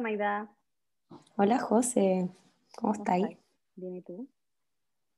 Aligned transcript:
Hola 0.00 0.08
Maida. 0.08 0.50
Hola 1.36 1.58
José, 1.58 2.30
¿cómo, 2.74 2.94
estáis? 2.94 3.36
Bien, 3.74 3.96
¿y 3.96 4.00
tú? 4.00 4.30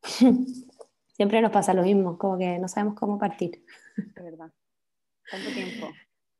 Siempre 1.06 1.40
nos 1.40 1.52
pasa 1.52 1.72
lo 1.72 1.84
mismo, 1.84 2.18
como 2.18 2.36
que 2.36 2.58
no 2.58 2.66
sabemos 2.66 2.96
cómo 2.96 3.16
partir. 3.16 3.64
De 3.96 4.22
verdad. 4.22 4.50
¿Cuánto 5.30 5.52
tiempo? 5.52 5.86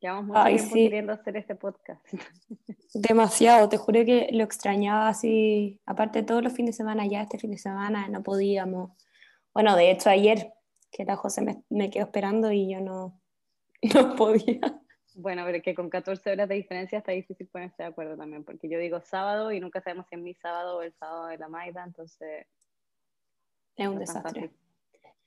Llevamos 0.00 0.26
mucho 0.26 0.42
tiempo 0.44 0.74
queriendo 0.74 1.12
hacer 1.12 1.36
este 1.36 1.54
podcast. 1.54 2.04
Demasiado, 2.94 3.68
te 3.68 3.76
juro 3.76 4.04
que 4.04 4.28
lo 4.32 4.42
extrañaba 4.42 5.06
así. 5.06 5.80
Aparte, 5.86 6.24
todos 6.24 6.42
los 6.42 6.52
fines 6.52 6.74
de 6.74 6.78
semana, 6.78 7.06
ya 7.06 7.22
este 7.22 7.38
fin 7.38 7.52
de 7.52 7.58
semana 7.58 8.08
no 8.08 8.24
podíamos. 8.24 8.90
Bueno, 9.54 9.76
de 9.76 9.92
hecho, 9.92 10.10
ayer, 10.10 10.52
que 10.90 11.04
la 11.04 11.14
José 11.14 11.42
me, 11.42 11.62
me 11.70 11.90
quedó 11.90 12.06
esperando 12.06 12.50
y 12.50 12.72
yo 12.72 12.80
no, 12.80 13.20
no 13.94 14.16
podía. 14.16 14.81
Bueno, 15.14 15.42
pero 15.44 15.62
que 15.62 15.74
con 15.74 15.90
14 15.90 16.32
horas 16.32 16.48
de 16.48 16.54
diferencia 16.54 16.98
está 16.98 17.12
difícil 17.12 17.46
ponerse 17.48 17.82
de 17.82 17.88
acuerdo 17.88 18.16
también, 18.16 18.44
porque 18.44 18.68
yo 18.68 18.78
digo 18.78 19.00
sábado 19.00 19.52
y 19.52 19.60
nunca 19.60 19.80
sabemos 19.80 20.06
si 20.08 20.16
es 20.16 20.20
mi 20.20 20.34
sábado 20.34 20.78
o 20.78 20.82
el 20.82 20.92
sábado 20.94 21.26
de 21.26 21.38
la 21.38 21.48
Maida, 21.48 21.84
entonces... 21.84 22.46
Es 23.76 23.88
un 23.88 23.98
desastre. 23.98 24.50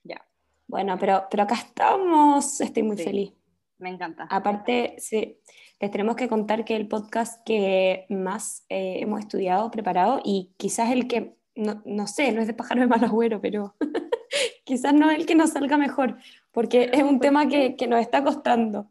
Ya. 0.04 0.24
Bueno, 0.66 0.96
pero, 0.98 1.26
pero 1.30 1.44
acá 1.44 1.54
estamos, 1.54 2.60
estoy 2.60 2.82
muy 2.82 2.96
feliz. 2.96 3.32
Me 3.78 3.90
encanta. 3.90 4.26
Aparte, 4.30 4.96
sí, 4.98 5.38
les 5.80 5.90
tenemos 5.90 6.16
que 6.16 6.28
contar 6.28 6.64
que 6.64 6.76
el 6.76 6.88
podcast 6.88 7.44
que 7.44 8.06
más 8.08 8.64
eh, 8.68 9.00
hemos 9.00 9.20
estudiado, 9.20 9.70
preparado, 9.70 10.20
y 10.24 10.52
quizás 10.56 10.90
el 10.90 11.06
que, 11.06 11.36
no, 11.54 11.82
no 11.84 12.06
sé, 12.06 12.32
no 12.32 12.40
es 12.40 12.46
de 12.46 12.54
pájaro 12.54 12.80
de 12.80 12.86
mal 12.86 13.04
agüero, 13.04 13.40
pero 13.40 13.74
quizás 14.64 14.94
no 14.94 15.10
es 15.10 15.18
el 15.18 15.26
que 15.26 15.34
nos 15.34 15.50
salga 15.50 15.76
mejor, 15.76 16.16
porque 16.52 16.90
es 16.92 17.02
un 17.02 17.20
tema 17.20 17.48
que, 17.48 17.76
que 17.76 17.86
nos 17.86 18.00
está 18.00 18.24
costando. 18.24 18.90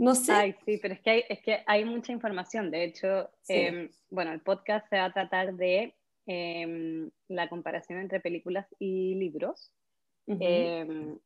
No 0.00 0.14
sé. 0.14 0.32
Ay, 0.32 0.54
sí, 0.64 0.78
pero 0.80 0.94
es 0.94 1.00
que 1.00 1.10
hay, 1.10 1.24
es 1.28 1.42
que 1.42 1.62
hay 1.66 1.84
mucha 1.84 2.10
información. 2.10 2.70
De 2.70 2.84
hecho, 2.84 3.30
em, 3.48 3.90
bueno, 4.08 4.32
el 4.32 4.40
podcast 4.40 4.88
se 4.88 4.96
va 4.96 5.04
a 5.04 5.12
tratar 5.12 5.54
de 5.54 5.94
em, 6.24 7.10
la 7.28 7.50
comparación 7.50 8.00
entre 8.00 8.18
películas 8.18 8.66
y 8.78 9.14
libros. 9.16 9.74
Em, 10.26 11.18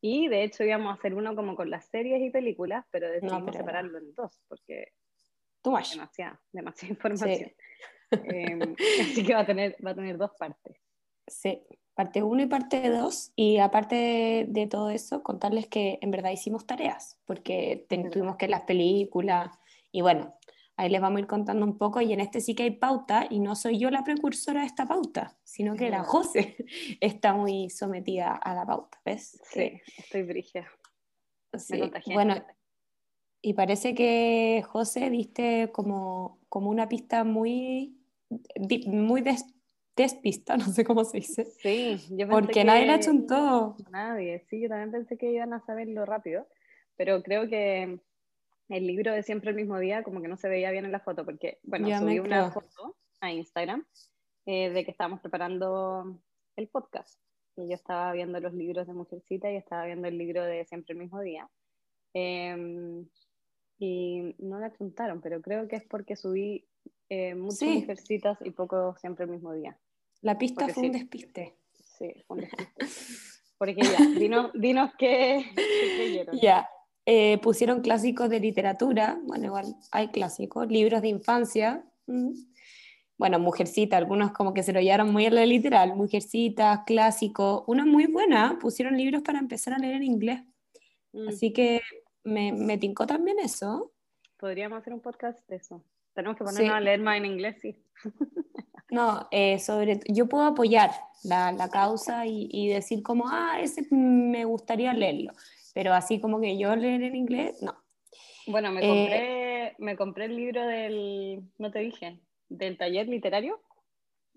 y 0.00 0.28
de 0.28 0.44
hecho 0.44 0.62
íbamos 0.62 0.90
a 0.90 0.98
hacer 0.98 1.14
uno 1.14 1.34
como 1.34 1.56
con 1.56 1.68
las 1.68 1.86
series 1.86 2.22
y 2.22 2.30
películas, 2.30 2.86
pero 2.92 3.10
decidimos 3.10 3.56
separarlo 3.56 3.98
en 3.98 4.14
dos 4.14 4.40
porque 4.46 4.92
demasiada, 5.64 6.40
demasiada 6.52 6.92
información. 6.92 7.52
así 9.00 9.24
que 9.26 9.34
va 9.34 9.40
a 9.40 9.46
tener, 9.46 9.76
va 9.84 9.90
a 9.90 9.94
tener 9.96 10.16
dos 10.16 10.30
partes. 10.38 10.76
Sí, 11.26 11.60
parte 11.94 12.22
1 12.22 12.42
y 12.42 12.46
parte 12.46 12.88
2. 12.88 13.32
Y 13.36 13.58
aparte 13.58 14.46
de, 14.48 14.66
todo 14.66 14.90
eso, 14.90 15.22
contarles 15.22 15.66
que 15.66 15.98
en 16.02 16.10
verdad 16.10 16.30
hicimos 16.30 16.66
tareas, 16.66 17.18
porque 17.24 17.86
tuvimos 17.88 18.36
que 18.36 18.48
las 18.48 18.62
películas 18.62 19.50
y 19.92 20.00
bueno, 20.00 20.34
ahí 20.76 20.88
les 20.88 21.00
vamos 21.00 21.18
a 21.18 21.20
ir 21.20 21.26
contando 21.26 21.64
un 21.64 21.76
poco 21.76 22.00
y 22.00 22.12
en 22.12 22.20
este 22.20 22.40
sí 22.40 22.54
que 22.54 22.64
hay 22.64 22.70
pauta 22.72 23.26
y 23.28 23.40
no 23.40 23.54
soy 23.54 23.78
yo 23.78 23.90
la 23.90 24.04
precursora 24.04 24.60
de 24.60 24.66
esta 24.66 24.86
pauta, 24.86 25.38
sino 25.44 25.76
que 25.76 25.90
la 25.90 26.02
José 26.02 26.56
está 27.00 27.34
muy 27.34 27.68
sometida 27.68 28.34
a 28.34 28.54
la 28.54 28.64
pauta, 28.64 29.00
¿ves? 29.04 29.38
Sí, 29.44 29.80
estoy 29.98 30.22
brigia. 30.22 30.66
Sí, 31.54 31.78
bueno, 32.14 32.42
y 33.42 33.52
parece 33.52 33.94
que 33.94 34.64
José 34.66 35.10
diste 35.10 35.70
como, 35.70 36.40
como 36.48 36.70
una 36.70 36.88
pista 36.88 37.24
muy, 37.24 37.98
muy 38.86 39.20
despista, 39.96 40.56
no 40.56 40.64
sé 40.64 40.84
cómo 40.84 41.04
se 41.04 41.18
dice. 41.18 41.44
Sí, 41.44 42.00
yo 42.10 42.28
Porque 42.28 42.64
nadie 42.64 42.86
la 42.86 43.00
todo 43.26 43.76
Nadie, 43.90 44.44
sí, 44.48 44.60
yo 44.60 44.68
también 44.68 44.90
pensé 44.92 45.16
que 45.16 45.32
iban 45.32 45.52
a 45.52 45.64
saberlo 45.64 46.04
rápido, 46.04 46.46
pero 46.96 47.22
creo 47.22 47.48
que 47.48 47.98
el 48.68 48.86
libro 48.86 49.12
de 49.12 49.22
siempre 49.22 49.50
el 49.50 49.56
mismo 49.56 49.78
día 49.78 50.02
como 50.02 50.22
que 50.22 50.28
no 50.28 50.36
se 50.36 50.48
veía 50.48 50.70
bien 50.70 50.84
en 50.84 50.92
la 50.92 51.00
foto, 51.00 51.24
porque, 51.24 51.58
bueno, 51.62 51.88
subí 51.98 52.18
una 52.18 52.50
foto 52.50 52.96
a 53.20 53.32
Instagram 53.32 53.84
eh, 54.46 54.70
de 54.70 54.84
que 54.84 54.90
estábamos 54.90 55.20
preparando 55.20 56.18
el 56.56 56.68
podcast. 56.68 57.20
Y 57.56 57.68
yo 57.68 57.74
estaba 57.74 58.12
viendo 58.12 58.40
los 58.40 58.54
libros 58.54 58.86
de 58.86 58.94
Mujercita 58.94 59.50
y 59.52 59.56
estaba 59.56 59.84
viendo 59.84 60.08
el 60.08 60.16
libro 60.16 60.42
de 60.42 60.64
siempre 60.64 60.94
el 60.94 61.00
mismo 61.00 61.20
día. 61.20 61.48
Em, 62.14 63.06
y 63.78 64.34
no 64.38 64.58
la 64.58 64.72
chuntaron, 64.72 65.20
pero 65.20 65.42
creo 65.42 65.68
que 65.68 65.76
es 65.76 65.84
porque 65.84 66.16
subí 66.16 66.66
eh, 67.08 67.34
muchas 67.34 67.68
mujercitas 67.68 68.38
y 68.42 68.50
poco 68.52 68.96
siempre 68.96 69.26
el 69.26 69.30
mismo 69.32 69.52
día. 69.52 69.78
La 70.22 70.38
pista 70.38 70.68
fue 70.68 70.84
un 70.84 70.92
despiste. 70.92 71.56
Sí, 71.98 72.14
fue 72.26 72.36
un 72.36 72.40
despiste. 72.42 72.74
Porque 73.58 73.76
ya, 73.82 74.06
dinos, 74.18 74.50
dinos 74.54 74.90
qué, 74.98 75.44
qué 75.54 76.26
Ya, 76.40 76.68
eh, 77.06 77.38
pusieron 77.38 77.80
clásicos 77.80 78.28
de 78.28 78.40
literatura, 78.40 79.20
bueno, 79.24 79.46
igual 79.46 79.76
hay 79.92 80.08
clásicos, 80.08 80.68
libros 80.68 81.02
de 81.02 81.08
infancia. 81.08 81.84
Mm. 82.06 82.32
Bueno, 83.18 83.38
Mujercita, 83.38 83.96
algunos 83.96 84.32
como 84.32 84.52
que 84.52 84.64
se 84.64 84.72
lo 84.72 84.80
llevaron 84.80 85.12
muy 85.12 85.26
a 85.26 85.30
la 85.30 85.46
literal, 85.46 85.94
Mujercita, 85.94 86.82
clásico, 86.84 87.64
una 87.68 87.86
muy 87.86 88.06
buena, 88.06 88.58
pusieron 88.60 88.96
libros 88.96 89.22
para 89.22 89.38
empezar 89.38 89.74
a 89.74 89.78
leer 89.78 89.94
en 89.94 90.02
inglés. 90.04 90.40
Mm. 91.12 91.28
Así 91.28 91.52
que 91.52 91.82
me, 92.24 92.52
me 92.52 92.78
tincó 92.78 93.06
también 93.06 93.38
eso. 93.38 93.92
Podríamos 94.38 94.80
hacer 94.80 94.92
un 94.92 95.00
podcast 95.00 95.38
de 95.48 95.56
eso. 95.56 95.84
Tenemos 96.14 96.36
que 96.36 96.44
ponernos 96.44 96.74
a 96.74 96.80
leer 96.80 97.00
más 97.00 97.16
en 97.16 97.26
inglés, 97.26 97.56
sí. 97.60 97.76
No, 98.92 99.26
eh, 99.30 99.58
sobre, 99.58 100.00
yo 100.06 100.28
puedo 100.28 100.44
apoyar 100.44 100.90
la, 101.24 101.50
la 101.52 101.70
causa 101.70 102.26
y, 102.26 102.50
y, 102.52 102.68
decir 102.68 103.02
como, 103.02 103.24
ah, 103.26 103.58
ese 103.58 103.86
me 103.90 104.44
gustaría 104.44 104.92
leerlo, 104.92 105.32
pero 105.72 105.94
así 105.94 106.20
como 106.20 106.42
que 106.42 106.58
yo 106.58 106.76
leer 106.76 107.02
en 107.02 107.16
inglés, 107.16 107.62
no. 107.62 107.74
Bueno, 108.46 108.70
me 108.70 108.86
compré, 108.86 109.66
eh, 109.66 109.74
me 109.78 109.96
compré 109.96 110.26
el 110.26 110.36
libro 110.36 110.66
del, 110.66 111.42
no 111.56 111.70
te 111.70 111.78
dije, 111.78 112.20
del 112.50 112.76
taller 112.76 113.08
literario. 113.08 113.62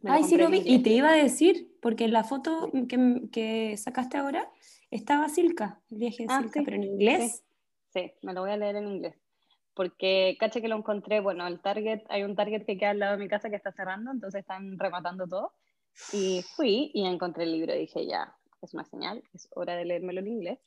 Ay, 0.05 0.23
sí 0.23 0.37
lo 0.37 0.49
vi, 0.49 0.61
y 0.63 0.81
te 0.81 0.91
iba 0.91 1.09
a 1.09 1.17
decir, 1.17 1.75
porque 1.81 2.05
en 2.05 2.13
la 2.13 2.23
foto 2.23 2.71
que, 2.87 3.23
que 3.33 3.75
sacaste 3.75 4.15
ahora 4.15 4.49
estaba 4.89 5.27
Silka, 5.27 5.81
el 5.91 5.97
viaje 5.97 6.27
de 6.27 6.33
ah, 6.33 6.39
Silka, 6.41 6.61
pero 6.63 6.77
en 6.77 6.83
inglés. 6.85 7.43
sí, 7.91 8.13
me 8.21 8.31
lo 8.31 8.39
voy 8.39 8.51
a 8.51 8.57
leer 8.57 8.77
en 8.77 8.87
inglés 8.87 9.15
porque 9.75 10.37
caché 10.39 10.61
que 10.61 10.67
lo 10.67 10.77
encontré, 10.77 11.19
bueno, 11.19 11.45
el 11.45 11.59
Target, 11.59 12.03
hay 12.09 12.23
un 12.23 12.35
Target 12.35 12.65
que 12.65 12.77
queda 12.77 12.91
al 12.91 12.99
lado 12.99 13.17
de 13.17 13.23
mi 13.23 13.27
casa 13.29 13.49
que 13.49 13.57
está 13.57 13.71
cerrando, 13.71 14.11
entonces 14.11 14.39
están 14.39 14.79
rematando 14.79 15.27
todo. 15.27 15.51
Y 16.13 16.41
fui 16.55 16.91
y 16.93 17.05
encontré 17.05 17.43
el 17.43 17.51
libro 17.51 17.73
dije, 17.73 18.05
ya, 18.05 18.35
es 18.61 18.73
una 18.73 18.85
señal, 18.85 19.23
es 19.33 19.47
hora 19.53 19.75
de 19.75 19.85
leérmelo 19.85 20.21
en 20.21 20.27
inglés. 20.27 20.59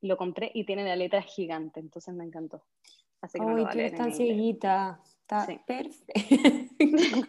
Lo 0.00 0.16
compré 0.16 0.50
y 0.54 0.64
tiene 0.64 0.84
la 0.84 0.96
letra 0.96 1.20
gigante, 1.22 1.80
entonces 1.80 2.14
me 2.14 2.24
encantó. 2.24 2.62
Así 3.20 3.38
que 3.38 3.44
Uy, 3.44 3.66
tú 3.70 3.78
eres 3.78 3.94
tan 3.96 4.12
cieguita. 4.12 5.00
Está 5.30 5.46
perfecto. 5.66 6.14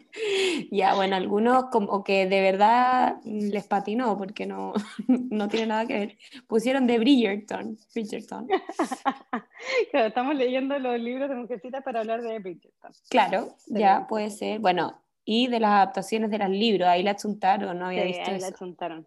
ya, 0.71 0.95
bueno, 0.95 1.17
algunos 1.17 1.65
como 1.65 2.01
que 2.01 2.27
de 2.27 2.39
verdad 2.39 3.17
les 3.25 3.67
patinó 3.67 4.17
porque 4.17 4.45
no, 4.45 4.71
no 5.07 5.49
tiene 5.49 5.67
nada 5.67 5.85
que 5.85 5.93
ver. 5.93 6.17
Pusieron 6.47 6.87
de 6.87 6.97
Bridgerton. 6.97 7.77
Bridgerton. 7.93 8.47
claro, 9.91 10.07
estamos 10.07 10.33
leyendo 10.35 10.79
los 10.79 10.97
libros 10.97 11.27
de 11.27 11.35
Mujercitas 11.35 11.83
para 11.83 11.99
hablar 11.99 12.21
de 12.21 12.39
Bridgerton. 12.39 12.93
Claro, 13.09 13.57
ya 13.67 14.07
puede 14.07 14.29
ser. 14.29 14.61
Bueno, 14.61 15.03
y 15.25 15.47
de 15.47 15.59
las 15.59 15.71
adaptaciones 15.71 16.31
de 16.31 16.37
los 16.37 16.49
libros, 16.49 16.87
ahí 16.87 17.03
la 17.03 17.17
chuntaron, 17.17 17.77
no 17.77 17.87
había 17.87 18.05
visto 18.05 18.31
ahí 18.31 18.39
la 18.39 18.53
chuntaron. 18.53 19.05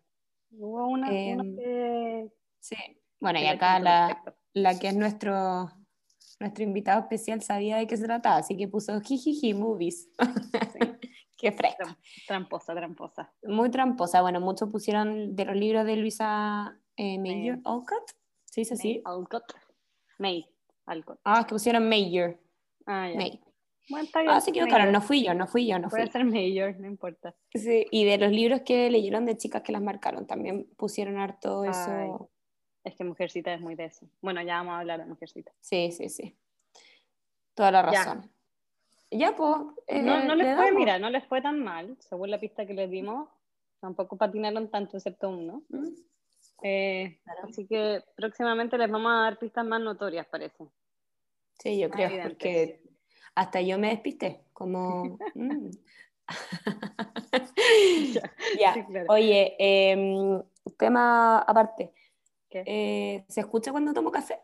Hubo 0.50 0.86
una, 0.88 1.10
em, 1.10 1.56
que... 1.56 2.28
Sí, 2.60 2.76
bueno, 3.20 3.40
y 3.40 3.46
acá 3.46 3.78
la, 3.78 4.22
la 4.52 4.78
que 4.78 4.88
es 4.88 4.96
nuestro 4.96 5.70
nuestro 6.42 6.64
invitado 6.64 7.00
especial 7.00 7.40
sabía 7.42 7.78
de 7.78 7.86
qué 7.86 7.96
se 7.96 8.04
trataba, 8.04 8.36
así 8.36 8.56
que 8.56 8.68
puso 8.68 9.00
jijiji 9.00 9.54
movies. 9.54 10.10
qué 11.36 11.52
fresco. 11.52 11.96
Tramposa, 12.26 12.74
tramposa. 12.74 13.32
Muy 13.44 13.70
tramposa. 13.70 14.20
Bueno, 14.20 14.40
muchos 14.40 14.70
pusieron 14.70 15.34
de 15.34 15.44
los 15.44 15.56
libros 15.56 15.86
de 15.86 15.96
Luisa 15.96 16.78
eh, 16.96 17.18
Mayer 17.18 17.60
Alcott. 17.64 18.10
¿Se 18.44 18.60
dice 18.60 18.74
así? 18.74 19.00
Alcott. 19.04 19.44
May. 20.18 20.46
Alcott. 20.86 21.20
Ah, 21.24 21.40
es 21.40 21.46
que 21.46 21.54
pusieron 21.54 21.88
Mayer. 21.88 22.38
Ah, 22.86 23.08
ya. 23.08 23.16
May. 23.16 23.40
Bueno, 23.88 24.04
está 24.04 24.20
bien. 24.20 24.32
Ah, 24.32 24.40
se 24.40 24.50
equivocaron, 24.50 24.92
no 24.92 25.00
fui 25.00 25.24
yo, 25.24 25.34
no 25.34 25.46
fui 25.46 25.66
yo, 25.66 25.78
no 25.78 25.88
Puede 25.88 26.10
ser 26.10 26.24
Mayor, 26.24 26.78
no 26.78 26.86
importa. 26.86 27.34
Sí, 27.54 27.86
y 27.90 28.04
de 28.04 28.18
los 28.18 28.30
libros 28.30 28.62
que 28.64 28.90
leyeron 28.90 29.26
de 29.26 29.36
chicas 29.36 29.62
que 29.62 29.72
las 29.72 29.82
marcaron, 29.82 30.26
también 30.26 30.68
pusieron 30.76 31.18
harto 31.18 31.64
eso. 31.64 32.30
Es 32.84 32.96
que 32.96 33.04
Mujercita 33.04 33.54
es 33.54 33.60
muy 33.60 33.74
de 33.74 33.86
eso. 33.86 34.06
Bueno, 34.20 34.42
ya 34.42 34.56
vamos 34.56 34.74
a 34.74 34.80
hablar 34.80 35.00
de 35.00 35.06
Mujercita. 35.06 35.52
Sí, 35.60 35.92
sí, 35.92 36.08
sí. 36.08 36.36
Toda 37.54 37.70
la 37.70 37.82
razón. 37.82 38.30
Ya, 39.10 39.36
pues. 39.36 39.56
no, 40.02 40.34
les 40.34 40.56
fue, 40.56 40.72
mira, 40.72 40.98
no 40.98 41.10
les 41.10 41.24
fue 41.26 41.42
tan 41.42 41.62
mal, 41.62 41.96
según 42.00 42.30
la 42.30 42.40
pista 42.40 42.66
que 42.66 42.74
les 42.74 42.90
dimos. 42.90 43.28
Tampoco 43.80 44.16
patinaron 44.16 44.70
tanto, 44.70 44.96
excepto 44.96 45.28
uno. 45.28 45.62
Mm. 45.68 45.88
Eh, 46.62 47.20
así 47.42 47.66
que 47.66 48.02
próximamente 48.14 48.78
les 48.78 48.90
vamos 48.90 49.12
a 49.12 49.22
dar 49.22 49.38
pistas 49.38 49.66
más 49.66 49.80
notorias, 49.80 50.26
parece. 50.26 50.64
Sí, 51.58 51.78
yo 51.78 51.90
creo, 51.90 52.10
porque 52.22 52.80
hasta 53.34 53.60
yo 53.60 53.78
me 53.78 53.90
despisté, 53.90 54.44
como... 54.52 55.18
Mm. 55.34 55.70
ya, 58.58 58.74
oye, 59.08 59.56
em, 59.58 60.42
tema 60.78 61.40
aparte. 61.40 61.92
Eh, 62.66 63.24
¿Se 63.28 63.40
escucha 63.40 63.72
cuando 63.72 63.92
tomo 63.92 64.10
café? 64.10 64.38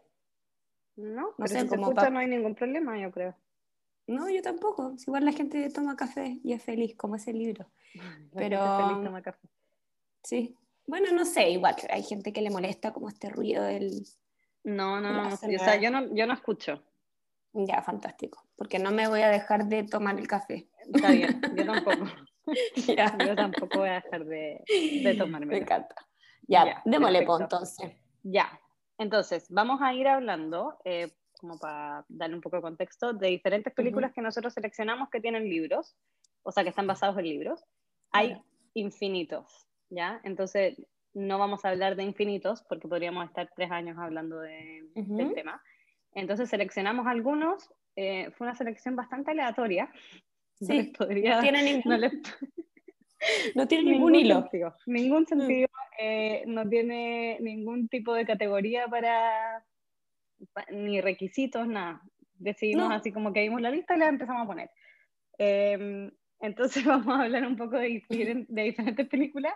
No, 0.96 1.34
no 1.38 1.46
sé, 1.46 1.60
si 1.60 1.68
se 1.68 1.74
escucha 1.74 2.10
no 2.10 2.18
hay 2.18 2.26
ningún 2.26 2.54
problema, 2.54 2.98
yo 2.98 3.10
creo. 3.10 3.36
No, 4.06 4.28
yo 4.30 4.42
tampoco. 4.42 4.94
Igual 5.06 5.24
la 5.24 5.32
gente 5.32 5.68
toma 5.70 5.96
café 5.96 6.40
y 6.42 6.52
es 6.52 6.62
feliz, 6.62 6.96
como 6.96 7.16
ese 7.16 7.32
libro. 7.32 7.70
Pero... 8.34 8.58
Feliz 8.58 9.04
toma 9.04 9.22
café. 9.22 9.48
Sí. 10.22 10.56
Bueno, 10.86 11.12
no 11.12 11.24
sé, 11.24 11.50
igual 11.50 11.76
hay 11.90 12.02
gente 12.02 12.32
que 12.32 12.40
le 12.40 12.50
molesta 12.50 12.92
como 12.92 13.08
este 13.08 13.28
ruido 13.28 13.62
del... 13.62 14.06
No, 14.64 15.00
no, 15.00 15.12
no, 15.12 15.28
o 15.34 15.36
sea, 15.36 15.76
yo 15.76 15.90
no, 15.90 16.14
yo 16.14 16.26
no 16.26 16.34
escucho. 16.34 16.82
Ya, 17.52 17.82
fantástico. 17.82 18.44
Porque 18.56 18.78
no 18.78 18.90
me 18.90 19.08
voy 19.08 19.20
a 19.20 19.28
dejar 19.28 19.66
de 19.66 19.84
tomar 19.84 20.18
el 20.18 20.26
café. 20.26 20.68
Está 20.92 21.10
bien, 21.10 21.40
yo 21.54 21.64
tampoco. 21.64 22.06
Yo 23.26 23.36
tampoco 23.36 23.80
voy 23.80 23.90
a 23.90 24.00
dejar 24.00 24.24
de, 24.24 24.64
de 25.04 25.14
tomarme. 25.18 25.46
Me 25.46 25.58
encanta. 25.58 25.94
Ya, 26.48 26.82
démosle 26.84 27.22
pues, 27.24 27.40
entonces. 27.42 27.92
Ya, 28.22 28.60
entonces 28.96 29.46
vamos 29.50 29.80
a 29.82 29.94
ir 29.94 30.08
hablando, 30.08 30.78
eh, 30.84 31.12
como 31.38 31.58
para 31.58 32.04
darle 32.08 32.34
un 32.34 32.42
poco 32.42 32.56
de 32.56 32.62
contexto, 32.62 33.12
de 33.12 33.28
diferentes 33.28 33.72
películas 33.72 34.12
que 34.12 34.22
nosotros 34.22 34.52
seleccionamos 34.54 35.08
que 35.10 35.20
tienen 35.20 35.48
libros, 35.48 35.94
o 36.42 36.50
sea, 36.50 36.64
que 36.64 36.70
están 36.70 36.86
basados 36.86 37.16
en 37.18 37.24
libros. 37.24 37.64
Hay 38.10 38.42
infinitos, 38.74 39.68
¿ya? 39.90 40.20
Entonces 40.24 40.82
no 41.14 41.38
vamos 41.38 41.64
a 41.64 41.68
hablar 41.68 41.96
de 41.96 42.02
infinitos 42.02 42.62
porque 42.62 42.88
podríamos 42.88 43.26
estar 43.26 43.50
tres 43.54 43.70
años 43.70 43.96
hablando 43.98 44.40
de, 44.40 44.84
del 44.94 45.34
tema. 45.34 45.62
Entonces 46.12 46.48
seleccionamos 46.48 47.06
algunos, 47.06 47.70
eh, 47.94 48.30
fue 48.32 48.46
una 48.46 48.56
selección 48.56 48.96
bastante 48.96 49.30
aleatoria. 49.30 49.90
Sí, 50.60 50.92
no 50.98 51.06
tiene 51.40 51.62
ningún, 51.62 52.00
no, 52.00 52.08
tiene 53.68 53.90
ningún, 53.90 54.14
hilo. 54.14 54.42
Sentido, 54.42 54.76
ningún 54.86 55.22
mm. 55.22 55.26
sentido, 55.26 55.68
eh, 55.98 56.44
no 56.46 56.68
tiene 56.68 57.38
ningún 57.40 57.88
tipo 57.88 58.14
de 58.14 58.26
categoría 58.26 58.86
para, 58.88 59.64
ni 60.70 61.00
requisitos, 61.00 61.66
nada. 61.66 62.02
Decidimos 62.34 62.92
así 62.92 63.12
como 63.12 63.32
que 63.32 63.42
vimos 63.42 63.60
la 63.60 63.70
lista 63.70 63.96
y 63.96 63.98
la 63.98 64.08
empezamos 64.08 64.44
a 64.44 64.46
poner. 64.46 64.70
Em, 65.38 66.10
entonces 66.40 66.84
vamos 66.84 67.08
a 67.08 67.22
hablar 67.22 67.46
un 67.46 67.56
poco 67.56 67.76
de, 67.76 68.02
de 68.08 68.62
diferentes 68.62 69.08
películas 69.08 69.54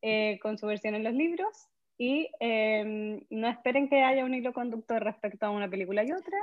eh, 0.00 0.38
con 0.40 0.58
su 0.58 0.66
versión 0.66 0.94
en 0.94 1.04
los 1.04 1.14
libros 1.14 1.68
y 1.96 2.28
em, 2.40 3.20
no 3.30 3.48
esperen 3.48 3.88
que 3.88 4.02
haya 4.02 4.24
un 4.24 4.34
hilo 4.34 4.52
conductor 4.52 5.02
respecto 5.02 5.46
a 5.46 5.50
una 5.50 5.68
película 5.68 6.04
y 6.04 6.12
otra. 6.12 6.38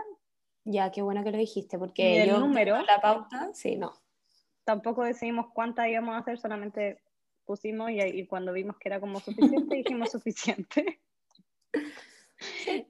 Ya, 0.64 0.92
qué 0.92 1.02
bueno 1.02 1.24
que 1.24 1.32
lo 1.32 1.38
dijiste, 1.38 1.78
porque 1.78 2.22
el 2.22 2.30
número, 2.40 2.82
la 2.84 3.02
pauta, 3.02 3.50
sí, 3.54 3.76
no. 3.76 3.94
Tampoco 4.64 5.04
decidimos 5.04 5.48
cuántas 5.54 5.88
íbamos 5.88 6.16
a 6.16 6.20
hacer, 6.20 6.38
solamente 6.38 7.02
pusimos 7.46 7.92
y, 7.92 8.26
cuando 8.28 8.54
vimos 8.54 8.78
que 8.78 8.90
era 8.90 9.00
como 9.00 9.20
suficiente, 9.20 9.76
dijimos 9.76 10.12
suficiente. 10.12 11.02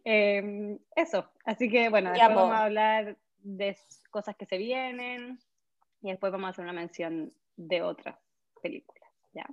Em, 0.04 0.80
eso, 0.96 1.30
así 1.46 1.70
que 1.70 1.90
bueno, 1.90 2.12
después 2.12 2.36
vamos 2.36 2.54
a 2.54 2.64
hablar 2.66 3.18
de 3.40 3.76
cosas 4.10 4.36
que 4.36 4.46
se 4.46 4.58
vienen 4.58 5.40
y 6.02 6.10
después 6.12 6.32
vamos 6.32 6.48
a 6.48 6.50
hacer 6.52 6.64
una 6.64 6.74
mención 6.74 7.34
de 7.58 7.82
otras 7.82 8.18
películas, 8.62 9.10
¿ya? 9.34 9.46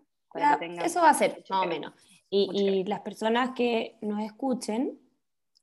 eso 0.84 1.00
va 1.00 1.10
a 1.10 1.14
ser, 1.14 1.44
más 1.48 1.64
o 1.64 1.68
menos. 1.68 1.92
Y, 2.30 2.84
las 2.84 3.00
personas 3.00 3.50
que 3.56 3.96
nos 4.02 4.22
escuchen, 4.22 4.98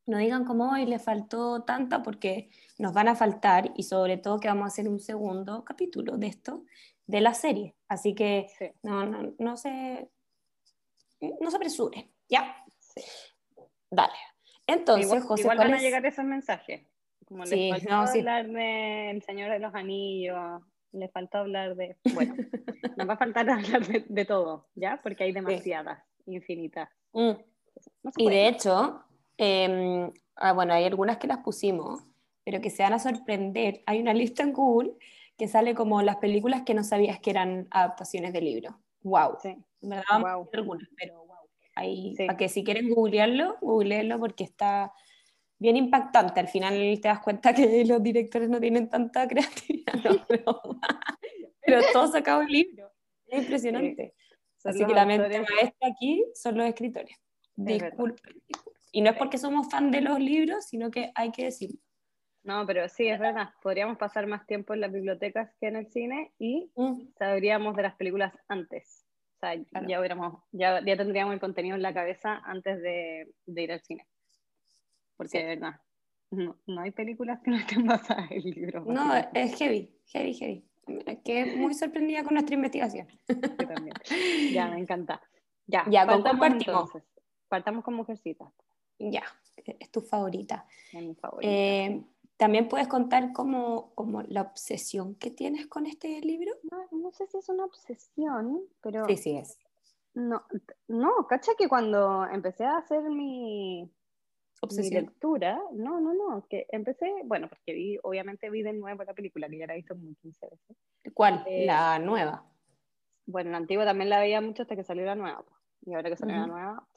no 0.05 0.17
digan 0.17 0.45
como 0.45 0.71
hoy 0.71 0.85
le 0.85 0.99
faltó 0.99 1.63
tanta 1.63 2.03
porque 2.03 2.49
nos 2.77 2.93
van 2.93 3.07
a 3.07 3.15
faltar 3.15 3.71
y 3.75 3.83
sobre 3.83 4.17
todo 4.17 4.39
que 4.39 4.47
vamos 4.47 4.65
a 4.65 4.67
hacer 4.67 4.87
un 4.87 4.99
segundo 4.99 5.63
capítulo 5.63 6.17
de 6.17 6.27
esto, 6.27 6.63
de 7.07 7.21
la 7.21 7.33
serie. 7.33 7.75
Así 7.87 8.13
que 8.13 8.47
no, 8.83 9.05
no, 9.05 9.33
no, 9.39 9.57
se, 9.57 10.09
no 11.39 11.49
se 11.49 11.57
apresure, 11.57 12.11
¿ya? 12.29 12.55
Dale. 13.89 14.13
Entonces, 14.67 15.05
igual, 15.05 15.21
José, 15.21 15.41
igual 15.41 15.57
van 15.57 15.73
a 15.73 15.79
llegar 15.79 16.05
esos 16.05 16.25
mensajes. 16.25 16.87
Como 17.25 17.43
les 17.43 17.71
faltó 17.71 17.93
hablar 17.93 18.47
del 18.47 19.21
Señor 19.23 19.51
de 19.51 19.59
los 19.59 19.73
Anillos, 19.73 20.61
le 20.91 21.09
faltó 21.09 21.39
hablar 21.39 21.75
de... 21.75 21.97
Bueno, 22.13 22.35
nos 22.97 23.09
va 23.09 23.13
a 23.13 23.17
faltar 23.17 23.49
hablar 23.49 23.85
de, 23.85 24.05
de 24.07 24.25
todo, 24.25 24.67
¿ya? 24.75 24.99
Porque 25.01 25.23
hay 25.23 25.31
demasiadas 25.31 26.03
infinita. 26.25 26.91
Mm. 27.13 27.31
y 28.17 28.29
de 28.29 28.47
hecho, 28.47 29.04
em, 29.37 30.11
ah, 30.35 30.53
bueno, 30.53 30.73
hay 30.73 30.85
algunas 30.85 31.17
que 31.17 31.27
las 31.27 31.39
pusimos, 31.39 32.01
pero 32.43 32.61
que 32.61 32.69
se 32.69 32.83
van 32.83 32.93
a 32.93 32.99
sorprender. 32.99 33.83
Hay 33.85 33.99
una 33.99 34.13
lista 34.13 34.43
en 34.43 34.53
Google 34.53 34.93
que 35.37 35.47
sale 35.47 35.75
como 35.75 36.01
las 36.01 36.17
películas 36.17 36.63
que 36.63 36.73
no 36.73 36.83
sabías 36.83 37.19
que 37.19 37.31
eran 37.31 37.67
adaptaciones 37.71 38.33
de 38.33 38.41
libros. 38.41 38.75
¡Wow! 39.03 39.37
Sí. 39.41 39.55
Verdad, 39.81 40.19
wow. 40.19 40.49
algunas, 40.53 40.87
pero 40.97 41.25
wow. 41.25 41.35
Ahí, 41.75 42.15
Para 42.17 42.37
que 42.37 42.47
si 42.47 42.63
quieren 42.63 42.89
googlearlo, 42.89 43.57
googleenlo 43.61 44.17
porque 44.19 44.45
está 44.45 44.93
bien 45.59 45.75
impactante. 45.75 46.39
Al 46.39 46.47
final 46.47 46.73
te 47.01 47.07
das 47.07 47.19
cuenta 47.19 47.53
que 47.53 47.83
los 47.85 48.01
directores 48.01 48.49
no 48.49 48.59
tienen 48.59 48.89
tanta 48.89 49.27
creatividad, 49.27 49.93
pero, 50.27 50.61
pero 51.61 51.81
todo 51.91 52.07
sacado 52.07 52.41
el 52.41 52.47
libro. 52.47 52.91
Es 53.27 53.43
impresionante. 53.43 54.13
Así 54.63 54.83
que 54.83 54.93
la 54.93 55.05
mente 55.05 55.39
maestra 55.39 55.89
aquí 55.89 56.25
son 56.33 56.57
los 56.57 56.65
escritores. 56.67 57.15
Disculpen, 57.55 58.41
Y 58.95 59.01
no 59.01 59.09
es 59.09 59.17
porque 59.17 59.37
somos 59.37 59.69
fan 59.69 59.91
de 59.91 59.99
los 59.99 60.17
libros, 60.19 60.67
sino 60.67 60.89
que 60.89 61.11
hay 61.15 61.29
que 61.33 61.43
decirlo. 61.43 61.77
No, 62.43 62.65
pero 62.65 62.87
sí, 62.87 63.07
es 63.09 63.19
verdad. 63.19 63.49
Podríamos 63.61 63.97
pasar 63.97 64.25
más 64.25 64.47
tiempo 64.47 64.73
en 64.73 64.79
las 64.79 64.91
bibliotecas 64.93 65.51
que 65.59 65.67
en 65.67 65.75
el 65.75 65.87
cine 65.87 66.31
y 66.39 66.71
mm. 66.77 67.09
sabríamos 67.19 67.75
de 67.75 67.83
las 67.83 67.95
películas 67.95 68.33
antes. 68.47 69.05
O 69.35 69.39
sea, 69.41 69.55
ya, 69.85 69.99
hubiéramos, 69.99 70.41
ya, 70.53 70.81
ya, 70.85 70.95
tendríamos 70.95 71.33
el 71.33 71.41
contenido 71.41 71.75
en 71.75 71.81
la 71.81 71.93
cabeza 71.93 72.41
antes 72.45 72.81
de, 72.81 73.33
de 73.45 73.61
ir 73.63 73.73
al 73.73 73.81
cine. 73.81 74.07
Porque 75.17 75.39
de 75.39 75.45
verdad, 75.45 75.81
no, 76.31 76.57
no, 76.65 76.81
hay 76.81 76.91
películas 76.91 77.41
que 77.43 77.51
no 77.51 77.57
estén 77.57 77.85
basadas 77.85 78.31
en 78.31 78.43
libros. 78.43 78.87
No, 78.87 79.13
es 79.33 79.57
heavy, 79.57 79.93
heavy, 80.13 80.33
heavy 80.35 80.65
que 81.25 81.57
muy 81.57 81.73
sorprendida 81.73 82.23
con 82.23 82.35
nuestra 82.35 82.55
investigación. 82.55 83.07
Yo 83.27 83.67
también. 83.67 83.93
Ya, 84.53 84.69
me 84.69 84.79
encanta. 84.79 85.21
Ya, 85.67 85.83
ya 85.89 86.05
¿con 86.05 86.23
partimos? 86.39 86.91
Partamos 87.49 87.83
con 87.83 87.95
Mujercita. 87.95 88.51
Ya, 88.99 89.23
es 89.79 89.91
tu 89.91 90.01
favorita. 90.01 90.67
Es 90.93 91.01
mi 91.01 91.15
favorita. 91.15 91.51
Eh, 91.51 92.03
¿También 92.37 92.67
puedes 92.67 92.87
contar 92.87 93.31
cómo, 93.31 93.93
cómo, 93.95 94.21
la 94.23 94.41
obsesión 94.41 95.15
que 95.15 95.31
tienes 95.31 95.67
con 95.67 95.85
este 95.85 96.19
libro? 96.19 96.51
No, 96.69 96.85
no, 96.91 97.11
sé 97.11 97.27
si 97.27 97.37
es 97.37 97.47
una 97.47 97.63
obsesión, 97.63 98.61
pero... 98.81 99.05
Sí, 99.07 99.15
sí 99.15 99.37
es. 99.37 99.57
No, 100.13 100.43
no, 100.87 101.27
cacha 101.27 101.53
que 101.57 101.69
cuando 101.69 102.25
empecé 102.25 102.65
a 102.65 102.77
hacer 102.77 103.03
mi, 103.03 103.89
obsesión. 104.61 105.05
lectura, 105.05 105.61
no, 105.73 105.99
no, 105.99 106.13
no, 106.13 106.45
que 106.47 106.67
empecé, 106.69 107.13
bueno, 107.25 107.49
porque 107.49 107.73
vi, 107.73 107.97
obviamente 108.03 108.49
vi 108.49 108.63
de 108.63 108.73
nuevo 108.73 109.03
la 109.03 109.13
película, 109.13 109.49
que 109.49 109.57
ya 109.57 109.67
la 109.67 109.73
he 109.73 109.77
visto 109.77 109.95
como 109.95 110.13
15 110.21 110.49
veces. 110.49 110.77
¿Cuál? 111.13 111.43
Eh, 111.47 111.65
la 111.65 111.99
nueva. 111.99 112.45
Bueno, 113.25 113.51
la 113.51 113.57
antigua 113.57 113.85
también 113.85 114.09
la 114.09 114.19
veía 114.19 114.39
mucho 114.41 114.63
hasta 114.63 114.75
que 114.75 114.83
salió 114.83 115.05
la 115.05 115.15
nueva, 115.15 115.43
y 115.85 115.93
ahora 115.93 116.09
que 116.09 116.17
salió 116.17 116.35
la 116.35 116.47
nueva, 116.47 116.87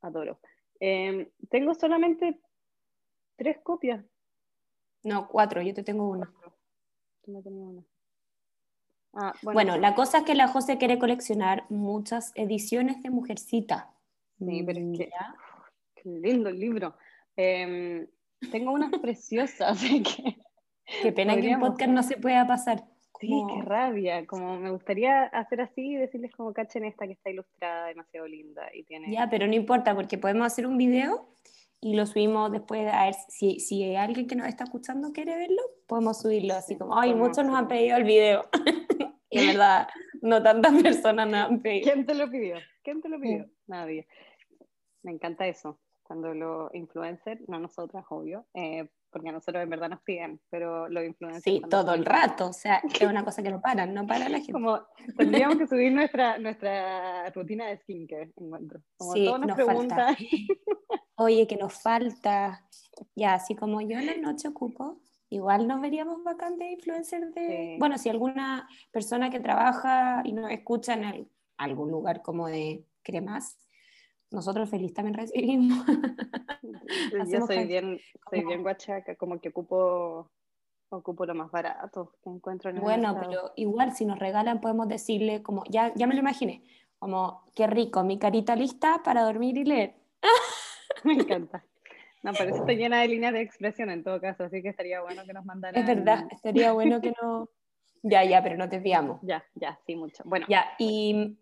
adoro. 0.00 0.38
Em, 0.84 1.28
tengo 1.48 1.76
solamente 1.76 2.40
tres 3.36 3.58
copias. 3.62 4.04
No, 5.04 5.28
cuatro, 5.28 5.62
yo 5.62 5.72
te 5.72 5.84
tengo 5.84 6.10
una. 6.10 6.28
Tú 7.22 7.30
me 7.30 7.38
una. 7.38 7.84
Ah, 9.12 9.32
bueno, 9.42 9.76
la 9.76 9.94
cosa 9.94 10.18
es 10.18 10.24
que 10.24 10.34
la 10.34 10.48
José 10.48 10.78
quiere 10.78 10.98
coleccionar 10.98 11.66
muchas 11.68 12.32
ediciones 12.34 13.00
de 13.00 13.10
Mujercita. 13.10 13.94
Sí, 14.40 14.64
pero 14.64 14.80
es 14.80 15.08
que 15.94 16.08
lindo 16.08 16.48
el 16.48 16.58
libro. 16.58 16.96
Em, 17.36 18.08
tengo 18.50 18.72
unas 18.72 18.90
preciosas. 19.00 19.80
que 19.80 20.36
Qué 21.00 21.12
pena 21.12 21.36
que 21.36 21.48
en 21.48 21.60
podcast 21.60 21.92
no 21.92 22.02
se 22.02 22.16
pueda 22.16 22.44
pasar. 22.44 22.84
Sí, 23.26 23.42
qué 23.54 23.62
rabia. 23.62 24.26
Como 24.26 24.58
me 24.58 24.70
gustaría 24.70 25.24
hacer 25.24 25.60
así 25.60 25.92
y 25.92 25.96
decirles 25.96 26.32
como 26.32 26.52
cachen 26.52 26.84
esta 26.84 27.06
que 27.06 27.12
está 27.12 27.30
ilustrada 27.30 27.86
demasiado 27.86 28.26
linda 28.26 28.68
y 28.74 28.84
tiene. 28.84 29.12
Ya, 29.12 29.28
pero 29.30 29.46
no 29.46 29.54
importa 29.54 29.94
porque 29.94 30.18
podemos 30.18 30.46
hacer 30.46 30.66
un 30.66 30.76
video 30.76 31.28
y 31.80 31.94
lo 31.94 32.06
subimos 32.06 32.52
después 32.52 32.86
a 32.92 33.04
ver 33.06 33.14
si, 33.28 33.60
si 33.60 33.82
hay 33.82 33.96
alguien 33.96 34.26
que 34.26 34.36
nos 34.36 34.46
está 34.46 34.64
escuchando 34.64 35.12
quiere 35.12 35.36
verlo, 35.36 35.62
podemos 35.86 36.20
subirlo 36.20 36.54
así 36.54 36.76
como, 36.76 36.98
ay, 36.98 37.14
muchos 37.14 37.44
nos 37.44 37.56
han 37.56 37.68
pedido 37.68 37.96
el 37.96 38.04
video. 38.04 38.48
y 39.30 39.38
en 39.38 39.46
verdad, 39.48 39.88
no 40.20 40.42
tantas 40.42 40.80
personas 40.82 41.28
nos 41.28 41.40
han 41.50 41.62
pedido. 41.62 41.92
¿Quién 41.92 42.06
te 42.06 42.14
lo 42.14 42.30
pidió? 42.30 42.56
¿Quién 42.82 43.00
te 43.00 43.08
lo 43.08 43.20
pidió? 43.20 43.46
Nadie. 43.66 44.06
Me 45.02 45.12
encanta 45.12 45.46
eso 45.46 45.78
cuando 46.02 46.34
los 46.34 46.74
influencers, 46.74 47.40
no 47.48 47.58
nosotras, 47.58 48.04
obvio, 48.10 48.46
eh, 48.54 48.88
porque 49.12 49.28
a 49.28 49.32
nosotros 49.32 49.62
en 49.62 49.70
verdad 49.70 49.90
nos 49.90 50.00
piden, 50.02 50.40
pero 50.50 50.88
los 50.88 51.04
influencers... 51.04 51.44
Sí, 51.44 51.62
todo 51.68 51.94
el 51.94 52.04
rato, 52.04 52.48
o 52.48 52.52
sea, 52.52 52.82
es 52.92 53.02
una 53.02 53.24
cosa 53.24 53.42
que 53.42 53.50
no 53.50 53.60
paran, 53.60 53.92
no 53.92 54.06
para 54.06 54.28
la 54.28 54.38
gente. 54.38 54.52
Como 54.52 54.80
tendríamos 55.16 55.58
que 55.58 55.66
subir 55.66 55.92
nuestra, 55.92 56.38
nuestra 56.38 57.30
rutina 57.30 57.66
de 57.66 57.76
skincare, 57.78 58.32
encuentro. 58.36 58.80
Como 58.96 59.12
sí, 59.12 59.24
nos, 59.24 59.56
Falta. 59.64 60.16
Oye, 61.16 61.46
que 61.46 61.56
nos 61.56 61.74
falta. 61.74 62.66
Ya, 63.14 63.34
así 63.34 63.54
como 63.54 63.80
yo 63.80 63.98
en 63.98 64.06
la 64.06 64.16
noche 64.16 64.48
ocupo, 64.48 65.00
igual 65.28 65.68
nos 65.68 65.80
veríamos 65.80 66.24
bacán 66.24 66.56
de 66.56 66.72
influencer 66.72 67.32
de... 67.32 67.76
Bueno, 67.78 67.98
si 67.98 68.08
alguna 68.08 68.68
persona 68.90 69.30
que 69.30 69.40
trabaja 69.40 70.22
y 70.24 70.32
nos 70.32 70.50
escucha 70.50 70.94
en 70.94 71.30
algún 71.58 71.90
lugar 71.90 72.22
como 72.22 72.48
de 72.48 72.86
cremas, 73.02 73.58
nosotros 74.32 74.68
feliz 74.68 74.94
también 74.94 75.14
recibimos. 75.14 75.84
Yo 77.30 77.46
soy 77.46 77.66
bien, 77.66 77.98
soy 78.30 78.44
bien 78.44 78.62
guachaca, 78.62 79.16
como 79.16 79.40
que 79.40 79.50
ocupo 79.50 80.30
Ocupo 80.94 81.24
lo 81.24 81.34
más 81.34 81.50
barato 81.50 82.12
que 82.22 82.28
encuentro 82.28 82.68
en 82.68 82.76
el 82.76 82.82
Bueno, 82.82 83.16
pero 83.18 83.52
igual 83.56 83.96
si 83.96 84.04
nos 84.04 84.18
regalan 84.18 84.60
podemos 84.60 84.88
decirle 84.88 85.42
como, 85.42 85.64
ya, 85.70 85.90
ya 85.94 86.06
me 86.06 86.12
lo 86.12 86.20
imaginé, 86.20 86.62
como, 86.98 87.50
qué 87.54 87.66
rico, 87.66 88.04
mi 88.04 88.18
carita 88.18 88.54
lista 88.54 89.00
para 89.02 89.22
dormir 89.22 89.56
y 89.56 89.64
leer. 89.64 89.94
me 91.04 91.14
encanta. 91.14 91.64
No, 92.22 92.32
pero 92.34 92.50
eso 92.50 92.60
está 92.60 92.72
llena 92.74 93.00
de 93.00 93.08
líneas 93.08 93.32
de 93.32 93.40
expresión 93.40 93.88
en 93.88 94.04
todo 94.04 94.20
caso, 94.20 94.44
así 94.44 94.60
que 94.60 94.68
estaría 94.68 95.00
bueno 95.00 95.24
que 95.24 95.32
nos 95.32 95.46
mandaran. 95.46 95.80
Es 95.80 95.86
verdad, 95.86 96.26
estaría 96.30 96.72
bueno 96.72 97.00
que 97.00 97.14
no. 97.22 97.48
Ya, 98.02 98.24
ya, 98.24 98.42
pero 98.42 98.58
no 98.58 98.68
te 98.68 98.76
desviamos. 98.76 99.18
Ya, 99.22 99.42
ya, 99.54 99.78
sí, 99.86 99.96
mucho. 99.96 100.22
Bueno. 100.26 100.44
Ya, 100.48 100.74
y. 100.78 101.38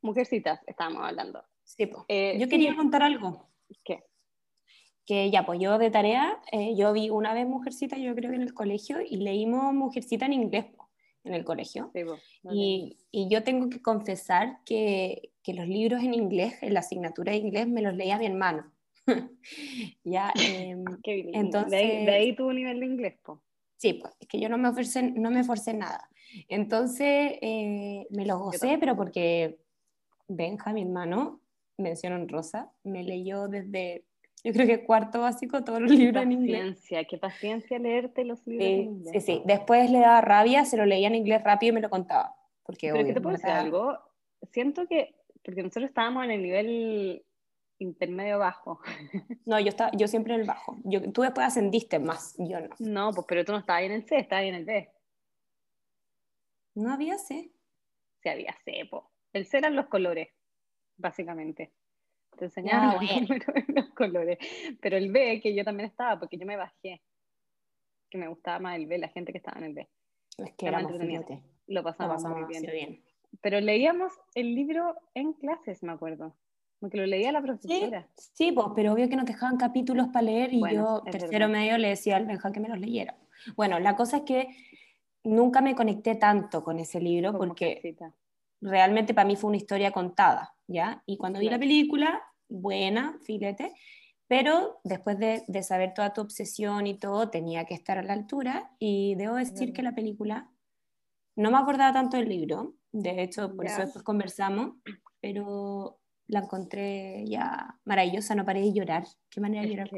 Mujercitas, 0.00 0.60
estábamos 0.66 1.02
hablando. 1.04 1.44
Sí, 1.76 1.86
pues. 1.86 2.04
yo 2.38 2.48
quería 2.48 2.74
contar 2.74 3.02
algo. 3.02 3.48
¿Qué? 3.84 4.04
Que 5.06 5.30
ya, 5.30 5.46
pues 5.46 5.60
yo 5.60 5.78
de 5.78 5.90
tarea, 5.90 6.40
eh, 6.52 6.74
yo 6.76 6.92
vi 6.92 7.10
una 7.10 7.32
vez 7.32 7.46
Mujercita, 7.46 7.96
yo 7.96 8.14
creo 8.14 8.30
que 8.30 8.36
en 8.36 8.42
el 8.42 8.54
colegio, 8.54 8.98
y 9.00 9.16
leímos 9.16 9.72
Mujercita 9.72 10.26
en 10.26 10.32
inglés 10.34 10.66
en 11.24 11.34
el 11.34 11.44
colegio. 11.44 11.90
Sí, 11.94 12.04
pues, 12.04 12.22
y, 12.50 12.96
y, 13.10 13.28
yo 13.28 13.42
tengo 13.42 13.68
que 13.68 13.82
confesar 13.82 14.58
que, 14.64 15.32
que 15.42 15.54
los 15.54 15.66
libros 15.68 16.02
en 16.02 16.14
inglés, 16.14 16.54
en 16.62 16.74
la 16.74 16.80
asignatura 16.80 17.32
de 17.32 17.38
inglés, 17.38 17.68
me 17.68 17.82
los 17.82 17.94
leía 17.94 18.18
mi 18.18 18.26
hermano. 18.26 18.72
ya, 20.04 20.32
em, 20.36 20.84
entonces, 21.04 21.70
de 21.70 22.10
ahí, 22.10 22.34
tu 22.34 22.52
nivel 22.52 22.80
de 22.80 22.86
inglés, 22.86 23.14
po. 23.22 23.42
Sí, 23.76 23.94
pues, 23.94 24.12
es 24.18 24.26
que 24.26 24.40
yo 24.40 24.48
no 24.48 24.58
me, 24.58 24.68
ofrecé, 24.68 25.02
no 25.02 25.30
me 25.30 25.44
forcé 25.44 25.74
nada. 25.74 26.08
Entonces, 26.48 27.38
eh, 27.40 28.06
me 28.10 28.26
lo 28.26 28.38
gocé, 28.38 28.76
pero 28.78 28.96
porque 28.96 29.60
Benja, 30.26 30.72
mi 30.72 30.82
hermano, 30.82 31.40
mencionó 31.78 32.24
Rosa, 32.26 32.70
me 32.84 33.02
leyó 33.02 33.48
desde, 33.48 34.04
yo 34.44 34.52
creo 34.52 34.66
que 34.66 34.84
cuarto 34.84 35.20
básico, 35.20 35.64
todos 35.64 35.80
los 35.80 35.90
libros 35.90 36.22
en 36.22 36.32
inglés. 36.32 36.84
Qué 37.08 37.18
paciencia 37.18 37.78
leerte 37.78 38.24
los 38.24 38.46
libros 38.46 38.68
en 38.68 38.82
inglés. 38.82 39.12
Sí, 39.12 39.20
sí. 39.20 39.42
Después 39.46 39.90
le 39.90 40.00
daba 40.00 40.20
rabia, 40.20 40.64
se 40.64 40.76
lo 40.76 40.84
leía 40.84 41.08
en 41.08 41.14
inglés 41.14 41.42
rápido 41.42 41.70
y 41.70 41.74
me 41.74 41.80
lo 41.80 41.90
contaba. 41.90 42.34
Porque, 42.64 42.92
pero 42.92 43.14
te 43.14 43.20
puedo 43.20 43.36
decir 43.36 43.50
algo? 43.50 43.96
Siento 44.52 44.86
que, 44.86 45.14
porque 45.42 45.62
nosotros 45.62 45.86
estábamos 45.86 46.24
en 46.24 46.32
el 46.32 46.42
nivel 46.42 47.24
intermedio 47.78 48.38
bajo. 48.38 48.80
No, 49.46 49.58
yo 49.58 49.68
estaba, 49.68 49.90
yo 49.92 50.06
siempre 50.08 50.34
en 50.34 50.40
el 50.40 50.46
bajo. 50.46 50.78
Yo, 50.84 51.00
tú 51.12 51.22
después 51.22 51.46
ascendiste 51.46 51.98
más, 51.98 52.34
yo 52.38 52.60
no. 52.60 52.68
No, 52.78 53.12
pues 53.12 53.26
pero 53.26 53.44
tú 53.44 53.52
no 53.52 53.58
estabas 53.58 53.80
ahí 53.80 53.86
en 53.86 53.92
el 53.92 54.04
C, 54.04 54.18
estabas 54.18 54.42
ahí 54.42 54.48
en 54.48 54.54
el 54.56 54.64
B. 54.66 54.90
No 56.74 56.92
había 56.92 57.16
C. 57.16 57.50
Sí 58.22 58.28
había 58.28 58.54
C, 58.64 58.86
po. 58.90 59.10
El 59.32 59.46
C 59.46 59.58
eran 59.58 59.74
los 59.74 59.86
colores, 59.86 60.28
básicamente. 60.98 61.72
Te 62.36 62.44
enseñaban 62.44 62.98
los, 63.68 63.88
colores. 63.90 64.38
Pero 64.80 64.96
el 64.96 65.10
B, 65.10 65.40
que 65.40 65.54
yo 65.54 65.64
también 65.64 65.88
estaba, 65.88 66.18
porque 66.18 66.36
yo 66.36 66.46
me 66.46 66.56
bajé. 66.56 67.00
Que 68.10 68.18
me 68.18 68.28
gustaba 68.28 68.58
más 68.58 68.76
el 68.76 68.86
B, 68.86 68.98
la 68.98 69.08
gente 69.08 69.32
que 69.32 69.38
estaba 69.38 69.58
en 69.58 69.64
el 69.64 69.74
B. 69.74 69.88
Es 70.38 70.52
que 70.52 70.66
éramos 70.66 70.92
Lo 71.66 71.82
pasamos, 71.82 72.24
muy 72.24 72.44
bien. 72.44 72.62
bien. 72.62 73.04
Pero 73.40 73.60
leíamos 73.60 74.12
el 74.34 74.54
libro 74.54 74.94
en 75.14 75.32
clases, 75.32 75.82
me 75.82 75.92
acuerdo. 75.92 76.34
Como 76.78 76.90
que 76.90 76.98
lo 76.98 77.06
leía 77.06 77.32
la 77.32 77.42
profesora. 77.42 78.08
Sí, 78.14 78.52
pues, 78.52 78.68
pero 78.74 78.92
obvio 78.92 79.08
que 79.08 79.16
nos 79.16 79.26
dejaban 79.26 79.56
capítulos 79.56 80.08
para 80.08 80.22
leer 80.22 80.52
y 80.52 80.60
yo, 80.72 81.02
tercero 81.10 81.48
medio, 81.48 81.76
le 81.76 81.88
decía 81.88 82.16
al 82.16 82.26
Benja 82.26 82.52
que 82.52 82.60
me 82.60 82.68
los 82.68 82.78
leyera. 82.78 83.16
Bueno, 83.56 83.80
la 83.80 83.96
cosa 83.96 84.18
es 84.18 84.22
que 84.22 84.48
nunca 85.24 85.60
me 85.60 85.74
conecté 85.74 86.14
tanto 86.14 86.62
con 86.62 86.78
ese 86.78 87.00
libro 87.00 87.36
porque 87.36 87.96
realmente 88.60 89.14
para 89.14 89.26
mí 89.26 89.36
fue 89.36 89.48
una 89.48 89.56
historia 89.56 89.92
contada, 89.92 90.54
¿ya? 90.66 91.02
Y 91.06 91.16
cuando 91.16 91.40
vi 91.40 91.48
la 91.48 91.58
película, 91.58 92.22
buena, 92.48 93.18
filete, 93.24 93.72
pero 94.26 94.80
después 94.84 95.18
de, 95.18 95.44
de, 95.46 95.62
saber 95.62 95.94
toda 95.94 96.12
tu 96.12 96.20
obsesión 96.20 96.86
y 96.86 96.98
todo, 96.98 97.30
tenía 97.30 97.64
que 97.64 97.74
estar 97.74 97.98
a 97.98 98.02
la 98.02 98.12
altura 98.12 98.70
y 98.78 99.14
debo 99.14 99.36
decir 99.36 99.72
que 99.72 99.82
la 99.82 99.94
película 99.94 100.50
no 101.36 101.50
me 101.50 101.58
acordaba 101.58 101.92
tanto 101.92 102.16
del 102.16 102.28
libro, 102.28 102.74
de 102.92 103.22
hecho, 103.22 103.54
por 103.54 103.66
eso 103.66 103.82
después 103.82 104.02
conversamos, 104.02 104.76
pero 105.20 106.00
la 106.26 106.40
encontré 106.40 107.24
ya 107.26 107.78
maravillosa, 107.84 108.34
no 108.34 108.44
paré 108.44 108.60
de 108.60 108.72
llorar. 108.72 109.04
¿Qué 109.30 109.40
manera 109.40 109.62
de 109.62 109.68
llorar? 109.68 109.90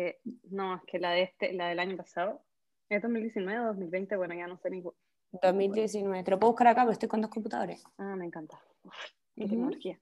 no, 0.51 0.77
es 0.77 0.83
que 0.87 0.99
la, 0.99 1.13
de 1.13 1.23
este, 1.23 1.53
la 1.53 1.69
del 1.69 1.79
año 1.79 1.97
pasado, 1.97 2.43
¿es 2.89 3.03
2019 3.03 3.61
o 3.61 3.67
2020? 3.69 4.17
Bueno, 4.17 4.35
ya 4.35 4.47
no 4.47 4.59
sé 4.59 4.71
ni. 4.71 4.83
2019, 5.33 6.25
te 6.25 6.31
lo 6.31 6.39
puedo 6.39 6.53
buscar 6.53 6.69
acá, 6.69 6.83
pero 6.83 6.93
estoy 6.93 7.09
con 7.09 7.21
dos 7.21 7.31
computadores. 7.31 7.85
Ah, 7.99 8.17
me 8.17 8.27
encanta. 8.27 8.61
tecnología. 9.35 9.99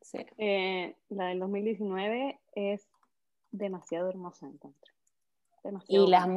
Sí. 0.00 0.18
Eh, 0.38 0.96
la 1.10 1.26
del 1.28 1.38
2019 1.40 2.40
es 2.54 2.88
demasiado 3.50 4.08
hermosa, 4.08 4.46
encuentro. 4.46 4.92
y 5.86 5.98
las, 6.08 6.28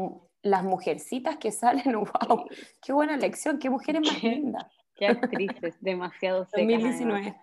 las 0.43 0.63
mujercitas 0.63 1.37
que 1.37 1.51
salen, 1.51 1.83
wow, 2.29 2.45
qué 2.81 2.93
buena 2.93 3.17
lección, 3.17 3.59
qué 3.59 3.69
mujeres 3.69 4.01
más 4.01 4.23
lindas. 4.23 4.65
Qué 4.97 5.07
actrices, 5.07 5.75
demasiado 5.81 6.45
secas. 6.45 6.67
2019. 6.67 7.35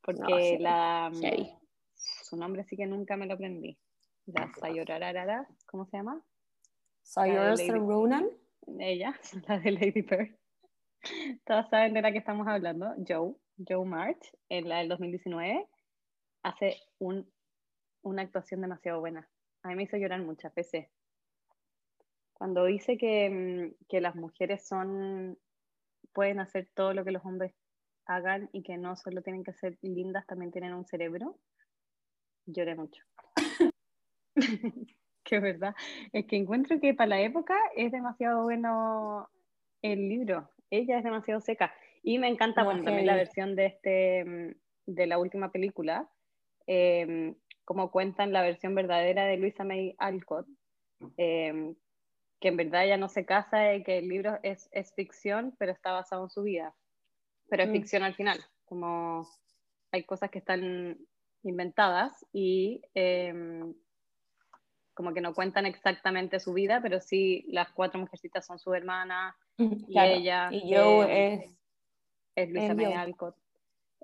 Porque 0.00 0.58
la. 0.60 1.10
Su 1.96 2.36
nombre 2.36 2.62
sí 2.62 2.76
que 2.76 2.86
nunca 2.86 3.16
me 3.16 3.26
lo 3.26 3.34
aprendí. 3.34 3.76
La 4.26 4.48
Sayorarara, 4.54 5.48
¿cómo 5.66 5.86
se 5.86 5.96
llama? 5.96 6.22
Sayora 7.02 7.56
Ronan. 7.66 8.28
Ella, 8.78 9.18
la 9.48 9.58
de 9.58 9.70
Lady 9.72 10.02
Bird. 10.02 10.36
Todos 11.44 11.68
saben 11.70 11.94
de 11.94 12.02
la 12.02 12.12
que 12.12 12.18
estamos 12.18 12.46
hablando. 12.46 12.94
Joe, 13.06 13.34
Joe 13.68 13.84
March, 13.84 14.36
en 14.48 14.68
la 14.68 14.78
del 14.78 14.88
2019, 14.88 15.66
hace 16.42 16.76
un, 16.98 17.30
una 18.02 18.22
actuación 18.22 18.60
demasiado 18.60 19.00
buena. 19.00 19.28
A 19.62 19.68
mí 19.68 19.76
me 19.76 19.82
hizo 19.84 19.96
llorar 19.96 20.22
muchas 20.22 20.54
veces. 20.54 20.88
Cuando 22.32 22.64
dice 22.64 22.96
que, 22.96 23.30
mm, 23.30 23.86
que 23.88 24.00
las 24.00 24.14
mujeres 24.14 24.66
son 24.66 25.38
pueden 26.12 26.40
hacer 26.40 26.68
todo 26.74 26.94
lo 26.94 27.04
que 27.04 27.12
los 27.12 27.24
hombres 27.24 27.54
hagan 28.06 28.48
y 28.52 28.62
que 28.62 28.76
no 28.76 28.96
solo 28.96 29.22
tienen 29.22 29.44
que 29.44 29.52
ser 29.52 29.78
lindas, 29.82 30.26
también 30.26 30.50
tienen 30.50 30.74
un 30.74 30.86
cerebro, 30.86 31.38
lloré 32.46 32.74
mucho. 32.74 33.04
que 35.30 35.40
verdad. 35.40 35.74
Es 36.12 36.26
que 36.26 36.36
encuentro 36.36 36.80
que 36.80 36.94
para 36.94 37.08
la 37.08 37.20
época 37.20 37.56
es 37.76 37.92
demasiado 37.92 38.42
bueno 38.42 39.28
el 39.82 40.08
libro. 40.08 40.50
Ella 40.70 40.98
es 40.98 41.04
demasiado 41.04 41.40
seca. 41.40 41.72
Y 42.02 42.18
me 42.18 42.28
encanta, 42.28 42.64
bueno, 42.64 42.82
también 42.82 43.06
la 43.06 43.16
versión 43.16 43.56
de 43.56 43.66
este 43.66 44.24
mm, 44.24 44.54
de 44.86 45.06
la 45.06 45.18
última 45.18 45.52
película, 45.52 46.08
em, 46.66 47.34
como 47.64 47.90
cuentan 47.90 48.32
la 48.32 48.42
versión 48.42 48.74
verdadera 48.74 49.24
de 49.24 49.36
Luisa 49.36 49.64
May 49.64 49.94
Alcott, 49.98 50.46
em, 51.16 51.76
que 52.40 52.48
en 52.48 52.56
verdad 52.56 52.84
ella 52.84 52.96
no 52.96 53.08
se 53.08 53.24
casa 53.24 53.74
y 53.74 53.84
que 53.84 53.98
el 53.98 54.08
libro 54.08 54.38
es, 54.42 54.68
es 54.72 54.92
ficción, 54.94 55.54
pero 55.58 55.72
está 55.72 55.92
basado 55.92 56.24
en 56.24 56.30
su 56.30 56.42
vida 56.42 56.74
pero 57.50 57.64
es 57.64 57.68
mm. 57.68 57.72
ficción 57.72 58.02
al 58.04 58.14
final, 58.14 58.38
como 58.64 59.28
hay 59.92 60.04
cosas 60.04 60.30
que 60.30 60.38
están 60.38 60.96
inventadas 61.42 62.24
y 62.32 62.80
em, 62.94 63.74
como 65.00 65.14
que 65.14 65.22
no 65.22 65.32
cuentan 65.32 65.64
exactamente 65.64 66.40
su 66.40 66.52
vida, 66.52 66.80
pero 66.82 67.00
sí 67.00 67.46
las 67.48 67.70
cuatro 67.72 67.98
mujercitas 67.98 68.44
son 68.44 68.58
su 68.58 68.74
hermana 68.74 69.34
y 69.56 69.98
ella. 69.98 70.50
Y 70.52 70.68
yo 70.68 71.04
em, 71.04 71.40
es, 71.40 71.50
es 72.34 72.50
Luisa 72.50 72.74
May 72.74 72.92
Alcott. 72.92 73.34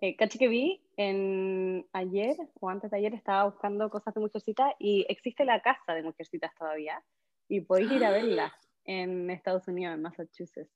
Eh, 0.00 0.16
cachi 0.16 0.38
que 0.38 0.48
vi 0.48 0.82
en 0.96 1.86
ayer 1.92 2.34
o 2.60 2.70
antes 2.70 2.90
de 2.90 2.96
ayer 2.96 3.12
estaba 3.12 3.44
buscando 3.44 3.90
cosas 3.90 4.14
de 4.14 4.20
mujercitas 4.20 4.72
y 4.78 5.04
existe 5.10 5.44
la 5.44 5.60
casa 5.60 5.92
de 5.92 6.02
mujercitas 6.02 6.54
todavía 6.54 7.02
y 7.46 7.60
podéis 7.60 7.92
ir 7.92 8.02
a 8.02 8.10
verla 8.10 8.54
en 8.86 9.28
Estados 9.28 9.68
Unidos, 9.68 9.96
en 9.96 10.00
Massachusetts. 10.00 10.72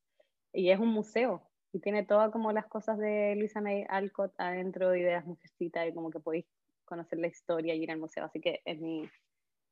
Y 0.52 0.68
es 0.68 0.78
un 0.78 0.88
museo 0.88 1.48
y 1.72 1.80
tiene 1.80 2.04
todas 2.04 2.30
como 2.30 2.52
las 2.52 2.66
cosas 2.66 2.98
de 2.98 3.36
Luisa 3.36 3.62
May 3.62 3.86
Alcott 3.88 4.34
adentro 4.36 4.90
de 4.90 5.00
Ideas 5.00 5.24
Mujercitas 5.24 5.88
y 5.88 5.94
como 5.94 6.10
que 6.10 6.20
podéis 6.20 6.44
conocer 6.84 7.18
la 7.20 7.28
historia 7.28 7.74
y 7.74 7.84
ir 7.84 7.90
al 7.90 7.98
museo. 7.98 8.26
Así 8.26 8.38
que 8.38 8.60
es 8.66 8.78
mi 8.78 9.08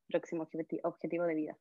próximo 0.08 0.48
objetivo 0.82 1.24
de 1.24 1.34
vida. 1.34 1.58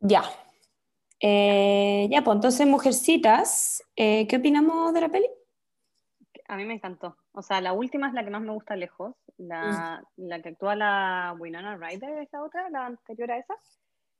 Ya. 0.00 0.22
Eh, 1.20 2.08
ya, 2.10 2.24
pues 2.24 2.36
entonces, 2.36 2.66
Mujercitas, 2.66 3.84
eh, 3.96 4.26
¿qué 4.26 4.36
opinamos 4.36 4.94
de 4.94 5.00
la 5.02 5.08
peli? 5.10 5.26
A 6.48 6.56
mí 6.56 6.64
me 6.64 6.74
encantó. 6.74 7.16
O 7.32 7.42
sea, 7.42 7.60
la 7.60 7.74
última 7.74 8.08
es 8.08 8.14
la 8.14 8.24
que 8.24 8.30
más 8.30 8.40
me 8.40 8.52
gusta 8.52 8.74
lejos. 8.74 9.14
La, 9.36 10.02
mm. 10.16 10.22
la 10.26 10.42
que 10.42 10.48
actúa 10.50 10.74
la 10.74 11.36
Winona 11.38 11.76
Ryder 11.76 12.22
es 12.22 12.32
la 12.32 12.42
otra, 12.42 12.70
la 12.70 12.86
anterior 12.86 13.30
a 13.30 13.38
esa. 13.38 13.54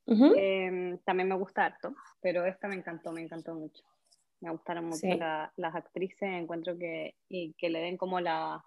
Em, 0.07 0.97
también 0.99 1.29
me 1.29 1.35
gusta 1.35 1.65
harto, 1.65 1.95
pero 2.21 2.45
esta 2.45 2.67
me 2.67 2.75
encantó, 2.75 3.11
me 3.11 3.21
encantó 3.21 3.55
mucho. 3.55 3.83
Me 4.41 4.51
gustaron 4.51 4.85
mucho 4.85 5.07
las 5.07 5.75
actrices, 5.75 6.21
encuentro 6.23 6.77
que, 6.77 7.15
y 7.29 7.53
que 7.53 7.69
le 7.69 7.79
den 7.79 7.97
como 7.97 8.19
la, 8.19 8.63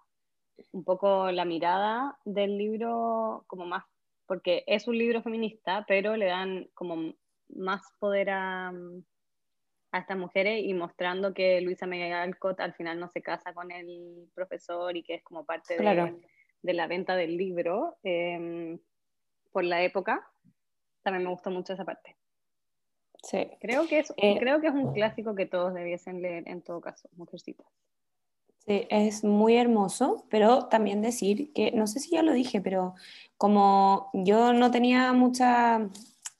un 0.71 0.83
poco 0.83 1.31
la 1.31 1.45
mirada 1.45 2.17
del 2.25 2.57
libro, 2.57 3.43
como 3.47 3.65
más, 3.65 3.83
porque 4.25 4.63
es 4.67 4.87
un 4.87 4.97
libro 4.97 5.21
feminista, 5.21 5.85
pero 5.87 6.15
le 6.15 6.25
dan 6.25 6.69
como 6.73 7.13
más 7.49 7.81
poder 7.99 8.29
a, 8.31 8.69
a 9.91 9.99
estas 9.99 10.17
mujeres 10.17 10.63
y 10.63 10.73
mostrando 10.73 11.33
que 11.33 11.61
Luisa 11.61 11.85
May 11.85 12.11
Alcott 12.11 12.59
al 12.59 12.73
final 12.73 12.99
no 12.99 13.09
se 13.09 13.21
casa 13.21 13.53
con 13.53 13.71
el 13.71 14.29
profesor 14.33 14.95
y 14.95 15.03
que 15.03 15.15
es 15.15 15.23
como 15.23 15.45
parte 15.45 15.77
de, 15.77 16.15
de, 16.61 16.73
la 16.73 16.87
venta 16.87 17.15
del 17.15 17.37
libro. 17.37 17.97
Eh, 18.03 18.77
por 19.51 19.63
la 19.63 19.81
época, 19.83 20.27
también 21.01 21.23
me 21.23 21.29
gustó 21.29 21.49
mucho 21.49 21.73
esa 21.73 21.85
parte. 21.85 22.17
Sí. 23.23 23.49
Creo 23.61 23.87
que 23.87 23.99
es, 23.99 24.13
eh, 24.17 24.37
creo 24.37 24.59
que 24.59 24.67
es 24.67 24.73
un 24.73 24.93
clásico 24.93 25.33
que 25.33 25.45
todos 25.45 25.73
debiesen 25.73 26.21
leer 26.21 26.43
en 26.47 26.61
todo 26.61 26.81
caso, 26.81 27.07
Mujercitas. 27.15 27.65
Sí, 28.67 28.87
es 28.89 29.23
muy 29.23 29.55
hermoso, 29.57 30.25
pero 30.29 30.67
también 30.67 31.01
decir 31.01 31.53
que, 31.53 31.71
no 31.71 31.87
sé 31.87 31.99
si 31.99 32.11
ya 32.11 32.23
lo 32.23 32.33
dije, 32.33 32.61
pero 32.61 32.95
como 33.37 34.09
yo 34.13 34.53
no 34.53 34.71
tenía 34.71 35.13
mucha 35.13 35.87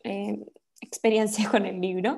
eh, 0.03 0.45
experiencia 0.81 1.49
con 1.51 1.65
el 1.65 1.81
libro, 1.81 2.17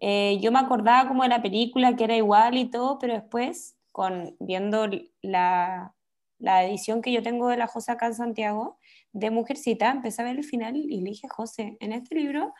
eh, 0.00 0.38
yo 0.40 0.52
me 0.52 0.60
acordaba 0.60 1.08
como 1.08 1.24
de 1.24 1.30
la 1.30 1.42
película 1.42 1.96
que 1.96 2.04
era 2.04 2.16
igual 2.16 2.56
y 2.58 2.70
todo, 2.70 2.98
pero 2.98 3.14
después, 3.14 3.76
con, 3.92 4.36
viendo 4.38 4.88
la, 5.22 5.94
la 6.38 6.64
edición 6.64 7.02
que 7.02 7.12
yo 7.12 7.22
tengo 7.22 7.48
de 7.48 7.56
la 7.56 7.66
José 7.66 7.92
acá 7.92 8.06
en 8.06 8.14
Santiago, 8.14 8.78
de 9.12 9.30
Mujercita, 9.30 9.90
empecé 9.90 10.22
a 10.22 10.26
ver 10.26 10.36
el 10.36 10.44
final 10.44 10.76
y 10.76 11.00
le 11.00 11.10
dije, 11.10 11.28
José, 11.28 11.76
en 11.80 11.92
este 11.92 12.14
libro 12.14 12.54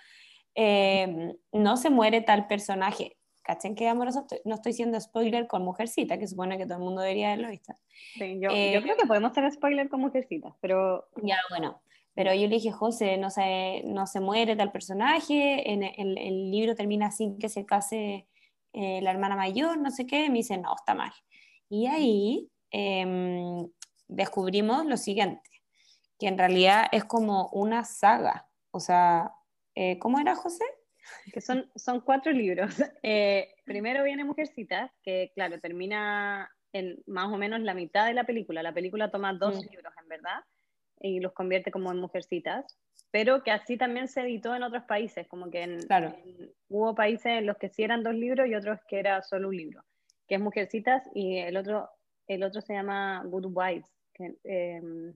eh, 0.54 1.35
no 1.52 1.76
se 1.76 1.90
muere 1.90 2.20
tal 2.20 2.47
personaje. 2.47 3.16
¿Cachen 3.42 3.75
qué 3.75 3.88
amoroso? 3.88 4.26
No 4.44 4.54
estoy 4.54 4.73
siendo 4.73 5.00
spoiler 5.00 5.47
con 5.47 5.64
Mujercita, 5.64 6.18
que 6.18 6.28
supone 6.28 6.59
que 6.59 6.64
todo 6.64 6.78
el 6.78 6.85
mundo 6.85 7.00
debería 7.00 7.28
haberlo 7.28 7.50
visto. 7.50 7.75
Sí, 8.14 8.38
yo, 8.40 8.50
yo, 8.50 8.82
creo 8.82 8.97
que 8.97 9.06
podemos 9.06 9.32
hacer 9.32 9.50
spoiler 9.52 9.88
con 9.88 10.00
Mujercita, 10.00 10.56
pero... 10.61 11.09
Ya, 11.23 11.38
bueno. 11.49 11.80
Pero 12.14 12.35
yo 12.35 12.42
le 12.42 12.56
dije, 12.56 12.73
José, 12.73 13.16
no 13.16 13.30
se, 13.30 13.82
no 13.85 14.06
se 14.06 14.20
muere 14.20 14.56
tal 14.56 14.73
personaje, 14.73 15.73
en 15.73 15.82
el, 15.85 16.18
el 16.18 16.50
libro 16.50 16.75
termina 16.75 17.11
sin 17.11 17.38
que 17.38 17.49
se 17.49 17.64
case 17.64 18.26
eh, 18.73 19.00
la 19.02 19.11
hermana 19.11 19.35
mayor, 19.35 19.78
no 19.78 19.90
sé 19.90 20.06
qué, 20.06 20.28
me 20.28 20.38
dice, 20.38 20.56
no, 20.56 20.75
está 20.75 20.94
mal. 20.94 21.12
Y 21.68 21.87
ahí 21.87 22.50
em, 22.70 23.68
descubrimos 24.09 24.87
lo 24.87 24.97
siguiente, 24.97 25.50
que 26.18 26.28
en 26.28 26.38
realidad 26.38 26.87
es 26.92 27.04
como 27.04 27.49
una 27.49 27.85
saga, 27.85 28.49
o 28.70 28.78
sea, 28.80 29.35
eh, 29.75 29.99
¿cómo 29.99 30.20
era 30.20 30.37
José? 30.37 30.64
Que 31.32 31.40
son, 31.40 31.70
son 31.74 32.00
cuatro 32.00 32.32
libros. 32.32 32.70
Eh, 33.02 33.54
primero 33.64 34.04
viene 34.04 34.24
Mujercitas, 34.24 34.90
que 35.02 35.32
claro, 35.34 35.58
termina 35.60 36.50
en 36.72 37.02
más 37.06 37.26
o 37.32 37.36
menos 37.36 37.60
la 37.60 37.74
mitad 37.74 38.06
de 38.06 38.14
la 38.14 38.24
película. 38.24 38.62
La 38.62 38.74
película 38.74 39.10
toma 39.10 39.32
dos 39.32 39.56
mm. 39.56 39.70
libros, 39.70 39.92
en 40.00 40.08
verdad, 40.08 40.40
y 41.00 41.20
los 41.20 41.32
convierte 41.32 41.70
como 41.70 41.90
en 41.90 41.98
mujercitas, 41.98 42.78
pero 43.10 43.42
que 43.42 43.50
así 43.50 43.76
también 43.76 44.08
se 44.08 44.20
editó 44.20 44.54
en 44.54 44.62
otros 44.62 44.84
países, 44.84 45.26
como 45.28 45.50
que 45.50 45.62
en, 45.62 45.78
hubo 46.68 46.94
países 46.94 47.26
en 47.26 47.46
los 47.46 47.56
que 47.56 47.70
sí 47.70 47.82
eran 47.82 48.02
dos 48.02 48.14
libros 48.14 48.46
y 48.46 48.54
otros 48.54 48.78
que 48.88 48.98
era 48.98 49.22
solo 49.22 49.48
un 49.48 49.56
libro, 49.56 49.82
que 50.28 50.36
es 50.36 50.40
Mujercitas 50.40 51.08
y 51.14 51.38
el 51.38 51.56
otro, 51.56 51.88
el 52.26 52.42
otro 52.42 52.60
se 52.60 52.74
llama 52.74 53.22
Good 53.24 53.46
Wives, 53.46 53.90
que, 54.14 54.36
em, 54.44 55.14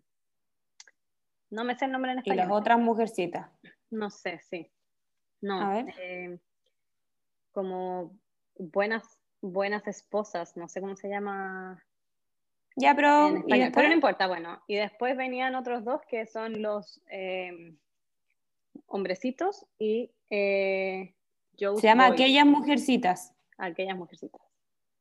no 1.50 1.64
me 1.64 1.76
sé 1.76 1.84
el 1.84 1.92
nombre 1.92 2.12
en 2.12 2.18
español. 2.18 2.46
¿Y 2.46 2.48
las 2.48 2.50
otras 2.50 2.78
Mujercitas? 2.80 3.48
No 3.90 4.10
sé, 4.10 4.40
sí. 4.40 4.68
No, 5.44 5.78
em, 5.78 6.38
como 7.52 8.18
buenas, 8.56 9.18
buenas 9.40 9.86
esposas, 9.86 10.56
no 10.56 10.68
sé 10.68 10.80
cómo 10.80 10.96
se 10.96 11.08
llama 11.08 11.82
ya, 12.76 12.94
pero, 12.96 13.44
pero 13.46 13.88
no 13.88 13.94
importa, 13.94 14.26
bueno. 14.26 14.60
Y 14.66 14.74
después 14.74 15.16
venían 15.16 15.54
otros 15.54 15.84
dos 15.84 16.00
que 16.08 16.26
son 16.26 16.60
los 16.60 17.00
eh, 17.08 17.72
hombrecitos 18.86 19.64
y 19.78 20.10
eh, 20.30 21.14
Se 21.56 21.86
llama 21.86 22.06
Aquellas 22.06 22.46
Mujercitas. 22.46 23.32
Aquellas 23.58 23.96
Mujercitas. 23.96 24.40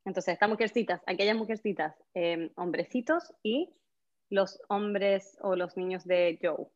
Entonces, 0.04 0.34
estas 0.34 0.48
Mujercitas, 0.48 1.02
aquellas 1.06 1.36
Mujercitas, 1.36 1.96
eh, 2.14 2.52
hombrecitos 2.54 3.32
y 3.42 3.70
los 4.30 4.60
hombres 4.68 5.36
o 5.40 5.56
los 5.56 5.76
niños 5.76 6.04
de 6.04 6.38
Joe, 6.40 6.68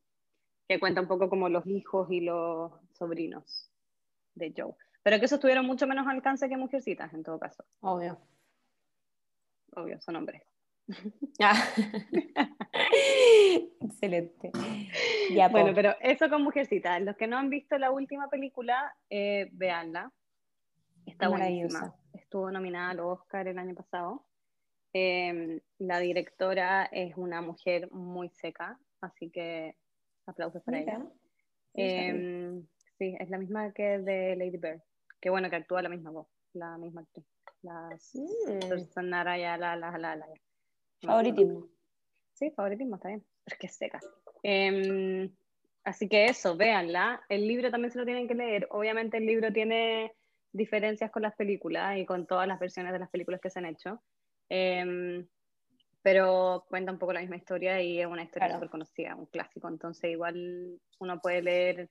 que 0.66 0.80
cuenta 0.80 1.00
un 1.00 1.08
poco 1.08 1.28
como 1.28 1.48
los 1.48 1.66
hijos 1.66 2.10
y 2.10 2.20
los 2.20 2.72
sobrinos 2.98 3.70
de 4.34 4.52
Joe. 4.56 4.74
Pero 5.02 5.18
que 5.18 5.26
esos 5.26 5.40
tuvieron 5.40 5.66
mucho 5.66 5.86
menos 5.86 6.06
alcance 6.06 6.48
que 6.48 6.56
Mujercitas, 6.56 7.12
en 7.14 7.22
todo 7.22 7.38
caso. 7.38 7.64
Obvio. 7.80 8.18
Obvio, 9.74 10.00
son 10.00 10.16
hombres. 10.16 10.42
Ah. 11.40 11.54
Excelente. 13.80 14.50
bueno, 15.50 15.72
pero 15.74 15.94
eso 16.00 16.28
con 16.28 16.42
Mujercita. 16.42 16.98
Los 17.00 17.16
que 17.16 17.26
no 17.26 17.36
han 17.36 17.50
visto 17.50 17.78
la 17.78 17.90
última 17.90 18.28
película, 18.28 18.94
eh, 19.10 19.48
véanla. 19.52 20.12
Está 21.06 21.28
buenísima. 21.28 21.94
Estuvo 22.12 22.50
nominada 22.50 22.90
al 22.90 23.00
Oscar 23.00 23.48
el 23.48 23.58
año 23.58 23.74
pasado. 23.74 24.26
Em, 24.92 25.60
la 25.78 26.00
directora 26.00 26.84
es 26.86 27.16
una 27.16 27.40
mujer 27.40 27.90
muy 27.92 28.30
seca, 28.30 28.78
así 29.00 29.30
que 29.30 29.76
aplausos 30.26 30.62
para 30.62 30.80
ella. 30.80 31.06
Em, 31.74 32.66
sí, 32.98 33.16
es 33.18 33.30
la 33.30 33.38
misma 33.38 33.72
que 33.72 33.98
de 33.98 34.36
Lady 34.36 34.56
Bird. 34.56 34.82
Que 35.20 35.30
bueno, 35.30 35.50
que 35.50 35.56
actúa 35.56 35.82
la 35.82 35.88
misma 35.88 36.10
voz, 36.10 36.28
la 36.52 36.76
misma 36.78 37.02
actriz. 37.02 37.26
Las 37.62 38.14
mm. 38.14 39.00
la, 39.02 39.24
la, 39.24 39.76
la, 39.76 40.16
la. 40.16 40.26
Favoritismo. 41.02 41.68
Sí, 42.34 42.50
favoritismo, 42.50 42.96
está 42.96 43.08
bien. 43.08 43.24
Pero 43.44 43.56
es 43.60 43.76
seca. 43.76 44.00
Em, 44.42 45.34
así 45.84 46.08
que 46.08 46.26
eso, 46.26 46.56
véanla. 46.56 47.22
El 47.28 47.48
libro 47.48 47.70
también 47.70 47.90
se 47.90 47.98
lo 47.98 48.04
tienen 48.04 48.28
que 48.28 48.34
leer. 48.34 48.68
Obviamente 48.70 49.16
el 49.16 49.26
libro 49.26 49.52
tiene 49.52 50.14
diferencias 50.52 51.10
con 51.10 51.22
las 51.22 51.34
películas 51.34 51.98
y 51.98 52.06
con 52.06 52.26
todas 52.26 52.46
las 52.46 52.60
versiones 52.60 52.92
de 52.92 53.00
las 53.00 53.10
películas 53.10 53.40
que 53.40 53.50
se 53.50 53.58
han 53.58 53.66
hecho. 53.66 54.00
Em, 54.48 55.26
pero 56.02 56.64
cuenta 56.68 56.92
un 56.92 56.98
poco 56.98 57.12
la 57.12 57.20
misma 57.20 57.36
historia 57.36 57.82
y 57.82 58.00
es 58.00 58.06
una 58.06 58.22
historia 58.22 58.52
súper 58.52 58.70
conocida, 58.70 59.16
un 59.16 59.26
clásico. 59.26 59.68
Entonces 59.68 60.10
igual 60.10 60.78
uno 61.00 61.20
puede 61.20 61.42
leer, 61.42 61.90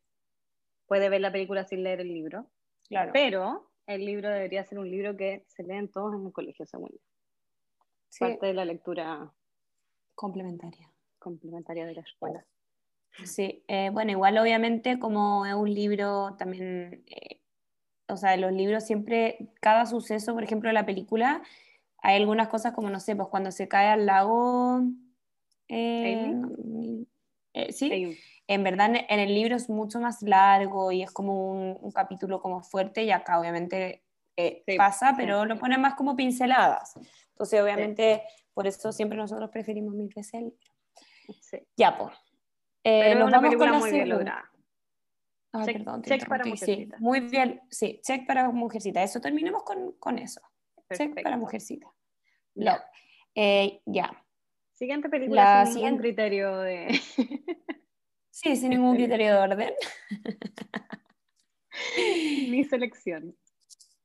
puede 0.88 1.10
ver 1.10 1.22
la 1.22 1.32
película 1.32 1.66
sin 1.66 1.84
leer 1.84 2.02
el 2.02 2.08
libro. 2.08 2.48
Claro. 2.88 3.12
Pero 3.14 3.70
el 3.86 4.06
libro 4.06 4.30
debería 4.30 4.66
ser 4.66 4.80
un 4.80 4.90
libro 4.90 5.16
que 5.16 5.44
se 5.48 5.64
leen 5.64 5.90
todos 5.90 6.16
en 6.16 6.26
el 6.26 6.32
colegio, 6.32 6.66
según 6.66 6.90
yo 6.90 7.00
parte 8.20 8.48
de 8.48 8.54
la 8.54 8.66
lectura 8.66 9.32
complementaria. 10.16 10.90
Complementaria 11.20 11.86
de 11.86 11.94
la 11.96 12.02
escuela. 12.02 12.46
Sí, 13.24 13.64
eh, 13.68 13.90
bueno, 13.92 14.12
igual 14.12 14.38
obviamente 14.38 15.00
como 15.00 15.46
es 15.46 15.54
un 15.54 15.74
libro 15.74 16.36
también, 16.38 17.04
eh, 17.08 17.40
o 18.08 18.16
sea, 18.16 18.38
los 18.38 18.52
libros 18.52 18.86
siempre, 18.86 19.50
cada 19.60 19.86
suceso, 19.86 20.34
por 20.34 20.44
ejemplo, 20.44 20.72
la 20.72 20.86
película, 20.86 21.42
hay 22.00 22.18
algunas 22.18 22.48
cosas 22.48 22.74
como, 22.74 22.90
no 22.90 23.00
sé, 23.00 23.16
pues 23.16 23.28
cuando 23.30 23.52
se 23.52 23.68
cae 23.68 23.88
al 23.88 24.06
lago... 24.06 24.82
Eh, 25.70 26.34
sí, 27.72 28.18
en 28.48 28.64
verdad 28.64 28.92
en 29.10 29.20
el 29.20 29.34
libro 29.34 29.56
es 29.56 29.70
mucho 29.70 30.00
más 30.00 30.22
largo 30.22 30.92
y 30.92 31.04
es 31.04 31.12
como 31.12 31.52
un, 31.52 31.92
capítulo 31.92 32.42
como 32.42 32.64
fuerte 32.64 33.04
y 33.04 33.12
acá 33.12 33.40
obviamente 33.40 34.04
pasa, 34.78 35.14
pero 35.18 35.46
lo 35.46 35.58
ponen 35.58 35.82
más 35.82 35.96
como 35.96 36.16
pinceladas. 36.16 36.96
Entonces, 37.30 37.62
obviamente, 37.62 38.24
por 38.54 38.68
eso 38.68 38.92
siempre 38.92 39.18
nosotros 39.18 39.50
preferimos 39.50 39.94
mil 39.94 40.10
veces 40.16 40.34
el 40.36 40.54
sí. 41.42 41.58
Ya, 41.76 41.98
pues. 41.98 42.16
Eh, 42.84 43.16
nos 43.16 43.30
vamos 43.32 43.56
con 43.56 43.72
la 43.72 43.78
muy 43.80 43.92
bien 43.92 44.10
lograda. 44.10 44.50
check, 45.66 45.78
perdón, 45.78 46.02
check 46.04 46.28
para 46.28 46.46
mujercita. 46.46 46.98
Sí, 46.98 47.04
muy 47.04 47.20
bien, 47.20 47.62
sí, 47.70 48.00
check 48.04 48.26
para 48.26 48.50
mujercita. 48.50 49.04
Eso 49.04 49.20
terminemos 49.20 49.64
con, 49.64 49.94
con 49.94 50.18
eso. 50.18 50.42
Perfecto. 50.88 51.16
Check 51.16 51.24
para 51.24 51.38
mujercita. 51.38 51.88
Ya. 52.56 52.84
Eh, 53.36 53.82
ya. 53.86 54.24
Siguiente 54.74 55.10
película 55.10 55.66
sin 55.66 55.84
ningún 55.84 55.98
criterio 55.98 56.60
de... 56.60 57.00
sí, 58.42 58.56
sin 58.56 58.70
ningún 58.70 58.96
criterio 58.96 59.34
de 59.34 59.38
orden. 59.38 59.74
Mi 62.50 62.64
selección. 62.70 63.36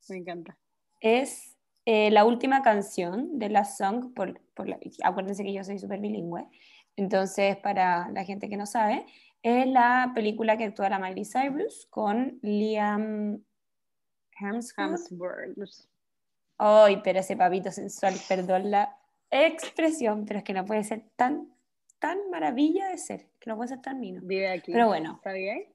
Me 0.09 0.17
encanta. 0.17 0.57
Es 1.01 1.57
eh, 1.85 2.11
la 2.11 2.25
última 2.25 2.63
canción 2.63 3.39
de 3.39 3.51
la 3.51 3.65
song, 3.65 4.15
por, 4.15 4.41
por 4.55 4.69
acuérdense 5.03 5.45
que 5.45 5.53
yo 5.53 5.65
soy 5.65 5.79
súper 5.79 6.01
bilingüe, 6.01 6.47
entonces 6.97 7.57
para 7.57 8.09
la 8.11 8.25
gente 8.25 8.49
que 8.49 8.57
no 8.57 8.67
sabe, 8.67 9.05
es 9.43 9.67
la 9.67 10.13
película 10.15 10.57
que 10.57 10.65
actúa 10.65 10.89
la 10.89 10.99
Miley 10.99 11.25
Cyrus 11.25 11.87
con 11.91 12.39
Liam 12.43 13.43
Hemsworth. 14.39 15.89
Ay, 16.59 17.01
pero 17.03 17.19
ese 17.19 17.37
papito 17.37 17.71
sensual, 17.73 18.15
perdón 18.29 18.71
la 18.71 18.97
expresión, 19.31 20.25
pero 20.25 20.39
es 20.39 20.45
que 20.45 20.53
no 20.53 20.65
puede 20.65 20.85
ser 20.85 21.11
tan, 21.17 21.53
tan 22.03 22.19
maravilla 22.31 22.89
de 22.89 22.99
ser, 22.99 23.31
que 23.39 23.49
no 23.49 23.57
puede 23.57 23.69
ser 23.69 23.81
tan 23.81 24.01
mino. 24.01 24.21
Vive 24.25 24.51
aquí. 24.51 24.73
Pero 24.73 24.89
bueno. 24.89 25.15
¿Está 25.15 25.33
bien? 25.33 25.73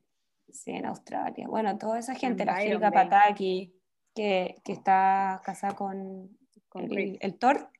Sí, 0.50 0.72
en 0.72 0.86
Australia. 0.86 1.48
Bueno, 1.48 1.78
toda 1.78 2.00
esa 2.00 2.16
gente, 2.16 2.44
la 2.44 2.62
Helga 2.62 2.92
Pataki 2.92 3.74
que, 4.14 4.56
que 4.66 4.74
está 4.74 5.42
casada 5.46 5.74
con, 5.74 6.38
con 6.68 6.84
el, 6.84 7.18
el, 7.22 7.40
Thor. 7.40 7.72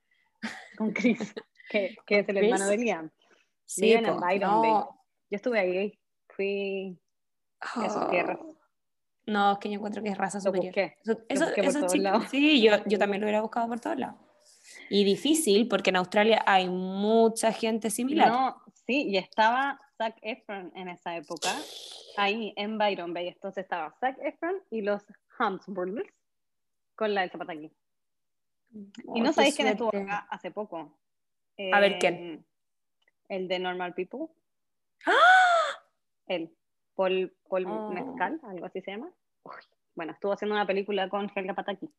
Con 0.78 0.94
Chris, 0.94 1.20
que, 1.70 1.98
que 2.06 2.20
es 2.20 2.30
el 2.30 2.38
hermano 2.38 2.68
de 2.68 2.78
Liam. 2.78 3.12
Sí, 3.66 3.92
en 3.92 4.06
Byron 4.18 4.64
Yo 4.64 4.86
estuve 5.30 5.60
ahí, 5.60 6.00
fui 6.30 6.98
a 7.60 7.90
sus 7.90 8.04
ah. 8.04 8.08
tierras. 8.10 8.40
No, 9.26 9.54
es 9.54 9.58
que 9.58 9.70
yo 9.70 9.76
encuentro 9.76 10.02
que 10.02 10.10
es 10.10 10.18
raza 10.18 10.40
superior. 10.40 10.74
Eso, 10.78 11.20
eso, 11.28 11.48
eso 11.54 11.90
sí, 12.30 12.62
yo, 12.62 12.78
yo 12.86 12.98
también 12.98 13.20
lo 13.20 13.26
hubiera 13.26 13.42
buscado 13.42 13.68
por 13.68 13.82
todos 13.82 13.98
lados. 13.98 14.27
Y 14.90 15.04
difícil 15.04 15.68
porque 15.68 15.90
en 15.90 15.98
Australia 15.98 16.44
hay 16.46 16.70
mucha 16.70 17.52
gente 17.52 17.90
similar. 17.90 18.30
No, 18.30 18.62
sí, 18.86 19.10
y 19.10 19.18
estaba 19.18 19.80
Zac 19.98 20.18
Efron 20.22 20.72
en 20.76 20.90
esa 20.90 21.16
época, 21.18 21.50
ahí 22.18 22.54
en 22.56 22.78
Byron 22.78 23.14
Bay. 23.14 23.28
Entonces 23.28 23.64
estaba 23.64 23.92
Zac 24.00 24.18
Efron 24.22 24.62
y 24.70 24.82
los 24.82 25.04
Brothers 25.68 26.10
con 26.96 27.14
la 27.14 27.22
de 27.22 27.30
Zapataki. 27.30 27.72
y 29.16 29.22
no 29.22 29.32
sabéis 29.34 29.56
quién 29.56 29.68
estuvo 29.68 29.90
acá 29.90 30.28
hace 30.30 30.52
poco. 30.52 30.98
A 31.74 31.80
ver, 31.80 32.00
¿quién? 32.00 32.16
Em, 32.16 32.44
el 33.30 33.48
de 33.48 33.60
Normal 33.60 33.94
People. 33.94 34.28
¡Ah! 35.06 35.14
El 36.28 36.56
Paul, 36.96 37.34
Paul 37.48 37.66
oh. 37.68 37.92
Mezcal, 37.92 38.40
algo 38.44 38.66
así 38.66 38.82
se 38.82 38.92
llama. 38.92 39.12
bueno, 39.96 40.14
estuvo 40.14 40.34
haciendo 40.34 40.56
una 40.56 40.68
película 40.68 41.08
con 41.10 41.32
Helga 41.34 41.54
Pataki. 41.54 41.90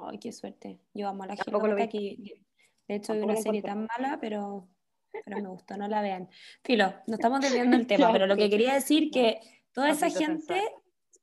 Ay, 0.00 0.18
qué 0.18 0.32
suerte. 0.32 0.80
Yo 0.92 1.08
amo 1.08 1.24
a 1.24 1.28
la 1.28 1.34
Helga 1.34 1.58
Pataki. 1.58 2.44
De 2.88 2.94
hecho, 2.96 3.14
es 3.14 3.22
una 3.22 3.36
serie 3.36 3.62
tan 3.62 3.86
mala, 3.86 4.18
pero, 4.20 4.68
pero 5.24 5.40
me 5.40 5.48
gustó, 5.48 5.76
no 5.76 5.88
la 5.88 6.02
vean. 6.02 6.28
Filo, 6.62 6.94
no 7.06 7.14
estamos 7.14 7.40
desviando 7.40 7.76
el 7.76 7.86
tema, 7.86 8.12
pero 8.12 8.26
lo 8.26 8.36
que 8.36 8.50
quería 8.50 8.74
decir 8.74 9.10
que 9.10 9.40
toda 9.72 9.90
esa 9.90 10.10
gente, 10.10 10.60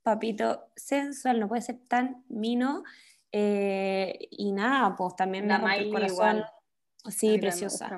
papito 0.02 0.70
sensual, 0.74 1.40
no 1.40 1.48
puede 1.48 1.62
ser 1.62 1.78
tan 1.88 2.24
mino. 2.28 2.82
Eh, 3.30 4.28
y 4.30 4.52
nada, 4.52 4.94
pues 4.96 5.16
también 5.16 5.46
me 5.46 5.56
rompe 5.56 5.78
el 5.78 5.92
corazón. 5.92 6.44
Sí, 7.08 7.38
preciosa. 7.38 7.90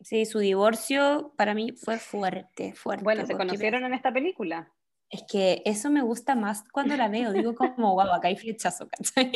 Sí, 0.00 0.26
su 0.26 0.38
divorcio 0.38 1.32
para 1.36 1.54
mí 1.54 1.72
fue 1.72 1.98
fuerte, 1.98 2.74
fuerte. 2.74 3.02
Bueno, 3.02 3.26
¿se 3.26 3.36
conocieron 3.36 3.84
en 3.84 3.94
esta 3.94 4.12
película? 4.12 4.72
Es 5.08 5.22
que 5.30 5.62
eso 5.64 5.90
me 5.90 6.02
gusta 6.02 6.34
más 6.34 6.64
cuando 6.72 6.96
la 6.96 7.08
veo, 7.08 7.32
digo 7.32 7.54
como, 7.54 7.92
guau, 7.92 8.12
acá 8.12 8.28
hay 8.28 8.36
flechazo, 8.36 8.88
¿cachai? 9.14 9.32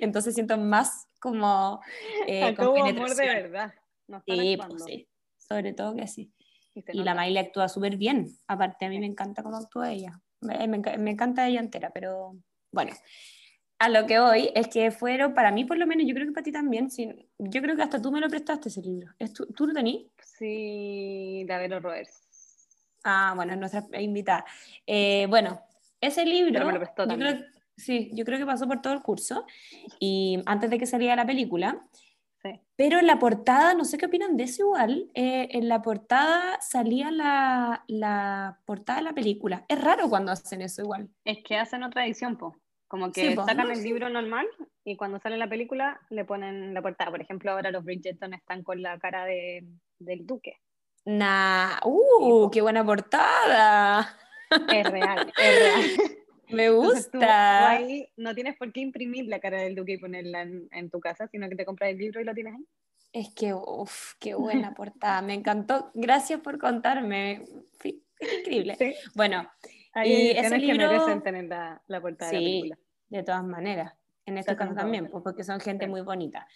Entonces 0.00 0.34
siento 0.34 0.56
más 0.58 1.08
como... 1.20 1.80
Eh, 2.26 2.54
amor 2.56 3.14
de 3.14 3.26
verdad. 3.26 3.74
sí, 4.26 4.56
pues 4.56 4.84
sí, 4.84 5.08
sobre 5.38 5.72
todo 5.72 5.96
que 5.96 6.06
sí. 6.06 6.32
Y, 6.74 7.02
la 7.02 7.14
Miley 7.14 7.38
actúa 7.38 7.68
súper 7.68 7.96
bien, 7.96 8.28
aparte 8.46 8.86
a 8.86 8.88
mí 8.88 8.98
me 8.98 9.06
encanta 9.06 9.42
cómo 9.42 9.56
actúa 9.56 9.92
ella, 9.92 10.18
me, 10.40 10.66
me 10.68 11.10
encanta 11.10 11.46
ella 11.46 11.60
entera, 11.60 11.90
pero 11.90 12.34
bueno, 12.72 12.92
a 13.82 13.88
lo 13.88 14.06
que 14.06 14.20
hoy 14.20 14.50
es 14.54 14.68
que 14.68 14.92
fueron, 14.92 15.34
para 15.34 15.50
mí 15.50 15.64
por 15.64 15.76
lo 15.76 15.88
menos, 15.88 16.06
yo 16.06 16.14
creo 16.14 16.28
que 16.28 16.32
para 16.32 16.44
ti 16.44 16.52
también, 16.52 16.88
sí, 16.88 17.08
yo 17.36 17.60
creo 17.60 17.74
que 17.74 17.82
hasta 17.82 18.00
tú 18.00 18.12
me 18.12 18.20
lo 18.20 18.28
prestaste 18.28 18.68
ese 18.68 18.80
libro. 18.80 19.10
¿Tú, 19.34 19.46
¿tú 19.46 19.66
lo 19.66 19.74
tenías? 19.74 20.04
Sí, 20.22 21.44
Davero 21.48 21.80
Roers. 21.80 22.31
Ah, 23.04 23.32
bueno, 23.34 23.52
es 23.52 23.58
nuestra 23.58 24.00
invitada. 24.00 24.44
Eh, 24.86 25.26
bueno, 25.28 25.60
ese 26.00 26.24
libro, 26.24 26.64
me 26.66 26.72
lo 26.72 26.78
prestó 26.78 27.08
yo 27.08 27.16
creo, 27.16 27.44
sí, 27.76 28.10
yo 28.12 28.24
creo 28.24 28.38
que 28.38 28.46
pasó 28.46 28.66
por 28.66 28.82
todo 28.82 28.92
el 28.92 29.02
curso 29.02 29.46
y 29.98 30.42
antes 30.46 30.70
de 30.70 30.78
que 30.78 30.86
saliera 30.86 31.16
la 31.16 31.26
película. 31.26 31.86
Sí. 32.42 32.60
Pero 32.74 32.98
en 32.98 33.06
la 33.06 33.20
portada, 33.20 33.72
no 33.74 33.84
sé 33.84 33.98
qué 33.98 34.06
opinan 34.06 34.36
de 34.36 34.44
eso 34.44 34.62
igual, 34.62 35.08
eh, 35.14 35.48
en 35.52 35.68
la 35.68 35.80
portada 35.80 36.60
salía 36.60 37.12
la, 37.12 37.84
la 37.86 38.58
portada 38.64 38.98
de 38.98 39.04
la 39.04 39.12
película. 39.12 39.64
Es 39.68 39.80
raro 39.80 40.08
cuando 40.08 40.32
hacen 40.32 40.60
eso 40.60 40.82
igual. 40.82 41.08
Es 41.24 41.38
que 41.44 41.56
hacen 41.56 41.84
otra 41.84 42.04
edición, 42.04 42.36
po. 42.36 42.56
Como 42.92 43.10
que 43.10 43.34
sacan 43.34 43.70
el 43.70 43.82
libro 43.82 44.10
normal 44.10 44.46
y 44.84 44.96
cuando 44.96 45.18
sale 45.18 45.38
la 45.38 45.48
película 45.48 45.98
le 46.10 46.26
ponen 46.26 46.74
la 46.74 46.82
portada. 46.82 47.10
Por 47.10 47.22
ejemplo, 47.22 47.50
ahora 47.52 47.70
los 47.70 47.84
Bridgerton 47.84 48.34
están 48.34 48.62
con 48.62 48.82
la 48.82 48.98
cara 48.98 49.24
de, 49.24 49.64
del 49.98 50.26
duque. 50.26 50.60
Nah, 51.04 51.80
¡uh! 51.84 52.50
¡Qué 52.50 52.60
buena 52.60 52.84
portada! 52.84 54.16
Es 54.72 54.90
real, 54.90 55.32
es 55.42 55.58
real. 55.58 55.82
Me 56.50 56.70
gusta. 56.70 57.70
ahí 57.70 58.06
no 58.16 58.34
tienes 58.34 58.56
por 58.56 58.72
qué 58.72 58.80
imprimir 58.80 59.26
la 59.26 59.40
cara 59.40 59.62
del 59.62 59.74
duque 59.74 59.92
y 59.92 59.98
ponerla 59.98 60.42
en, 60.42 60.90
tu 60.90 61.00
casa, 61.00 61.26
sino 61.28 61.48
que 61.48 61.56
te 61.56 61.64
compras 61.64 61.90
el 61.90 61.98
libro 61.98 62.20
y 62.20 62.24
lo 62.24 62.34
tienes 62.34 62.54
ahí. 62.54 62.66
Es 63.12 63.34
que, 63.34 63.54
uff, 63.54 64.14
qué 64.20 64.34
buena 64.34 64.74
portada. 64.74 65.22
Me 65.22 65.34
encantó. 65.34 65.90
Gracias 65.94 66.40
por 66.40 66.58
contarme. 66.58 67.44
Es 68.20 68.38
increíble. 68.38 68.76
Bueno, 69.14 69.50
y 70.04 70.30
ese 70.30 70.58
libro... 70.58 70.88
que 70.88 70.94
merecen 70.94 71.22
tener 71.22 71.44
la, 71.44 71.82
la 71.86 72.00
portada 72.00 72.30
de 72.30 72.36
la 72.36 72.40
película. 72.40 72.78
de 73.08 73.22
todas 73.22 73.44
maneras. 73.44 73.94
En 74.24 74.38
este 74.38 74.54
caso 74.54 74.74
también, 74.74 75.08
pues, 75.10 75.22
porque 75.24 75.42
son 75.42 75.58
gente 75.58 75.88
muy 75.88 76.02
bonita. 76.02 76.46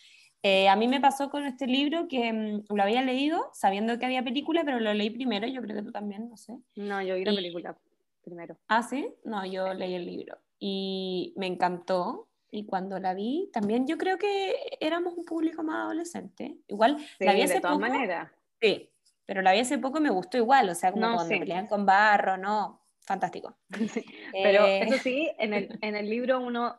Eh, 0.49 0.69
a 0.69 0.77
mí 0.77 0.87
me 0.87 1.01
pasó 1.01 1.29
con 1.29 1.45
este 1.45 1.67
libro 1.67 2.07
que 2.07 2.33
mm, 2.33 2.67
lo 2.73 2.81
había 2.81 3.03
leído 3.03 3.51
sabiendo 3.53 3.99
que 3.99 4.07
había 4.07 4.23
película, 4.23 4.63
pero 4.65 4.79
lo 4.79 4.95
leí 4.95 5.11
primero, 5.11 5.49
yo 5.49 5.61
creo 5.61 5.75
que 5.75 5.83
tú 5.83 5.91
también, 5.91 6.29
no 6.29 6.37
sé. 6.37 6.57
No, 6.77 7.03
yo 7.03 7.17
vi 7.17 7.25
la 7.25 7.35
película 7.35 7.77
primero. 8.23 8.57
Ah, 8.69 8.85
sí, 8.85 9.13
no, 9.25 9.45
yo 9.45 9.75
leí 9.75 9.95
el 9.95 10.07
libro 10.07 10.39
y 10.61 11.35
me 11.37 11.49
encantó. 11.49 12.29
Y 12.53 12.65
cuando 12.65 13.01
la 13.01 13.13
vi, 13.13 13.51
también 13.53 13.89
yo 13.89 13.99
creo 13.99 14.19
que 14.19 14.55
éramos 14.79 15.15
un 15.15 15.25
público 15.25 15.65
más 15.65 15.87
adolescente. 15.87 16.57
Igual, 16.69 16.97
la 17.19 17.33
vi 17.35 17.43
hace 17.43 17.55
de 17.55 17.61
todas 17.61 17.81
maneras. 17.81 18.31
Sí, 18.61 18.89
pero 19.25 19.43
la 19.43 19.53
vi 19.53 19.59
hace 19.59 19.79
poco 19.79 19.99
y 19.99 20.03
me 20.03 20.11
gustó 20.11 20.39
igual, 20.39 20.69
o 20.69 20.77
sea, 20.77 20.93
como 20.93 21.13
cuando 21.13 21.39
pelean 21.41 21.67
con 21.67 21.85
barro, 21.85 22.37
¿no? 22.37 22.83
fantástico. 23.01 23.57
Pero 24.33 24.67
eh, 24.67 24.83
eso 24.83 24.99
sí, 24.99 25.31
en 25.39 25.55
el, 25.55 25.79
en 25.81 25.95
el 25.95 26.11
libro 26.11 26.41
uno, 26.41 26.77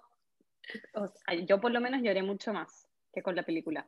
yo 1.45 1.62
por 1.62 1.71
lo 1.71 1.80
menos 1.80 2.01
lloré 2.01 2.21
mucho 2.21 2.51
más 2.51 2.87
que 3.17 3.23
con 3.23 3.36
la 3.36 3.41
película. 3.41 3.88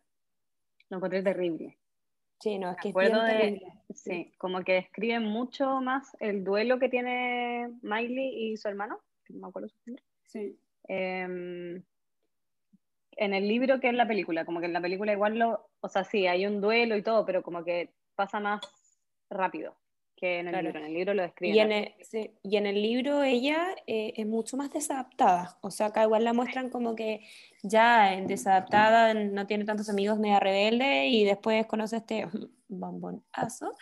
Lo 0.90 0.98
encontré 0.98 1.22
terrible. 1.22 1.78
Sí, 2.40 2.58
no, 2.58 2.72
es 2.72 2.78
que 2.78 2.90
es 2.90 3.64
Sí, 3.94 4.34
como 4.40 4.64
que 4.64 4.74
describe 4.74 5.20
mucho 5.20 5.82
más 5.82 6.18
el 6.20 6.44
duelo 6.44 6.80
que 6.80 6.90
tiene 6.90 7.70
Miley 7.84 8.52
y 8.52 8.58
su 8.58 8.68
hermano, 8.70 9.00
no 9.30 9.40
me 9.40 9.48
acuerdo 9.48 9.70
su 9.70 9.78
nombre. 9.86 10.04
Sí. 10.24 10.58
Em, 10.88 11.84
en 13.12 13.34
el 13.34 13.48
libro 13.48 13.80
que 13.80 13.90
en 13.90 13.98
la 13.98 14.08
película, 14.08 14.46
como 14.46 14.62
que 14.62 14.66
en 14.66 14.74
la 14.74 14.82
película 14.82 15.14
igual 15.14 15.38
lo, 15.38 15.70
o 15.82 15.90
sea, 15.90 16.04
sí, 16.04 16.26
hay 16.26 16.48
un 16.48 16.60
duelo 16.60 16.98
y 16.98 17.04
todo, 17.04 17.24
pero 17.26 17.44
como 17.44 17.64
que 17.64 17.94
pasa 18.16 18.40
más 18.40 18.62
rápido 19.30 19.76
que 20.20 20.40
en 20.40 20.48
el 20.50 20.64
libro. 20.64 20.80
En 20.80 20.86
el 20.86 20.94
libro 20.94 21.14
lo 21.14 21.24
describe. 21.24 21.56
Y 21.56 21.60
en 21.60 21.72
el, 21.72 21.96
y 22.44 22.58
en 22.58 22.66
el 22.66 22.82
libro 22.82 23.24
ella 23.24 23.76
eh, 23.88 24.14
es 24.16 24.28
mucho 24.28 24.58
más 24.58 24.72
desadaptada. 24.72 25.58
O 25.62 25.72
sea, 25.72 25.88
acá 25.88 26.04
igual 26.04 26.24
la 26.24 26.34
muestran 26.34 26.70
como 26.70 26.96
que 26.96 27.22
ya 27.64 28.14
en 28.14 28.28
desadaptada, 28.28 29.14
no 29.14 29.48
tiene 29.48 29.66
tantos 29.66 29.90
amigos, 29.90 30.20
media 30.20 30.40
rebelde, 30.40 31.08
y 31.08 31.24
después 31.24 31.66
conoce 31.66 31.98
este 31.98 32.28
bombonazo. 32.68 33.74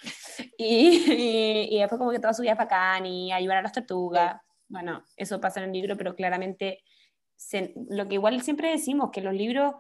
Y, 0.58 1.71
y, 1.71 1.80
después 1.80 1.97
como 1.97 2.12
que 2.12 2.19
toda 2.19 2.34
su 2.34 2.43
vida 2.43 2.52
es 2.52 2.58
bacán 2.58 3.06
y 3.06 3.32
ayudar 3.32 3.58
a 3.58 3.62
las 3.63 3.73
tortugas. 3.73 4.39
Bueno, 4.67 5.04
eso 5.15 5.41
pasa 5.41 5.60
en 5.60 5.67
el 5.67 5.73
libro, 5.73 5.97
pero 5.97 6.15
claramente 6.15 6.84
lo 7.89 8.08
que 8.08 8.15
igual 8.15 8.41
siempre 8.41 8.71
decimos, 8.71 9.12
que 9.12 9.21
los 9.21 9.34
libros 9.34 9.76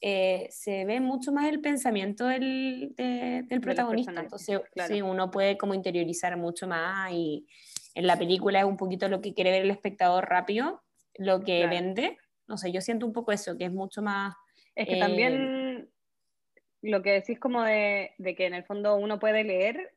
eh, 0.00 0.46
se 0.50 0.84
ve 0.84 1.00
mucho 1.00 1.32
más 1.32 1.46
el 1.46 1.60
pensamiento 1.60 2.26
del, 2.26 2.94
del 2.96 3.60
protagonista. 3.60 4.20
Entonces, 4.20 4.60
sí, 4.86 5.02
uno 5.02 5.30
puede 5.30 5.56
como 5.56 5.74
interiorizar 5.74 6.36
mucho 6.36 6.66
más 6.66 7.10
y 7.12 7.46
en 7.94 8.06
la 8.06 8.18
película 8.18 8.58
es 8.58 8.66
un 8.66 8.76
poquito 8.76 9.08
lo 9.08 9.22
que 9.22 9.32
quiere 9.32 9.50
ver 9.50 9.62
el 9.62 9.70
espectador 9.70 10.28
rápido, 10.28 10.82
lo 11.16 11.42
que 11.42 11.66
vende. 11.66 12.18
No 12.46 12.58
sé, 12.58 12.70
yo 12.70 12.82
siento 12.82 13.06
un 13.06 13.12
poco 13.12 13.32
eso, 13.32 13.56
que 13.56 13.64
es 13.64 13.72
mucho 13.72 14.02
más... 14.02 14.34
Es 14.74 14.86
que 14.86 14.98
también 14.98 15.34
eh, 15.34 15.88
lo 16.82 17.02
que 17.02 17.12
decís 17.12 17.40
como 17.40 17.62
de, 17.62 18.12
de, 18.18 18.34
que 18.34 18.44
en 18.44 18.52
el 18.52 18.64
fondo 18.64 18.96
uno 18.96 19.18
puede 19.18 19.44
leer 19.44 19.94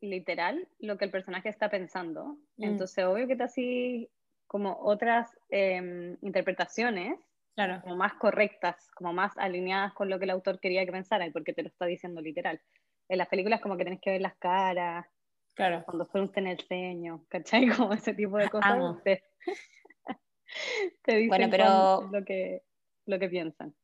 literal 0.00 0.66
lo 0.78 0.96
que 0.96 1.04
el 1.04 1.10
personaje 1.10 1.50
está 1.50 1.68
pensando. 1.68 2.38
Mm. 2.56 2.64
Entonces, 2.64 3.04
obvio 3.04 3.28
que 3.28 3.36
te 3.36 3.44
así 3.44 4.10
como 4.46 4.78
otras 4.80 5.28
em, 5.50 6.16
interpretaciones 6.22 7.18
claro. 7.54 7.80
como 7.82 7.96
más 7.96 8.14
correctas, 8.14 8.90
como 8.94 9.12
más 9.12 9.36
alineadas 9.36 9.92
con 9.94 10.08
lo 10.08 10.18
que 10.18 10.24
el 10.24 10.30
autor 10.30 10.60
quería 10.60 10.84
que 10.84 10.92
pensara 10.92 11.28
porque 11.32 11.52
te 11.52 11.62
lo 11.62 11.68
está 11.68 11.86
diciendo 11.86 12.20
literal. 12.20 12.60
En 13.08 13.18
las 13.18 13.28
películas 13.28 13.60
como 13.60 13.76
que 13.76 13.84
tenés 13.84 14.00
que 14.00 14.10
ver 14.10 14.20
las 14.20 14.36
caras, 14.36 15.06
claro. 15.54 15.84
cuando 15.84 16.08
en 16.36 16.46
el 16.46 16.60
ceño, 16.60 17.24
¿cachai? 17.28 17.66
Como 17.76 17.92
ese 17.92 18.14
tipo 18.14 18.38
de 18.38 18.48
cosas. 18.48 19.02
Te, 19.02 19.22
dicen 21.06 21.28
bueno, 21.28 21.48
pero... 21.50 22.08
lo, 22.10 22.24
que, 22.24 22.62
lo 23.06 23.18
que 23.18 23.28
piensan. 23.28 23.74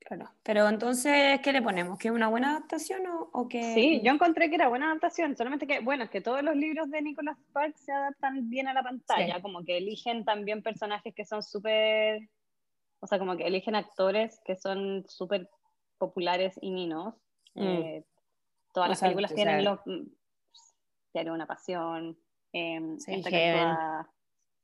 Claro, 0.00 0.30
pero 0.42 0.66
entonces, 0.68 1.38
¿qué 1.40 1.52
le 1.52 1.60
ponemos? 1.60 1.98
¿Que 1.98 2.08
es 2.08 2.14
una 2.14 2.28
buena 2.28 2.52
adaptación 2.52 3.06
o, 3.06 3.28
o 3.30 3.46
que...? 3.46 3.74
Sí, 3.74 4.00
yo 4.02 4.10
encontré 4.10 4.48
que 4.48 4.54
era 4.54 4.68
buena 4.68 4.86
adaptación, 4.86 5.36
solamente 5.36 5.66
que, 5.66 5.80
bueno, 5.80 6.04
es 6.04 6.10
que 6.10 6.22
todos 6.22 6.42
los 6.42 6.56
libros 6.56 6.90
de 6.90 7.02
Nicholas 7.02 7.36
Sparks 7.38 7.80
se 7.80 7.92
adaptan 7.92 8.48
bien 8.48 8.68
a 8.68 8.74
la 8.74 8.82
pantalla, 8.82 9.42
como 9.42 9.64
que 9.64 9.76
eligen 9.76 10.24
también 10.24 10.62
personajes 10.62 11.14
que 11.14 11.26
son 11.26 11.42
súper 11.42 12.26
o 13.00 13.06
sea, 13.06 13.18
como 13.18 13.36
que 13.36 13.46
eligen 13.46 13.74
actores 13.74 14.40
que 14.44 14.56
son 14.56 15.04
súper 15.08 15.48
populares 15.98 16.58
y 16.60 16.70
ninos. 16.70 17.14
Mm. 17.54 17.66
Eh, 17.66 18.04
todas 18.72 18.88
las 18.88 19.00
películas 19.00 19.34
tienen 19.34 19.64
los... 19.64 19.80
Tiene 21.12 21.32
una 21.32 21.46
pasión. 21.46 22.18
Eh, 22.52 22.96
esta 23.06 23.30
que 23.30 23.50
actúa, 23.50 24.10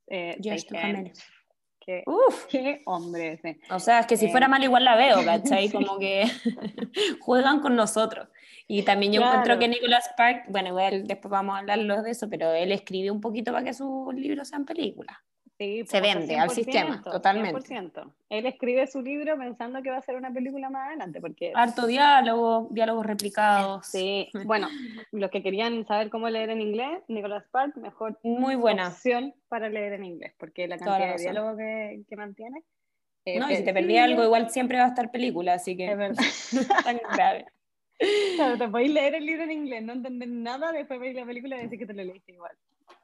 eh, 0.07 1.13
Qué, 1.79 2.03
Uf. 2.07 2.47
qué 2.47 2.81
hombre 2.85 3.33
ese. 3.33 3.59
O 3.69 3.79
sea, 3.79 3.99
es 3.99 4.07
que 4.07 4.17
si 4.17 4.29
fuera 4.29 4.47
eh, 4.47 4.49
mal 4.49 4.63
igual 4.63 4.83
la 4.83 4.95
veo, 4.95 5.17
¿cachai? 5.25 5.69
Como 5.69 5.99
que 5.99 6.25
juegan 7.21 7.59
con 7.59 7.75
nosotros. 7.75 8.27
Y 8.67 8.81
también 8.81 9.13
yo 9.13 9.21
encuentro 9.21 9.59
que 9.59 9.67
Nicholas 9.67 10.05
Spark, 10.05 10.45
bueno, 10.49 10.75
después 11.03 11.29
vamos 11.29 11.55
a 11.55 11.59
hablar 11.59 12.01
de 12.01 12.09
eso, 12.09 12.27
pero 12.27 12.51
él 12.53 12.71
escribe 12.71 13.11
un 13.11 13.21
poquito 13.21 13.51
para 13.51 13.63
que 13.63 13.73
sus 13.75 14.11
libros 14.15 14.47
sean 14.47 14.65
películas. 14.65 15.15
Sí, 15.57 15.85
se 15.87 16.01
vende 16.01 16.37
al 16.37 16.49
sistema, 16.49 17.01
totalmente. 17.01 17.61
100%. 17.61 18.11
Él 18.29 18.45
escribe 18.45 18.87
su 18.87 19.01
libro 19.01 19.37
pensando 19.37 19.81
que 19.81 19.89
va 19.89 19.97
a 19.97 20.01
ser 20.01 20.17
una 20.17 20.33
película 20.33 20.69
más 20.69 20.87
adelante, 20.87 21.21
porque... 21.21 21.53
Harto 21.55 21.87
diálogo, 21.87 22.67
diálogos 22.71 23.05
replicados. 23.05 23.87
Sí, 23.87 24.29
bueno, 24.43 24.67
los 25.13 25.31
que 25.31 25.41
querían 25.41 25.85
saber 25.85 26.09
cómo 26.09 26.29
leer 26.29 26.49
en 26.49 26.59
inglés, 26.59 27.01
Nicolas 27.07 27.45
Spark, 27.45 27.77
mejor 27.77 28.19
Muy 28.23 28.55
buena. 28.55 28.89
opción 28.89 29.33
para 29.47 29.69
leer 29.69 29.93
en 29.93 30.03
inglés, 30.03 30.33
porque 30.37 30.67
la 30.67 30.77
cantidad 30.77 31.15
de 31.15 31.21
diálogo 31.21 31.55
que, 31.55 32.03
que 32.09 32.15
mantiene... 32.17 32.63
Eh, 33.23 33.39
no, 33.39 33.49
y 33.49 33.55
si 33.55 33.63
te 33.63 33.73
perdí 33.73 33.97
algo, 33.97 34.23
igual 34.23 34.49
siempre 34.51 34.77
va 34.77 34.85
a 34.85 34.89
estar 34.89 35.09
película, 35.09 35.53
así 35.53 35.77
que... 35.77 35.89
Es 35.89 35.97
verdad. 35.97 36.23
no 36.51 36.61
tan 36.83 36.99
grave. 37.15 37.45
Claro, 38.35 38.57
te 38.57 38.67
podéis 38.67 38.91
leer 38.91 39.15
el 39.15 39.25
libro 39.25 39.43
en 39.43 39.51
inglés, 39.51 39.83
no 39.83 39.93
entender 39.93 40.27
nada, 40.27 40.73
después 40.73 40.99
veis 40.99 41.15
la 41.15 41.25
película 41.25 41.55
y 41.55 41.61
decir 41.61 41.79
que 41.79 41.85
te 41.85 41.93
lo 41.93 42.03
leíste 42.03 42.33
igual. 42.33 42.51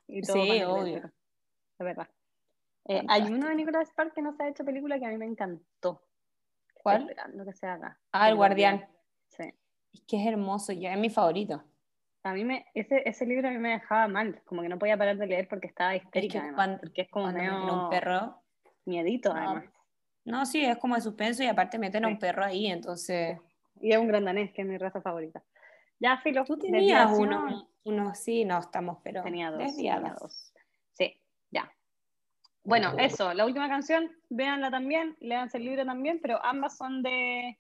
sí, 0.09 0.63
obvio. 0.63 0.97
Es 0.97 1.85
verdad. 1.85 2.09
Eh, 2.85 3.03
hay 3.07 3.23
uno 3.23 3.47
de 3.47 3.55
Nicolas 3.55 3.89
Spark 3.89 4.13
que 4.13 4.21
no 4.21 4.33
se 4.33 4.43
ha 4.43 4.49
hecho 4.49 4.65
película 4.65 4.99
que 4.99 5.05
a 5.05 5.09
mí 5.09 5.17
me 5.17 5.25
encantó. 5.25 6.03
¿Cuál? 6.73 7.03
esperando 7.03 7.45
que 7.45 7.53
se 7.53 7.67
haga. 7.67 7.99
Ah, 8.11 8.29
El, 8.29 8.35
Guardián. 8.35 8.87
Sí. 9.27 9.53
Es 9.93 10.01
que 10.07 10.19
es 10.19 10.27
hermoso, 10.27 10.73
ya 10.73 10.93
es 10.93 10.99
mi 10.99 11.09
favorito. 11.09 11.63
A 12.23 12.33
mí 12.33 12.43
me, 12.43 12.65
ese, 12.73 13.01
ese 13.07 13.25
libro 13.25 13.47
a 13.47 13.51
mí 13.51 13.57
me 13.57 13.69
dejaba 13.69 14.07
mal, 14.07 14.41
como 14.45 14.61
que 14.61 14.69
no 14.69 14.77
podía 14.77 14.97
parar 14.97 15.17
de 15.17 15.27
leer 15.27 15.47
porque 15.47 15.67
estaba 15.67 15.95
histérica, 15.95 16.47
es 16.47 16.53
cuando, 16.53 16.79
porque 16.79 17.01
es 17.01 17.09
como 17.09 17.25
un 17.25 17.89
perro. 17.89 18.41
Miedito, 18.85 19.31
además. 19.31 19.65
No, 20.23 20.45
sí, 20.45 20.63
es 20.63 20.77
como 20.77 20.95
de 20.95 21.01
suspenso 21.01 21.43
y 21.43 21.47
aparte 21.47 21.79
meten 21.79 22.05
a 22.05 22.07
un 22.07 22.19
perro 22.19 22.43
ahí, 22.43 22.67
entonces... 22.67 23.39
Y 23.79 23.91
es 23.91 23.97
un 23.97 24.07
gran 24.07 24.25
danés, 24.25 24.51
que 24.53 24.61
es 24.61 24.67
mi 24.67 24.77
raza 24.77 25.01
favorita. 25.01 25.43
Ya, 25.99 26.17
Filo. 26.17 26.43
Tú 26.45 26.57
tenías 26.57 27.11
uno, 27.17 27.67
uno, 27.83 28.13
sí, 28.13 28.45
no 28.45 28.59
estamos, 28.59 28.99
pero 29.03 29.23
tenía 29.23 29.49
dos, 29.51 29.75
tenía 29.75 29.99
dos. 29.99 30.50
Sí. 32.63 32.69
Bueno, 32.69 32.93
eso, 32.99 33.33
la 33.33 33.45
última 33.45 33.67
canción, 33.67 34.11
véanla 34.29 34.69
también, 34.69 35.17
léanse 35.19 35.57
el 35.57 35.65
libro 35.65 35.83
también, 35.83 36.19
pero 36.21 36.43
ambas 36.43 36.77
son 36.77 37.01
de 37.01 37.57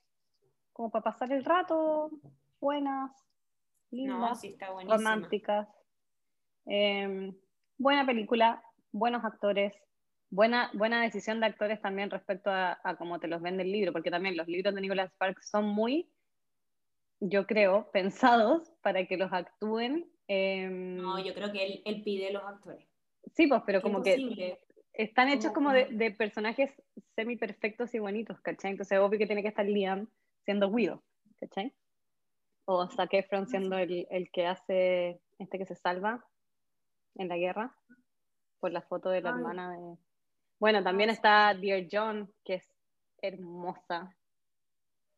como 0.73 0.91
para 0.91 1.03
pasar 1.03 1.31
el 1.31 1.43
rato, 1.43 2.11
buenas, 2.59 3.11
lindas, 3.89 4.41
románticas. 4.87 5.67
Em, 6.65 7.35
buena 7.77 8.05
película, 8.05 8.63
buenos 8.91 9.25
actores, 9.25 9.73
buena, 10.29 10.69
buena 10.73 11.01
decisión 11.01 11.39
de 11.39 11.47
actores 11.47 11.81
también 11.81 12.09
respecto 12.09 12.51
a, 12.51 12.79
a 12.83 12.95
cómo 12.95 13.19
te 13.19 13.27
los 13.27 13.41
vende 13.41 13.63
el 13.63 13.71
libro, 13.71 13.91
porque 13.91 14.11
también 14.11 14.37
los 14.37 14.47
libros 14.47 14.73
de 14.75 14.81
Nicholas 14.81 15.11
Sparks 15.13 15.49
son 15.49 15.65
muy, 15.65 16.11
yo 17.19 17.45
creo, 17.47 17.89
pensados 17.91 18.71
para 18.81 19.05
que 19.07 19.17
los 19.17 19.33
actúen. 19.33 20.09
Em, 20.27 20.95
no, 20.97 21.23
yo 21.23 21.33
creo 21.33 21.51
que 21.51 21.65
él, 21.65 21.81
él 21.85 22.03
pide 22.03 22.31
los 22.31 22.43
actores. 22.43 22.87
Sí, 23.35 23.47
pues, 23.47 23.61
pero 23.65 23.81
como 23.81 24.01
que 24.01 24.59
están 25.03 25.29
hechos 25.29 25.51
como 25.51 25.71
de, 25.71 25.85
de, 25.91 26.11
personajes 26.11 26.71
semi 27.15 27.35
perfectos 27.35 27.93
y 27.95 27.99
bonitos, 27.99 28.39
¿cachai? 28.41 28.71
Entonces, 28.71 28.99
obvio 28.99 29.17
que 29.17 29.25
tiene 29.25 29.41
que 29.41 29.47
estar 29.47 29.65
Liam 29.65 30.07
siendo 30.45 30.71
Guido, 30.71 31.03
¿cachai? 31.39 31.73
O 32.65 32.87
Zac 32.87 33.13
Efron 33.13 33.47
siendo 33.47 33.77
el, 33.77 34.07
el, 34.11 34.31
que 34.31 34.45
hace, 34.45 35.19
este 35.39 35.57
que 35.57 35.65
se 35.65 35.75
salva 35.75 36.25
en 37.15 37.27
la 37.27 37.37
guerra, 37.37 37.75
por 38.59 38.71
la 38.71 38.81
foto 38.81 39.09
de 39.09 39.21
la 39.21 39.29
hermana 39.29 39.71
de... 39.71 39.97
Bueno, 40.59 40.83
también 40.83 41.09
está 41.09 41.53
Dear 41.55 41.87
John, 41.91 42.31
que 42.45 42.55
es 42.55 42.69
hermosa. 43.21 44.15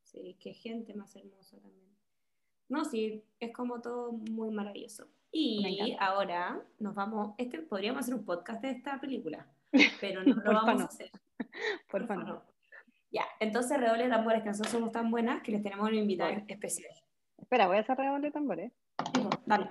Sí, 0.03 0.37
qué 0.39 0.53
gente 0.53 0.93
más 0.93 1.13
hermosa 1.15 1.59
también. 1.59 1.93
No, 2.69 2.85
sí, 2.85 3.23
es 3.39 3.51
como 3.51 3.81
todo 3.81 4.13
muy 4.13 4.49
maravilloso. 4.49 5.09
Y 5.31 5.97
ahora 5.99 6.61
nos 6.79 6.95
vamos, 6.95 7.33
este 7.37 7.59
podríamos 7.59 8.01
hacer 8.01 8.13
un 8.13 8.23
podcast 8.23 8.61
de 8.61 8.69
esta 8.69 9.01
película 9.01 9.47
pero 9.99 10.23
no 10.25 10.35
lo 10.35 10.53
vamos 10.53 10.81
a 10.81 10.85
hacer. 10.85 11.11
Por, 11.89 12.07
favor. 12.07 12.43
Ya, 13.11 13.25
entonces 13.39 13.79
redoble 13.79 14.05
de 14.05 14.09
tambores 14.09 14.41
que 14.41 14.49
nosotros 14.49 14.71
somos 14.71 14.91
tan 14.91 15.11
buenas 15.11 15.41
que 15.43 15.51
les 15.51 15.61
tenemos 15.61 15.87
un 15.87 15.95
invitado 15.95 16.31
especial. 16.47 16.91
Espera, 17.37 17.67
voy 17.67 17.77
a 17.77 17.81
hacer 17.81 17.97
redoble 17.97 18.27
de 18.27 18.31
tambores. 18.31 18.71
dale. 19.45 19.69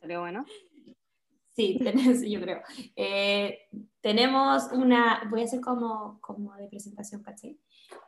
¿Salió 0.00 0.20
bueno? 0.20 0.44
Sí, 1.58 1.76
tenés, 1.82 2.22
yo 2.22 2.40
creo. 2.40 2.62
Eh, 2.94 3.68
tenemos 4.00 4.70
una, 4.72 5.22
voy 5.28 5.42
a 5.42 5.44
hacer 5.44 5.60
como, 5.60 6.20
como 6.20 6.54
de 6.54 6.68
presentación, 6.68 7.22
¿cachai? 7.22 7.58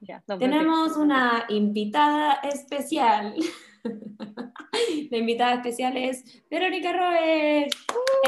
Ya, 0.01 0.23
tenemos 0.39 0.97
una 0.97 1.47
invitada 1.49 2.35
especial. 2.45 3.35
La 5.11 5.19
invitada 5.19 5.55
especial 5.55 5.97
es 5.97 6.45
Verónica 6.49 6.93
Robert, 6.93 7.73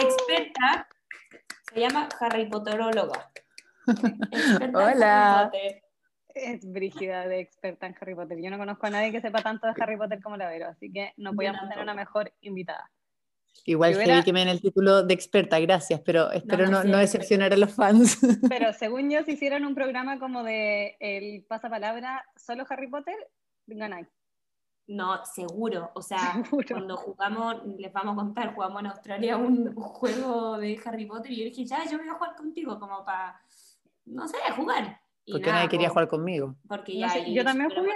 experta, 0.01 0.89
se 1.73 1.81
llama 1.81 2.09
Harry 2.21 2.47
Potteróloga. 2.47 3.31
Hola. 4.75 5.51
Es 6.35 6.71
brígida 6.71 7.29
de 7.29 7.41
experta 7.41 7.87
en 7.87 7.95
Harry 8.01 8.15
Potter. 8.15 8.39
Yo 8.41 8.51
no 8.51 8.59
conozco 8.59 8.87
a 8.87 8.91
nadie 8.91 9.13
que 9.13 9.21
sepa 9.21 9.43
tanto 9.43 9.67
de 9.67 9.75
Harry 9.79 9.97
Potter 9.97 10.23
como 10.23 10.37
la 10.37 10.49
Vero, 10.49 10.69
así 10.69 10.91
que 10.91 11.13
no 11.17 11.35
podíamos 11.35 11.63
tener 11.63 11.81
una 11.81 11.95
mejor 11.95 12.33
invitada. 12.41 12.91
Igual 13.65 13.97
que 13.99 14.23
que 14.25 14.33
me 14.33 14.41
den 14.41 14.49
el 14.49 14.61
título 14.61 15.03
de 15.03 15.15
experta, 15.15 15.61
gracias, 15.61 16.01
pero 16.01 16.33
espero 16.33 16.69
no, 16.69 16.85
no, 16.85 16.97
decepcionar 16.97 17.53
a 17.53 17.57
los 17.57 17.75
fans. 17.75 18.19
Pero 18.49 18.73
según 18.73 19.11
yo, 19.11 19.23
si 19.25 19.33
hicieran 19.33 19.67
un 19.67 19.75
programa 19.75 20.19
como 20.19 20.43
de 20.43 20.97
el 21.01 21.45
pasapalabra 21.45 22.25
solo 22.35 22.65
Harry 22.69 22.89
Potter, 22.89 23.15
ganáis. 23.67 24.09
No, 24.93 25.25
seguro. 25.25 25.91
O 25.95 26.03
sea, 26.03 26.43
cuando 26.69 26.97
jugamos, 26.99 27.65
les 27.79 27.93
vamos 27.93 28.13
a 28.13 28.17
contar, 28.17 28.55
jugamos 28.55 28.81
en 28.81 28.87
Australia 28.89 29.37
un, 29.39 29.75
juego 29.75 30.59
de 30.59 30.79
Harry 30.85 31.07
Potter 31.07 31.33
y 31.33 31.39
yo 31.39 31.45
dije, 31.45 31.65
ya, 31.65 31.85
yo 31.91 31.99
voy 31.99 32.09
a 32.09 32.15
jugar 32.15 32.37
contigo, 32.37 32.79
como 32.79 33.03
para, 33.05 33.41
no 34.05 34.29
sé, 34.29 34.37
jugar. 34.55 35.01
¿Por 35.27 35.41
qué 35.41 35.51
nadie 35.51 35.69
quería 35.69 35.89
jugar 35.89 36.09
conmigo? 36.09 36.57
Porque 36.69 36.99
ya. 36.99 37.27
yo 37.27 37.43
también 37.43 37.71
jugué. 37.71 37.93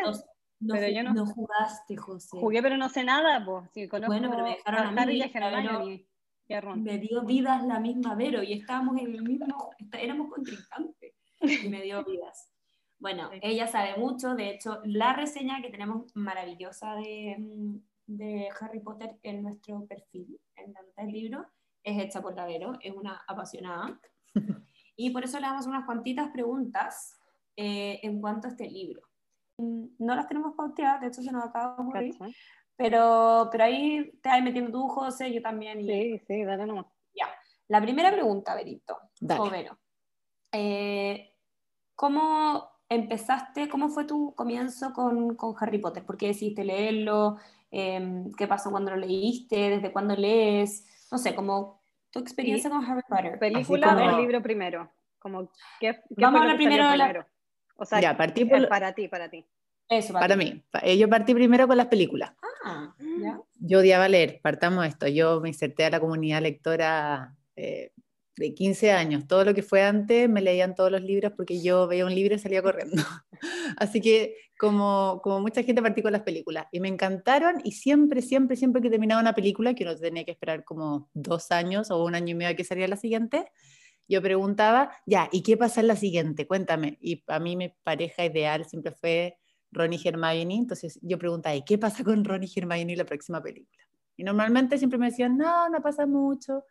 No, 0.58 0.72
pero 0.74 0.88
yo 0.88 1.02
no, 1.02 1.12
no, 1.12 1.26
jugaste, 1.26 1.96
José. 1.98 2.38
Jugué, 2.40 2.62
pero 2.62 2.78
no 2.78 2.88
sé 2.88 3.04
nada, 3.04 3.44
pues. 3.44 3.90
bueno, 3.90 4.30
pero 4.30 4.42
me 4.42 4.50
dejaron 4.52 4.98
a, 4.98 5.80
mí. 5.80 6.08
Y 6.48 6.80
me 6.80 6.98
dio 6.98 7.22
vidas 7.22 7.62
la 7.64 7.78
misma 7.78 8.14
Vero 8.14 8.42
y 8.42 8.54
estábamos 8.54 8.96
en 8.98 9.14
el 9.14 9.22
mismo, 9.22 9.46
éramos 9.92 10.32
contrincantes. 10.32 11.12
Y 11.42 11.68
me 11.68 11.82
dio 11.82 12.02
vidas. 12.04 12.55
Bueno, 12.98 13.30
ella 13.42 13.66
sabe 13.66 13.96
mucho, 13.98 14.34
de 14.34 14.50
hecho, 14.50 14.80
la 14.84 15.12
reseña 15.12 15.60
que 15.60 15.70
tenemos 15.70 16.14
maravillosa 16.14 16.94
de, 16.94 17.36
mm, 17.38 17.76
de 18.06 18.48
Harry 18.60 18.80
Potter 18.80 19.18
en 19.22 19.42
nuestro 19.42 19.84
perfil, 19.86 20.40
en 20.56 20.74
el 20.96 21.12
libro, 21.12 21.46
es 21.82 22.02
hecha 22.02 22.22
por 22.22 22.34
la 22.34 22.46
Vero, 22.46 22.72
es 22.80 22.94
una 22.94 23.22
apasionada. 23.28 24.00
y 24.96 25.10
por 25.10 25.24
eso 25.24 25.38
le 25.38 25.46
damos 25.46 25.66
unas 25.66 25.84
cuantitas 25.84 26.30
preguntas 26.30 27.20
eh, 27.56 28.00
en 28.02 28.20
cuanto 28.20 28.48
a 28.48 28.50
este 28.50 28.68
libro. 28.68 29.02
No 29.58 30.14
las 30.14 30.26
tenemos 30.26 30.54
pauteadas, 30.54 31.00
de 31.00 31.06
hecho 31.08 31.22
se 31.22 31.32
nos 31.32 31.44
acaba 31.44 31.76
de 31.76 31.82
ocurrir, 31.82 32.14
pero, 32.76 33.48
pero 33.50 33.64
ahí 33.64 34.10
te 34.22 34.28
vas 34.28 34.42
metiendo 34.42 34.70
tú, 34.70 34.88
José, 34.88 35.32
yo 35.32 35.40
también. 35.40 35.80
Sí, 35.86 36.18
sí, 36.26 36.44
dale 36.44 36.66
nomás. 36.66 36.86
Ya. 37.14 37.26
La 37.68 37.80
primera 37.80 38.12
pregunta, 38.12 38.54
Berito, 38.54 38.98
Vero. 39.20 39.78
Eh, 40.52 41.34
¿Cómo 41.94 42.75
empezaste, 42.88 43.68
cómo 43.68 43.88
fue 43.88 44.04
tu 44.04 44.34
comienzo 44.34 44.92
con, 44.92 45.34
con 45.36 45.54
Harry 45.58 45.78
Potter? 45.78 46.04
¿Por 46.04 46.16
qué 46.16 46.28
decidiste 46.28 46.64
leerlo? 46.64 47.38
Em, 47.70 48.32
¿Qué 48.32 48.46
pasó 48.46 48.70
cuando 48.70 48.92
lo 48.92 48.96
leíste? 48.96 49.70
¿Desde 49.70 49.92
cuándo 49.92 50.14
lees? 50.14 50.86
No 51.10 51.18
sé, 51.18 51.34
como 51.34 51.82
tu 52.10 52.20
experiencia 52.20 52.70
con 52.70 52.84
Harry 52.84 53.02
Potter. 53.08 53.38
¿Película 53.38 54.14
o 54.14 54.20
libro 54.20 54.42
primero? 54.42 54.92
Como, 55.18 55.50
¿qué, 55.80 56.00
Vamos 56.10 56.42
a 56.42 56.46
la 56.46 56.56
primero. 56.56 57.26
O 57.76 57.84
sea, 57.84 58.00
ya, 58.00 58.16
partí 58.16 58.44
por... 58.44 58.68
para 58.68 58.94
ti, 58.94 59.08
para 59.08 59.28
ti. 59.28 59.44
Eso, 59.88 60.12
para, 60.14 60.34
mí. 60.34 60.64
Eh, 60.82 60.98
yo 60.98 61.08
partí 61.08 61.34
primero 61.34 61.68
con 61.68 61.76
las 61.76 61.86
películas. 61.86 62.32
Ah, 62.64 62.94
¿ya? 63.20 63.40
Yo 63.60 63.80
odiaba 63.80 64.08
leer, 64.08 64.40
partamos 64.42 64.86
esto. 64.86 65.06
Yo 65.06 65.40
me 65.40 65.48
inserté 65.48 65.84
a 65.84 65.90
la 65.90 66.00
comunidad 66.00 66.42
lectora 66.42 67.36
eh, 67.54 67.92
de 68.36 68.54
15 68.54 68.92
años. 68.92 69.26
Todo 69.26 69.44
lo 69.44 69.54
que 69.54 69.62
fue 69.62 69.82
antes 69.82 70.28
me 70.28 70.42
leían 70.42 70.74
todos 70.74 70.90
los 70.90 71.02
libros 71.02 71.32
porque 71.36 71.62
yo 71.62 71.86
veía 71.86 72.04
un 72.04 72.14
libro 72.14 72.34
y 72.34 72.38
salía 72.38 72.62
corriendo. 72.62 73.02
Así 73.78 74.00
que 74.00 74.36
como, 74.58 75.20
como 75.22 75.40
mucha 75.40 75.62
gente 75.62 75.82
partí 75.82 76.02
con 76.02 76.12
las 76.12 76.22
películas 76.22 76.66
y 76.70 76.80
me 76.80 76.88
encantaron 76.88 77.60
y 77.64 77.72
siempre, 77.72 78.22
siempre, 78.22 78.56
siempre 78.56 78.82
que 78.82 78.90
terminaba 78.90 79.20
una 79.20 79.34
película, 79.34 79.74
que 79.74 79.84
uno 79.84 79.96
tenía 79.96 80.24
que 80.24 80.32
esperar 80.32 80.64
como 80.64 81.08
dos 81.14 81.50
años 81.50 81.90
o 81.90 82.04
un 82.04 82.14
año 82.14 82.32
y 82.32 82.34
medio 82.34 82.52
a 82.52 82.54
que 82.54 82.64
salía 82.64 82.88
la 82.88 82.96
siguiente, 82.96 83.50
yo 84.08 84.22
preguntaba, 84.22 84.92
ya, 85.04 85.28
¿y 85.32 85.42
qué 85.42 85.56
pasa 85.56 85.80
en 85.80 85.88
la 85.88 85.96
siguiente? 85.96 86.46
Cuéntame. 86.46 86.96
Y 87.00 87.24
a 87.26 87.40
mí 87.40 87.56
mi 87.56 87.74
pareja 87.82 88.24
ideal 88.24 88.64
siempre 88.64 88.92
fue 88.92 89.36
Ronnie 89.72 90.00
Hermione, 90.02 90.54
entonces 90.54 90.98
yo 91.02 91.18
preguntaba, 91.18 91.56
¿y 91.56 91.64
qué 91.64 91.76
pasa 91.76 92.04
con 92.04 92.24
Ronnie 92.24 92.50
Hermione 92.54 92.92
en 92.92 92.98
la 92.98 93.04
próxima 93.04 93.42
película? 93.42 93.82
Y 94.16 94.24
normalmente 94.24 94.78
siempre 94.78 94.98
me 94.98 95.06
decían, 95.06 95.36
no, 95.36 95.68
no 95.68 95.82
pasa 95.82 96.06
mucho, 96.06 96.64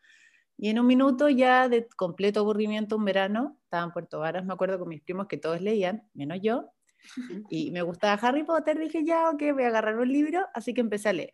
y 0.57 0.69
en 0.69 0.79
un 0.79 0.87
minuto 0.87 1.29
ya 1.29 1.67
de 1.69 1.87
completo 1.95 2.39
aburrimiento, 2.41 2.95
un 2.95 3.05
verano, 3.05 3.57
estaba 3.63 3.83
en 3.83 3.91
Puerto 3.91 4.19
Varas, 4.19 4.45
me 4.45 4.53
acuerdo 4.53 4.79
con 4.79 4.89
mis 4.89 5.01
primos 5.01 5.27
que 5.27 5.37
todos 5.37 5.61
leían, 5.61 6.07
menos 6.13 6.39
yo, 6.41 6.71
y 7.49 7.71
me 7.71 7.81
gustaba 7.81 8.13
Harry 8.13 8.43
Potter, 8.43 8.79
dije 8.79 9.03
ya, 9.03 9.29
ok, 9.29 9.41
voy 9.53 9.63
a 9.63 9.67
agarrar 9.67 9.97
un 9.97 10.11
libro, 10.11 10.45
así 10.53 10.73
que 10.73 10.81
empecé 10.81 11.09
a 11.09 11.13
leer. 11.13 11.33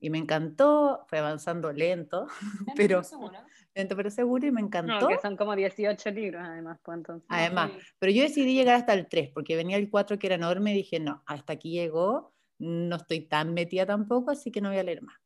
Y 0.00 0.10
me 0.10 0.18
encantó, 0.18 1.04
fue 1.08 1.18
avanzando 1.18 1.72
lento, 1.72 2.26
pero 2.76 3.02
lento 3.74 3.96
pero 3.96 4.10
seguro 4.10 4.46
y 4.46 4.52
me 4.52 4.60
encantó. 4.60 5.00
No, 5.00 5.08
que 5.08 5.18
son 5.20 5.36
como 5.36 5.54
18 5.54 6.10
libros 6.10 6.42
además, 6.44 6.78
pues 6.82 6.98
entonces. 6.98 7.26
Además, 7.28 7.72
pero 7.98 8.12
yo 8.12 8.22
decidí 8.22 8.54
llegar 8.54 8.76
hasta 8.76 8.94
el 8.94 9.08
3 9.08 9.30
porque 9.34 9.56
venía 9.56 9.76
el 9.76 9.90
4 9.90 10.18
que 10.18 10.28
era 10.28 10.36
enorme 10.36 10.72
y 10.72 10.76
dije, 10.76 11.00
no, 11.00 11.22
hasta 11.26 11.54
aquí 11.54 11.72
llegó, 11.72 12.32
no 12.58 12.96
estoy 12.96 13.26
tan 13.26 13.54
metida 13.54 13.86
tampoco, 13.86 14.30
así 14.30 14.50
que 14.50 14.60
no 14.60 14.68
voy 14.68 14.78
a 14.78 14.84
leer 14.84 15.02
más. 15.02 15.16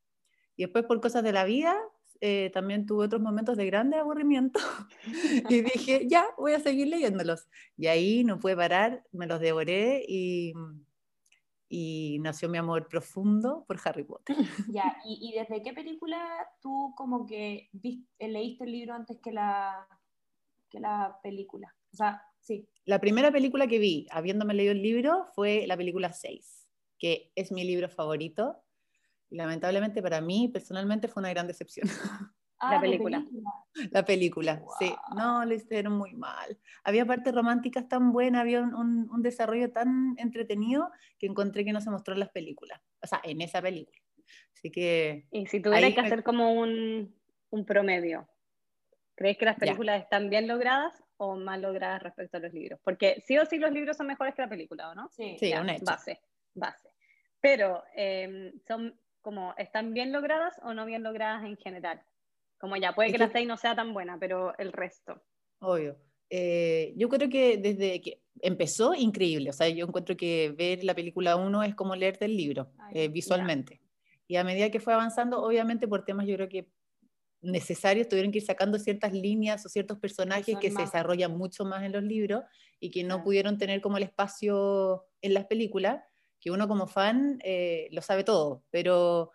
Y 0.57 0.65
después 0.65 0.85
por 0.85 1.01
cosas 1.01 1.23
de 1.23 1.33
la 1.33 1.45
vida, 1.45 1.77
eh, 2.25 2.51
también 2.55 2.87
tuve 2.87 3.07
otros 3.07 3.21
momentos 3.21 3.57
de 3.57 3.67
grande 3.67 3.97
aburrimiento 3.99 4.61
y 5.51 5.61
dije, 5.75 6.07
ya, 6.09 6.25
voy 6.39 6.53
a 6.53 6.61
seguir 6.61 6.87
leyéndolos. 6.87 7.49
Y 7.77 7.89
ahí 7.89 8.23
no 8.23 8.39
pude 8.39 8.57
parar, 8.57 9.03
me 9.11 9.27
los 9.27 9.41
devoré 9.41 10.05
y 10.07 10.55
y 11.75 12.19
nació 12.21 12.51
mi 12.51 12.59
amor 12.59 12.87
profundo 12.87 13.65
por 13.67 13.81
Harry 13.83 14.05
Potter. 14.05 14.37
Ya, 14.77 14.95
¿y, 15.07 15.33
desde 15.33 15.63
qué 15.63 15.73
película 15.73 16.21
tú 16.61 16.93
como 16.95 17.25
que 17.25 17.71
viste, 17.73 18.29
leíste 18.29 18.65
el 18.65 18.73
libro 18.73 18.93
antes 18.93 19.19
que 19.23 19.33
la, 19.33 19.89
que 20.69 20.79
la 20.79 21.19
película? 21.23 21.75
O 21.95 21.97
sea, 21.97 22.23
sí. 22.41 22.69
La 22.85 23.01
primera 23.01 23.33
película 23.33 23.67
que 23.67 23.79
vi, 23.79 24.07
habiéndome 24.11 24.53
leído 24.53 24.73
el 24.73 24.83
libro, 24.83 25.25
fue 25.35 25.67
la 25.67 25.79
película 25.79 26.13
6, 26.13 26.69
que 26.99 27.33
es 27.35 27.51
mi 27.51 27.65
libro 27.65 27.89
favorito. 27.89 28.63
Y 29.33 29.37
lamentablemente 29.37 30.03
para 30.03 30.21
mí, 30.21 30.51
personalmente, 30.53 31.09
fue 31.09 31.23
una 31.23 31.31
gran 31.31 31.47
decepción. 31.47 31.88
la 32.61 32.77
ah, 32.77 32.81
película. 32.81 33.27
La 33.90 34.05
película, 34.05 34.62
sí. 34.79 34.92
No, 35.16 35.42
le 35.47 35.55
hicieron 35.55 35.95
muy 35.95 36.12
mal. 36.12 36.59
Había 36.85 37.07
partes 37.07 37.35
románticas 37.35 37.88
tan 37.88 38.12
buenas, 38.12 38.42
había 38.42 38.61
un, 38.61 39.09
un, 39.11 39.23
desarrollo 39.23 39.73
tan 39.73 40.14
entretenido 40.18 40.90
que 41.18 41.27
encontré 41.27 41.64
que 41.64 41.73
no 41.73 41.81
se 41.81 41.90
mostró 41.90 42.12
en 42.12 42.21
las 42.21 42.29
películas. 42.29 42.79
O 43.03 43.07
sea, 43.07 43.23
en 43.25 43.40
esa 43.40 43.62
película. 43.62 43.99
Así 44.55 44.71
que... 44.71 45.25
Y 45.31 45.47
si 45.47 45.61
tuviera 45.61 45.90
que 45.92 46.01
hacer 46.01 46.23
como 46.23 46.53
un, 46.53 47.16
un, 47.49 47.64
promedio, 47.64 48.29
¿crees 49.14 49.38
que 49.38 49.47
las 49.47 49.57
películas 49.57 50.03
están 50.03 50.29
bien 50.29 50.47
logradas 50.47 51.03
o 51.16 51.37
mal 51.37 51.62
logradas 51.62 52.03
respecto 52.03 52.37
a 52.37 52.40
los 52.40 52.53
libros? 52.53 52.79
Porque 52.85 53.23
sí 53.27 53.38
o 53.38 53.47
sí 53.47 53.57
los 53.57 53.73
libros 53.73 53.97
son 53.97 54.09
mejores 54.09 54.35
que 54.35 54.42
la 54.42 54.51
película, 54.51 54.90
¿o 54.90 54.95
no? 54.95 55.09
Sí, 55.09 55.38
sí 55.40 55.55
un 55.55 55.71
hecho. 55.71 55.87
Base, 55.87 56.21
base. 56.53 56.90
Pero, 57.40 57.83
em, 57.97 58.53
¿son 58.68 58.95
como, 59.23 59.55
están 59.57 59.95
bien 59.95 60.13
logradas 60.13 60.55
o 60.63 60.75
no 60.75 60.85
bien 60.85 61.03
logradas 61.03 61.45
en 61.45 61.57
general? 61.57 62.03
Como 62.59 62.77
ya, 62.77 62.95
puede 62.95 63.11
que, 63.11 63.19
la 63.19 63.31
6 63.31 63.49
no 63.49 63.57
sea 63.57 63.75
tan 63.75 63.93
buena, 63.93 64.19
pero 64.19 64.57
el 64.59 64.73
resto. 64.73 65.23
Obvio. 65.61 65.97
Eh, 66.31 66.95
yo 66.97 67.09
creo 67.09 67.29
que 67.29 67.57
desde 67.57 68.01
que 68.01 68.23
empezó, 68.41 68.95
increíble. 68.95 69.51
O 69.51 69.53
sea, 69.53 69.69
yo 69.69 69.87
encuentro 69.87 70.17
que 70.17 70.55
ver 70.57 70.85
la 70.85 70.95
película 70.95 71.37
1 71.37 71.63
es 71.65 71.75
como 71.75 71.97
leerte 71.97 72.25
el 72.25 72.37
libro 72.37 72.73
eh, 72.95 73.09
visualmente. 73.09 73.81
Y 74.29 74.37
a 74.37 74.45
medida 74.45 74.71
que 74.71 74.81
fue 74.81 74.95
avanzando, 74.95 75.43
obviamente 75.43 75.87
por 75.87 76.05
temas 76.05 76.27
yo 76.27 76.37
creo 76.37 76.49
que 76.49 76.69
necesarios, 77.43 78.09
tuvieron 78.09 78.31
que 78.31 78.39
ir 78.39 78.45
sacando 78.45 78.79
ciertas 78.79 79.13
líneas 79.13 79.67
o 79.67 79.69
ciertos 79.69 79.99
personajes 79.99 80.57
que, 80.59 80.71
se 80.71 80.81
desarrollan 80.81 81.37
mucho 81.37 81.65
más 81.65 81.83
en 81.83 81.93
los 81.93 82.03
libros 82.03 82.45
y 82.79 82.91
que 82.91 83.05
no 83.05 83.23
pudieron 83.23 83.59
tener 83.59 83.81
como 83.81 83.97
el 83.97 84.05
espacio 84.05 85.05
en 85.21 85.35
las 85.35 85.47
películas, 85.47 86.03
que 86.43 86.51
uno 86.51 86.67
como 86.67 86.89
fan 86.89 87.39
eh, 87.45 87.89
lo 87.93 88.03
sabe 88.03 88.25
todo, 88.25 88.65
pero 88.71 89.31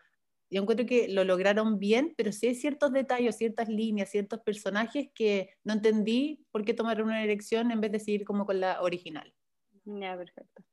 yo 0.50 0.62
encuentro 0.62 0.86
que 0.86 1.08
lo 1.08 1.24
lograron 1.24 1.80
bien, 1.80 2.14
pero 2.18 2.34
sí 2.34 2.48
hay 2.48 2.56
ciertos 2.56 2.92
detalles, 2.92 3.38
ciertas 3.38 3.70
líneas, 3.70 4.10
ciertos 4.10 4.42
personajes 4.42 5.10
que 5.16 5.50
no 5.64 5.74
entendí 5.74 6.46
por 6.52 6.66
qué 6.66 6.74
tomaron 6.74 7.08
una 7.08 7.24
elección 7.24 7.72
en 7.72 7.80
vez 7.80 7.94
de 7.94 8.00
seguir 8.00 8.26
como 8.26 8.46
con 8.46 8.60
la 8.60 8.82
original. 8.82 9.34
Ya, 9.86 10.18
perfecto. 10.18 10.64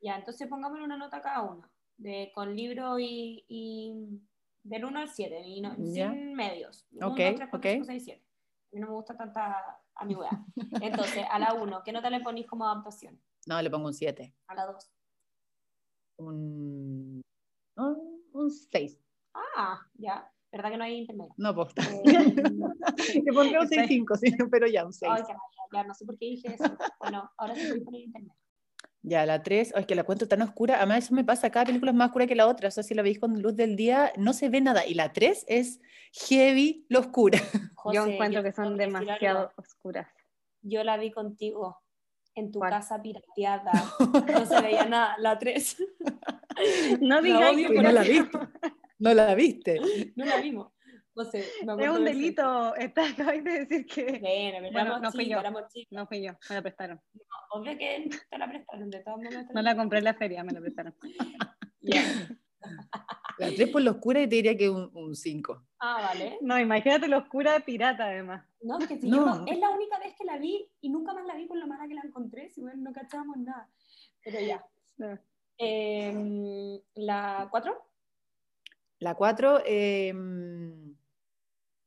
Ya, 0.00 0.16
entonces 0.16 0.48
pongámosle 0.48 0.84
una 0.84 0.96
nota 0.96 1.22
cada 1.22 1.42
uno, 1.42 1.70
de, 1.96 2.32
con 2.34 2.54
libro 2.56 2.98
y, 2.98 3.44
y 3.48 4.20
del 4.64 4.84
1 4.84 4.98
al 4.98 5.08
7, 5.08 5.42
y 5.46 5.60
no, 5.60 5.76
sin 5.76 6.34
medios. 6.34 6.86
Ok, 6.96 7.18
1, 7.18 7.34
3, 7.36 7.38
4, 7.50 7.58
okay. 7.58 7.72
5, 7.74 7.86
6, 7.86 8.04
7. 8.04 8.22
A 8.22 8.74
mí 8.74 8.80
no 8.80 8.88
me 8.88 8.94
gusta 8.94 9.16
tanta 9.16 9.80
ambigüedad. 9.94 10.32
Entonces, 10.80 11.24
a 11.30 11.38
la 11.38 11.54
1, 11.54 11.82
¿qué 11.84 11.92
nota 11.92 12.10
le 12.10 12.20
ponís 12.20 12.48
como 12.48 12.66
adaptación? 12.66 13.20
No, 13.46 13.62
le 13.62 13.70
pongo 13.70 13.86
un 13.86 13.94
7. 13.94 14.34
A 14.48 14.54
la 14.54 14.66
2. 14.66 14.90
Un, 16.16 17.22
un 17.76 18.50
6. 18.50 18.98
Ah, 19.34 19.80
ya. 19.94 20.30
¿Verdad 20.52 20.70
que 20.70 20.76
no 20.76 20.84
hay 20.84 20.98
internet? 20.98 21.28
No, 21.36 21.54
pues. 21.54 21.68
Eh, 21.78 22.02
Te 23.24 23.32
pondré 23.32 23.58
un 23.58 23.68
6.5, 23.68 24.16
sí, 24.18 24.32
pero 24.50 24.68
ya 24.68 24.84
un 24.84 24.92
6. 24.92 25.12
ya, 25.28 25.36
ya, 25.72 25.84
no 25.84 25.94
sé 25.94 26.04
por 26.04 26.16
qué 26.16 26.26
dije 26.26 26.54
eso. 26.54 26.76
Bueno, 27.00 27.28
ahora 27.36 27.56
sí 27.56 27.68
voy 27.70 27.80
a 27.80 27.84
poner 27.84 28.00
internet. 28.02 28.32
Ya, 29.02 29.26
la 29.26 29.42
3, 29.42 29.74
es 29.76 29.86
que 29.86 29.94
la 29.96 30.04
cuento 30.04 30.28
tan 30.28 30.42
oscura. 30.42 30.76
Además, 30.76 31.04
eso 31.04 31.14
me 31.14 31.24
pasa, 31.24 31.50
cada 31.50 31.66
película 31.66 31.90
es 31.90 31.96
más 31.96 32.06
oscura 32.06 32.26
que 32.26 32.36
la 32.36 32.46
otra. 32.46 32.68
O 32.68 32.70
sea, 32.70 32.84
si 32.84 32.94
la 32.94 33.02
veis 33.02 33.18
con 33.18 33.42
luz 33.42 33.56
del 33.56 33.74
día, 33.76 34.12
no 34.16 34.32
se 34.32 34.48
ve 34.48 34.60
nada. 34.60 34.86
Y 34.86 34.94
la 34.94 35.12
3 35.12 35.44
es 35.48 35.80
heavy, 36.12 36.86
lo 36.88 37.00
oscura. 37.00 37.40
yo 37.92 38.06
encuentro 38.06 38.42
que 38.42 38.52
son 38.52 38.76
demasiado 38.76 39.50
oscuras. 39.56 40.08
Yo 40.62 40.84
la 40.84 40.96
vi 40.96 41.10
contigo 41.10 41.83
en 42.34 42.52
tu 42.52 42.60
casa 42.60 43.00
pirateada. 43.00 43.72
No 44.32 44.46
se 44.46 44.60
veía 44.60 44.84
nada. 44.88 45.16
La 45.18 45.38
3. 45.38 45.76
no 47.00 47.22
digas 47.22 47.56
que 47.56 47.82
no 47.82 47.92
la 47.92 48.02
vi. 48.02 48.20
¿No 48.98 49.14
la 49.14 49.34
viste? 49.34 49.80
No 50.16 50.24
la 50.24 50.36
vimos. 50.38 50.74
No 51.16 51.24
sé, 51.24 51.40
es 51.40 51.88
un 51.88 52.04
delito. 52.04 52.74
Está, 52.74 53.06
acabas 53.10 53.44
de 53.44 53.64
decir 53.64 53.86
que. 53.86 54.18
Bueno, 54.18 54.70
bueno 54.72 54.98
no 54.98 55.12
fui 55.12 55.28
yo. 55.28 55.40
No 55.90 56.06
fui 56.06 56.22
yo, 56.22 56.32
me 56.48 56.56
la 56.56 56.62
prestaron. 56.62 57.00
No, 57.12 57.60
obvio 57.60 57.78
que 57.78 58.10
te 58.28 58.38
la 58.38 58.48
prestaron, 58.48 58.90
de 58.90 59.00
todas 59.00 59.18
maneras. 59.18 59.46
No 59.54 59.62
la 59.62 59.76
compré 59.76 59.98
en 59.98 60.04
la 60.04 60.14
feria, 60.14 60.42
me 60.42 60.52
la 60.52 60.60
prestaron. 60.60 60.94
La 63.38 63.48
3 63.48 63.68
por 63.70 63.82
la 63.82 63.92
oscura 63.92 64.20
y 64.22 64.28
te 64.28 64.36
diría 64.36 64.56
que 64.56 64.68
un 64.68 65.14
5. 65.14 65.62
Ah, 65.80 66.00
vale. 66.02 66.38
No, 66.40 66.58
imagínate 66.58 67.08
la 67.08 67.18
oscura 67.18 67.52
de 67.52 67.60
pirata, 67.60 68.06
además. 68.06 68.44
No, 68.60 68.78
es 68.78 68.86
que 68.86 68.98
si 68.98 69.08
no. 69.08 69.44
es 69.46 69.58
la 69.58 69.70
única 69.70 69.98
vez 69.98 70.14
que 70.16 70.24
la 70.24 70.38
vi 70.38 70.68
y 70.80 70.88
nunca 70.88 71.12
más 71.12 71.26
la 71.26 71.34
vi 71.34 71.46
por 71.46 71.58
lo 71.58 71.66
mala 71.66 71.86
que 71.88 71.94
la 71.94 72.02
encontré, 72.02 72.48
si 72.50 72.60
bueno, 72.60 72.82
no 72.82 72.92
cachábamos 72.92 73.36
nada. 73.38 73.68
Pero 74.22 74.40
ya. 74.40 74.64
Eh, 75.58 76.80
¿La 76.94 77.48
4? 77.50 77.90
La 79.00 79.14
4, 79.14 79.62
em, 79.66 80.96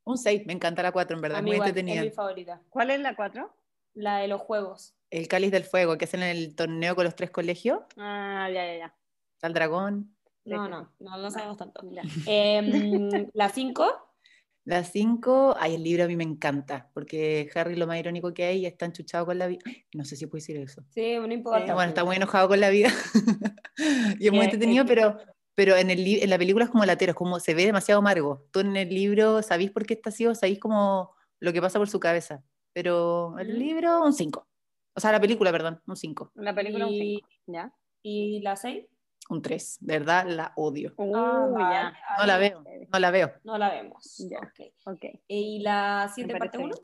un 0.03 0.17
6, 0.17 0.45
me 0.45 0.53
encanta 0.53 0.83
la 0.83 0.91
4, 0.91 1.15
en 1.15 1.21
verdad, 1.21 1.41
muy 1.41 1.55
entretenida. 1.55 1.95
Es 1.95 2.03
mi 2.03 2.11
favorita. 2.11 2.61
¿Cuál 2.69 2.91
es 2.91 2.99
la 2.99 3.15
4? 3.15 3.53
La 3.95 4.19
de 4.19 4.27
los 4.27 4.41
juegos. 4.41 4.93
El 5.09 5.27
Cáliz 5.27 5.51
del 5.51 5.63
Fuego, 5.63 5.97
que 5.97 6.05
hacen 6.05 6.21
el 6.21 6.55
torneo 6.55 6.95
con 6.95 7.05
los 7.05 7.15
tres 7.15 7.31
colegios. 7.31 7.79
Ah, 7.97 8.49
ya, 8.53 8.65
ya, 8.65 8.77
ya. 8.77 8.95
Está 9.33 9.47
el 9.47 9.53
dragón. 9.53 10.16
No, 10.47 10.67
no, 10.67 10.93
no, 10.99 11.17
lo 11.17 11.31
sabemos 11.31 11.57
tanto. 11.57 11.81
Eh, 12.25 13.27
la 13.33 13.49
5. 13.49 13.85
La 14.65 14.83
5, 14.83 15.55
ay, 15.57 15.75
el 15.75 15.83
libro 15.83 16.03
a 16.03 16.07
mí 16.07 16.15
me 16.15 16.25
encanta, 16.25 16.89
porque 16.93 17.49
Harry 17.55 17.75
lo 17.75 17.87
más 17.87 17.99
irónico 17.99 18.33
que 18.33 18.45
hay 18.45 18.65
está 18.65 18.85
enchuchado 18.85 19.25
con 19.25 19.37
la 19.37 19.47
vida. 19.47 19.61
No 19.93 20.03
sé 20.03 20.15
si 20.15 20.25
puedo 20.27 20.39
decir 20.39 20.57
eso. 20.57 20.83
Sí, 20.89 21.15
no 21.17 21.31
importa. 21.31 21.73
bueno, 21.73 21.89
está 21.89 22.03
muy 22.03 22.17
enojado 22.17 22.49
con 22.49 22.59
la 22.59 22.69
vida. 22.69 22.89
y 24.19 24.27
es 24.27 24.31
muy 24.33 24.43
entretenido, 24.43 24.85
pero 24.85 25.17
pero 25.57 25.75
en, 25.75 25.89
el, 25.89 26.05
en 26.05 26.29
la 26.29 26.37
película 26.37 26.65
es 26.65 26.69
como 26.69 26.85
latero, 26.85 27.13
es 27.13 27.15
como 27.15 27.39
se 27.39 27.55
ve 27.55 27.65
demasiado 27.65 27.97
amargo. 27.99 28.45
Tú 28.51 28.59
en 28.59 28.77
el 28.77 28.89
libro 28.89 29.41
sabéis 29.41 29.71
por 29.71 29.87
qué 29.87 29.95
está 29.95 30.11
así 30.11 30.27
o 30.27 30.35
sabéis 30.35 30.59
como 30.59 31.15
lo 31.39 31.51
que 31.51 31.61
pasa 31.61 31.79
por 31.79 31.89
su 31.89 31.99
cabeza. 31.99 32.43
Pero 32.73 33.35
el 33.39 33.57
libro, 33.57 34.03
un 34.03 34.13
5. 34.13 34.47
O 34.93 34.99
sea, 34.99 35.11
la 35.11 35.19
película, 35.19 35.51
perdón, 35.51 35.81
un 35.87 35.95
5. 35.95 36.33
La 36.35 36.53
película, 36.53 36.85
un 36.85 36.93
5. 36.93 37.27
¿Ya? 37.47 37.73
¿Y 38.03 38.39
la 38.41 38.55
6? 38.55 38.85
Un 39.29 39.41
3. 39.41 39.77
De 39.81 39.99
verdad, 39.99 40.25
la 40.27 40.53
odio. 40.55 40.93
Uh, 40.97 41.59
ya. 41.59 41.93
No 42.17 42.25
la 42.25 42.37
veo, 42.37 42.63
no 42.89 42.99
la 42.99 43.11
veo. 43.11 43.33
No 43.43 43.57
la 43.57 43.69
vemos. 43.69 44.17
Ya. 44.29 44.39
Okay. 44.49 44.73
ok. 44.85 45.21
¿Y 45.27 45.59
la 45.59 46.09
7 46.13 46.35
parte 46.37 46.57
1? 46.57 46.75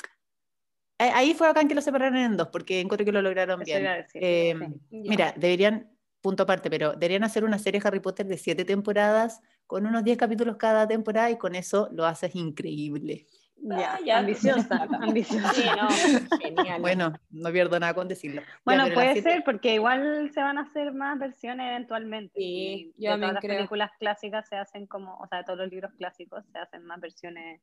Ahí 0.97 1.33
fue 1.33 1.49
acá 1.49 1.61
en 1.61 1.67
que 1.67 1.75
lo 1.75 1.81
separaron 1.81 2.17
en 2.17 2.37
dos, 2.37 2.47
porque 2.49 2.79
encuentro 2.79 3.05
que 3.05 3.11
lo 3.11 3.21
lograron 3.21 3.61
bien. 3.61 4.05
Eh, 4.13 4.55
mira, 4.89 5.33
deberían 5.35 5.91
punto 6.21 6.43
aparte, 6.43 6.69
pero 6.69 6.93
deberían 6.93 7.23
hacer 7.23 7.43
una 7.43 7.59
serie 7.59 7.81
Harry 7.83 7.99
Potter 7.99 8.25
de 8.25 8.37
siete 8.37 8.63
temporadas 8.63 9.41
con 9.67 9.85
unos 9.85 10.03
10 10.03 10.17
capítulos 10.17 10.55
cada 10.57 10.87
temporada 10.87 11.29
y 11.29 11.37
con 11.37 11.55
eso 11.55 11.89
lo 11.91 12.05
haces 12.05 12.35
increíble. 12.35 13.27
Ya, 13.65 13.97
ya 14.05 14.19
ambiciosa, 14.19 14.87
ambiciosa. 15.01 15.53
Sí, 15.53 15.63
no, 15.63 16.37
genial. 16.37 16.81
Bueno, 16.81 17.13
no 17.29 17.51
pierdo 17.51 17.79
nada 17.79 17.93
con 17.93 18.07
decirlo. 18.07 18.41
Bueno, 18.65 18.85
puede 18.93 19.21
ser 19.21 19.43
porque 19.45 19.75
igual 19.75 20.29
se 20.33 20.41
van 20.41 20.57
a 20.57 20.61
hacer 20.61 20.93
más 20.93 21.17
versiones 21.17 21.69
eventualmente. 21.69 22.33
Sí, 22.35 22.93
yo 22.97 23.11
de 23.11 23.17
todas 23.17 23.33
las 23.35 23.41
películas 23.41 23.91
clásicas 23.99 24.47
se 24.49 24.57
hacen 24.57 24.85
como, 24.85 25.17
o 25.17 25.27
sea, 25.27 25.39
de 25.39 25.43
todos 25.45 25.59
los 25.59 25.69
libros 25.69 25.93
clásicos 25.97 26.43
se 26.51 26.57
hacen 26.57 26.85
más 26.85 26.99
versiones. 26.99 27.61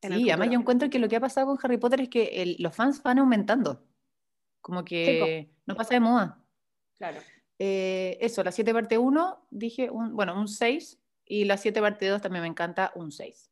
sí, 0.00 0.30
además 0.30 0.50
yo 0.50 0.58
encuentro 0.58 0.88
que 0.88 0.98
lo 0.98 1.08
que 1.08 1.16
ha 1.16 1.20
pasado 1.20 1.48
con 1.48 1.58
Harry 1.62 1.76
Potter 1.76 2.00
es 2.00 2.08
que 2.08 2.56
los 2.58 2.74
fans 2.74 3.02
van 3.02 3.18
aumentando. 3.18 3.84
Como 4.62 4.84
que 4.84 5.50
no 5.66 5.74
pasa 5.74 5.94
de 5.94 6.00
moda. 6.00 6.38
Claro. 6.98 7.20
Eh, 7.58 8.16
eso, 8.22 8.42
la 8.42 8.52
7 8.52 8.72
parte 8.72 8.96
1, 8.96 9.46
dije, 9.50 9.90
un, 9.90 10.16
bueno, 10.16 10.38
un 10.38 10.48
6, 10.48 10.98
y 11.26 11.44
la 11.44 11.58
7 11.58 11.78
parte 11.82 12.08
2 12.08 12.22
también 12.22 12.42
me 12.42 12.48
encanta, 12.48 12.90
un 12.94 13.12
6. 13.12 13.50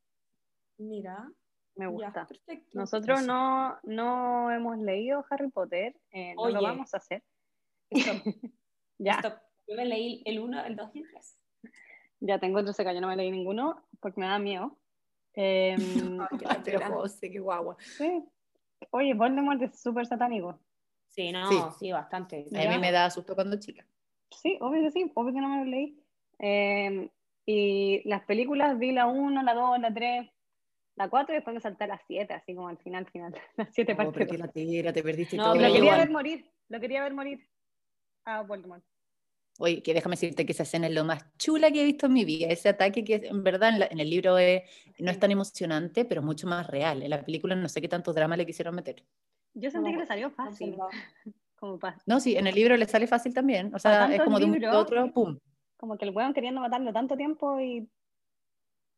Mira, 0.78 1.30
me 1.78 1.86
gusta. 1.86 2.26
Nosotros 2.72 3.24
no, 3.24 3.78
no 3.84 4.50
hemos 4.50 4.78
leído 4.78 5.24
Harry 5.30 5.48
Potter, 5.48 5.96
eh, 6.10 6.34
no 6.34 6.50
lo 6.50 6.60
vamos 6.60 6.92
a 6.92 6.96
hacer. 6.98 7.22
ya. 8.98 9.42
Yo 9.66 9.76
me 9.76 9.84
leí 9.84 10.22
el 10.24 10.40
1, 10.40 10.64
el 10.64 10.76
2 10.76 10.90
y 10.94 10.98
el 11.00 11.10
3. 11.10 11.38
Ya 12.20 12.38
tengo 12.40 12.58
otro 12.58 12.72
acá, 12.72 12.92
yo 12.92 13.00
no 13.00 13.06
me 13.06 13.16
leí 13.16 13.30
ninguno 13.30 13.86
porque 14.00 14.20
me 14.20 14.26
da 14.26 14.38
miedo. 14.38 14.76
Eh, 15.40 15.76
José, 16.88 17.30
qué 17.30 17.38
guagua. 17.38 17.76
Sí. 17.78 18.24
Oye, 18.90 19.14
Voldemort 19.14 19.62
es 19.62 19.80
súper 19.80 20.04
satánico. 20.04 20.58
Sí, 21.06 21.30
no, 21.30 21.70
sí, 21.78 21.92
bastante. 21.92 22.44
A 22.56 22.68
mí 22.68 22.78
me 22.78 22.90
da 22.90 23.08
susto 23.08 23.36
cuando 23.36 23.56
chica. 23.60 23.86
Sí, 24.32 24.58
obvio 24.60 24.82
que 24.82 24.90
sí, 24.90 25.12
obvio 25.14 25.32
que 25.32 25.40
no 25.40 25.48
me 25.48 25.58
lo 25.58 25.70
leí. 25.70 26.02
Eh, 26.40 27.08
y 27.46 28.02
las 28.08 28.24
películas 28.24 28.78
vi 28.80 28.90
la 28.90 29.06
1, 29.06 29.42
la 29.44 29.54
2, 29.54 29.78
la 29.78 29.94
3, 29.94 30.28
la 30.98 31.08
4 31.08 31.32
y 31.34 31.36
después 31.36 31.54
me 31.54 31.60
salté 31.60 31.84
a 31.84 31.86
las 31.86 32.00
7, 32.06 32.34
así 32.34 32.54
como 32.54 32.68
al 32.68 32.78
final, 32.78 33.06
final. 33.06 33.34
Las 33.56 33.68
7 33.72 33.92
No, 33.92 33.96
partes. 33.98 34.26
pero 34.26 34.38
la 34.44 34.48
tira, 34.52 34.92
te 34.92 35.02
perdiste 35.02 35.36
No, 35.36 35.44
todo. 35.44 35.54
Lo 35.54 35.60
quería 35.60 35.78
igual. 35.78 35.98
ver 35.98 36.10
morir, 36.10 36.50
lo 36.68 36.80
quería 36.80 37.02
ver 37.02 37.14
morir. 37.14 37.48
Ah, 38.24 38.42
Voldemort. 38.42 38.84
Oye, 39.60 39.82
que 39.82 39.92
déjame 39.94 40.12
decirte 40.14 40.46
que 40.46 40.52
esa 40.52 40.62
escena 40.62 40.86
es 40.86 40.94
lo 40.94 41.04
más 41.04 41.24
chula 41.36 41.70
que 41.72 41.80
he 41.82 41.84
visto 41.84 42.06
en 42.06 42.12
mi 42.12 42.24
vida. 42.24 42.46
Ese 42.48 42.68
ataque 42.68 43.02
que 43.02 43.14
en 43.24 43.42
verdad 43.42 43.70
en, 43.70 43.78
la- 43.80 43.88
en 43.90 43.98
el 43.98 44.08
libro 44.08 44.38
es- 44.38 44.62
no 44.98 45.10
es 45.10 45.18
tan 45.18 45.30
emocionante, 45.32 46.04
pero 46.04 46.20
es 46.20 46.24
mucho 46.24 46.46
más 46.46 46.66
real. 46.68 47.02
En 47.02 47.10
la 47.10 47.24
película 47.24 47.56
no 47.56 47.68
sé 47.68 47.80
qué 47.80 47.88
tanto 47.88 48.12
drama 48.12 48.36
le 48.36 48.46
quisieron 48.46 48.74
meter. 48.74 49.02
Yo 49.54 49.70
sentí 49.70 49.88
No, 49.90 49.94
que 49.96 50.00
le 50.02 50.06
salió 50.06 50.30
fácil. 50.30 50.76
Como, 51.56 51.76
No, 52.06 52.20
sí, 52.20 52.36
en 52.36 52.46
el 52.46 52.54
libro 52.54 52.76
le 52.76 52.86
sale 52.86 53.08
fácil 53.08 53.34
también. 53.34 53.74
O 53.74 53.80
sea, 53.80 54.14
es 54.14 54.22
como 54.22 54.38
de 54.38 54.44
un 54.44 54.64
a 54.64 54.78
otro, 54.78 55.12
pum. 55.12 55.36
como 55.76 55.98
que 55.98 56.04
el 56.04 56.12
weón 56.14 56.32
queriendo 56.32 56.60
matarlo 56.60 56.92
tanto 56.92 57.16
tiempo 57.16 57.58
y 57.58 57.88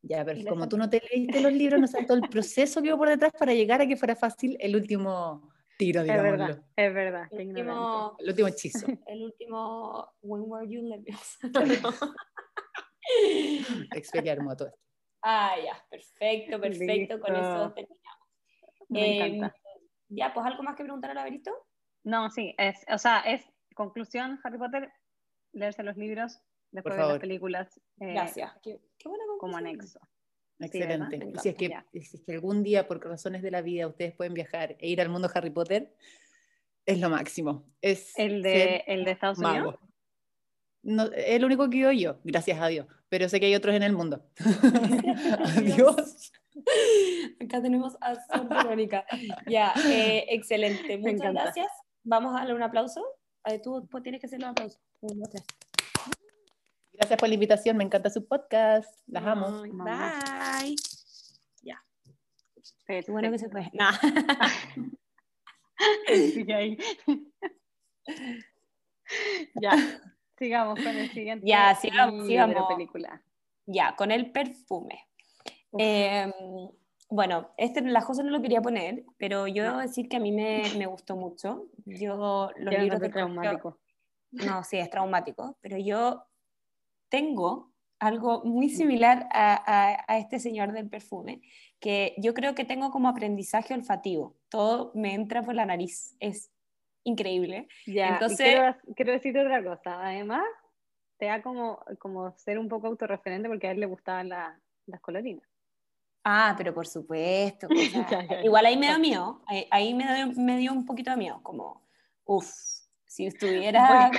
Ya, 0.03 0.25
pero 0.25 0.39
es 0.39 0.47
como 0.47 0.69
tú 0.69 0.79
no 0.79 0.89
te 0.89 1.03
leíste 1.11 1.41
los 1.41 1.53
libros, 1.53 1.81
no 1.81 1.87
sabes 1.87 2.07
todo 2.07 2.17
el 2.17 2.29
proceso 2.29 2.81
que 2.83 2.89
hubo 2.91 2.99
por 3.01 3.09
detrás 3.11 3.33
para 3.39 3.53
llegar 3.53 3.81
a 3.83 3.87
que 3.87 3.97
fuera 3.97 4.17
fácil 4.17 4.57
el 4.59 4.75
último 4.75 5.51
tiro, 5.77 6.01
es 6.01 6.07
digámoslo. 6.07 6.39
verdad, 6.47 6.65
es 6.77 6.95
verdad. 6.95 7.29
El 7.33 7.49
último, 7.49 8.17
El 8.19 8.29
último 8.29 8.49
hechizo. 8.49 8.87
el 9.07 9.23
último 9.25 10.13
When 10.23 10.43
Were 10.47 10.67
You 10.69 10.83
Leviosa. 10.89 11.39
Expelliarmus 13.95 14.53
a 14.53 14.57
todo 14.57 14.69
esto. 14.69 14.81
ah, 15.23 15.55
ya, 15.63 15.85
perfecto, 15.91 16.61
perfecto, 16.61 17.21
con 17.21 17.37
eso 17.37 17.51
Listo. 17.51 17.75
terminamos. 17.75 18.89
Me 18.89 19.17
encanta. 19.37 19.57
Ya, 20.09 20.33
pues 20.35 20.47
algo 20.47 20.63
más 20.63 20.77
que 20.77 20.83
preguntar 20.83 21.11
al 21.11 21.17
laberinto. 21.17 21.53
No, 22.05 22.31
sí, 22.31 22.55
es, 22.59 22.85
o 22.93 22.99
sea, 22.99 23.21
es 23.21 23.45
conclusión 23.75 24.41
Harry 24.43 24.59
Potter, 24.59 24.91
leerse 25.53 25.83
los 25.83 25.97
libros, 25.97 26.41
después 26.73 26.97
favor. 26.97 27.13
las 27.13 27.21
películas 27.21 27.81
eh, 28.01 28.13
Gracias. 28.13 28.53
Qué, 28.63 28.81
qué 28.99 29.09
buena 29.09 29.25
como 29.39 29.57
anexo. 29.57 30.01
Sí, 30.59 30.67
Excelente. 30.67 31.17
Y 31.17 31.39
si, 31.39 31.49
es 31.49 31.55
que, 31.55 31.75
si 32.03 32.17
es 32.19 32.23
que 32.23 32.33
algún 32.33 32.63
día, 32.63 32.87
por 32.87 33.03
razones 33.03 33.41
de 33.43 33.51
la 33.51 33.63
vida, 33.63 33.87
ustedes 33.87 34.15
pueden 34.15 34.35
viajar 34.35 34.77
e 34.79 34.89
ir 34.89 35.01
al 35.01 35.09
mundo 35.09 35.31
Harry 35.35 35.51
Potter, 35.51 35.95
es 36.85 37.01
lo 37.01 37.09
máximo. 37.09 37.65
Es 37.81 38.19
El 38.19 38.43
de, 38.43 38.85
el 38.87 39.05
de 39.05 39.11
Estados 39.13 39.39
mago. 39.39 39.71
Unidos. 39.71 39.81
No, 40.83 41.05
es 41.05 41.37
el 41.37 41.45
único 41.45 41.69
que 41.69 41.77
vivo 41.77 41.93
yo, 41.93 42.19
gracias 42.25 42.61
a 42.61 42.69
Dios. 42.69 42.87
Pero 43.09 43.29
sé 43.29 43.41
que 43.41 43.47
hay 43.47 43.55
otros 43.55 43.75
en 43.75 43.83
el 43.83 43.93
mundo. 43.93 44.25
Adiós. 45.57 46.33
Acá 47.41 47.63
tenemos 47.63 47.97
a 48.01 48.15
Sor 48.15 48.49
Verónica. 48.49 49.05
Ya, 49.47 49.73
eh, 49.89 50.27
excelente. 50.29 50.99
Muchas 50.99 51.33
gracias. 51.33 51.69
Vamos 52.03 52.35
a 52.35 52.41
darle 52.41 52.55
un 52.55 52.63
aplauso. 52.63 53.05
Eh, 53.45 53.61
tú 53.63 53.89
tienes 54.03 54.21
que 54.21 54.27
hacer 54.27 54.41
los 54.41 54.51
aplausos. 54.51 54.81
Uno, 55.01 55.21
dos, 55.21 55.31
tres. 55.31 55.45
Gracias 57.01 57.19
por 57.19 57.31
la 57.31 57.35
invitación, 57.35 57.79
me 57.79 57.85
encanta 57.85 58.11
su 58.11 58.29
podcast. 58.29 58.95
Las 59.07 59.25
amo. 59.25 59.63
Bye. 59.63 60.77
Ya, 61.63 61.83
Perfecto. 62.87 63.13
bueno 63.13 63.31
que 63.31 63.39
se 63.39 63.49
fue. 63.49 63.71
Nah. 63.73 63.93
Sí, 66.07 66.53
ahí. 66.53 66.77
ya, 69.63 69.73
sigamos 70.39 70.79
con 70.79 70.89
el 70.89 71.11
siguiente. 71.11 71.47
Ya, 71.47 71.75
sigamos, 71.75 72.27
libro, 72.27 72.49
sigamos. 72.49 72.75
película. 72.75 73.23
Ya, 73.65 73.97
con 73.97 74.11
el 74.11 74.31
perfume. 74.31 75.09
Eh, 75.79 76.31
bueno, 77.09 77.55
este 77.57 77.81
la 77.81 78.03
José 78.03 78.25
no 78.25 78.31
lo 78.31 78.43
quería 78.43 78.61
poner, 78.61 79.07
pero 79.17 79.47
yo 79.47 79.63
debo 79.65 79.79
decir 79.79 80.07
que 80.11 80.19
a 80.19 80.21
mí 80.21 80.33
me, 80.33 80.65
me 80.77 80.85
gustó 80.85 81.17
mucho. 81.17 81.65
Yo 81.87 82.51
los 82.59 82.75
Ya 82.75 82.83
libros 82.83 83.01
no 83.01 83.07
de 83.07 83.13
traumático. 83.13 83.79
No, 84.33 84.63
sí, 84.65 84.77
es 84.77 84.91
traumático, 84.91 85.57
pero 85.63 85.79
yo 85.79 86.27
tengo 87.11 87.71
algo 87.99 88.43
muy 88.45 88.71
similar 88.71 89.29
a, 89.31 89.55
a- 89.55 90.05
a 90.09 90.19
este 90.19 90.39
señor 90.39 90.73
del 90.73 90.89
perfume, 90.89 91.43
que 91.81 92.15
yo 92.17 92.33
creo 92.33 92.55
que 92.55 92.65
tengo 92.65 92.91
como 92.91 93.09
aprendizaje 93.09 93.75
olfativo. 93.75 94.37
Todo 94.49 94.91
me 94.95 95.13
entra 95.13 95.43
por 95.43 95.55
la 95.55 95.67
nariz. 95.67 96.17
Es 96.19 96.51
increíble. 97.05 97.69
Ya, 97.87 98.09
Entonces- 98.15 98.39
quiero, 98.39 98.77
quiero 98.97 99.13
decirte 99.13 99.41
otra 99.41 99.63
cosa. 99.63 100.03
Además, 100.07 100.45
te 101.19 101.27
da 101.27 101.43
como, 101.43 101.85
como 101.99 102.35
ser 102.39 102.59
un 102.59 102.69
poco 102.69 102.87
autorreferente 102.87 103.49
porque 103.51 103.69
a 103.69 103.73
él 103.73 103.81
le 103.81 103.87
gustaban 103.87 104.31
la- 104.31 104.59
las 104.87 105.01
colorinas. 105.03 105.47
Ah, 106.25 106.55
pero 106.57 106.73
por 106.75 106.87
supuesto. 106.87 107.67
o 107.67 107.71
sea, 108.09 108.43
igual 108.45 108.65
ahí 108.67 108.77
me 108.79 108.87
da 108.89 108.99
miedo. 108.99 109.43
Ahí, 109.47 109.67
ahí 109.71 109.95
me, 109.95 110.15
dio, 110.15 110.27
me 110.43 110.57
dio 110.57 110.73
un 110.73 110.87
poquito 110.87 111.11
de 111.11 111.17
miedo. 111.19 111.41
Como, 111.43 111.83
uff, 112.25 112.49
si 113.07 113.27
estuviera. 113.27 114.11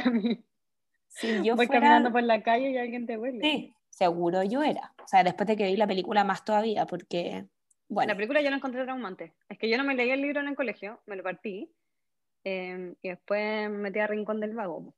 Si 1.11 1.43
yo 1.43 1.55
voy 1.55 1.67
fuera. 1.67 1.81
caminando 1.81 2.11
por 2.11 2.23
la 2.23 2.41
calle 2.41 2.71
y 2.71 2.77
alguien 2.77 3.05
te 3.05 3.17
huele. 3.17 3.39
Sí, 3.41 3.73
seguro 3.89 4.43
yo 4.43 4.63
era. 4.63 4.93
O 5.03 5.07
sea, 5.07 5.23
después 5.23 5.47
de 5.47 5.55
que 5.57 5.65
vi 5.67 5.75
la 5.75 5.87
película, 5.87 6.23
más 6.23 6.43
todavía, 6.43 6.85
porque. 6.85 7.45
Bueno, 7.89 8.07
La 8.13 8.15
película 8.15 8.41
yo 8.41 8.49
la 8.49 8.55
encontré 8.55 8.83
traumante. 8.85 9.33
Es 9.49 9.57
que 9.59 9.69
yo 9.69 9.77
no 9.77 9.83
me 9.83 9.95
leí 9.95 10.09
el 10.11 10.21
libro 10.21 10.39
en 10.39 10.47
el 10.47 10.55
colegio, 10.55 11.01
me 11.05 11.15
lo 11.15 11.23
partí. 11.23 11.71
eh, 12.43 12.95
y 13.03 13.09
después 13.09 13.69
me 13.69 13.77
metí 13.77 13.99
a 13.99 14.07
Rincón 14.07 14.39
del 14.39 14.55
Vago. 14.55 14.95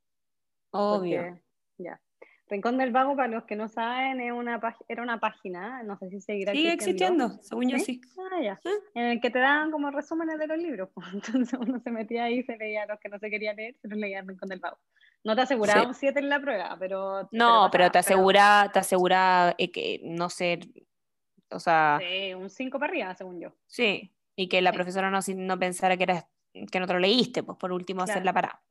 obvio. 0.72 1.22
porque- 1.22 1.42
ya. 1.78 2.00
Rincón 2.48 2.78
del 2.78 2.92
Vago, 2.92 3.16
para 3.16 3.28
los 3.30 3.46
que 3.46 3.56
no 3.56 3.68
saben, 3.68 4.20
es 4.22 4.32
una 4.32 4.62
era 4.88 5.02
una 5.02 5.20
página, 5.20 5.82
no 5.84 5.98
sé 5.98 6.10
si 6.10 6.22
seguirá 6.22 6.52
Sigue 6.52 6.72
existiendo, 6.74 7.30
según 7.42 7.70
yo 7.70 7.80
¿Sí? 7.80 8.00
Ah, 8.32 8.42
ya. 8.42 8.60
¿Sí? 8.62 8.70
En 8.94 9.06
el 9.06 9.22
que 9.22 9.30
te 9.32 9.40
daban 9.40 9.72
como 9.72 9.90
resúmenes 9.92 10.38
de 10.38 10.48
los 10.48 10.58
libros. 10.58 10.90
pues. 10.94 11.08
Entonces 11.14 11.60
uno 11.60 11.80
se 11.80 11.90
metía 11.92 12.26
ahí 12.26 12.40
y 12.40 12.44
se 12.44 12.56
leía 12.58 12.86
los 12.86 13.00
que 13.00 13.10
no 13.10 13.18
se 13.20 13.30
quería 13.30 13.54
leer, 13.54 13.76
se 13.82 13.88
los 13.88 13.98
leía 13.98 14.22
Rincón 14.22 14.50
del 14.50 14.60
Vago. 14.60 14.78
No 15.24 15.36
te 15.36 15.42
aseguraba 15.42 15.88
un 15.88 15.94
7 15.94 16.20
en 16.20 16.30
la 16.30 16.40
prueba, 16.42 16.76
pero. 16.80 17.30
No, 17.32 17.70
pero 17.72 17.86
te 17.86 18.00
pasaba, 18.00 18.16
asegura, 18.16 18.70
te 18.74 18.80
asegura 18.80 19.56
eh, 19.58 19.72
que 19.72 20.02
no 20.04 20.30
ser, 20.30 20.68
o 21.50 21.60
sea, 21.60 22.00
Sí, 22.02 22.34
un 22.34 22.50
5 22.50 22.78
para 22.80 22.92
arriba, 22.92 23.16
según 23.16 23.40
yo. 23.40 23.54
sí, 23.68 24.14
y 24.36 24.50
que 24.50 24.62
la 24.62 24.72
Sí. 24.72 24.76
profesora 24.76 25.10
no, 25.10 25.20
no 25.36 25.60
pensara 25.60 25.96
que 25.98 26.04
era 26.04 26.28
que 26.72 26.80
no 26.80 26.86
te 26.88 26.94
lo 26.94 27.00
leíste, 27.00 27.42
pues 27.44 27.58
por 27.58 27.72
último 27.72 28.04
hacer 28.04 28.16
Claro. 28.22 28.26
la 28.26 28.34
parada. 28.34 28.64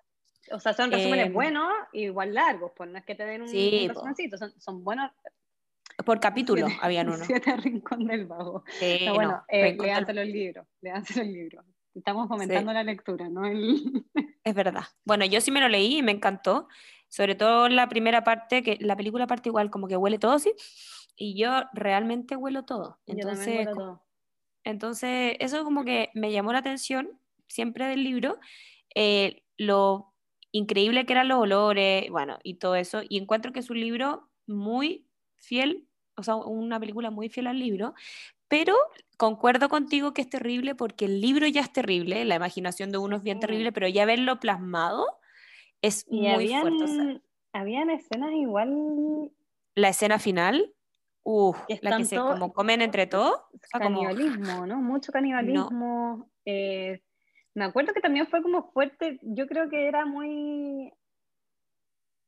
O 0.53 0.59
sea, 0.61 0.73
son 0.73 0.91
resúmenes 0.93 1.29
Eh, 1.29 1.31
buenos, 1.31 1.69
igual 1.93 2.35
largos, 2.35 2.73
pues 2.77 2.91
no 2.91 2.99
es 2.99 3.05
que 3.05 3.15
te 3.15 3.25
den 3.25 3.43
un, 3.43 3.49
Sí, 3.49 3.81
un 3.85 3.89
resumencito, 3.95 4.37
son, 4.37 4.53
son 4.61 4.85
buenos. 4.85 5.11
Por 6.05 6.21
capítulo 6.21 6.67
Siete- 6.67 6.81
habían 6.85 7.09
uno. 7.15 7.25
Siete 7.25 7.57
Rincón 7.57 8.07
del 8.07 8.27
Vago. 8.27 8.65
Sí, 8.79 9.07
bueno, 9.15 9.31
no, 9.33 9.45
eh, 9.49 9.75
los 10.15 10.27
libros, 10.27 10.67
léanse 10.81 11.19
los 11.19 11.27
libros. 11.27 11.65
Estamos 11.95 12.29
fomentando 12.29 12.73
la 12.73 12.83
lectura, 12.83 13.29
¿no? 13.29 13.45
El... 13.47 14.05
Es 14.45 14.55
verdad. 14.55 14.85
Bueno, 15.05 15.25
yo 15.25 15.41
sí 15.41 15.51
me 15.51 15.61
lo 15.61 15.69
leí 15.69 15.99
y 15.99 16.03
me 16.03 16.13
encantó. 16.13 16.69
Sobre 17.09 17.35
todo 17.35 17.69
la 17.69 17.89
primera 17.89 18.25
parte, 18.25 18.63
que 18.63 18.79
la 18.81 18.97
película 18.97 19.27
parte 19.27 19.51
igual, 19.51 19.71
como 19.71 19.87
que 19.87 19.97
huele 19.97 20.19
todo 20.19 20.33
así. 20.33 20.53
Y 21.15 21.37
yo 21.39 21.63
realmente 21.75 22.37
huelo 22.37 22.65
todo. 22.65 22.99
Entonces, 23.07 23.69
todo. 23.73 24.03
entonces 24.65 25.37
eso 25.39 25.63
como 25.63 25.85
que 25.85 26.11
me 26.15 26.33
llamó 26.33 26.53
la 26.53 26.59
atención 26.59 27.21
siempre 27.49 27.87
del 27.87 28.03
libro. 28.03 28.39
eh, 28.95 29.43
lo 29.59 30.13
increíble 30.53 31.07
que 31.07 31.15
eran 31.15 31.29
los 31.29 31.39
olores, 31.39 32.09
bueno, 32.11 32.39
y 32.43 32.55
todo 32.55 32.77
eso. 32.77 33.03
Y 33.09 33.19
encuentro 33.19 33.53
que 33.53 33.61
es 33.61 33.71
un 33.71 33.81
libro 33.81 34.29
muy 34.47 35.07
fiel, 35.37 35.89
o 36.17 36.23
sea, 36.23 36.37
una 36.37 36.79
película 36.79 37.11
muy 37.11 37.29
fiel 37.29 37.47
al 37.47 37.59
libro. 37.59 37.95
Pero 38.53 38.77
concuerdo 39.17 39.71
contigo 39.71 40.13
que 40.13 40.21
es 40.21 40.29
terrible 40.29 40.75
porque 40.75 41.07
el 41.07 41.23
libro 41.23 41.47
ya 41.47 41.63
es 41.63 41.73
terrible, 41.73 42.23
la 42.27 42.35
imaginación 42.35 42.93
de 42.93 42.99
uno 42.99 43.17
es 43.17 43.23
bien 43.23 43.41
terrible, 43.41 43.73
pero 43.73 43.89
ya 43.89 44.05
verlo 44.05 44.39
plasmado 44.41 45.07
es 45.81 46.05
Y 46.11 46.21
muy 46.21 46.35
habían, 46.35 46.61
fuerte. 46.61 46.85
o 46.85 46.87
sea, 46.87 47.21
habían 47.55 47.89
escenas 47.89 48.31
igual 48.35 49.31
la 49.75 49.89
escena 49.89 50.19
final, 50.19 50.75
uff, 51.23 51.57
Que 51.67 51.79
la 51.81 51.97
que 51.97 52.05
se 52.05 52.17
como 52.17 52.53
comen 52.53 52.83
entre 52.83 53.07
todos. 53.07 53.41
como- 53.73 54.03
canibalismo, 54.03 54.67
¿no? 54.67 54.83
Mucho 54.83 55.13
canibalismo. 55.13 56.31
eh, 56.45 57.01
me 57.55 57.65
acuerdo 57.65 57.95
que 57.95 58.01
también 58.03 58.27
fue 58.27 58.43
como 58.43 58.71
fuerte, 58.73 59.19
yo 59.23 59.47
creo 59.47 59.71
que 59.71 59.87
era 59.87 60.05
muy 60.05 60.93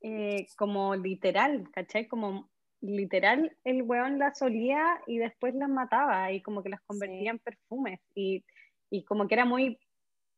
eh, 0.00 0.46
como 0.56 0.94
literal, 0.96 1.68
¿cachai? 1.70 2.08
Como 2.08 2.48
literal 2.86 3.56
el 3.64 3.82
weón 3.82 4.18
las 4.18 4.40
olía 4.42 5.00
y 5.06 5.18
después 5.18 5.54
las 5.54 5.68
mataba 5.68 6.30
y 6.32 6.42
como 6.42 6.62
que 6.62 6.68
las 6.68 6.80
convertía 6.82 7.20
Sí. 7.20 7.28
en 7.28 7.38
perfumes 7.38 8.00
y, 8.14 8.44
y 8.90 9.04
como 9.04 9.26
que 9.26 9.34
era 9.34 9.44
muy 9.44 9.78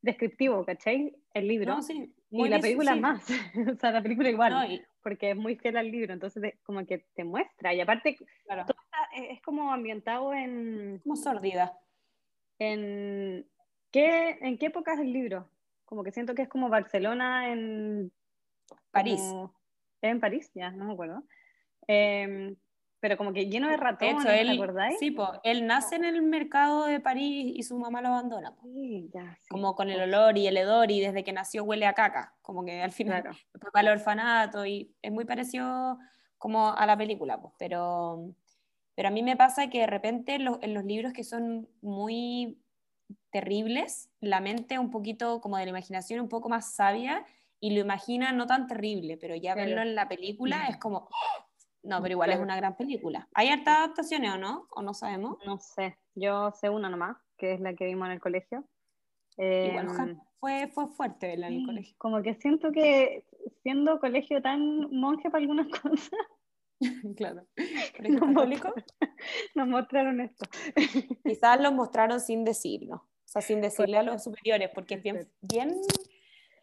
descriptivo, 0.03 0.64
¿cachai? 0.64 1.16
El 1.34 1.49
libro. 1.49 1.74
No, 1.74 1.82
sí, 1.82 2.14
y 2.30 2.49
la 2.49 2.61
película 2.61 2.94
sí. 2.94 3.01
más, 3.01 3.26
o 3.76 3.78
sea, 3.80 3.90
la 3.92 4.03
película 4.03 4.30
igual, 4.30 4.53
No, 4.53 4.64
y- 4.66 4.82
porque 5.03 5.30
es 5.30 5.36
muy 5.36 5.57
fiel 5.57 5.76
al 5.76 5.90
libro, 5.90 6.12
entonces 6.12 6.42
de- 6.42 6.59
como 6.64 6.84
que 6.86 7.07
te 7.14 7.24
muestra 7.24 7.72
y 7.74 7.80
aparte 7.80 8.16
claro, 8.44 8.64
todo 8.66 8.76
está- 8.84 9.09
es 9.16 9.36
es 9.36 9.42
como 9.42 9.72
ambientado 9.72 10.32
en, 10.34 11.01
como 11.03 11.16
sordida. 11.16 11.72
en 12.59 13.47
¿qué, 13.90 14.38
¿en 14.40 14.59
qué 14.59 14.66
época 14.66 14.94
es 14.94 15.01
el 15.01 15.12
libro? 15.12 15.49
Como 15.84 16.03
que 16.05 16.12
siento 16.12 16.34
que 16.34 16.42
es 16.42 16.49
como 16.49 16.68
Barcelona 16.68 17.51
en 17.53 18.12
París. 18.90 19.20
como- 19.20 19.55
¿es 20.03 20.11
en 20.11 20.20
París? 20.20 20.51
Ya, 20.55 20.70
no 20.70 20.84
me 20.86 20.92
acuerdo. 20.92 21.22
Em, 21.87 22.57
pero 23.01 23.16
como 23.16 23.32
que 23.32 23.47
lleno 23.47 23.68
de 23.68 23.76
ratones, 23.76 24.24
¿te 24.24 24.51
acordáis? 24.51 24.99
Sí, 24.99 25.11
pues, 25.11 25.28
él 25.43 25.66
nace 25.66 25.97
en 25.97 26.05
el 26.05 26.22
mercado 26.22 26.87
de 26.87 26.99
París 26.99 27.53
y 27.55 27.62
su 27.62 27.78
mamá 27.78 28.01
lo 28.01 28.09
abandona. 28.09 28.55
Sí, 28.62 29.11
ya, 29.14 29.39
Como 29.49 29.74
con 29.74 29.91
el 29.91 30.01
olor 30.01 30.39
y 30.39 30.47
el 30.47 30.57
hedor 30.57 30.91
y 30.91 31.01
desde 31.01 31.22
que 31.22 31.32
nació 31.32 31.64
huele 31.64 31.87
a 31.87 31.93
caca, 31.93 32.34
como 32.43 32.64
que 32.64 32.82
al 32.82 32.93
final 32.93 33.22
claro. 33.22 33.39
al 33.74 33.89
orfanato 33.89 34.66
y 34.66 34.95
es 35.03 35.12
muy 35.12 35.24
parecido 35.24 35.99
como 36.39 36.72
a 36.72 36.87
la 36.87 36.97
película, 36.97 37.41
pues, 37.41 37.55
pero, 37.59 38.34
pero 38.95 39.09
a 39.09 39.11
mí 39.11 39.22
me 39.22 39.37
pasa 39.37 39.68
que 39.68 39.80
de 39.80 39.87
repente 39.87 40.34
en 40.37 40.74
los 40.74 40.84
libros 40.84 41.12
que 41.12 41.24
son 41.24 41.68
muy 41.82 42.59
terribles, 43.30 44.11
la 44.20 44.41
mente 44.41 44.78
un 44.78 44.91
poquito 44.91 45.41
como 45.41 45.59
de 45.59 45.64
la 45.64 45.70
imaginación 45.70 46.20
un 46.20 46.28
poco 46.28 46.49
más 46.49 46.74
sabia 46.74 47.24
y 47.61 47.70
lo 47.70 47.80
imagina 47.80 48.32
no 48.32 48.47
tan 48.47 48.66
terrible, 48.66 49.16
pero 49.16 49.34
ya 49.34 49.55
verlo 49.55 49.80
en 49.80 49.95
la 49.95 50.09
película 50.09 50.66
es 50.68 50.76
como, 50.76 51.09
no, 51.87 52.03
pero 52.03 52.12
igual 52.12 52.30
es 52.30 52.39
una 52.39 52.57
gran 52.57 52.76
película. 52.76 53.28
¿Hay 53.34 53.49
hartas 53.49 53.78
adaptaciones 53.78 54.32
o 54.34 54.39
no? 54.39 54.66
¿O 54.70 54.82
no 54.82 54.93
sabemos? 54.93 55.39
No 55.47 55.59
sé, 55.59 55.97
yo 56.14 56.51
sé 56.53 56.68
una 56.68 56.89
nomás, 56.89 57.16
que 57.39 57.55
es 57.55 57.61
la 57.61 57.74
que 57.74 57.87
vimos 57.87 58.07
en 58.07 58.12
el 58.12 58.20
colegio. 58.20 58.64
igual 59.39 59.89
em, 60.01 60.20
fue, 60.41 60.68
fue 60.68 60.89
fuerte 60.89 61.28
verla 61.28 61.49
en 61.49 61.61
el 61.61 61.66
colegio. 61.66 61.95
Como 61.99 62.22
que 62.22 62.34
siento 62.34 62.72
que 62.72 63.24
siendo 63.62 64.01
colegio 64.01 64.43
tan 64.43 64.91
monje 64.91 65.30
para 65.30 65.43
algunas 65.43 65.68
cosas. 65.82 66.11
claro. 67.16 67.47
¿Colegio 67.97 68.20
católico? 68.20 68.74
Nos 69.55 69.68
mostraron 69.68 70.20
esto. 70.20 70.45
Quizás 71.24 71.61
lo 71.61 71.72
mostraron 71.72 72.20
sin 72.20 72.45
decirlo, 72.45 72.97
o 72.97 73.28
sea, 73.28 73.43
sin 73.43 73.61
decirle 73.61 73.99
a 73.99 74.03
los 74.03 74.24
superiores, 74.24 74.70
porque 74.74 74.95
es 74.95 75.03
bien, 75.03 75.28
bien 75.41 75.80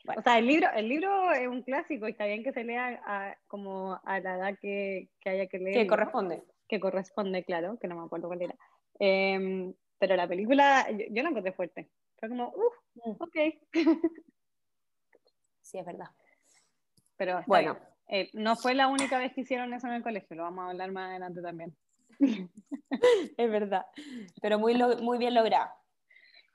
o 0.05 0.21
sea, 0.21 0.37
el 0.37 0.47
libro, 0.47 0.67
el 0.75 0.89
libro 0.89 1.31
es 1.31 1.47
un 1.47 1.63
clásico 1.63 2.07
y 2.07 2.11
está 2.11 2.25
bien 2.25 2.43
que 2.43 2.51
se 2.51 2.63
lea 2.63 3.37
como 3.47 3.99
a 4.03 4.19
la 4.19 4.35
edad 4.35 4.57
que, 4.59 5.09
que 5.19 5.29
haya 5.29 5.47
que 5.47 5.59
leer. 5.59 5.75
Que 5.75 5.87
corresponde. 5.87 6.43
Que 6.67 6.79
corresponde, 6.79 7.43
claro, 7.43 7.77
que 7.79 7.87
no 7.87 7.95
me 7.95 8.05
acuerdo 8.05 8.27
cuál 8.27 8.41
era. 8.41 8.55
Em, 8.99 9.73
pero 9.97 10.15
la 10.15 10.27
película, 10.27 10.87
yo, 10.91 11.23
la 11.23 11.29
encontré 11.29 11.53
fuerte. 11.53 11.89
Fue 12.19 12.29
como, 12.29 12.49
uff, 12.49 12.75
mm. 13.05 13.23
ok. 13.23 13.35
sí, 15.61 15.77
es 15.77 15.85
verdad. 15.85 16.07
Pero 17.15 17.41
bueno, 17.47 17.77
eh, 18.07 18.29
no 18.33 18.55
fue 18.55 18.73
la 18.73 18.87
única 18.87 19.17
vez 19.17 19.33
que 19.33 19.41
hicieron 19.41 19.73
eso 19.73 19.87
en 19.87 19.93
el 19.93 20.03
colegio, 20.03 20.35
lo 20.35 20.43
vamos 20.43 20.65
a 20.65 20.69
hablar 20.71 20.91
más 20.91 21.09
adelante 21.09 21.41
también. 21.41 21.75
es 23.37 23.51
verdad, 23.51 23.85
pero 24.41 24.59
muy, 24.59 24.75
muy 25.01 25.17
bien 25.17 25.33
logrado. 25.33 25.69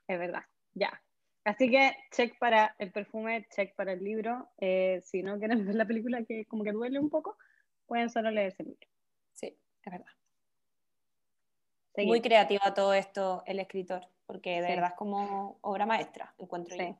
Es 0.07 0.19
verdad, 0.19 0.43
ya. 0.73 1.01
Así 1.49 1.67
que 1.67 1.97
check 2.11 2.37
para 2.37 2.75
el 2.77 2.91
perfume, 2.91 3.47
check 3.49 3.73
para 3.73 3.93
el 3.93 4.03
libro. 4.03 4.47
Eh, 4.59 5.01
si 5.03 5.23
no 5.23 5.39
quieren 5.39 5.65
ver 5.65 5.73
la 5.73 5.85
película 5.85 6.23
que 6.23 6.45
como 6.45 6.63
que 6.63 6.71
duele 6.71 6.99
un 6.99 7.09
poco, 7.09 7.37
pueden 7.87 8.11
solo 8.11 8.29
leerse 8.29 8.61
el 8.61 8.69
libro. 8.69 8.87
Sí, 9.33 9.57
es 9.83 9.91
verdad. 9.91 10.11
Muy 11.97 12.21
creativa 12.21 12.73
todo 12.75 12.93
esto 12.93 13.41
el 13.47 13.59
escritor, 13.59 14.05
porque 14.27 14.61
de 14.61 14.69
verdad 14.69 14.91
es 14.91 14.95
como 14.95 15.57
obra 15.61 15.87
maestra, 15.87 16.35
encuentro 16.37 16.77
yo. 16.77 16.95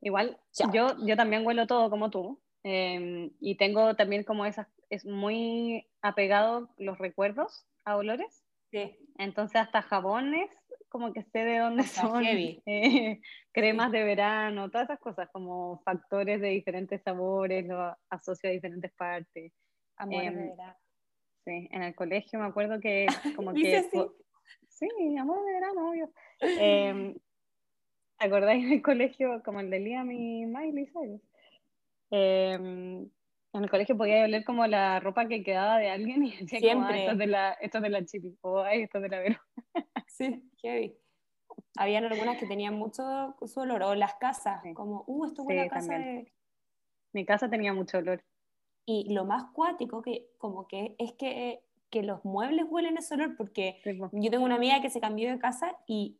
Igual, 0.00 0.38
yo, 0.72 0.96
yo 1.04 1.16
también 1.16 1.46
huelo 1.46 1.66
todo 1.66 1.90
como 1.90 2.08
tú, 2.08 2.40
em, 2.62 3.30
y 3.40 3.56
tengo 3.56 3.94
también 3.94 4.24
como 4.24 4.46
esas, 4.46 4.68
es 4.88 5.04
muy 5.04 5.86
apegado 6.00 6.70
los 6.78 6.96
recuerdos 6.96 7.66
a 7.84 7.96
olores. 7.96 8.42
Sí. 8.70 8.96
Entonces 9.18 9.60
hasta 9.60 9.82
jabones 9.82 10.50
como 10.88 11.12
que 11.12 11.22
sé 11.24 11.40
de 11.40 11.58
dónde 11.58 11.84
son, 11.84 12.24
eh, 12.24 13.20
cremas 13.52 13.92
de 13.92 14.04
verano, 14.04 14.70
todas 14.70 14.88
esas 14.88 15.00
cosas, 15.00 15.28
como 15.32 15.80
factores 15.84 16.40
de 16.40 16.48
diferentes 16.48 17.02
sabores, 17.02 17.66
lo 17.66 17.96
asocio 18.10 18.48
a 18.48 18.52
diferentes 18.52 18.92
partes. 18.92 19.52
Amor 19.96 20.20
de 20.20 20.26
em, 20.26 20.48
verano. 20.50 20.76
Sí, 21.44 21.68
en 21.70 21.82
el 21.82 21.94
colegio 21.94 22.38
me 22.38 22.46
acuerdo 22.46 22.80
que 22.80 23.06
como 23.36 23.52
que... 23.52 23.82
Sí, 24.68 24.88
amor 25.18 25.44
de 25.44 25.52
verano, 25.52 25.90
obvio. 25.90 26.10
Eh, 26.40 27.14
¿Te 28.18 28.26
acordáis 28.26 28.68
del 28.68 28.82
colegio 28.82 29.42
como 29.44 29.60
el 29.60 29.70
de 29.70 29.80
Liam 29.80 30.10
y 30.10 30.46
Miley 30.46 30.86
Cyrus? 30.86 31.20
Em, 32.10 33.08
en 33.52 33.64
el 33.64 33.70
colegio 33.70 33.96
podía 33.96 34.24
oler 34.24 34.44
como 34.44 34.66
la 34.66 35.00
ropa 35.00 35.26
que 35.26 35.42
quedaba 35.42 35.78
de 35.78 35.90
alguien 35.90 36.24
y 36.24 36.30
decía 36.40 36.60
Siempre. 36.60 36.74
como, 36.74 36.90
esto 36.90 37.12
es 37.12 37.18
de 37.18 37.26
la, 37.26 37.52
esto 37.52 37.78
es 37.78 37.82
de 37.82 37.90
la 37.90 38.04
chipi, 38.04 38.38
o 38.42 38.64
esto 38.66 38.98
es 38.98 39.02
de 39.02 39.08
la 39.08 39.18
Vero. 39.20 39.40
Sí, 40.08 40.42
heavy. 40.62 40.96
Habían 41.76 42.04
algunas 42.04 42.38
que 42.38 42.46
tenían 42.46 42.74
mucho 42.74 43.36
su 43.46 43.60
olor, 43.60 43.82
o 43.82 43.94
las 43.94 44.14
casas, 44.14 44.62
como, 44.74 45.04
uh, 45.06 45.26
esto 45.26 45.42
huele 45.42 45.62
a 45.62 45.68
casa 45.68 45.94
de... 45.94 46.32
Mi 47.12 47.24
casa 47.24 47.48
tenía 47.48 47.72
mucho 47.72 47.98
olor. 47.98 48.24
Y 48.84 49.12
lo 49.12 49.24
más 49.24 49.44
cuático 49.52 50.02
que, 50.02 50.28
como 50.38 50.66
que, 50.66 50.96
es 50.98 51.12
que, 51.12 51.62
que 51.90 52.02
los 52.02 52.24
muebles 52.24 52.66
huelen 52.68 52.96
ese 52.96 53.14
olor, 53.14 53.36
porque 53.36 53.80
yo 54.12 54.30
tengo 54.30 54.44
una 54.44 54.56
amiga 54.56 54.80
que 54.80 54.90
se 54.90 55.00
cambió 55.00 55.30
de 55.30 55.38
casa 55.38 55.76
y 55.86 56.18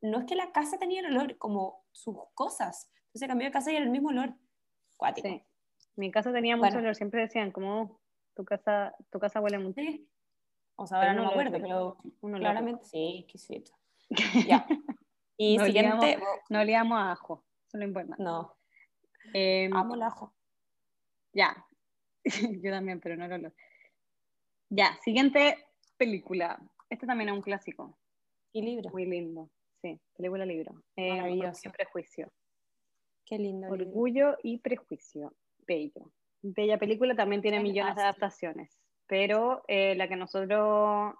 no 0.00 0.20
es 0.20 0.24
que 0.24 0.36
la 0.36 0.52
casa 0.52 0.78
tenía 0.78 1.00
el 1.00 1.06
olor, 1.06 1.36
como 1.38 1.84
sus 1.92 2.16
cosas. 2.34 2.90
Entonces 2.94 3.20
se 3.20 3.28
cambió 3.28 3.48
de 3.48 3.52
casa 3.52 3.72
y 3.72 3.76
era 3.76 3.84
el 3.84 3.90
mismo 3.90 4.08
olor. 4.08 4.34
Cuático. 4.96 5.28
Mi 5.96 6.10
casa 6.10 6.32
tenía 6.32 6.56
mucho 6.56 6.78
olor, 6.78 6.94
siempre 6.94 7.20
decían, 7.20 7.52
como, 7.52 8.00
tu 8.34 8.44
casa, 8.44 8.94
tu 9.10 9.18
casa 9.18 9.40
huele 9.40 9.58
mucho. 9.58 9.80
Sí. 9.80 10.08
O 10.76 10.86
sea, 10.86 10.98
ahora 10.98 11.14
no 11.14 11.22
me 11.22 11.28
acuerdo, 11.28 11.58
pero 11.60 11.96
uno 12.20 12.38
claramente 12.38 12.84
sí, 12.84 13.18
exquisito. 13.20 13.72
Ya. 14.48 14.66
Y 15.36 15.56
no 15.56 15.64
siguiente. 15.64 16.18
no 16.48 16.60
olíamos 16.60 16.98
a 16.98 17.12
ajo, 17.12 17.44
eso 17.66 17.78
no 17.78 17.84
importa. 17.84 18.14
No. 18.18 18.56
Eh, 19.32 19.68
Amo 19.72 19.94
el 19.94 20.02
ajo. 20.02 20.34
Ya. 21.32 21.66
Yo 22.62 22.70
también, 22.70 23.00
pero 23.00 23.16
no 23.16 23.26
lo 23.26 23.52
Ya, 24.70 24.98
siguiente 25.02 25.58
película. 25.96 26.60
Este 26.88 27.06
también 27.06 27.30
es 27.30 27.34
un 27.34 27.42
clásico. 27.42 27.98
Y 28.52 28.62
libro. 28.62 28.90
Muy 28.90 29.06
lindo. 29.06 29.50
Sí, 29.82 30.00
película 30.16 30.46
libro. 30.46 30.82
Eh, 30.96 31.20
Orgullo 31.20 31.52
y 31.62 31.68
prejuicio. 31.68 32.32
Qué 33.26 33.38
lindo. 33.38 33.68
Orgullo 33.68 34.36
y 34.42 34.58
prejuicio. 34.58 35.34
Bello. 35.66 36.12
Bella 36.42 36.78
película, 36.78 37.14
también 37.14 37.42
tiene 37.42 37.60
millones 37.60 37.96
de 37.96 38.02
adaptaciones 38.02 38.78
pero 39.06 39.64
eh, 39.68 39.94
la 39.96 40.08
que 40.08 40.16
nosotros 40.16 41.14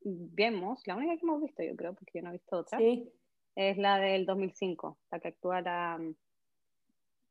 vemos, 0.00 0.82
la 0.86 0.96
única 0.96 1.16
que 1.16 1.22
hemos 1.22 1.42
visto 1.42 1.62
yo 1.62 1.76
creo, 1.76 1.94
porque 1.94 2.18
yo 2.18 2.22
no 2.22 2.30
he 2.30 2.32
visto 2.32 2.56
otra, 2.56 2.78
es 2.80 3.78
la 3.78 3.98
del 3.98 4.26
2005, 4.26 4.98
la 5.10 5.20
que 5.20 5.28
actúa 5.28 5.60
la 5.60 5.96
um, 5.98 6.14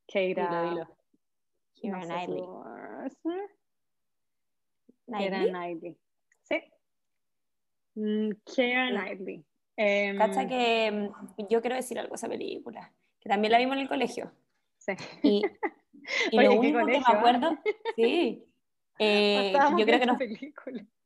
Keira... 0.08 0.88
Keira 1.76 2.02
Knightley. 2.06 2.44
Keira 5.06 5.46
Knightley. 5.46 5.98
Sí. 6.44 6.64
Mm, 7.96 8.32
Keira 8.56 8.90
Knightley. 8.90 9.46
Em, 9.78 10.18
Cacha 10.18 10.48
que 10.48 10.92
mm, 10.92 11.48
yo 11.50 11.62
quiero 11.62 11.76
decir 11.76 12.00
algo 12.00 12.12
de 12.12 12.16
esa 12.16 12.30
película, 12.30 12.94
que 13.20 13.30
también 13.30 13.52
la 13.52 13.58
vimos 13.58 13.76
en 13.76 13.82
el 13.82 13.90
colegio. 13.90 14.32
Sí. 14.86 14.94
Y, 15.24 15.42
y 16.32 16.40
lo 16.40 16.54
único 16.54 16.80
que 16.80 16.86
me 16.86 16.98
ah? 16.98 17.04
acuerdo, 17.08 17.58
sí, 17.96 18.46
eh, 19.00 19.54
yo 19.78 19.86
creo 19.86 20.00
que 20.00 20.06
no. 20.06 20.18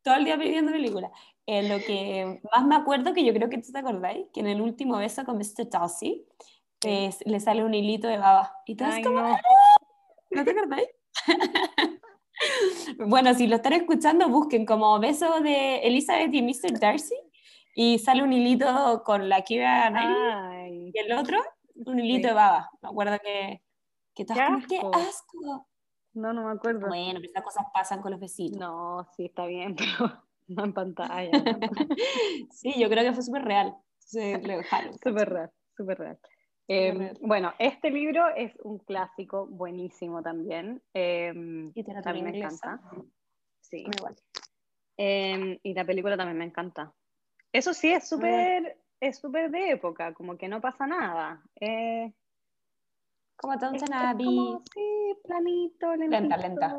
Todo 0.02 0.16
el 0.16 0.26
día 0.26 0.38
pidiendo 0.38 0.72
películas. 0.72 1.12
Eh, 1.46 1.68
lo 1.68 1.78
que 1.84 2.42
más 2.54 2.66
me 2.66 2.76
acuerdo, 2.76 3.14
que 3.14 3.26
yo 3.26 3.34
creo 3.34 3.50
que 3.50 3.58
tú 3.58 3.72
te 3.72 3.80
acordáis, 3.80 4.28
que 4.34 4.40
en 4.40 4.48
el 4.48 4.62
último 4.62 4.98
beso 4.98 5.26
con 5.26 5.38
Mr. 5.38 5.70
Darcy 5.70 6.26
le 6.82 7.40
sale 7.40 7.64
un 7.64 7.74
hilito 7.74 8.08
de 8.08 8.18
baba. 8.18 8.54
Y 8.66 8.76
todo 8.76 8.90
es 8.90 9.06
como. 9.06 9.20
Ah". 9.20 9.42
No. 10.32 10.46
te 10.46 10.52
acordáis? 10.52 10.88
bueno, 13.00 13.34
si 13.34 13.48
lo 13.48 13.58
están 13.58 13.74
escuchando, 13.74 14.30
busquen 14.30 14.66
como 14.66 15.00
beso 15.00 15.42
de 15.42 15.80
Elizabeth 15.80 16.34
y 16.34 16.42
Mr. 16.44 16.80
Darcy 16.80 17.16
y 17.76 18.00
sale 18.00 18.24
un 18.24 18.32
hilito 18.32 19.04
con 19.06 19.28
la 19.28 19.42
Kira 19.42 19.92
y 20.70 20.92
el 20.98 21.12
otro, 21.14 21.42
un 21.86 22.00
hilito 22.00 22.30
de 22.30 22.34
baba. 22.34 22.70
Me 22.82 22.90
acuerdo 22.90 23.18
que, 23.24 23.62
que 24.20 24.26
todas 24.26 24.66
como, 24.66 24.92
¡qué 24.92 25.00
asco! 25.00 25.68
No, 26.14 26.34
no 26.34 26.46
me 26.46 26.52
acuerdo. 26.52 26.88
Bueno, 26.88 27.20
pero 27.20 27.32
esas 27.32 27.44
cosas 27.44 27.66
pasan 27.74 28.02
con 28.02 28.12
los 28.12 28.20
vecinos. 28.20 28.60
No, 28.60 29.08
sí, 29.16 29.26
está 29.26 29.46
bien, 29.46 29.76
pero 29.78 30.24
no 30.48 30.66
en 30.66 30.74
pantalla. 30.74 31.32
sí, 32.52 32.74
yo 32.78 32.90
creo 32.90 33.04
que 33.04 33.14
fue 33.14 33.24
súper 33.24 33.46
real. 33.46 33.76
Súper 33.98 34.42
real, 35.30 35.52
súper 35.76 36.00
real. 36.00 36.20
Em, 36.68 37.14
bueno, 37.22 37.54
este 37.58 37.90
libro 37.90 38.28
es 38.36 38.54
un 38.64 38.80
clásico 38.80 39.48
buenísimo 39.48 40.22
también. 40.22 40.84
Eh, 40.94 41.34
y 41.74 41.84
también 41.84 42.26
me 42.26 42.38
encanta. 42.38 42.82
Sí. 43.62 43.86
Igual. 43.98 44.16
Em, 44.98 45.58
y 45.64 45.74
la 45.74 45.86
película 45.86 46.18
también 46.18 46.38
me 46.38 46.46
encanta. 46.46 46.94
Eso 47.52 47.74
sí, 47.74 47.92
es 47.92 48.08
súper 48.08 48.78
es 49.00 49.18
súper 49.18 49.50
de 49.50 49.72
época, 49.72 50.14
como 50.14 50.38
que 50.38 50.48
no 50.48 50.62
pasa 50.62 50.86
nada. 50.86 51.42
Eh, 51.60 52.12
como 53.40 53.58
Downton 53.58 53.94
Abbey. 53.94 54.58
sí, 54.74 55.18
planito, 55.24 55.96
lenta, 55.96 56.38
lenta. 56.38 56.76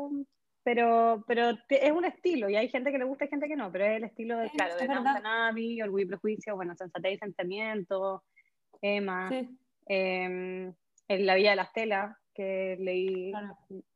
Pero, 0.63 1.23
pero 1.27 1.57
es 1.69 1.91
un 1.91 2.05
estilo, 2.05 2.47
y 2.47 2.55
hay 2.55 2.69
gente 2.69 2.91
que 2.91 2.99
le 2.99 3.05
gusta 3.05 3.25
y 3.25 3.29
gente 3.29 3.47
que 3.47 3.55
no, 3.55 3.71
pero 3.71 3.85
es 3.85 3.97
el 3.97 4.03
estilo 4.03 4.37
de, 4.37 4.49
claro, 4.51 4.75
de 4.75 4.87
Downton 4.87 5.25
Abbey, 5.25 5.81
Orgullo 5.81 6.05
y 6.05 6.07
Prejuicio, 6.07 6.55
bueno, 6.55 6.75
Sensatez 6.75 7.13
y 7.13 7.17
Sentimiento, 7.17 8.23
Emma, 8.79 9.31
em, 9.87 10.71
en 11.07 11.25
La 11.25 11.33
Vía 11.33 11.51
de 11.51 11.55
las 11.55 11.73
Telas, 11.73 12.15
que 12.33 12.77
leí 12.79 13.33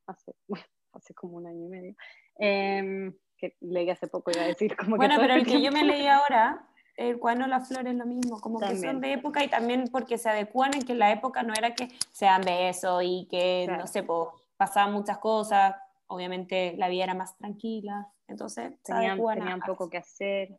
hace, 0.07 0.33
hace 0.93 1.13
como 1.13 1.37
un 1.37 1.45
año 1.45 1.65
y 1.65 1.69
medio. 1.69 1.95
Em, 2.39 3.13
que 3.37 3.55
leí 3.61 3.89
hace 3.91 4.07
poco, 4.07 4.31
iba 4.31 4.43
a 4.43 4.47
decir 4.47 4.75
como 4.75 4.97
bueno, 4.97 5.17
pero 5.19 5.35
el 5.35 5.45
que 5.45 5.61
yo 5.61 5.71
me 5.71 5.83
leí 5.83 6.07
ahora, 6.07 6.67
el 6.97 7.19
cuaderno 7.19 7.47
Las 7.47 7.67
Flores 7.67 7.91
es 7.91 7.97
lo 7.97 8.05
mismo, 8.05 8.39
como 8.39 8.59
que 8.59 8.77
son 8.77 9.01
de 9.01 9.13
época 9.13 9.43
y 9.43 9.49
también 9.49 9.89
porque 9.91 10.17
se 10.17 10.29
adecuan 10.29 10.73
en 10.73 10.83
que 10.83 10.95
la 10.95 11.11
época 11.11 11.43
no 11.43 11.53
era 11.53 11.75
que 11.75 11.89
sean 12.11 12.41
besos 12.41 13.03
y 13.03 13.27
que, 13.29 13.67
no 13.67 13.87
sé, 13.87 14.03
pues, 14.03 14.29
pasaban 14.57 14.93
muchas 14.93 15.17
cosas, 15.17 15.75
obviamente 16.07 16.75
la 16.77 16.87
vida 16.87 17.03
era 17.03 17.13
más 17.13 17.37
tranquila, 17.37 18.07
entonces 18.27 18.73
tenían, 18.83 19.17
tenían 19.17 19.59
poco 19.61 19.89
que 19.89 19.97
hacer, 19.97 20.57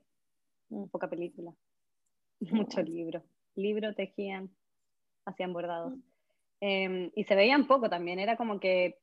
mm. 0.68 0.86
poca 0.86 1.08
película, 1.08 1.52
mucho 2.40 2.82
libro, 2.82 3.22
libro 3.54 3.94
tejían, 3.94 4.50
hacían 5.24 5.52
bordados. 5.52 5.94
Mm. 5.94 6.02
Em, 6.60 7.10
y 7.14 7.24
se 7.24 7.34
veían 7.34 7.66
poco 7.66 7.88
también, 7.88 8.18
era 8.18 8.36
como 8.36 8.60
que 8.60 8.98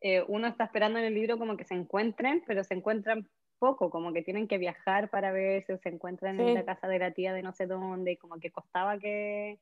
eh, 0.00 0.24
uno 0.28 0.46
está 0.46 0.64
esperando 0.64 0.98
en 0.98 1.06
el 1.06 1.14
libro 1.14 1.38
como 1.38 1.56
que 1.56 1.64
se 1.64 1.74
encuentren, 1.74 2.42
pero 2.46 2.62
se 2.64 2.74
encuentran 2.74 3.28
poco, 3.58 3.90
como 3.90 4.12
que 4.12 4.22
tienen 4.22 4.48
que 4.48 4.58
viajar 4.58 5.10
para 5.10 5.32
verse, 5.32 5.78
se 5.78 5.88
encuentran 5.88 6.38
en 6.40 6.54
la 6.54 6.64
casa 6.64 6.88
de 6.88 6.98
la 6.98 7.12
tía 7.12 7.32
de 7.32 7.42
no 7.42 7.52
sé 7.52 7.66
dónde, 7.66 8.12
y 8.12 8.16
como 8.16 8.38
que 8.38 8.50
costaba 8.50 8.98
que... 8.98 9.58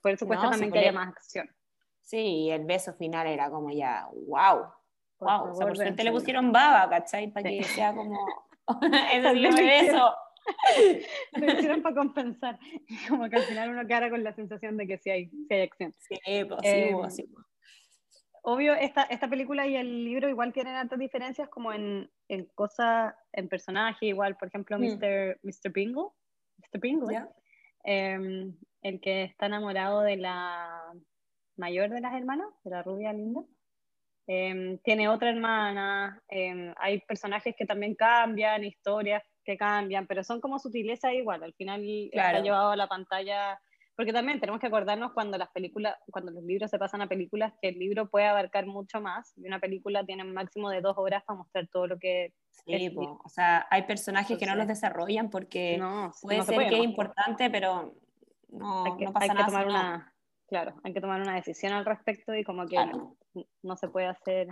Por 0.00 0.12
eso 0.12 0.26
cuesta 0.26 0.50
también 0.50 0.72
que 0.72 0.80
haya 0.80 0.92
más 0.92 1.08
acción. 1.08 1.48
Sí, 2.00 2.18
y 2.18 2.50
el 2.50 2.64
beso 2.64 2.92
final 2.94 3.26
era 3.26 3.50
como 3.50 3.70
ya, 3.70 4.08
wow, 4.12 4.66
wow, 5.20 5.50
o 5.50 5.54
sea, 5.54 5.66
por 5.66 5.76
suerte 5.76 6.02
le 6.02 6.10
pusieron 6.10 6.50
baba, 6.50 6.90
¿cachai? 6.90 7.30
Para 7.30 7.48
que 7.48 7.62
sea 7.62 7.94
como, 7.94 8.18
ese 9.12 9.18
es 9.18 9.24
el 9.24 9.66
beso. 9.66 10.14
Lo 11.34 11.52
hicieron 11.52 11.82
para 11.82 11.94
compensar, 11.94 12.58
como 13.08 13.28
que 13.30 13.36
al 13.36 13.42
final 13.42 13.70
uno 13.70 13.86
queda 13.86 14.10
con 14.10 14.24
la 14.24 14.34
sensación 14.34 14.76
de 14.76 14.88
que 14.88 14.98
sí 14.98 15.10
hay, 15.10 15.28
sí 15.28 15.54
hay 15.54 15.60
acción. 15.62 15.94
Sí, 15.98 16.16
pues, 16.48 16.60
eh, 16.64 16.94
sí, 17.10 17.32
obvio, 18.42 18.74
esta, 18.74 19.02
esta 19.04 19.28
película 19.28 19.66
y 19.66 19.76
el 19.76 20.04
libro 20.04 20.28
igual 20.28 20.52
tienen 20.52 20.74
altas 20.74 20.98
diferencias 20.98 21.48
como 21.48 21.72
en, 21.72 22.10
en 22.28 22.46
cosas, 22.54 23.14
en 23.32 23.48
personaje, 23.48 24.06
igual, 24.06 24.36
por 24.36 24.48
ejemplo, 24.48 24.78
Mr. 24.78 25.38
Mm. 25.42 25.46
Mr. 25.46 25.72
Bingle, 25.72 26.08
Mr. 26.58 26.80
Bingle 26.80 27.28
em, 27.84 28.54
el 28.82 29.00
que 29.00 29.24
está 29.24 29.46
enamorado 29.46 30.02
de 30.02 30.16
la 30.16 30.92
mayor 31.56 31.90
de 31.90 32.00
las 32.00 32.14
hermanas, 32.14 32.48
de 32.64 32.70
la 32.70 32.82
rubia 32.82 33.12
linda. 33.12 33.42
Em, 34.26 34.78
tiene 34.78 35.08
otra 35.08 35.30
hermana, 35.30 36.22
em, 36.28 36.72
hay 36.76 37.00
personajes 37.00 37.54
que 37.56 37.66
también 37.66 37.94
cambian, 37.94 38.64
historias 38.64 39.22
que 39.44 39.56
cambian, 39.56 40.06
pero 40.06 40.22
son 40.22 40.40
como 40.40 40.60
sutileza 40.60 41.12
igual, 41.12 41.42
al 41.42 41.54
final 41.54 41.82
está 41.84 42.40
llevado 42.40 42.70
a 42.70 42.76
la 42.76 42.86
pantalla 42.86 43.60
porque 43.96 44.12
también 44.12 44.40
tenemos 44.40 44.60
que 44.60 44.66
acordarnos 44.66 45.12
cuando 45.12 45.36
las 45.36 45.50
películas, 45.50 45.96
cuando 46.10 46.32
los 46.32 46.42
libros 46.44 46.70
se 46.70 46.78
pasan 46.78 47.02
a 47.02 47.08
películas, 47.08 47.52
que 47.60 47.68
el 47.68 47.78
libro 47.78 48.08
puede 48.08 48.26
abarcar 48.26 48.66
mucho 48.66 49.00
más 49.00 49.32
y 49.36 49.46
una 49.46 49.60
película 49.60 50.04
tiene 50.04 50.22
un 50.22 50.32
máximo 50.32 50.70
de 50.70 50.80
dos 50.80 50.96
horas 50.96 51.22
para 51.24 51.38
mostrar 51.38 51.68
todo 51.68 51.86
lo 51.86 51.98
que... 51.98 52.32
Sí, 52.66 52.94
o 52.96 53.28
sea, 53.28 53.66
hay 53.70 53.82
personajes 53.82 54.38
que 54.38 54.46
no 54.46 54.54
los 54.54 54.66
desarrollan 54.66 55.30
porque 55.30 55.80
puede 56.22 56.42
ser 56.42 56.68
que 56.68 56.78
es 56.78 56.84
importante, 56.84 57.50
pero 57.50 57.94
no, 58.48 58.84
hay 58.84 58.96
que, 58.96 59.04
no 59.04 59.12
pasa 59.12 59.46
tomar 59.46 59.66
una, 59.66 60.14
claro, 60.46 60.74
hay 60.84 60.92
que 60.92 61.00
tomar 61.00 61.20
una 61.20 61.34
decisión 61.34 61.72
al 61.72 61.84
respecto 61.84 62.34
y 62.34 62.44
como 62.44 62.66
que 62.66 62.78
no, 63.62 63.76
se 63.76 63.88
puede 63.88 64.06
hacer. 64.06 64.48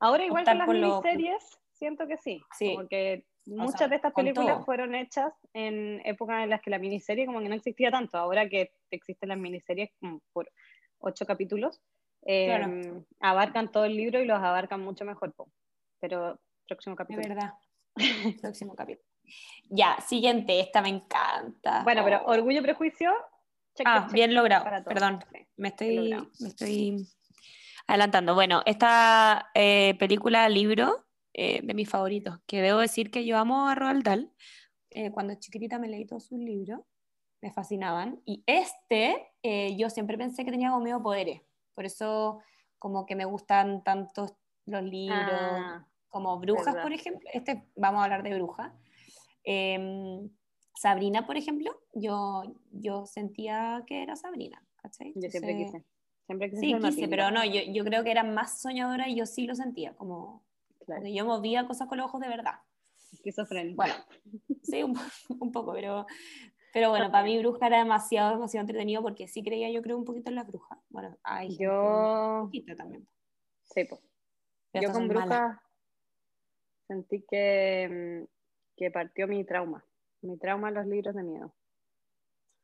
Ahora 0.00 0.24
igual 0.24 0.44
que 0.44 0.54
las 0.54 0.68
miniseries, 0.68 1.58
siento 1.72 2.06
que 2.06 2.16
sí, 2.16 2.42
sí. 2.58 2.74
como 2.74 2.88
que 2.88 3.24
muchas 3.46 3.90
de 3.90 3.96
estas 3.96 4.12
películas 4.12 4.64
fueron 4.64 4.94
hechas 4.94 5.32
en 5.52 6.00
épocas 6.04 6.42
en 6.42 6.50
las 6.50 6.60
que 6.60 6.70
la 6.70 6.78
miniserie 6.78 7.26
como 7.26 7.40
que 7.40 7.48
no 7.48 7.54
existía 7.54 7.90
tanto. 7.90 8.18
Ahora 8.18 8.48
que 8.48 8.72
existen 8.90 9.30
las 9.30 9.38
miniseries 9.38 9.90
como 10.00 10.20
por 10.32 10.50
ocho 10.98 11.26
capítulos, 11.26 11.80
em, 12.22 13.04
abarcan 13.20 13.70
todo 13.70 13.84
el 13.84 13.96
libro 13.96 14.20
y 14.20 14.26
los 14.26 14.38
abarcan 14.38 14.80
mucho 14.80 15.04
mejor. 15.04 15.34
Pero 16.00 16.38
próximo 16.66 16.96
capítulo. 16.96 17.28
De 17.28 17.34
verdad. 17.34 17.54
próximo 18.42 18.74
capítulo. 18.74 19.06
Ya, 19.68 20.00
siguiente, 20.00 20.60
esta 20.60 20.82
me 20.82 20.88
encanta. 20.88 21.82
Bueno, 21.84 22.02
pero 22.04 22.22
oh. 22.24 22.32
Orgullo 22.32 22.60
y 22.60 22.62
Prejuicio. 22.62 23.12
ah, 23.84 24.08
bien 24.12 24.34
logrado. 24.34 24.84
Perdón, 24.84 25.20
me 25.56 25.68
estoy, 25.68 26.10
me 26.40 26.48
estoy 26.48 27.06
adelantando. 27.86 28.34
Bueno, 28.34 28.62
esta 28.66 29.50
eh, 29.54 29.96
película, 29.98 30.48
libro, 30.48 31.06
eh, 31.34 31.60
de 31.62 31.74
mis 31.74 31.88
favoritos, 31.88 32.38
que 32.46 32.60
debo 32.60 32.80
decir 32.80 33.10
que 33.10 33.24
yo 33.24 33.38
amo 33.38 33.66
a 33.68 33.74
Roald 33.74 34.04
Dahl. 34.04 34.32
Eh, 34.90 35.10
cuando 35.10 35.34
chiquitita 35.34 35.78
me 35.78 35.88
leí 35.88 36.04
todos 36.04 36.26
sus 36.26 36.38
libros, 36.38 36.80
me 37.40 37.50
fascinaban. 37.50 38.20
Y 38.26 38.42
este, 38.46 39.32
eh, 39.42 39.74
yo 39.76 39.88
siempre 39.88 40.18
pensé 40.18 40.44
que 40.44 40.50
tenía 40.50 40.70
como 40.70 40.82
medio 40.82 41.02
poderes. 41.02 41.40
Por 41.74 41.86
eso, 41.86 42.40
como 42.78 43.06
que 43.06 43.16
me 43.16 43.24
gustan 43.24 43.82
tantos 43.82 44.34
los 44.66 44.82
libros, 44.82 45.18
ah, 45.20 45.86
como 46.08 46.38
Brujas, 46.38 46.76
por 46.76 46.92
ejemplo. 46.92 47.28
Este, 47.32 47.64
vamos 47.76 48.00
a 48.00 48.04
hablar 48.04 48.22
de 48.22 48.34
Brujas. 48.34 48.72
Em, 49.42 50.28
Sabrina, 50.74 51.26
por 51.26 51.36
ejemplo, 51.38 51.74
yo, 51.94 52.42
yo 52.70 53.06
sentía 53.06 53.82
que 53.86 54.02
era 54.02 54.16
Sabrina. 54.16 54.62
yo 55.14 55.30
siempre 55.30 55.56
quise. 55.56 55.84
Siempre 56.26 56.50
quise 56.50 56.60
sí, 56.60 56.74
quise, 56.78 57.08
pero 57.08 57.30
no, 57.30 57.44
yo, 57.44 57.60
yo 57.72 57.84
creo 57.84 58.04
que 58.04 58.10
era 58.10 58.22
más 58.22 58.60
soñadora 58.60 59.08
y 59.08 59.16
yo 59.16 59.26
sí 59.26 59.46
lo 59.46 59.54
sentía, 59.54 59.94
como 59.94 60.44
porque 60.86 61.14
yo 61.14 61.24
movía 61.24 61.66
cosas 61.66 61.88
con 61.88 61.98
los 61.98 62.06
ojos 62.06 62.20
de 62.20 62.28
verdad. 62.28 62.54
Esquizofrénico. 63.12 63.76
Bueno, 63.76 63.94
sí, 64.62 64.82
un, 64.82 64.94
un, 65.40 65.52
poco, 65.52 65.72
pero, 65.72 66.06
pero 66.72 66.90
bueno, 66.90 67.10
para 67.10 67.24
mí 67.24 67.38
bruja 67.38 67.66
era 67.66 67.78
demasiado, 67.78 68.30
demasiado 68.32 68.62
entretenido 68.62 69.02
porque 69.02 69.28
sí 69.28 69.42
creía 69.42 69.70
yo 69.70 69.82
creo 69.82 69.98
un 69.98 70.04
poquito 70.04 70.30
en 70.30 70.36
las 70.36 70.46
brujas. 70.46 70.78
Bueno, 70.88 71.16
hay 71.22 71.56
yo... 71.56 72.50
también. 72.76 73.06
Sí, 73.64 73.84
pues. 73.84 74.00
Yo 74.74 74.90
con 74.90 75.06
brujas 75.06 75.58
sentí 76.86 77.24
que, 77.28 78.22
mm, 78.22 78.28
que 78.76 78.90
partió 78.90 79.26
mi 79.28 79.44
trauma. 79.44 79.84
Mi 80.22 80.38
trauma 80.38 80.68
en 80.68 80.74
los 80.74 80.86
libros 80.86 81.14
de 81.14 81.22
miedo. 81.22 81.54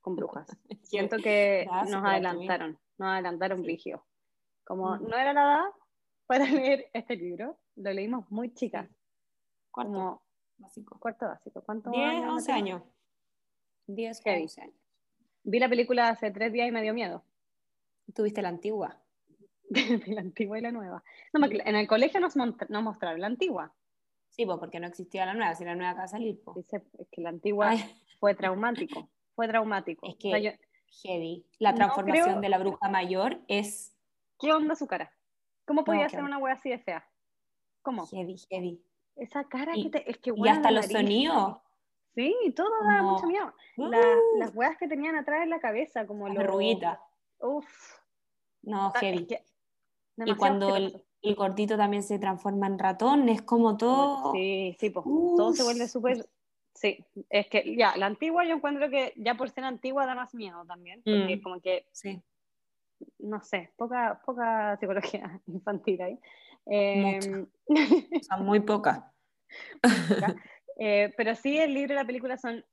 Con 0.00 0.16
brujas. 0.16 0.46
Siento 0.82 1.16
que 1.18 1.66
nos 1.88 2.04
adelantaron, 2.04 2.78
nos 2.98 3.08
adelantaron 3.08 3.62
sí. 3.62 4.06
Como 4.64 4.96
mm. 4.96 5.08
no 5.08 5.16
era 5.16 5.32
nada 5.32 5.72
para 6.26 6.44
leer 6.50 6.90
este 6.92 7.16
libro, 7.16 7.58
lo 7.78 7.92
leímos 7.92 8.30
muy 8.30 8.52
chicas. 8.54 8.88
Cuarto 9.70 10.22
básico. 10.56 10.98
Cuarto 10.98 11.26
básico. 11.26 11.62
¿Cuánto 11.62 11.90
10, 11.90 12.24
11 12.24 12.52
años. 12.52 12.82
10, 13.86 14.22
11 14.24 14.60
años. 14.60 14.74
Vi 15.44 15.58
la 15.58 15.68
película 15.68 16.08
hace 16.08 16.30
tres 16.30 16.52
días 16.52 16.68
y 16.68 16.72
me 16.72 16.82
dio 16.82 16.92
miedo. 16.92 17.24
¿Tuviste 18.14 18.42
la 18.42 18.48
antigua? 18.48 19.00
la 20.06 20.20
antigua 20.20 20.58
y 20.58 20.62
la 20.62 20.72
nueva. 20.72 21.02
No, 21.32 21.46
en 21.46 21.76
el 21.76 21.86
colegio 21.86 22.20
nos, 22.20 22.36
nos, 22.36 22.82
mostraron 22.82 23.20
la 23.20 23.26
antigua. 23.26 23.72
Sí, 24.30 24.44
pues 24.44 24.58
porque 24.58 24.80
no 24.80 24.86
existía 24.86 25.26
la 25.26 25.34
nueva, 25.34 25.54
si 25.54 25.64
la 25.64 25.74
nueva 25.74 25.90
acaba 25.90 26.04
de 26.04 26.10
salir. 26.10 26.40
Dice 26.54 26.82
es 26.98 27.08
que 27.10 27.20
la 27.22 27.30
antigua 27.30 27.72
fue 28.18 28.34
traumático. 28.34 29.08
Fue 29.34 29.48
traumático. 29.48 30.06
Es 30.06 30.16
que 30.16 30.58
heavy. 31.02 31.46
La 31.58 31.74
transformación 31.74 32.40
de 32.40 32.48
la 32.48 32.58
bruja 32.58 32.88
mayor 32.88 33.40
es. 33.48 33.94
¿Qué 34.38 34.52
onda 34.52 34.74
su 34.74 34.86
cara? 34.86 35.12
¿Cómo 35.66 35.84
podía 35.84 36.08
ser 36.08 36.22
una 36.22 36.38
wea 36.38 36.54
así 36.54 36.70
de 36.70 36.78
fea? 36.78 37.04
¿Cómo? 37.82 38.06
Heavy, 38.06 38.36
heavy. 38.50 38.82
Esa 39.16 39.44
cara 39.44 39.74
que 39.74 39.90
te, 39.90 40.10
es 40.10 40.18
que 40.18 40.32
Y 40.34 40.48
hasta 40.48 40.70
los 40.70 40.86
sonidos. 40.86 41.58
Sí, 42.14 42.34
todo 42.56 42.68
da 42.84 43.02
mucho 43.02 43.26
miedo. 43.26 43.52
Uh. 43.76 43.90
las 44.38 44.54
weas 44.54 44.76
que 44.76 44.88
tenían 44.88 45.14
atrás 45.16 45.42
en 45.42 45.50
la 45.50 45.60
cabeza, 45.60 46.06
como 46.06 46.28
la 46.28 46.42
ruguita. 46.42 47.00
Uf. 47.38 47.66
No, 48.62 48.90
heavy. 48.92 49.28
y 50.16 50.34
cuando 50.34 50.74
el, 50.74 51.04
el, 51.22 51.36
cortito 51.36 51.76
también 51.76 52.02
se 52.02 52.18
transforma 52.18 52.66
en 52.66 52.78
ratón, 52.78 53.28
es 53.28 53.42
como 53.42 53.76
todo. 53.76 54.32
Sí, 54.32 54.76
sí, 54.80 54.90
pues 54.90 55.04
todo 55.04 55.52
se 55.52 55.62
vuelve 55.62 55.86
súper. 55.86 56.28
Sí, 56.74 57.04
es 57.28 57.48
que 57.48 57.76
ya, 57.76 57.96
la 57.96 58.06
antigua 58.06 58.44
yo 58.44 58.54
encuentro 58.54 58.88
que 58.88 59.12
ya 59.16 59.34
por 59.34 59.50
ser 59.50 59.64
antigua 59.64 60.06
da 60.06 60.14
más 60.14 60.34
miedo 60.34 60.64
también, 60.64 61.02
porque 61.04 61.36
mm. 61.36 61.42
como 61.42 61.60
que. 61.60 61.86
Sí. 61.92 62.20
No 63.18 63.40
sé, 63.42 63.72
poca, 63.76 64.20
poca 64.26 64.76
psicología 64.78 65.40
infantil 65.46 66.02
ahí. 66.02 66.18
Eh, 66.70 67.46
muy 68.40 68.60
poca. 68.60 69.12
Eh, 70.80 71.12
pero 71.16 71.34
sí, 71.34 71.58
el 71.58 71.74
libro 71.74 71.94
y 71.94 71.96
la 71.96 72.04
película 72.04 72.36
son 72.36 72.64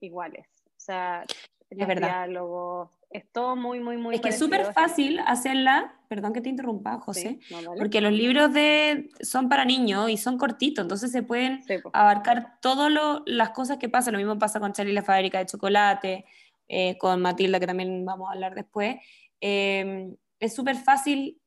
iguales. 0.00 0.46
O 0.64 0.80
sea, 0.80 1.26
el 1.68 1.98
diálogo, 1.98 2.90
es 3.10 3.30
todo 3.32 3.56
muy, 3.56 3.80
muy, 3.80 3.96
muy. 3.96 4.14
Es 4.14 4.20
que 4.20 4.28
es 4.30 4.38
súper 4.38 4.72
fácil 4.72 5.20
hacerla, 5.26 5.94
perdón 6.08 6.32
que 6.32 6.40
te 6.40 6.48
interrumpa, 6.48 6.98
José, 7.00 7.38
porque 7.76 8.00
los 8.00 8.12
libros 8.12 8.52
de, 8.52 9.10
son 9.20 9.48
para 9.48 9.64
niños 9.64 10.08
y 10.10 10.16
son 10.16 10.38
cortitos, 10.38 10.84
entonces 10.84 11.12
se 11.12 11.22
pueden 11.22 11.60
abarcar 11.92 12.58
todas 12.60 12.90
las 13.26 13.50
cosas 13.50 13.78
que 13.78 13.88
pasan. 13.88 14.12
Lo 14.12 14.18
mismo 14.18 14.38
pasa 14.38 14.60
con 14.60 14.72
Charlie 14.72 14.92
la 14.92 15.02
fábrica 15.02 15.38
de 15.38 15.46
chocolate, 15.46 16.24
eh, 16.68 16.96
con 16.98 17.20
Matilda, 17.20 17.58
que 17.58 17.66
también 17.66 18.04
vamos 18.04 18.28
a 18.28 18.32
hablar 18.32 18.54
después. 18.54 18.96
Eh, 19.40 20.14
es 20.38 20.54
súper 20.54 20.76
fácil 20.76 21.39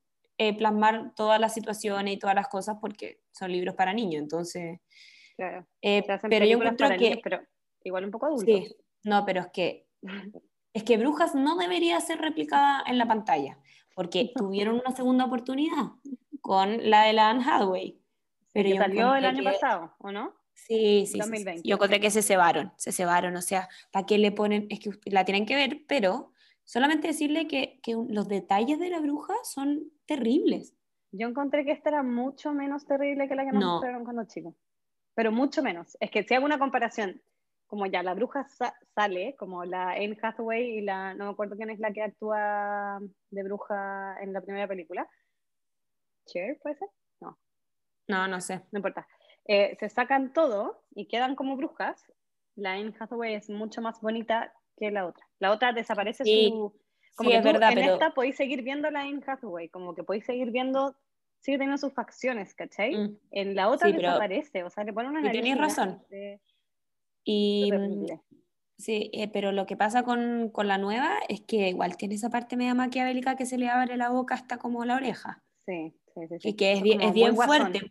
eh, 0.48 0.56
plasmar 0.58 1.14
todas 1.16 1.40
las 1.40 1.54
situaciones 1.54 2.14
y 2.14 2.18
todas 2.18 2.36
las 2.36 2.48
cosas 2.48 2.78
porque 2.80 3.22
son 3.32 3.52
libros 3.52 3.76
para 3.76 3.94
niños, 3.94 4.22
entonces... 4.22 4.80
Claro. 5.36 5.66
Eh, 5.82 6.04
pero 6.30 6.46
yo 6.46 6.58
encuentro 6.58 6.90
que... 6.98 7.20
pero 7.24 7.42
igual 7.84 8.06
un 8.06 8.12
poco 8.12 8.28
adultos. 8.28 8.46
Sí, 8.46 8.76
no, 9.04 9.26
pero 9.26 9.42
es 9.42 9.48
que... 9.48 9.88
Es 10.76 10.84
que 10.84 10.98
Brujas 10.98 11.36
no 11.36 11.56
debería 11.56 12.02
ser 12.02 12.20
replicada 12.20 12.84
en 12.88 12.98
la 12.98 13.08
pantalla, 13.08 13.60
porque 13.94 14.32
tuvieron 14.36 14.82
una 14.84 14.96
segunda 14.96 15.26
oportunidad 15.26 15.92
con 16.42 16.90
la 16.90 17.04
de 17.04 17.14
la 17.14 17.30
Anne 17.30 17.44
Hathaway. 17.46 18.02
Pero 18.52 18.76
salió 18.78 19.14
el 19.14 19.26
año 19.26 19.44
pasado, 19.44 19.94
¿o 20.00 20.12
no? 20.12 20.34
Sí, 20.56 21.06
sí, 21.06 21.20
2020. 21.20 21.68
Yo 21.68 21.76
encontré 21.76 22.00
que 22.00 22.10
se 22.10 22.24
cebaron, 22.24 22.72
se 22.76 22.92
cebaron, 22.92 23.36
o 23.36 23.42
sea, 23.44 23.70
¿para 23.92 24.08
qué 24.08 24.18
le 24.18 24.32
ponen? 24.32 24.66
Es 24.70 24.80
que 24.80 24.90
la 25.06 25.26
tienen 25.26 25.46
que 25.46 25.56
ver, 25.56 25.84
pero 25.88 26.33
solamente 26.64 27.08
decirle 27.08 27.48
que, 27.48 27.80
que 27.82 27.96
los 28.08 28.28
detalles 28.28 28.80
de 28.80 28.90
la 28.90 29.00
bruja 29.00 29.34
son 29.44 29.92
terribles. 30.06 30.76
Yo 31.12 31.28
encontré 31.28 31.64
que 31.64 31.72
esta 31.72 31.90
era 31.90 32.04
mucho 32.04 32.54
menos 32.54 32.86
terrible 32.86 33.28
que 33.28 33.36
la 33.36 33.46
que 33.46 33.52
nos 33.52 33.64
mostraron 33.64 34.04
cuando 34.04 34.26
chicos. 34.26 34.56
Pero 35.16 35.32
mucho 35.32 35.62
menos. 35.62 35.96
Es 36.00 36.10
que 36.10 36.24
si 36.24 36.34
hago 36.34 36.46
una 36.46 36.58
comparación, 36.58 37.22
como 37.68 37.86
ya 37.86 38.04
la 38.04 38.14
bruja 38.14 38.48
sale, 38.96 39.36
como 39.38 39.64
la 39.66 39.92
Anne 39.92 40.18
Hathaway 40.22 40.78
y 40.78 40.82
la, 40.82 41.14
no 41.14 41.26
me 41.26 41.32
acuerdo 41.32 41.56
quién 41.56 41.70
es 41.70 41.80
la 41.80 41.92
que 41.92 42.04
actúa 42.04 43.00
de 43.30 43.44
bruja 43.44 44.18
en 44.22 44.34
la 44.34 44.42
primera 44.42 44.68
película. 44.68 45.08
¿Cher 46.26 46.60
puede 46.62 46.76
ser? 46.78 46.88
No. 47.20 47.38
No, 48.08 48.28
no 48.28 48.42
sé. 48.42 48.62
No 48.72 48.80
importa. 48.80 49.08
Eh, 49.46 49.76
se 49.80 49.90
sacan 49.90 50.34
todo 50.34 50.84
y 50.92 51.08
quedan 51.08 51.36
como 51.36 51.58
brujas. 51.58 52.04
La 52.56 52.74
Anne 52.74 52.94
Hathaway 53.00 53.36
es 53.36 53.50
mucho 53.50 53.82
más 53.82 54.02
bonita 54.02 54.54
que 54.78 54.92
la 54.92 55.06
otra. 55.06 55.26
La 55.44 55.52
otra 55.52 55.74
desaparece 55.74 56.24
su 56.24 56.74
como 57.16 57.30
que 57.30 57.38
es 57.38 57.44
verdad, 57.44 57.72
en 57.74 57.80
esta 57.80 58.14
podéis 58.14 58.36
seguir 58.36 58.64
viendo 58.64 58.90
la 58.90 59.02
Anne 59.02 59.22
Hathaway, 59.26 59.70
como 59.70 59.94
que 59.94 60.04
podéis 60.04 60.26
seguir 60.26 60.52
viendo, 60.52 60.96
sigue 61.42 61.58
teniendo 61.58 61.78
sus 61.78 61.94
facciones, 61.94 62.56
¿cachai? 62.56 62.96
Mm. 62.96 63.18
En 63.32 63.56
la 63.56 63.70
otra 63.70 63.92
desaparece, 63.92 64.64
o 64.64 64.70
sea, 64.70 64.84
le 64.84 64.94
ponen 64.94 65.12
una. 65.12 65.30
Y 65.30 65.32
tenéis 65.32 65.58
razón. 65.58 66.02
Y. 67.24 67.70
Sí, 68.78 69.12
eh, 69.14 69.28
pero 69.28 69.52
lo 69.52 69.66
que 69.68 69.78
pasa 69.78 70.04
con, 70.04 70.50
con, 70.50 70.68
la 70.68 70.80
nueva 70.80 71.20
es 71.30 71.42
que 71.42 71.70
igual 71.70 71.96
tiene 71.96 72.16
esa 72.16 72.32
parte 72.32 72.58
media 72.58 72.74
maquiavélica 72.74 73.36
que 73.36 73.46
se 73.46 73.58
le 73.58 73.70
abre 73.70 73.98
la 73.98 74.10
boca 74.10 74.34
hasta 74.34 74.58
como 74.58 74.84
la 74.84 74.96
oreja. 74.96 75.44
Sí, 75.66 75.94
sí, 76.16 76.22
sí. 76.40 76.50
Y 76.50 76.54
que 76.54 76.74
es 76.74 76.82
bien, 76.82 77.00
es 77.02 77.14
bien 77.14 77.36
fuerte. 77.36 77.82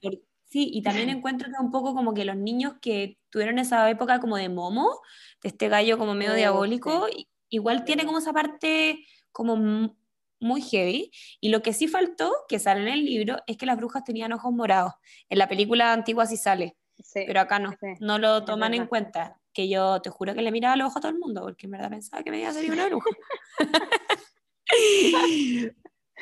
sí, 0.45 0.71
y 0.73 0.83
también 0.83 1.09
encuentro 1.11 1.49
que 1.49 1.63
un 1.63 1.71
poco 1.71 1.95
como 1.95 2.13
que 2.13 2.25
los 2.25 2.37
niños 2.37 2.75
que 2.83 3.17
tuvieron 3.31 3.61
esa 3.61 3.89
época 3.89 4.19
como 4.19 4.37
de 4.37 4.49
momo, 4.49 5.01
de 5.43 5.51
este 5.51 5.69
gallo 5.69 5.99
como 5.99 6.15
medio 6.15 6.35
diabólico, 6.35 7.07
igual 7.53 7.85
tiene 7.85 8.05
como 8.05 8.19
esa 8.19 8.33
parte 8.33 9.07
como 9.31 9.95
muy 10.41 10.63
heavy. 10.63 11.13
Y 11.41 11.51
lo 11.51 11.63
que 11.63 11.73
sí 11.73 11.87
faltó, 11.87 12.33
que 12.49 12.59
sale 12.59 12.83
en 12.83 12.89
el 12.89 13.05
libro, 13.05 13.37
es 13.47 13.57
que 13.57 13.67
las 13.67 13.77
brujas 13.77 14.05
tenían 14.05 14.33
ojos 14.33 14.53
morados. 14.53 14.95
En 15.29 15.39
la 15.39 15.49
película 15.49 15.93
antigua 15.93 16.27
sí 16.27 16.37
sale, 16.37 16.77
pero 17.15 17.41
acá 17.41 17.59
no, 17.59 17.75
no 18.01 18.19
lo 18.19 18.45
toman 18.45 18.75
en 18.75 18.87
cuenta. 18.87 19.39
Que 19.55 19.69
yo 19.69 20.01
te 20.01 20.09
juro 20.09 20.35
que 20.35 20.41
le 20.41 20.51
miraba 20.51 20.77
los 20.77 20.87
ojos 20.87 20.97
a 20.97 21.01
todo 21.01 21.13
el 21.13 21.19
mundo, 21.19 21.43
porque 21.43 21.67
en 21.67 21.73
verdad 21.73 21.91
pensaba 21.91 22.23
que 22.23 22.31
me 22.31 22.41
iba 22.41 22.49
a 22.49 22.55
salir 22.55 22.73
una 22.73 22.87
bruja. 22.87 23.11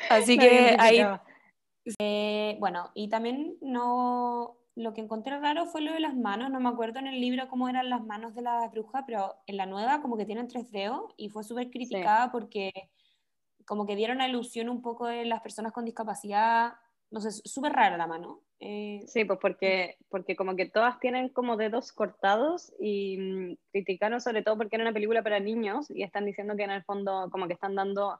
Así 0.09 0.37
que 0.37 0.75
ahí... 0.77 1.01
Eh, 1.99 2.57
bueno, 2.59 2.91
y 2.93 3.09
también 3.09 3.57
no, 3.61 4.60
lo 4.75 4.93
que 4.93 5.01
encontré 5.01 5.37
raro 5.39 5.65
fue 5.65 5.81
lo 5.81 5.93
de 5.93 5.99
las 5.99 6.15
manos, 6.15 6.49
no 6.49 6.59
me 6.59 6.69
acuerdo 6.69 6.99
en 6.99 7.07
el 7.07 7.19
libro 7.19 7.47
cómo 7.49 7.67
eran 7.67 7.89
las 7.89 8.03
manos 8.03 8.33
de 8.35 8.41
la 8.41 8.67
bruja, 8.69 9.03
pero 9.05 9.35
en 9.47 9.57
la 9.57 9.65
nueva 9.65 10.01
como 10.01 10.17
que 10.17 10.25
tienen 10.25 10.47
tres 10.47 10.71
dedos 10.71 11.13
y 11.17 11.29
fue 11.29 11.43
súper 11.43 11.69
criticada 11.69 12.31
porque 12.31 12.71
como 13.65 13.85
que 13.85 13.95
dieron 13.95 14.19
la 14.19 14.27
ilusión 14.27 14.69
un 14.69 14.81
poco 14.81 15.07
de 15.07 15.25
las 15.25 15.41
personas 15.41 15.73
con 15.73 15.85
discapacidad, 15.85 16.73
no 17.09 17.19
sé, 17.19 17.31
súper 17.31 17.73
rara 17.73 17.97
la 17.97 18.07
mano. 18.07 18.41
Eh, 18.59 19.03
sí, 19.07 19.25
pues 19.25 19.39
porque, 19.41 19.97
porque 20.09 20.35
como 20.35 20.55
que 20.55 20.67
todas 20.67 20.99
tienen 20.99 21.29
como 21.29 21.57
dedos 21.57 21.91
cortados 21.91 22.71
y 22.79 23.17
mm, 23.17 23.57
criticaron 23.71 24.21
sobre 24.21 24.43
todo 24.43 24.55
porque 24.55 24.75
era 24.75 24.83
una 24.83 24.93
película 24.93 25.23
para 25.23 25.39
niños 25.39 25.89
y 25.89 26.03
están 26.03 26.25
diciendo 26.25 26.55
que 26.55 26.63
en 26.63 26.71
el 26.71 26.83
fondo 26.83 27.29
como 27.31 27.47
que 27.47 27.53
están 27.53 27.75
dando 27.75 28.19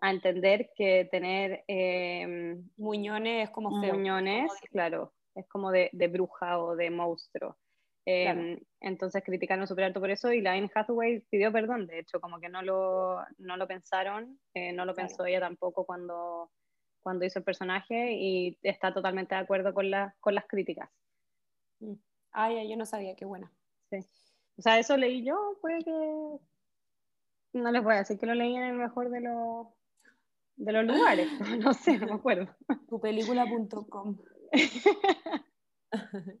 a 0.00 0.10
entender 0.10 0.72
que 0.76 1.08
tener 1.10 1.64
eh, 1.68 2.58
muñones 2.76 3.44
es 3.44 3.50
como 3.50 3.80
feo. 3.80 3.94
Muñones, 3.94 4.50
claro, 4.70 5.12
es 5.36 5.46
como 5.48 5.70
de, 5.70 5.90
de 5.92 6.08
bruja 6.08 6.58
o 6.58 6.74
de 6.74 6.90
monstruo. 6.90 7.56
Em, 8.08 8.60
entonces 8.80 9.22
criticaron 9.24 9.66
súper 9.66 9.84
alto 9.84 9.98
por 9.98 10.10
eso 10.10 10.32
y 10.32 10.40
la 10.40 10.52
Anne 10.52 10.70
Hathaway 10.72 11.20
pidió 11.28 11.50
perdón, 11.50 11.88
de 11.88 11.98
hecho, 11.98 12.20
como 12.20 12.38
que 12.38 12.48
no 12.48 12.62
lo, 12.62 13.18
no 13.38 13.56
lo 13.56 13.66
pensaron, 13.66 14.38
eh, 14.54 14.72
no 14.72 14.84
lo 14.84 14.94
pensó 14.94 15.26
ella 15.26 15.40
tampoco 15.40 15.84
cuando, 15.84 16.52
cuando 17.02 17.24
hizo 17.24 17.40
el 17.40 17.44
personaje 17.44 18.12
y 18.12 18.56
está 18.62 18.94
totalmente 18.94 19.34
de 19.34 19.40
acuerdo 19.40 19.74
con, 19.74 19.86
con 20.20 20.34
las 20.36 20.46
críticas. 20.46 20.88
Mm. 21.80 21.94
Ay, 22.30 22.70
yo 22.70 22.76
no 22.76 22.86
sabía, 22.86 23.16
qué 23.16 23.24
buena. 23.24 23.52
Sí. 23.90 23.98
O 24.56 24.62
sea, 24.62 24.78
eso 24.78 24.96
leí 24.96 25.24
yo, 25.24 25.58
puede 25.60 25.82
que... 25.82 26.38
No 27.54 27.72
les 27.72 27.82
voy 27.82 27.94
a 27.94 27.98
decir 27.98 28.18
que 28.18 28.26
lo 28.26 28.34
leí 28.34 28.54
en 28.54 28.62
el 28.62 28.76
mejor 28.76 29.10
de 29.10 29.20
los, 29.20 29.66
de 30.56 30.72
los 30.72 30.84
lugares, 30.84 31.28
no 31.58 31.74
sé, 31.74 31.98
no 31.98 32.06
me 32.06 32.14
acuerdo. 32.14 32.54
Tupelícula.com 32.88 34.16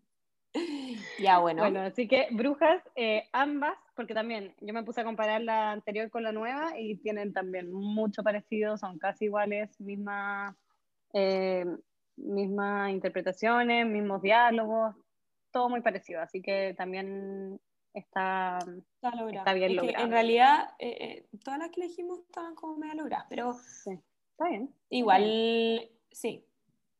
ya, 1.18 1.38
bueno. 1.38 1.62
Bueno, 1.62 1.80
así 1.80 2.08
que 2.08 2.28
brujas, 2.30 2.82
eh, 2.94 3.24
ambas, 3.32 3.76
porque 3.94 4.14
también 4.14 4.54
yo 4.60 4.72
me 4.72 4.82
puse 4.82 5.00
a 5.00 5.04
comparar 5.04 5.42
la 5.42 5.72
anterior 5.72 6.10
con 6.10 6.22
la 6.22 6.32
nueva 6.32 6.78
y 6.78 6.96
tienen 6.96 7.32
también 7.32 7.72
mucho 7.72 8.22
parecido, 8.22 8.76
son 8.78 8.98
casi 8.98 9.26
iguales, 9.26 9.80
misma, 9.80 10.56
eh, 11.12 11.64
mismas 12.16 12.90
interpretaciones, 12.90 13.86
mismos 13.86 14.22
diálogos, 14.22 14.94
todo 15.50 15.68
muy 15.68 15.82
parecido, 15.82 16.20
así 16.20 16.40
que 16.42 16.74
también 16.76 17.60
está, 17.94 18.58
está, 19.00 19.54
bien 19.54 19.76
logrado. 19.76 20.04
en 20.04 20.10
realidad, 20.10 20.70
eh, 20.78 21.26
todas 21.44 21.58
las 21.58 21.70
que 21.70 21.80
elegimos 21.82 22.20
estaban 22.20 22.54
como 22.54 22.76
medio 22.76 22.94
logradas, 22.94 23.26
pero 23.28 23.54
sí, 23.54 23.98
está 24.32 24.48
bien. 24.48 24.74
Igual, 24.90 25.90
sí. 26.10 26.45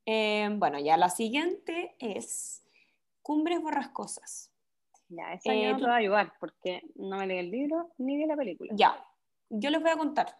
Bueno, 0.06 0.78
ya 0.78 0.96
la 0.96 1.10
siguiente 1.10 1.94
es 1.98 2.62
Cumbres 3.22 3.60
borrascosas. 3.60 4.52
Ya, 5.08 5.32
esa 5.32 5.52
eh, 5.52 5.72
no 5.72 5.78
te 5.78 5.84
va 5.84 5.94
a 5.94 5.96
ayudar 5.96 6.32
porque 6.40 6.82
no 6.94 7.18
me 7.18 7.26
leí 7.26 7.38
el 7.38 7.50
libro 7.50 7.90
ni 7.98 8.16
vi 8.16 8.26
la 8.26 8.36
película. 8.36 8.72
Ya, 8.76 9.04
yo 9.50 9.70
les 9.70 9.80
voy 9.80 9.90
a 9.90 9.96
contar. 9.96 10.38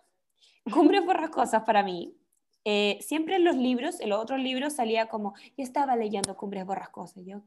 Cumbres 0.73 1.05
borrascosas 1.05 1.64
para 1.64 1.83
mí. 1.83 2.17
Eh, 2.64 2.99
siempre 3.01 3.37
en 3.37 3.45
los 3.45 3.57
libros, 3.57 4.01
en 4.01 4.11
los 4.11 4.21
otros 4.21 4.41
libros 4.41 4.73
salía 4.73 5.07
como, 5.09 5.35
yo 5.57 5.62
estaba 5.64 5.95
leyendo 5.97 6.37
Cumbres 6.37 6.67
borrascosas. 6.67 7.25
Yo, 7.25 7.43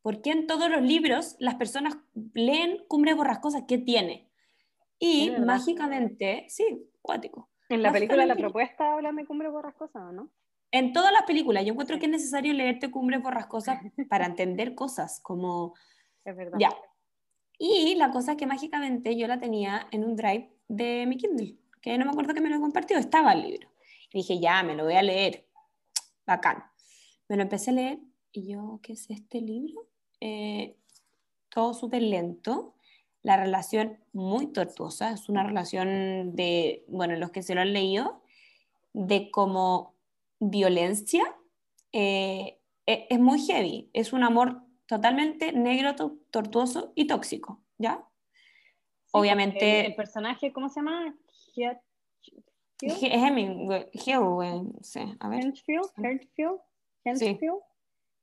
¿por 0.00 0.22
qué 0.22 0.30
en 0.30 0.46
todos 0.46 0.70
los 0.70 0.82
libros 0.82 1.36
las 1.38 1.56
personas 1.56 1.98
leen 2.32 2.84
Cumbres 2.88 3.16
borrascosas? 3.16 3.64
¿Qué 3.68 3.78
tiene? 3.78 4.30
Y 4.98 5.30
mágicamente, 5.32 6.46
sí, 6.48 6.90
cuático. 7.02 7.50
En 7.68 7.82
la 7.82 7.92
película 7.92 8.24
La 8.24 8.36
Propuesta 8.36 8.94
hablan 8.94 9.16
de 9.16 9.26
Cumbres 9.26 9.52
borrascosas, 9.52 10.02
¿o 10.02 10.12
no? 10.12 10.30
En 10.74 10.92
todas 10.92 11.12
las 11.12 11.22
películas, 11.22 11.64
yo 11.64 11.70
encuentro 11.70 12.00
que 12.00 12.06
es 12.06 12.10
necesario 12.10 12.52
leerte 12.52 12.90
Cumbres 12.90 13.22
Borrascosas 13.22 13.78
para 14.08 14.26
entender 14.26 14.74
cosas, 14.74 15.20
como... 15.20 15.74
Es 16.24 16.34
verdad. 16.34 16.58
Ya. 16.58 16.70
Y 17.58 17.94
la 17.96 18.10
cosa 18.10 18.32
es 18.32 18.38
que 18.38 18.46
mágicamente 18.46 19.14
yo 19.14 19.28
la 19.28 19.38
tenía 19.38 19.86
en 19.92 20.04
un 20.04 20.16
drive 20.16 20.50
de 20.68 21.04
mi 21.06 21.16
Kindle, 21.18 21.58
que 21.80 21.96
no 21.96 22.06
me 22.06 22.10
acuerdo 22.10 22.34
que 22.34 22.40
me 22.40 22.48
lo 22.48 22.58
compartió, 22.60 22.96
estaba 22.96 23.34
el 23.34 23.42
libro. 23.42 23.68
Y 24.10 24.18
dije, 24.18 24.40
ya, 24.40 24.62
me 24.62 24.74
lo 24.74 24.84
voy 24.84 24.94
a 24.94 25.02
leer. 25.02 25.46
Bacán. 26.26 26.64
Me 27.28 27.36
lo 27.36 27.42
empecé 27.42 27.70
a 27.70 27.74
leer 27.74 27.98
y 28.32 28.52
yo, 28.52 28.80
¿qué 28.82 28.94
es 28.94 29.08
este 29.10 29.42
libro? 29.42 29.86
Eh, 30.20 30.76
todo 31.50 31.74
súper 31.74 32.02
lento. 32.02 32.74
La 33.22 33.36
relación 33.36 33.98
muy 34.12 34.48
tortuosa, 34.48 35.12
es 35.12 35.28
una 35.28 35.44
relación 35.44 36.34
de, 36.34 36.84
bueno, 36.88 37.14
los 37.16 37.30
que 37.30 37.42
se 37.42 37.54
lo 37.54 37.60
han 37.60 37.74
leído, 37.74 38.22
de 38.92 39.30
cómo 39.30 39.93
violencia, 40.40 41.22
eh, 41.92 42.60
e, 42.86 43.06
es 43.10 43.18
muy 43.18 43.40
heavy. 43.40 43.90
Es 43.92 44.12
un 44.12 44.22
amor 44.24 44.62
totalmente 44.86 45.52
negro, 45.52 45.94
tortuoso 46.30 46.92
y 46.94 47.06
tóxico, 47.06 47.62
¿ya? 47.78 48.06
Obviamente... 49.12 49.86
El, 49.86 49.94
personaje, 49.94 50.52
¿cómo 50.52 50.68
se 50.68 50.80
llama? 50.80 51.16
Hemingway, 52.80 53.88
sí, 54.82 55.00
a 55.20 55.28
ver. 55.28 55.44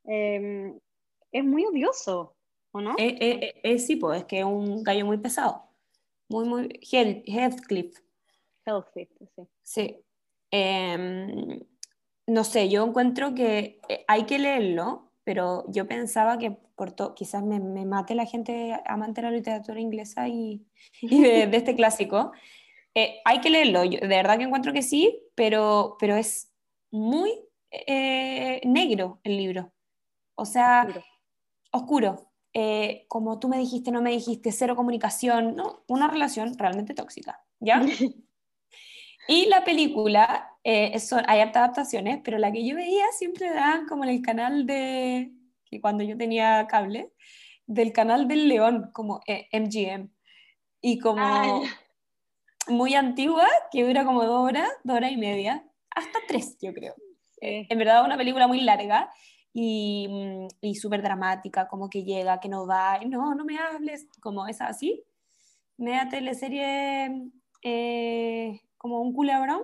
em, 0.04 0.80
es 1.32 1.44
muy 1.44 1.66
odioso, 1.66 2.36
¿o 2.72 2.82
no? 2.82 2.96
Es, 2.98 3.14
eh, 3.14 3.18
eh, 3.22 3.62
es, 3.64 3.88
sí, 3.88 3.96
pues, 3.96 4.20
es 4.22 4.26
que 4.26 4.40
es 4.40 4.46
un 4.46 4.84
gallo 4.84 5.06
muy 5.06 5.18
pesado. 5.18 5.64
Muy, 6.28 6.46
muy... 6.48 6.80
Heathcliff. 6.82 7.98
Heathcliff, 8.66 9.10
sí. 9.36 9.48
Sí. 9.64 10.06
No 12.32 12.46
sé, 12.46 12.70
yo 12.70 12.86
encuentro 12.86 13.36
que 13.36 13.82
eh, 13.90 14.06
hay 14.08 14.24
que 14.24 14.40
leerlo, 14.40 15.12
pero 15.26 15.66
yo 15.68 15.86
pensaba 15.86 16.38
que 16.38 16.52
por 16.52 16.96
quizás 17.14 17.44
me, 17.44 17.60
mate 17.60 18.16
la 18.16 18.26
gente 18.26 18.74
amante 18.86 19.20
de 19.20 19.28
la 19.28 19.36
literatura 19.36 19.82
inglesa 19.82 20.30
y, 20.30 20.66
de, 21.02 21.50
este 21.52 21.76
clásico. 21.76 22.32
Eh, 22.96 23.20
hay 23.26 23.42
que 23.42 23.50
leerlo, 23.50 23.82
de 23.82 24.08
verdad 24.08 24.38
que 24.38 24.46
encuentro 24.46 24.72
que 24.72 24.82
sí, 24.82 25.22
pero, 25.36 25.98
pero 26.00 26.16
es 26.16 26.54
muy 26.90 27.34
eh, 27.70 28.62
negro 28.64 29.20
el 29.26 29.36
libro. 29.36 29.74
O 30.36 30.46
sea, 30.46 30.88
oscuro. 31.74 32.32
como 33.10 33.40
tú 33.40 33.50
me 33.50 33.58
dijiste, 33.58 33.92
no 33.92 34.02
me 34.02 34.12
dijiste, 34.12 34.54
cero 34.54 34.78
comunicación, 34.78 35.58
¿no? 35.58 35.84
Una 35.88 36.08
relación 36.08 36.58
realmente 36.58 36.94
tóxica, 36.94 37.44
¿ya? 37.60 37.82
y 39.28 39.46
la 39.48 39.64
película 39.64 40.52
eh, 40.64 40.96
hay 41.28 41.40
hartas 41.40 41.64
adaptaciones, 41.64 42.20
pero 42.24 42.38
la 42.38 42.52
que 42.52 42.66
yo 42.66 42.76
veía 42.76 43.06
siempre 43.18 43.50
daban 43.50 43.88
como 43.88 44.04
en 44.04 44.12
el 44.12 44.22
canal 44.22 44.66
de, 44.66 45.32
que 45.66 45.82
cuando 45.82 46.04
yo 46.04 46.18
tenía 46.18 46.68
cable, 46.68 47.12
del 47.66 47.94
canal 47.94 48.28
del 48.28 48.48
León, 48.48 48.92
como 48.94 49.22
MGM. 49.52 50.04
Eh, 50.04 50.10
y 50.82 51.00
como 51.00 51.64
muy 52.68 52.96
antigua, 52.96 53.48
que 53.72 53.84
dura 53.84 54.04
como 54.06 54.24
dos 54.24 54.48
horas, 54.48 54.70
dos 54.84 54.98
horas 54.98 55.12
y 55.12 55.18
media, 55.18 55.64
hasta 55.90 56.20
tres, 56.28 56.58
yo 56.62 56.74
creo. 56.74 56.96
En 57.40 57.78
verdad, 57.78 58.06
una 58.06 58.18
película 58.18 58.48
muy 58.48 58.62
larga 58.62 59.12
y, 59.54 60.08
mm, 60.10 60.48
y 60.62 60.76
súper 60.76 61.02
dramática, 61.02 61.68
como 61.68 61.90
que 61.90 62.04
llega, 62.04 62.40
que 62.40 62.50
no 62.50 62.68
va, 62.68 63.00
no, 63.06 63.34
no 63.34 63.46
me 63.46 63.58
hables, 63.58 64.08
como 64.20 64.48
es 64.48 64.62
así. 64.62 65.04
Media 65.78 66.08
teleserie 66.10 67.32
eh, 67.64 68.62
como 68.82 69.00
un 69.00 69.14
culebrón. 69.14 69.64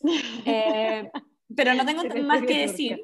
Eh, 0.46 1.10
pero 1.54 1.74
no 1.74 1.84
tengo 1.84 2.02
más 2.24 2.42
que 2.42 2.58
decir. 2.62 3.00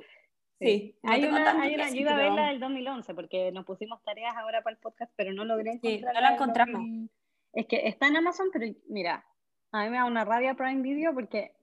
Sí, 0.58 0.98
hay 1.04 1.24
una, 1.24 1.62
hay 1.62 1.74
una, 1.76 1.88
yo 1.90 2.00
iba 2.00 2.12
a 2.12 2.16
ver 2.16 2.32
la 2.32 2.48
del 2.48 2.58
2011 2.58 3.14
porque 3.14 3.52
nos 3.52 3.64
pusimos 3.64 4.02
tareas 4.02 4.34
ahora 4.36 4.62
para 4.62 4.74
el 4.74 4.80
podcast, 4.80 5.12
pero 5.14 5.32
no 5.32 5.44
logré 5.44 5.72
encontrarla. 5.74 6.10
Sí, 6.10 6.14
no 6.16 6.20
la 6.20 6.34
encontramos. 6.34 7.10
Es 7.52 7.66
que 7.66 7.86
está 7.86 8.08
en 8.08 8.16
Amazon, 8.16 8.48
pero 8.52 8.66
mira, 8.88 9.24
a 9.70 9.84
mí 9.84 9.90
me 9.90 9.98
da 9.98 10.06
una 10.06 10.24
rabia 10.24 10.54
Prime 10.54 10.82
Video 10.82 11.14
porque 11.14 11.54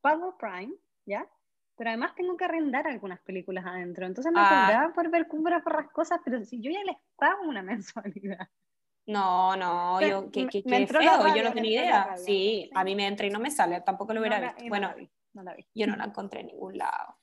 pago 0.00 0.36
Prime, 0.38 0.72
¿ya? 1.06 1.26
Pero 1.76 1.90
además 1.90 2.14
tengo 2.14 2.36
que 2.36 2.44
arrendar 2.44 2.86
algunas 2.86 3.20
películas 3.22 3.66
adentro. 3.66 4.06
Entonces 4.06 4.32
me 4.32 4.38
ah. 4.40 4.92
por 4.94 5.10
ver 5.10 5.26
cumbras 5.26 5.64
cosas, 5.92 6.20
pero 6.24 6.44
si 6.44 6.60
yo 6.60 6.70
ya 6.70 6.84
les 6.84 6.96
pago 7.16 7.42
una 7.48 7.62
mensualidad. 7.62 8.48
No, 9.06 9.56
no, 9.56 10.00
yo, 10.00 10.30
qué, 10.30 10.46
qué 10.46 10.62
feo, 10.62 11.34
yo 11.34 11.42
no 11.42 11.52
tenía 11.52 11.82
idea. 11.82 12.16
Sí, 12.16 12.70
a 12.74 12.84
mí 12.84 12.94
me 12.94 13.06
entra 13.06 13.26
y 13.26 13.30
no 13.30 13.40
me 13.40 13.50
sale, 13.50 13.80
tampoco 13.80 14.14
lo 14.14 14.20
hubiera 14.20 14.40
visto. 14.40 14.64
Bueno, 14.68 14.94
no 15.34 15.42
la 15.42 15.54
vi. 15.54 15.66
yo 15.74 15.86
no 15.86 15.96
la 15.96 16.04
encontré 16.04 16.40
en 16.40 16.48
ningún 16.48 16.78
lado. 16.78 17.16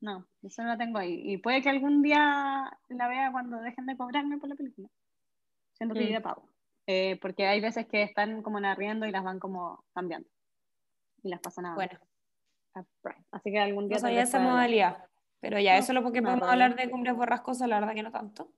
No, 0.00 0.28
eso 0.42 0.62
no 0.62 0.68
la 0.68 0.78
tengo 0.78 0.98
ahí. 0.98 1.20
Y 1.24 1.38
puede 1.38 1.60
que 1.62 1.68
algún 1.68 2.02
día 2.02 2.70
la 2.88 3.08
vea 3.08 3.32
cuando 3.32 3.60
dejen 3.60 3.86
de 3.86 3.96
cobrarme 3.96 4.38
por 4.38 4.48
la 4.48 4.54
película. 4.54 4.88
Siento 5.72 5.94
que 5.94 6.04
mm. 6.04 6.12
yo 6.12 6.22
pago. 6.22 6.48
Eh, 6.86 7.18
porque 7.20 7.46
hay 7.46 7.60
veces 7.60 7.86
que 7.86 8.02
están 8.02 8.42
como 8.42 8.58
en 8.58 8.66
arriendo 8.66 9.06
y 9.06 9.10
las 9.10 9.24
van 9.24 9.40
como 9.40 9.84
cambiando. 9.92 10.28
Y 11.22 11.30
las 11.30 11.40
pasan 11.40 11.66
a, 11.66 11.74
bueno. 11.74 11.98
Así 13.32 13.50
que 13.50 13.58
algún 13.58 13.88
día... 13.88 13.96
No 13.96 14.02
sabía 14.02 14.22
esa 14.22 14.38
modalidad. 14.38 15.04
Pero 15.40 15.58
ya, 15.58 15.76
eso 15.76 15.92
es 15.92 15.94
lo 15.94 16.02
porque 16.02 16.22
podemos 16.22 16.48
hablar 16.48 16.76
de 16.76 16.90
cumbres 16.90 17.16
borrascosas, 17.16 17.68
la 17.68 17.80
verdad 17.80 17.94
que 17.94 18.02
no 18.02 18.12
tanto. 18.12 18.52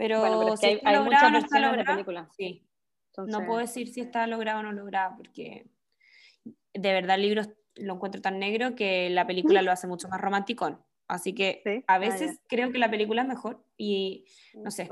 Pero, 0.00 0.20
bueno, 0.20 0.56
si 0.56 0.64
hay, 0.64 0.80
hay 0.82 0.98
muchas 1.02 1.30
versiones 1.30 1.76
de 1.76 1.84
película. 1.84 2.26
Sí. 2.34 2.66
No 3.18 3.44
puedo 3.44 3.58
decir 3.58 3.86
si 3.86 4.00
está 4.00 4.26
logrado 4.26 4.60
o 4.60 4.62
no 4.62 4.72
logrado, 4.72 5.14
porque 5.18 5.66
de 6.72 6.92
verdad 6.94 7.16
el 7.16 7.22
libro 7.22 7.42
lo 7.74 7.94
encuentro 7.94 8.22
tan 8.22 8.38
negro 8.38 8.74
que 8.74 9.10
la 9.10 9.26
película 9.26 9.60
lo 9.62 9.70
hace 9.70 9.86
mucho 9.86 10.08
más 10.08 10.18
romántico. 10.18 10.82
Así 11.06 11.34
que 11.34 11.84
a 11.86 11.94
ah, 11.94 11.98
veces 11.98 12.40
creo 12.46 12.72
que 12.72 12.78
la 12.78 12.90
película 12.90 13.20
es 13.20 13.28
mejor 13.28 13.62
y 13.76 14.24
no 14.54 14.70
sé. 14.70 14.88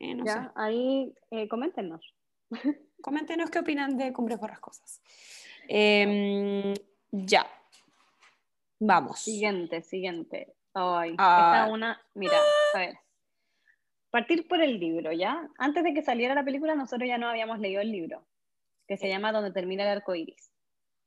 no 0.00 0.24
ya, 0.24 0.32
sé. 0.32 0.50
ahí 0.56 1.14
eh, 1.30 1.46
coméntenos. 1.46 2.12
Coméntenos 3.02 3.50
qué 3.50 3.60
opinan 3.60 3.96
de 3.96 4.12
Cumbres 4.12 4.40
Borrascosas. 4.40 5.00
Eh, 5.68 6.74
ya. 7.12 7.46
Vamos. 8.80 9.20
Siguiente, 9.20 9.82
siguiente. 9.82 10.54
Ay, 10.74 11.14
ah. 11.18 11.68
una, 11.70 12.02
mira, 12.14 12.36
a 12.74 12.78
ver. 12.78 12.98
Partir 14.16 14.48
por 14.48 14.62
el 14.62 14.80
libro, 14.80 15.12
¿ya? 15.12 15.46
Antes 15.58 15.84
de 15.84 15.92
que 15.92 16.00
saliera 16.00 16.34
la 16.34 16.42
película, 16.42 16.74
nosotros 16.74 17.06
ya 17.06 17.18
no 17.18 17.28
habíamos 17.28 17.58
leído 17.58 17.82
el 17.82 17.92
libro, 17.92 18.26
que 18.88 18.96
se 18.96 19.10
llama 19.10 19.30
Donde 19.30 19.52
termina 19.52 19.82
el 19.82 19.90
arco 19.90 20.14
iris. 20.14 20.50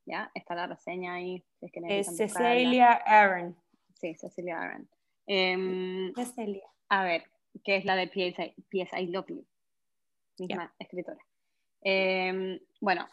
¿Ya? 0.05 0.29
Está 0.35 0.53
la 0.53 0.67
reseña 0.67 1.15
ahí. 1.15 1.43
es 1.59 2.15
Cecilia 2.15 2.91
Aaron. 3.07 3.57
Sí, 3.95 4.13
Cecilia 4.13 4.61
Aaron. 4.61 4.87
Em, 5.25 6.13
Cecilia. 6.13 6.67
A 6.89 7.03
ver, 7.03 7.23
que 7.63 7.77
es 7.77 7.85
la 7.85 7.95
de 7.95 8.09
P.S. 8.09 9.01
I 9.01 9.07
Love 9.07 9.29
You, 9.29 9.45
misma 10.37 10.71
escritora. 10.77 11.25
Em, 11.81 12.59
bueno, 12.79 13.07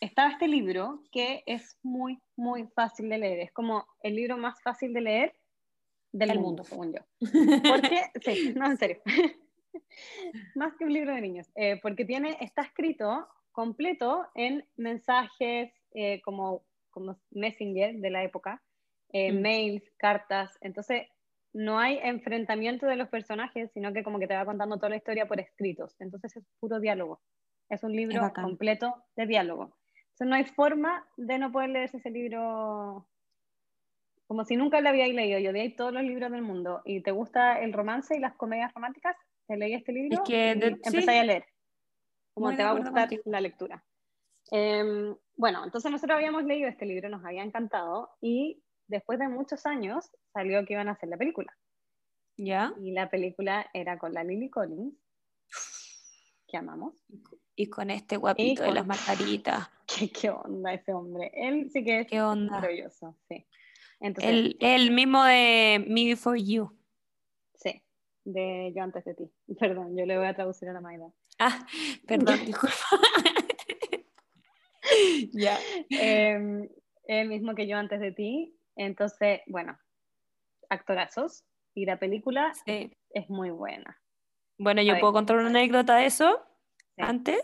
estaba 0.00 0.30
este 0.30 0.48
libro 0.48 1.02
que 1.12 1.42
es 1.44 1.78
muy, 1.82 2.22
muy 2.36 2.68
fácil 2.68 3.10
de 3.10 3.18
leer. 3.18 3.40
Es 3.40 3.52
como 3.52 3.86
el 4.02 4.16
libro 4.16 4.38
más 4.38 4.62
fácil 4.62 4.94
de 4.94 5.00
leer 5.02 5.34
del 6.12 6.38
mundo, 6.38 6.64
según 6.64 6.92
yo. 6.92 7.00
Porque, 7.62 8.02
sí, 8.24 8.54
no, 8.54 8.66
en 8.66 8.76
serio. 8.76 9.02
más 10.54 10.74
que 10.76 10.84
un 10.84 10.92
libro 10.92 11.14
de 11.14 11.20
niños. 11.20 11.50
Eh, 11.54 11.78
porque 11.82 12.04
tiene, 12.04 12.36
está 12.40 12.62
escrito 12.62 13.28
completo 13.52 14.26
en 14.34 14.66
mensajes 14.76 15.72
eh, 15.92 16.20
como, 16.22 16.64
como 16.90 17.18
Messenger 17.30 17.96
de 17.96 18.10
la 18.10 18.22
época, 18.22 18.62
eh, 19.12 19.32
mm. 19.32 19.40
mails, 19.40 19.92
cartas. 19.96 20.58
Entonces, 20.60 21.08
no 21.52 21.78
hay 21.78 21.98
enfrentamiento 22.02 22.86
de 22.86 22.96
los 22.96 23.08
personajes, 23.08 23.70
sino 23.72 23.92
que 23.92 24.02
como 24.02 24.18
que 24.18 24.26
te 24.26 24.34
va 24.34 24.44
contando 24.44 24.76
toda 24.76 24.90
la 24.90 24.96
historia 24.96 25.26
por 25.26 25.40
escritos. 25.40 25.96
Entonces 25.98 26.36
es 26.36 26.44
puro 26.60 26.80
diálogo. 26.80 27.22
Es 27.70 27.82
un 27.82 27.92
libro 27.92 28.30
completo 28.34 29.04
de 29.16 29.26
diálogo. 29.26 29.76
Entonces 30.10 30.28
no 30.28 30.34
hay 30.34 30.44
forma 30.44 31.08
de 31.16 31.38
no 31.38 31.50
poder 31.50 31.70
leerse 31.70 31.96
ese 31.96 32.10
libro 32.10 33.08
como 34.26 34.44
si 34.44 34.56
nunca 34.56 34.80
lo 34.80 34.88
habíais 34.88 35.14
leído. 35.14 35.38
Yo 35.38 35.52
leí 35.52 35.74
todos 35.74 35.92
los 35.92 36.02
libros 36.02 36.30
del 36.30 36.42
mundo 36.42 36.82
y 36.84 37.02
te 37.02 37.12
gusta 37.12 37.60
el 37.60 37.72
romance 37.72 38.16
y 38.16 38.20
las 38.20 38.34
comedias 38.34 38.72
románticas, 38.74 39.16
te 39.46 39.56
leí 39.56 39.74
este 39.74 39.92
libro 39.92 40.22
y 40.26 40.34
empezáis 40.34 41.08
a 41.08 41.24
leer. 41.24 41.44
Como 42.34 42.54
te 42.54 42.62
va 42.62 42.70
a 42.70 42.74
gustar 42.74 43.08
la 43.24 43.40
lectura. 43.40 43.84
Em, 44.50 45.16
bueno, 45.36 45.64
entonces 45.64 45.90
nosotros 45.90 46.16
habíamos 46.16 46.44
leído 46.44 46.68
este 46.68 46.86
libro, 46.86 47.08
nos 47.08 47.24
había 47.24 47.42
encantado 47.42 48.10
y 48.20 48.62
después 48.86 49.18
de 49.18 49.28
muchos 49.28 49.66
años 49.66 50.10
salió 50.32 50.64
que 50.64 50.74
iban 50.74 50.88
a 50.88 50.92
hacer 50.92 51.08
la 51.08 51.16
película. 51.16 51.56
¿Ya? 52.36 52.74
Y 52.80 52.92
la 52.92 53.08
película 53.08 53.68
era 53.72 53.98
con 53.98 54.12
la 54.12 54.22
Lily 54.22 54.50
Collins, 54.50 54.94
que 56.46 56.56
amamos. 56.56 56.94
Y 57.54 57.70
con 57.70 57.90
este 57.90 58.18
guapito 58.18 58.62
de 58.62 58.72
las 58.72 58.86
margaritas. 58.86 59.70
¿Qué, 60.20 60.30
onda 60.30 60.74
ese 60.74 60.92
hombre? 60.92 61.30
Él 61.32 61.70
sí 61.70 61.82
que 61.82 62.00
es 62.00 62.06
¿Qué 62.06 62.20
onda? 62.20 62.52
maravilloso, 62.52 63.16
sí. 63.28 63.46
Entonces, 64.00 64.56
el, 64.60 64.90
mismo 64.90 65.24
de 65.24 65.84
Me 65.88 66.04
Before 66.04 66.42
You. 66.42 66.70
Sí, 67.54 67.82
de 68.24 68.72
Yo 68.74 68.82
antes 68.82 69.04
de 69.04 69.14
ti. 69.14 69.30
Perdón, 69.58 69.96
yo 69.96 70.06
le 70.06 70.18
voy 70.18 70.26
a 70.26 70.34
traducir 70.34 70.68
a 70.68 70.72
la 70.72 70.80
Maida. 70.80 71.10
Ah, 71.38 71.66
perdón, 72.06 72.38
disculpa. 72.46 72.76
ya. 75.32 75.58
Em, 75.90 76.68
el 77.06 77.28
mismo 77.28 77.54
que 77.54 77.66
Yo 77.66 77.76
antes 77.76 78.00
de 78.00 78.12
ti. 78.12 78.58
Entonces, 78.76 79.40
bueno, 79.46 79.78
actorazos. 80.68 81.44
Y 81.74 81.84
la 81.84 81.98
película 81.98 82.52
es 82.64 83.28
muy 83.28 83.50
buena. 83.50 84.00
Bueno, 84.58 84.80
yo 84.80 84.98
puedo 84.98 85.12
contar 85.12 85.36
una 85.36 85.48
anécdota 85.48 85.96
de 85.96 86.06
eso 86.06 86.40
antes. 86.96 87.38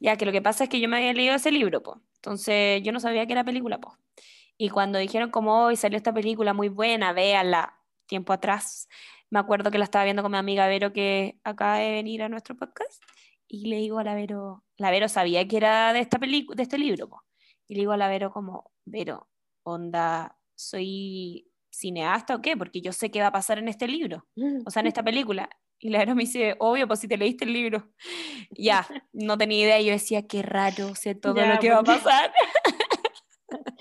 Ya 0.00 0.16
que 0.16 0.26
lo 0.26 0.32
que 0.32 0.42
pasa 0.42 0.64
es 0.64 0.70
que 0.70 0.80
yo 0.80 0.88
me 0.88 0.96
había 0.96 1.12
leído 1.12 1.36
ese 1.36 1.52
libro, 1.52 1.80
pues. 1.80 1.98
Entonces 2.16 2.82
yo 2.82 2.90
no 2.90 2.98
sabía 2.98 3.24
que 3.26 3.32
era 3.32 3.44
película, 3.44 3.78
pues. 3.78 3.96
Y 4.62 4.68
cuando 4.68 5.00
dijeron 5.00 5.32
como 5.32 5.64
hoy 5.64 5.74
salió 5.74 5.96
esta 5.96 6.14
película 6.14 6.54
muy 6.54 6.68
buena, 6.68 7.12
véanla, 7.12 7.80
tiempo 8.06 8.32
atrás, 8.32 8.88
me 9.28 9.40
acuerdo 9.40 9.72
que 9.72 9.78
la 9.78 9.82
estaba 9.82 10.04
viendo 10.04 10.22
con 10.22 10.30
mi 10.30 10.38
amiga 10.38 10.68
Vero 10.68 10.92
que 10.92 11.40
acaba 11.42 11.78
de 11.78 11.90
venir 11.90 12.22
a 12.22 12.28
nuestro 12.28 12.56
podcast 12.56 13.02
y 13.48 13.66
le 13.66 13.78
digo 13.78 13.98
a 13.98 14.04
la 14.04 14.14
Vero, 14.14 14.62
la 14.76 14.92
Vero 14.92 15.08
sabía 15.08 15.48
que 15.48 15.56
era 15.56 15.92
de 15.92 15.98
esta 15.98 16.20
película, 16.20 16.54
de 16.54 16.62
este 16.62 16.78
libro, 16.78 17.08
pues. 17.08 17.22
y 17.66 17.74
le 17.74 17.80
digo 17.80 17.90
a 17.90 17.96
la 17.96 18.06
Vero 18.06 18.30
como, 18.30 18.70
Vero, 18.84 19.28
onda, 19.64 20.38
soy 20.54 21.50
cineasta 21.68 22.36
o 22.36 22.40
qué, 22.40 22.56
porque 22.56 22.80
yo 22.80 22.92
sé 22.92 23.10
qué 23.10 23.20
va 23.20 23.26
a 23.26 23.32
pasar 23.32 23.58
en 23.58 23.66
este 23.66 23.88
libro, 23.88 24.28
o 24.64 24.70
sea, 24.70 24.78
en 24.78 24.86
esta 24.86 25.02
película. 25.02 25.50
Y 25.80 25.88
la 25.88 25.98
verdad 25.98 26.14
me 26.14 26.22
dice, 26.22 26.54
obvio, 26.60 26.86
pues 26.86 27.00
si 27.00 27.08
te 27.08 27.16
leíste 27.16 27.44
el 27.44 27.52
libro. 27.52 27.90
Ya, 28.52 28.86
no 29.12 29.36
tenía 29.36 29.64
idea. 29.64 29.80
Yo 29.80 29.90
decía, 29.90 30.28
qué 30.28 30.40
raro, 30.40 30.94
sé 30.94 31.16
todo 31.16 31.34
lo 31.44 31.58
que 31.58 31.70
va 31.70 31.80
a 31.80 31.82
pasar. 31.82 32.32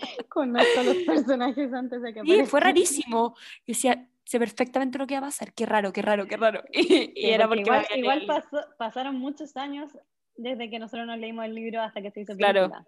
Conozco 0.30 0.84
los 0.84 0.97
personajes 0.97 1.74
antes 1.74 2.02
de 2.02 2.14
que 2.14 2.22
Sí, 2.22 2.45
fue 2.45 2.60
rarísimo. 2.60 3.36
Yo 3.38 3.64
decía, 3.68 4.08
sé 4.24 4.39
perfectamente 4.39 4.97
lo 4.97 5.08
que 5.08 5.16
va 5.16 5.20
a 5.20 5.30
pasar. 5.30 5.54
Qué 5.54 5.66
raro, 5.66 5.93
qué 5.93 6.02
raro, 6.02 6.28
qué 6.28 6.38
raro. 6.38 6.64
Y, 6.74 7.30
era 7.30 7.47
porque, 7.47 7.64
igual, 7.95 8.26
pasaron 8.78 9.16
muchos 9.16 9.56
años 9.58 9.91
desde 10.36 10.70
que 10.70 10.80
nosotros 10.80 11.08
nos 11.08 11.20
leímos 11.20 11.45
el 11.45 11.56
libro 11.56 11.82
hasta 11.82 12.02
que 12.02 12.12
se 12.12 12.22
hizo 12.22 12.36
película. 12.36 12.68
Claro. 12.68 12.86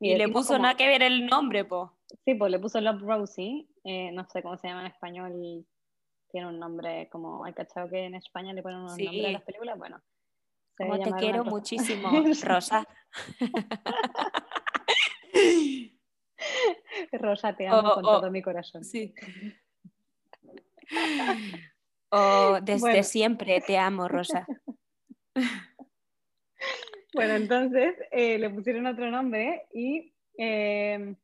Y, 0.00 0.14
le 0.16 0.28
puso 0.28 0.58
nada 0.58 0.74
que 0.74 0.86
ver 0.86 1.02
el 1.02 1.26
nombre, 1.26 1.64
po. 1.64 1.98
Sí, 2.24 2.34
pues 2.34 2.50
le 2.50 2.58
puso 2.58 2.80
Love 2.80 3.02
Rosie. 3.02 3.68
Eh, 3.84 4.10
no 4.12 4.24
sé 4.24 4.42
cómo 4.42 4.56
se 4.56 4.68
llama 4.68 4.80
en 4.80 4.86
español 4.86 5.66
tiene 6.30 6.46
un 6.46 6.58
nombre 6.58 7.08
como, 7.10 7.44
¿hay 7.44 7.52
cachado 7.52 7.88
que 7.88 8.04
en 8.04 8.14
España 8.14 8.52
le 8.52 8.62
ponen 8.62 8.80
un 8.80 8.86
nombre 8.86 9.26
a 9.26 9.32
las 9.32 9.42
películas? 9.42 9.78
Bueno. 9.78 10.00
Como 10.76 10.98
te 10.98 11.12
quiero 11.12 11.44
muchísimo, 11.44 12.10
Rosa. 12.42 12.86
Rosa, 17.12 17.54
te 17.54 17.66
amo 17.66 17.94
con 17.94 18.02
todo 18.02 18.30
mi 18.30 18.42
corazón. 18.42 18.84
Sí. 18.84 19.14
O 22.12 22.58
desde 22.60 23.04
siempre 23.04 23.60
te 23.60 23.78
amo, 23.78 24.08
Rosa. 24.08 24.44
Bueno, 27.12 27.34
entonces 27.34 27.96
eh, 28.12 28.38
le 28.38 28.50
pusieron 28.50 28.86
otro 28.86 29.10
nombre 29.10 29.66
y 29.72 30.14
eh, 30.38 31.16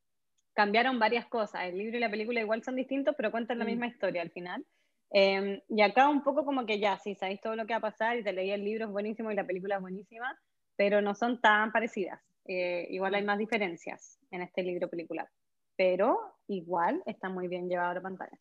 cambiaron 0.52 0.98
varias 0.98 1.26
cosas. 1.26 1.62
El 1.62 1.78
libro 1.78 1.96
y 1.96 2.00
la 2.00 2.10
película 2.10 2.40
igual 2.40 2.64
son 2.64 2.74
distintos, 2.74 3.14
pero 3.16 3.30
cuentan 3.30 3.60
la 3.60 3.64
mm. 3.64 3.68
misma 3.68 3.86
historia 3.86 4.22
al 4.22 4.32
final. 4.32 4.66
Em, 5.10 5.60
y 5.68 5.82
acá 5.82 6.08
un 6.08 6.24
poco 6.24 6.44
como 6.44 6.66
que 6.66 6.80
ya, 6.80 6.98
sí, 6.98 7.14
sabéis 7.14 7.40
todo 7.40 7.54
lo 7.54 7.66
que 7.66 7.72
va 7.72 7.78
a 7.78 7.92
pasar 7.92 8.18
y 8.18 8.24
te 8.24 8.32
leí 8.32 8.50
el 8.50 8.64
libro, 8.64 8.86
es 8.86 8.90
buenísimo 8.90 9.30
y 9.30 9.36
la 9.36 9.46
película 9.46 9.76
es 9.76 9.80
buenísima, 9.80 10.36
pero 10.74 11.00
no 11.00 11.14
son 11.14 11.40
tan 11.40 11.70
parecidas. 11.70 12.20
Eh, 12.46 12.88
igual 12.90 13.14
hay 13.14 13.22
más 13.22 13.38
diferencias 13.38 14.15
en 14.31 14.43
este 14.43 14.62
libro 14.62 14.89
película, 14.89 15.31
pero 15.77 16.37
igual 16.49 17.03
está 17.07 17.29
muy 17.29 17.49
bien 17.49 17.68
llevado 17.68 17.91
a 17.91 17.95
la 17.95 18.03
pantalla. 18.03 18.39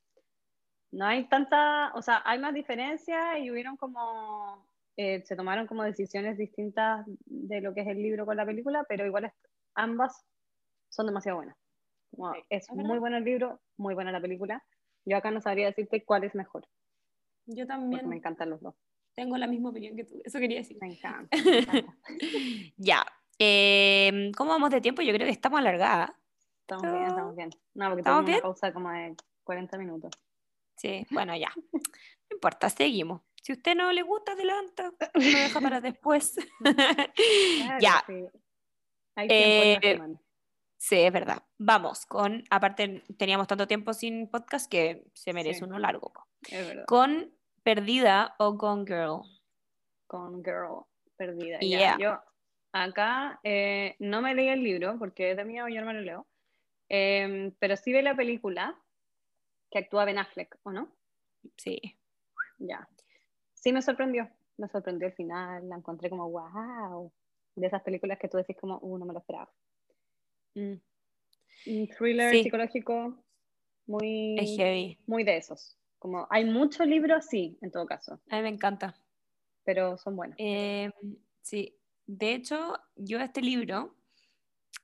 No 0.91 1.05
hay 1.05 1.27
tanta, 1.27 1.91
o 1.93 2.01
sea, 2.01 2.21
hay 2.25 2.39
más 2.39 2.53
diferencias 2.53 3.39
y 3.39 3.51
hubieron 3.51 3.75
como, 3.75 4.65
eh, 4.97 5.23
se 5.25 5.35
tomaron 5.35 5.67
como 5.67 5.83
decisiones 5.83 6.37
distintas 6.37 7.05
de 7.25 7.61
lo 7.61 7.73
que 7.73 7.81
es 7.81 7.87
el 7.87 8.01
libro 8.01 8.25
con 8.25 8.37
la 8.37 8.45
película, 8.45 8.85
pero 8.87 9.05
igual 9.05 9.31
ambas 9.73 10.25
son 10.89 11.07
demasiado 11.07 11.37
buenas. 11.37 11.57
es 12.49 12.69
muy 12.71 12.99
bueno 12.99 13.17
el 13.17 13.25
libro, 13.25 13.59
muy 13.77 13.93
buena 13.93 14.11
la 14.11 14.21
película. 14.21 14.63
Yo 15.05 15.17
acá 15.17 15.31
no 15.31 15.41
sabría 15.41 15.67
decirte 15.67 16.03
cuál 16.03 16.23
es 16.23 16.33
mejor. 16.33 16.65
Yo 17.45 17.67
también. 17.67 18.07
me 18.07 18.15
encantan 18.15 18.49
los 18.49 18.61
dos. 18.61 18.75
Tengo 19.13 19.37
la 19.37 19.47
misma 19.47 19.69
opinión 19.69 19.95
que 19.95 20.03
tú, 20.03 20.21
eso 20.23 20.39
quería 20.39 20.57
decir. 20.57 20.77
Me 20.81 20.93
encanta. 20.93 21.29
ya. 22.77 23.05
Em, 23.37 24.31
¿Cómo 24.31 24.51
vamos 24.51 24.69
de 24.69 24.81
tiempo? 24.81 25.01
Yo 25.01 25.13
creo 25.13 25.25
que 25.25 25.31
estamos 25.31 25.59
alargadas. 25.59 26.11
Estamos 26.61 26.91
bien, 26.91 27.07
estamos 27.07 27.35
bien. 27.35 27.49
No, 27.73 27.89
porque 27.89 28.03
tenemos 28.03 28.29
una 28.29 28.39
pausa 28.39 28.73
como 28.73 28.91
de 28.91 29.15
40 29.43 29.77
minutos. 29.77 30.11
Sí, 30.75 31.05
bueno, 31.11 31.35
ya. 31.35 31.51
No 32.27 32.37
importa, 32.37 32.69
seguimos. 32.69 33.21
Si 33.41 33.51
a 33.51 33.55
usted 33.55 33.75
no 33.75 33.91
le 33.91 34.01
gusta, 34.01 34.31
adelanta. 34.31 34.91
Lo 35.13 35.21
deja 35.21 35.61
para 35.61 35.79
después. 35.79 36.35
ya. 37.79 38.03
Sí. 38.07 38.25
Hay 39.15 39.27
tiempo 39.27 40.05
eh, 40.05 40.17
Sí, 40.77 40.97
es 40.97 41.13
verdad. 41.13 41.43
Vamos 41.57 42.05
con, 42.05 42.43
aparte 42.49 43.03
teníamos 43.17 43.47
tanto 43.47 43.67
tiempo 43.67 43.93
sin 43.93 44.29
podcast 44.29 44.69
que 44.69 45.07
se 45.13 45.33
merece 45.33 45.63
uno 45.63 45.79
largo. 45.79 46.11
Es 46.49 46.67
verdad. 46.67 46.85
Con 46.85 47.33
Perdida 47.63 48.35
o 48.39 48.57
con 48.57 48.85
Girl. 48.85 49.21
Con 50.07 50.43
Girl, 50.43 50.85
Perdida. 51.15 51.59
Ya. 51.61 51.97
Yo 51.99 52.19
acá 52.75 53.39
eh, 53.43 53.95
no 53.99 54.21
me 54.21 54.35
leí 54.35 54.49
el 54.49 54.61
libro 54.63 54.97
porque 54.99 55.31
es 55.31 55.37
de 55.37 55.45
mí 55.45 55.59
o 55.61 55.69
yo 55.69 55.79
no 55.79 55.87
me 55.87 55.93
lo 55.93 56.01
leo, 56.01 56.27
em, 56.89 57.51
pero 57.57 57.77
sí 57.77 57.93
ve 57.93 58.01
la 58.03 58.15
película 58.15 58.77
que 59.71 59.79
actúa 59.79 60.05
Ben 60.05 60.17
Affleck, 60.17 60.57
¿o 60.63 60.71
no? 60.71 60.93
Sí. 61.55 61.79
Ya. 62.59 62.87
Sí 63.53 63.71
me 63.71 63.81
sorprendió, 63.81 64.29
me 64.57 64.67
sorprendió 64.67 65.07
el 65.07 65.13
final, 65.13 65.67
la 65.69 65.77
encontré 65.77 66.09
como 66.09 66.29
wow, 66.29 67.11
de 67.55 67.67
esas 67.67 67.81
películas 67.81 68.19
que 68.19 68.27
tú 68.27 68.37
decís 68.37 68.57
como, 68.59 68.77
uh, 68.79 68.97
no 68.97 69.05
me 69.05 69.13
lo 69.13 69.19
esperaba. 69.19 69.51
Mm. 70.55 70.75
Un 71.67 71.87
thriller 71.87 72.43
psicológico 72.43 73.23
muy, 73.87 74.35
muy 75.07 75.23
de 75.23 75.37
esos. 75.37 75.77
Como 75.97 76.27
hay 76.29 76.43
muchos 76.43 76.85
libros, 76.85 77.25
sí, 77.25 77.57
en 77.61 77.71
todo 77.71 77.85
caso. 77.85 78.19
A 78.29 78.35
mí 78.35 78.41
me 78.43 78.49
encanta. 78.49 78.95
Pero 79.63 79.97
son 79.97 80.15
buenos. 80.15 80.35
Eh, 80.37 80.91
sí, 81.41 81.75
de 82.07 82.33
hecho, 82.33 82.77
yo 82.95 83.19
este 83.19 83.41
libro, 83.41 83.95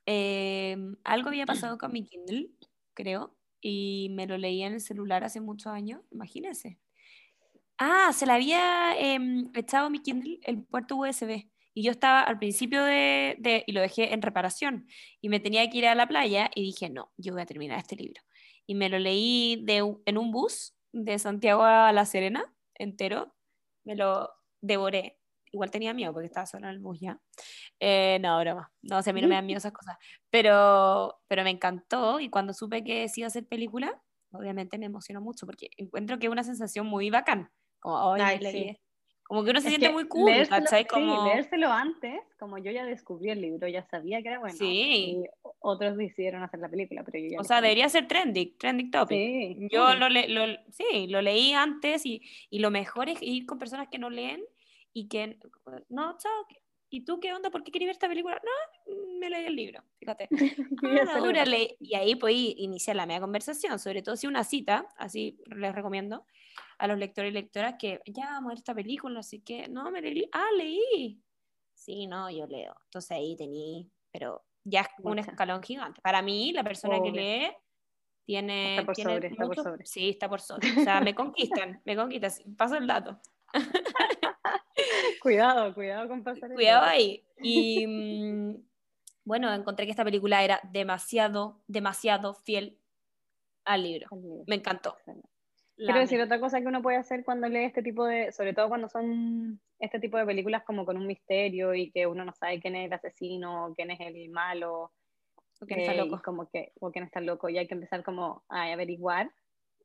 eh, 0.06 0.76
algo 1.04 1.28
había 1.28 1.46
pasado 1.46 1.78
con 1.78 1.92
mi 1.92 2.04
Kindle, 2.04 2.50
creo, 2.94 3.36
y 3.60 4.08
me 4.10 4.26
lo 4.26 4.36
leía 4.38 4.66
en 4.66 4.74
el 4.74 4.80
celular 4.80 5.24
hace 5.24 5.40
muchos 5.40 5.72
años, 5.72 6.02
imagínense. 6.10 6.78
Ah, 7.78 8.12
se 8.12 8.26
le 8.26 8.32
había 8.32 8.96
em, 8.98 9.50
echado 9.54 9.90
mi 9.90 10.00
Kindle 10.00 10.40
el 10.44 10.62
puerto 10.64 10.96
USB. 10.96 11.48
Y 11.74 11.82
yo 11.84 11.90
estaba 11.90 12.20
al 12.22 12.38
principio 12.38 12.84
de, 12.84 13.64
y 13.66 13.72
lo 13.72 13.80
dejé 13.80 14.12
en 14.12 14.20
reparación, 14.20 14.86
y 15.22 15.28
me 15.30 15.40
tenía 15.40 15.68
que 15.70 15.78
ir 15.78 15.86
a 15.86 15.94
la 15.94 16.06
playa 16.06 16.50
y 16.54 16.62
dije, 16.62 16.90
no, 16.90 17.12
yo 17.16 17.32
voy 17.32 17.42
a 17.42 17.46
terminar 17.46 17.78
este 17.78 17.96
libro. 17.96 18.20
Y 18.66 18.74
me 18.74 18.88
lo 18.90 18.98
leí 18.98 19.62
de, 19.64 19.78
en 20.04 20.18
un 20.18 20.30
bus 20.32 20.74
de 20.92 21.18
Santiago 21.18 21.62
a 21.62 21.92
La 21.92 22.04
Serena, 22.04 22.52
entero, 22.74 23.34
me 23.84 23.96
lo 23.96 24.30
devoré. 24.60 25.18
Igual 25.52 25.70
tenía 25.70 25.92
miedo 25.92 26.12
porque 26.12 26.26
estaba 26.26 26.46
sola 26.46 26.68
en 26.68 26.74
el 26.74 26.80
bus 26.80 26.98
ya. 27.00 27.18
Eh, 27.78 28.18
no, 28.20 28.40
broma. 28.40 28.72
No, 28.82 29.02
sé, 29.02 29.10
a 29.10 29.12
mí 29.12 29.20
no 29.20 29.28
me 29.28 29.34
dan 29.34 29.46
miedo 29.46 29.58
esas 29.58 29.72
cosas. 29.72 29.96
Pero, 30.30 31.20
pero 31.28 31.44
me 31.44 31.50
encantó 31.50 32.20
y 32.20 32.30
cuando 32.30 32.54
supe 32.54 32.82
que 32.82 33.08
se 33.08 33.20
iba 33.20 33.26
a 33.26 33.28
hacer 33.28 33.46
película, 33.46 34.00
obviamente 34.32 34.78
me 34.78 34.86
emocionó 34.86 35.20
mucho 35.20 35.46
porque 35.46 35.68
encuentro 35.76 36.18
que 36.18 36.26
es 36.26 36.32
una 36.32 36.42
sensación 36.42 36.86
muy 36.86 37.10
bacán. 37.10 37.50
Como, 37.80 38.14
Ay, 38.14 38.78
como 39.32 39.44
que 39.44 39.50
uno 39.50 39.60
se 39.62 39.68
siente 39.70 39.88
muy 39.88 40.06
cool, 40.08 40.30
leérselo, 40.30 40.66
Como... 40.90 41.24
Sí, 41.24 41.30
leérselo 41.30 41.72
antes, 41.72 42.20
como 42.38 42.58
yo 42.58 42.70
ya 42.70 42.84
descubrí 42.84 43.30
el 43.30 43.40
libro, 43.40 43.66
ya 43.66 43.82
sabía 43.84 44.20
que 44.20 44.28
era 44.28 44.38
bueno. 44.38 44.54
Sí. 44.54 45.22
Y 45.22 45.24
otros 45.60 45.96
decidieron 45.96 46.42
hacer 46.42 46.60
la 46.60 46.68
película, 46.68 47.02
pero 47.02 47.18
yo 47.18 47.30
ya 47.30 47.40
O 47.40 47.44
sea, 47.44 47.62
debería 47.62 47.88
ser 47.88 48.06
trending, 48.06 48.58
trending 48.58 48.90
topic. 48.90 49.16
Sí, 49.16 49.68
yo 49.70 49.94
Lo, 49.94 50.10
lo, 50.10 50.58
sí, 50.70 51.06
lo 51.08 51.22
leí 51.22 51.54
antes 51.54 52.04
y, 52.04 52.20
y, 52.50 52.58
lo 52.58 52.70
mejor 52.70 53.08
es 53.08 53.22
ir 53.22 53.46
con 53.46 53.58
personas 53.58 53.88
que 53.90 53.98
no 53.98 54.10
leen 54.10 54.42
y 54.92 55.08
que, 55.08 55.38
no, 55.88 56.16
chao, 56.18 56.46
¿y 56.90 57.04
tú 57.04 57.18
qué 57.20 57.32
onda? 57.32 57.50
¿Por 57.50 57.64
qué 57.64 57.72
querías 57.72 57.88
ver 57.88 57.94
esta 57.94 58.08
película? 58.08 58.40
No, 58.44 58.94
me 59.18 59.30
leí 59.30 59.46
el 59.46 59.56
libro, 59.56 59.82
fíjate. 59.98 60.28
ah, 60.82 61.74
y 61.80 61.94
ahí 61.94 62.14
podí 62.16 62.54
iniciar 62.58 62.96
la 62.96 63.06
media 63.06 63.20
conversación, 63.20 63.78
sobre 63.78 64.02
todo 64.02 64.16
si 64.16 64.26
una 64.26 64.44
cita, 64.44 64.86
así 64.96 65.38
les 65.46 65.74
recomiendo, 65.74 66.26
a 66.78 66.86
los 66.86 66.98
lectores 66.98 67.30
y 67.30 67.34
lectoras 67.34 67.76
que 67.78 68.00
ya 68.06 68.26
vamos 68.26 68.46
a 68.46 68.48
ver 68.48 68.58
esta 68.58 68.74
película, 68.74 69.20
así 69.20 69.40
que 69.40 69.68
no, 69.68 69.90
me 69.90 70.02
leí, 70.02 70.28
ah, 70.32 70.50
leí. 70.56 71.22
Sí, 71.74 72.06
no, 72.06 72.30
yo 72.30 72.46
leo. 72.46 72.76
Entonces 72.84 73.10
ahí 73.12 73.36
tení, 73.36 73.90
pero 74.12 74.44
ya 74.64 74.82
es 74.82 74.88
un 75.02 75.18
escalón 75.18 75.62
gigante. 75.62 76.00
Para 76.02 76.22
mí, 76.22 76.52
la 76.52 76.62
persona 76.62 77.02
que 77.02 77.10
lee 77.10 77.56
tiene... 78.24 78.76
Está 78.76 78.86
por 78.86 78.96
sobre, 78.96 79.28
está 79.28 79.46
por 79.46 79.56
sobre. 79.56 79.86
Sí, 79.86 80.08
está 80.10 80.28
por 80.28 80.40
sobre. 80.40 80.70
O 80.80 80.84
sea, 80.84 81.00
me 81.00 81.14
conquistan, 81.14 81.80
me 81.84 81.96
conquistan. 81.96 82.54
Paso 82.56 82.76
el 82.76 82.86
dato. 82.86 83.18
cuidado, 85.22 85.74
cuidado 85.74 86.08
con 86.08 86.22
pasar 86.22 86.52
Cuidado 86.52 86.84
ahí. 86.84 87.24
Y 87.38 87.86
mm, 87.86 88.56
bueno, 89.24 89.52
encontré 89.52 89.86
que 89.86 89.90
esta 89.90 90.04
película 90.04 90.42
era 90.42 90.60
demasiado, 90.72 91.60
demasiado 91.66 92.34
fiel 92.34 92.78
al 93.64 93.82
libro. 93.82 94.08
Me 94.46 94.56
encantó. 94.56 94.96
Quiero 95.76 95.98
decir, 95.98 96.20
otra 96.20 96.38
cosa 96.38 96.60
que 96.60 96.66
uno 96.66 96.82
puede 96.82 96.98
hacer 96.98 97.24
cuando 97.24 97.48
lee 97.48 97.64
este 97.64 97.82
tipo 97.82 98.04
de, 98.04 98.30
sobre 98.30 98.54
todo 98.54 98.68
cuando 98.68 98.88
son 98.88 99.60
este 99.78 99.98
tipo 99.98 100.16
de 100.16 100.26
películas 100.26 100.62
como 100.64 100.84
con 100.84 100.96
un 100.96 101.06
misterio 101.06 101.74
y 101.74 101.90
que 101.90 102.06
uno 102.06 102.24
no 102.24 102.32
sabe 102.34 102.60
quién 102.60 102.76
es 102.76 102.86
el 102.86 102.92
asesino, 102.92 103.72
quién 103.74 103.90
es 103.90 103.98
el 104.00 104.28
malo, 104.30 104.92
o 105.60 105.66
quién 105.66 105.80
está 105.80 105.94
eh, 105.94 105.96
loco, 105.96 106.20
como 106.22 106.48
que, 106.48 106.72
o 106.80 106.92
quién 106.92 107.04
está 107.04 107.20
loco, 107.20 107.48
y 107.48 107.58
hay 107.58 107.66
que 107.66 107.74
empezar 107.74 108.04
como 108.04 108.44
a 108.48 108.70
averiguar 108.72 109.32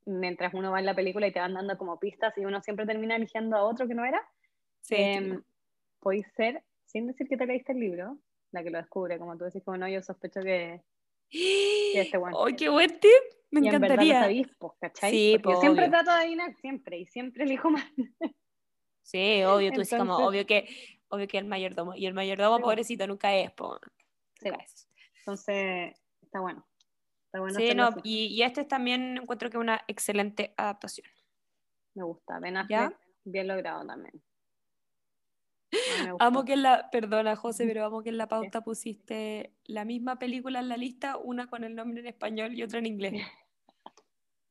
mientras 0.07 0.53
uno 0.53 0.71
va 0.71 0.79
en 0.79 0.85
la 0.85 0.95
película 0.95 1.27
y 1.27 1.31
te 1.31 1.39
van 1.39 1.53
dando 1.53 1.77
como 1.77 1.99
pistas 1.99 2.35
y 2.37 2.45
uno 2.45 2.61
siempre 2.61 2.85
termina 2.85 3.15
eligiendo 3.15 3.57
a 3.57 3.63
otro 3.63 3.87
que 3.87 3.93
no 3.93 4.05
era. 4.05 4.21
Sí, 4.87 4.95
eh, 4.97 5.39
podéis 5.99 6.25
ser, 6.37 6.63
sin 6.85 7.07
decir 7.07 7.27
que 7.27 7.35
te 7.35 7.45
leíste 7.45 7.73
el 7.73 7.79
libro, 7.79 8.17
la 8.51 8.63
que 8.63 8.69
lo 8.69 8.77
descubre, 8.77 9.19
como 9.19 9.37
tú 9.37 9.43
decís, 9.43 9.61
como 9.65 9.75
no, 9.75 9.89
yo 9.89 10.01
sospecho 10.01 10.39
que, 10.41 10.81
que 11.29 12.01
este 12.01 12.17
bueno. 12.17 12.41
¡Ay, 12.41 12.55
qué 12.55 12.69
buen 12.69 12.97
tip! 12.97 13.11
Me 13.51 13.67
encantaría. 13.67 14.29
¿cachai? 14.79 15.11
Sí, 15.11 15.37
yo 15.43 15.59
siempre 15.59 15.89
trato 15.89 16.11
de 16.11 16.17
adivinar, 16.17 16.55
siempre, 16.61 16.99
y 16.99 17.05
siempre 17.05 17.43
elijo 17.43 17.69
más. 17.69 17.83
Sí, 19.01 19.43
obvio, 19.43 19.69
tú 19.69 19.81
Entonces, 19.81 19.99
como, 19.99 20.17
obvio 20.17 20.45
que, 20.45 20.67
obvio 21.07 21.27
que 21.27 21.37
el 21.37 21.45
mayordomo, 21.45 21.95
y 21.95 22.05
el 22.05 22.13
mayordomo, 22.13 22.59
pobrecito, 22.59 23.07
nunca 23.07 23.35
es, 23.35 23.51
po. 23.51 23.79
Entonces, 24.41 25.95
está 26.21 26.39
bueno. 26.39 26.65
Está 27.25 27.39
bueno 27.39 27.57
sí, 27.57 27.73
no, 27.75 27.89
y, 28.03 28.27
y, 28.27 28.43
este 28.43 28.63
también 28.63 29.17
encuentro 29.17 29.49
que 29.49 29.57
es 29.57 29.61
una 29.61 29.81
excelente 29.87 30.53
adaptación. 30.55 31.07
Me 31.93 32.03
gusta, 32.03 32.39
Ben 32.39 32.55
Affleck, 32.57 32.97
bien 33.25 33.47
logrado 33.47 33.85
también. 33.85 34.21
Amo 36.19 36.45
que 36.45 36.53
en 36.53 36.63
la, 36.63 36.89
perdona 36.91 37.35
José, 37.35 37.65
pero 37.67 37.85
amo 37.85 38.03
que 38.03 38.09
en 38.09 38.17
la 38.17 38.27
pauta 38.27 38.63
pusiste 38.63 39.53
la 39.65 39.85
misma 39.85 40.19
película 40.19 40.59
en 40.59 40.69
la 40.69 40.77
lista, 40.77 41.17
una 41.17 41.47
con 41.47 41.63
el 41.63 41.75
nombre 41.75 42.01
en 42.01 42.07
español 42.07 42.53
y 42.53 42.63
otra 42.63 42.79
en 42.79 42.85
inglés. 42.85 43.13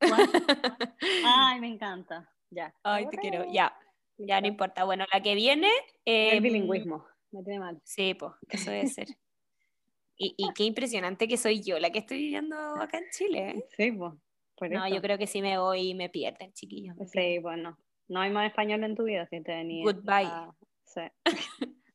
Ay, 1.25 1.61
me 1.61 1.69
encanta. 1.69 2.31
Ya. 2.51 2.75
Ay, 2.83 3.07
te 3.11 3.17
quiero. 3.19 3.51
Ya. 3.53 3.77
Ya 4.19 4.41
no 4.41 4.47
importa. 4.47 4.85
Bueno, 4.85 5.05
la 5.13 5.23
que 5.23 5.35
viene. 5.35 5.71
el 6.05 6.37
em, 6.37 6.43
bilingüismo. 6.43 7.05
Me 7.33 7.43
tiene 7.43 7.61
mal. 7.61 7.81
Sí, 7.85 8.15
pues, 8.15 8.33
eso 8.49 8.71
debe 8.71 8.87
ser. 8.87 9.09
y, 10.17 10.35
y, 10.37 10.53
qué 10.55 10.65
impresionante 10.65 11.29
que 11.29 11.37
soy 11.37 11.63
yo 11.63 11.79
la 11.79 11.91
que 11.91 11.99
estoy 11.99 12.19
viviendo 12.19 12.57
acá 12.81 12.99
en 12.99 13.05
Chile. 13.11 13.51
¿eh? 13.51 13.65
Sí, 13.77 13.93
pues. 13.93 14.13
No, 14.71 14.89
yo 14.89 15.03
creo 15.03 15.19
que 15.19 15.27
si 15.27 15.43
me 15.43 15.59
voy 15.59 15.95
me 15.95 16.09
pierden, 16.09 16.53
chiquillos. 16.55 16.97
sí, 17.13 17.39
bueno. 17.39 17.79
No 18.09 18.21
hay 18.21 18.31
más 18.31 18.49
español 18.49 18.85
en 18.85 18.95
tu 18.95 19.03
vida 19.03 19.27
si 19.27 19.43
te 19.43 19.53
venía. 19.53 19.85
Goodbye. 19.85 20.31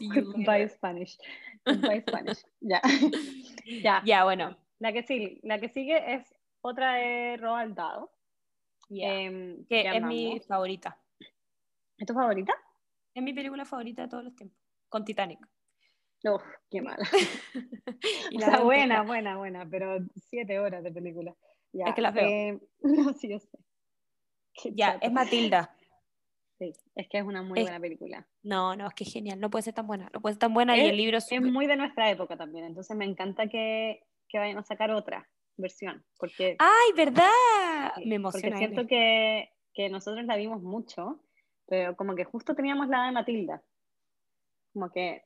Goodbye 0.00 0.68
Spanish. 0.68 1.18
Goodbye 1.64 2.00
Spanish. 2.08 2.44
Ya. 2.60 2.80
ya. 3.82 4.02
Ya, 4.04 4.24
bueno. 4.24 4.56
La 4.78 4.92
que, 4.92 5.02
sigue, 5.02 5.40
la 5.42 5.58
que 5.58 5.68
sigue 5.68 6.14
es 6.14 6.32
otra 6.62 6.94
de 6.94 7.36
Roald 7.36 7.74
Dahl. 7.74 8.08
Em, 8.88 9.64
que 9.66 9.82
es 9.82 10.02
mi 10.02 10.40
favorita. 10.40 10.98
¿Es 11.98 12.06
tu 12.06 12.14
favorita? 12.14 12.54
Es 13.14 13.22
mi 13.22 13.32
película 13.32 13.64
favorita 13.64 14.02
de 14.02 14.08
todos 14.08 14.24
los 14.24 14.34
tiempos. 14.34 14.58
Con 14.88 15.04
Titanic. 15.04 15.38
Uf, 16.24 16.42
qué 16.70 16.82
mala. 16.82 17.06
o 18.36 18.40
sea, 18.40 18.60
buena, 18.60 19.02
buena, 19.02 19.36
buena, 19.36 19.68
pero 19.68 19.98
siete 20.28 20.58
horas 20.58 20.82
de 20.82 20.92
película. 20.92 21.36
es 21.72 21.94
que 21.94 22.00
la 22.00 22.10
veo. 22.10 22.26
Eh, 22.26 22.60
no, 22.82 23.12
sí, 23.14 23.28
yo 23.28 23.38
sé. 23.38 23.58
ya, 24.74 24.98
es 25.00 25.12
Matilda. 25.12 25.76
Sí, 26.60 26.74
es 26.94 27.08
que 27.08 27.16
es 27.16 27.24
una 27.24 27.42
muy 27.42 27.62
buena 27.62 27.80
película. 27.80 28.28
No, 28.42 28.76
no, 28.76 28.86
es 28.86 28.92
que 28.92 29.04
es 29.04 29.12
genial, 29.14 29.40
no 29.40 29.48
puede 29.48 29.62
ser 29.62 29.72
tan 29.72 29.86
buena, 29.86 30.10
no 30.12 30.20
puede 30.20 30.34
ser 30.34 30.40
tan 30.40 30.52
buena 30.52 30.76
y 30.76 30.80
el 30.80 30.96
libro 30.98 31.16
es, 31.16 31.32
es 31.32 31.40
muy 31.40 31.66
de 31.66 31.74
nuestra 31.74 32.10
época 32.10 32.36
también, 32.36 32.66
entonces 32.66 32.94
me 32.98 33.06
encanta 33.06 33.46
que, 33.46 34.02
que 34.28 34.38
vayan 34.38 34.58
a 34.58 34.62
sacar 34.62 34.90
otra 34.90 35.26
versión, 35.56 36.04
porque... 36.18 36.56
¡Ay, 36.58 36.92
verdad! 36.94 37.92
me 38.04 38.16
emociona. 38.16 38.56
Porque 38.56 38.58
siento 38.58 38.86
que, 38.86 39.48
que 39.72 39.88
nosotros 39.88 40.26
la 40.26 40.36
vimos 40.36 40.60
mucho, 40.60 41.24
pero 41.66 41.96
como 41.96 42.14
que 42.14 42.24
justo 42.24 42.54
teníamos 42.54 42.88
la 42.88 43.06
de 43.06 43.12
Matilda, 43.12 43.62
como 44.74 44.90
que 44.90 45.22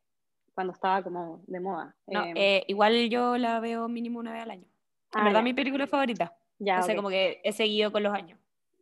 cuando 0.55 0.73
estaba 0.73 1.03
como 1.03 1.43
de 1.49 1.59
moda. 1.59 1.97
No, 2.07 2.27
em, 2.27 2.37
eh, 2.37 2.65
igual 2.69 3.11
yo 3.11 3.37
la 3.39 3.59
veo 3.59 3.89
mínimo 3.89 4.21
una 4.21 4.35
vez 4.35 4.43
al 4.45 4.53
año. 4.53 4.69
En 5.15 5.21
ah, 5.21 5.25
verdad, 5.25 5.43
mi 5.43 5.53
película 5.53 5.89
favorita. 5.89 6.33
Ya, 6.61 6.79
o 6.79 6.83
sea, 6.85 6.95
como 6.95 7.09
que 7.09 7.41
he 7.43 7.51
seguido 7.51 7.91
con 7.91 8.05
los 8.05 8.15
años. 8.15 8.39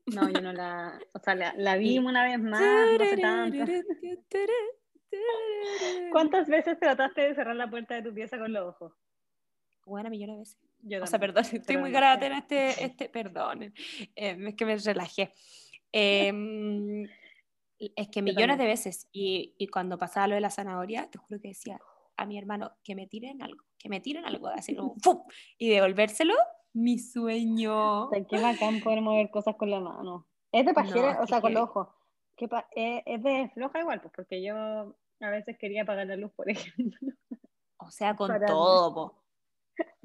No, 0.06 0.28
yo 0.28 0.40
no 0.40 0.52
la. 0.52 0.98
O 1.12 1.18
sea, 1.18 1.34
la, 1.34 1.54
la 1.56 1.76
vi 1.76 1.98
una 1.98 2.24
vez 2.24 2.40
más, 2.40 2.98
no 2.98 3.04
sé 3.04 3.16
tanto. 3.16 3.64
¿Cuántas 6.10 6.48
veces 6.48 6.78
trataste 6.78 7.20
de 7.20 7.34
cerrar 7.34 7.56
la 7.56 7.68
puerta 7.70 7.94
de 7.94 8.02
tu 8.02 8.14
pieza 8.14 8.38
con 8.38 8.52
los 8.52 8.68
ojos? 8.68 8.92
Buena, 9.84 10.10
millones 10.10 10.36
de 10.36 10.40
veces. 10.40 10.58
Yo 10.80 11.02
o 11.02 11.06
sea, 11.06 11.18
perdón, 11.18 11.44
estoy 11.52 11.76
muy 11.76 11.92
carata 11.92 12.26
en 12.26 12.32
este, 12.32 12.68
este, 12.84 13.08
perdón, 13.08 13.62
eh, 13.62 13.72
es 14.16 14.54
que 14.54 14.64
me 14.64 14.76
relajé. 14.76 15.32
Em, 15.92 17.04
es 17.78 18.08
que 18.08 18.22
millones 18.22 18.58
de 18.58 18.64
veces, 18.64 19.08
y, 19.12 19.54
y, 19.58 19.68
cuando 19.68 19.98
pasaba 19.98 20.28
lo 20.28 20.34
de 20.34 20.40
la 20.40 20.50
zanahoria, 20.50 21.08
te 21.10 21.18
juro 21.18 21.40
que 21.40 21.48
decía 21.48 21.78
a 22.16 22.26
mi 22.26 22.38
hermano 22.38 22.72
que 22.82 22.94
me 22.94 23.06
tiren 23.06 23.42
algo, 23.42 23.64
que 23.78 23.88
me 23.88 24.00
tiren 24.00 24.24
algo, 24.24 24.48
así 24.48 24.74
como 24.74 24.94
¡fum! 25.02 25.22
y 25.58 25.68
devolvérselo, 25.68 26.34
mi 26.72 26.98
sueño. 26.98 28.06
O 28.06 28.10
sea, 28.10 28.24
qué 28.24 28.40
bacán 28.40 28.80
poder 28.80 29.00
mover 29.00 29.30
cosas 29.30 29.56
con 29.56 29.70
la 29.70 29.80
mano. 29.80 30.26
Es 30.50 30.66
de 30.66 30.74
pajera, 30.74 31.20
o 31.20 31.26
sea, 31.26 31.40
con 31.40 31.54
los 31.54 31.64
ojos. 31.64 31.88
Eh, 32.74 33.02
es 33.06 33.22
de 33.22 33.50
floja 33.54 33.80
igual, 33.80 34.00
pues 34.00 34.12
porque 34.14 34.42
yo 34.42 34.56
a 35.20 35.30
veces 35.30 35.56
quería 35.58 35.82
apagar 35.82 36.06
la 36.06 36.16
luz, 36.16 36.32
por 36.32 36.50
ejemplo. 36.50 37.12
O 37.78 37.90
sea, 37.90 38.16
con 38.16 38.30
todo, 38.46 38.94
po. 38.94 39.22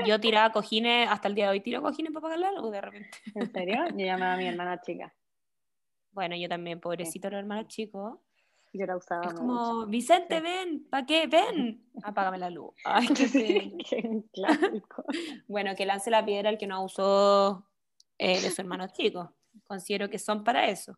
Yo 0.05 0.19
tiraba 0.19 0.51
cojines, 0.51 1.09
hasta 1.09 1.27
el 1.27 1.35
día 1.35 1.45
de 1.45 1.51
hoy 1.51 1.59
tiro 1.61 1.81
cojines 1.81 2.11
para 2.13 2.27
apagar 2.27 2.39
la 2.39 2.59
luz 2.59 2.71
de 2.71 2.81
repente. 2.81 3.09
¿En 3.35 3.51
serio? 3.51 3.87
Yo 3.89 4.05
llamaba 4.05 4.33
a 4.33 4.37
mi 4.37 4.47
hermana 4.47 4.79
chica. 4.81 5.13
Bueno, 6.11 6.35
yo 6.35 6.47
también, 6.47 6.79
pobrecito 6.79 7.29
los 7.29 7.39
hermanos 7.39 7.67
chicos. 7.67 8.17
Yo 8.73 8.85
la 8.85 8.97
usaba. 8.97 9.27
Es 9.27 9.33
como, 9.33 9.85
Vicente, 9.87 10.39
ven, 10.41 10.87
¿para 10.89 11.05
qué? 11.05 11.27
Ven, 11.27 11.85
apágame 12.03 12.37
la 12.37 12.49
luz. 12.49 12.73
Ay, 12.85 13.07
qué, 13.07 14.23
bueno, 15.47 15.75
que 15.75 15.85
lance 15.85 16.11
la 16.11 16.25
piedra 16.25 16.49
el 16.49 16.57
que 16.57 16.67
no 16.67 16.83
usó 16.83 17.67
eh, 18.17 18.41
de 18.41 18.51
su 18.51 18.61
hermano 18.61 18.87
chico. 18.87 19.33
Considero 19.65 20.09
que 20.09 20.19
son 20.19 20.43
para 20.43 20.67
eso. 20.67 20.97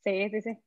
Sí, 0.00 0.30
sí, 0.30 0.42
sí. 0.42 0.58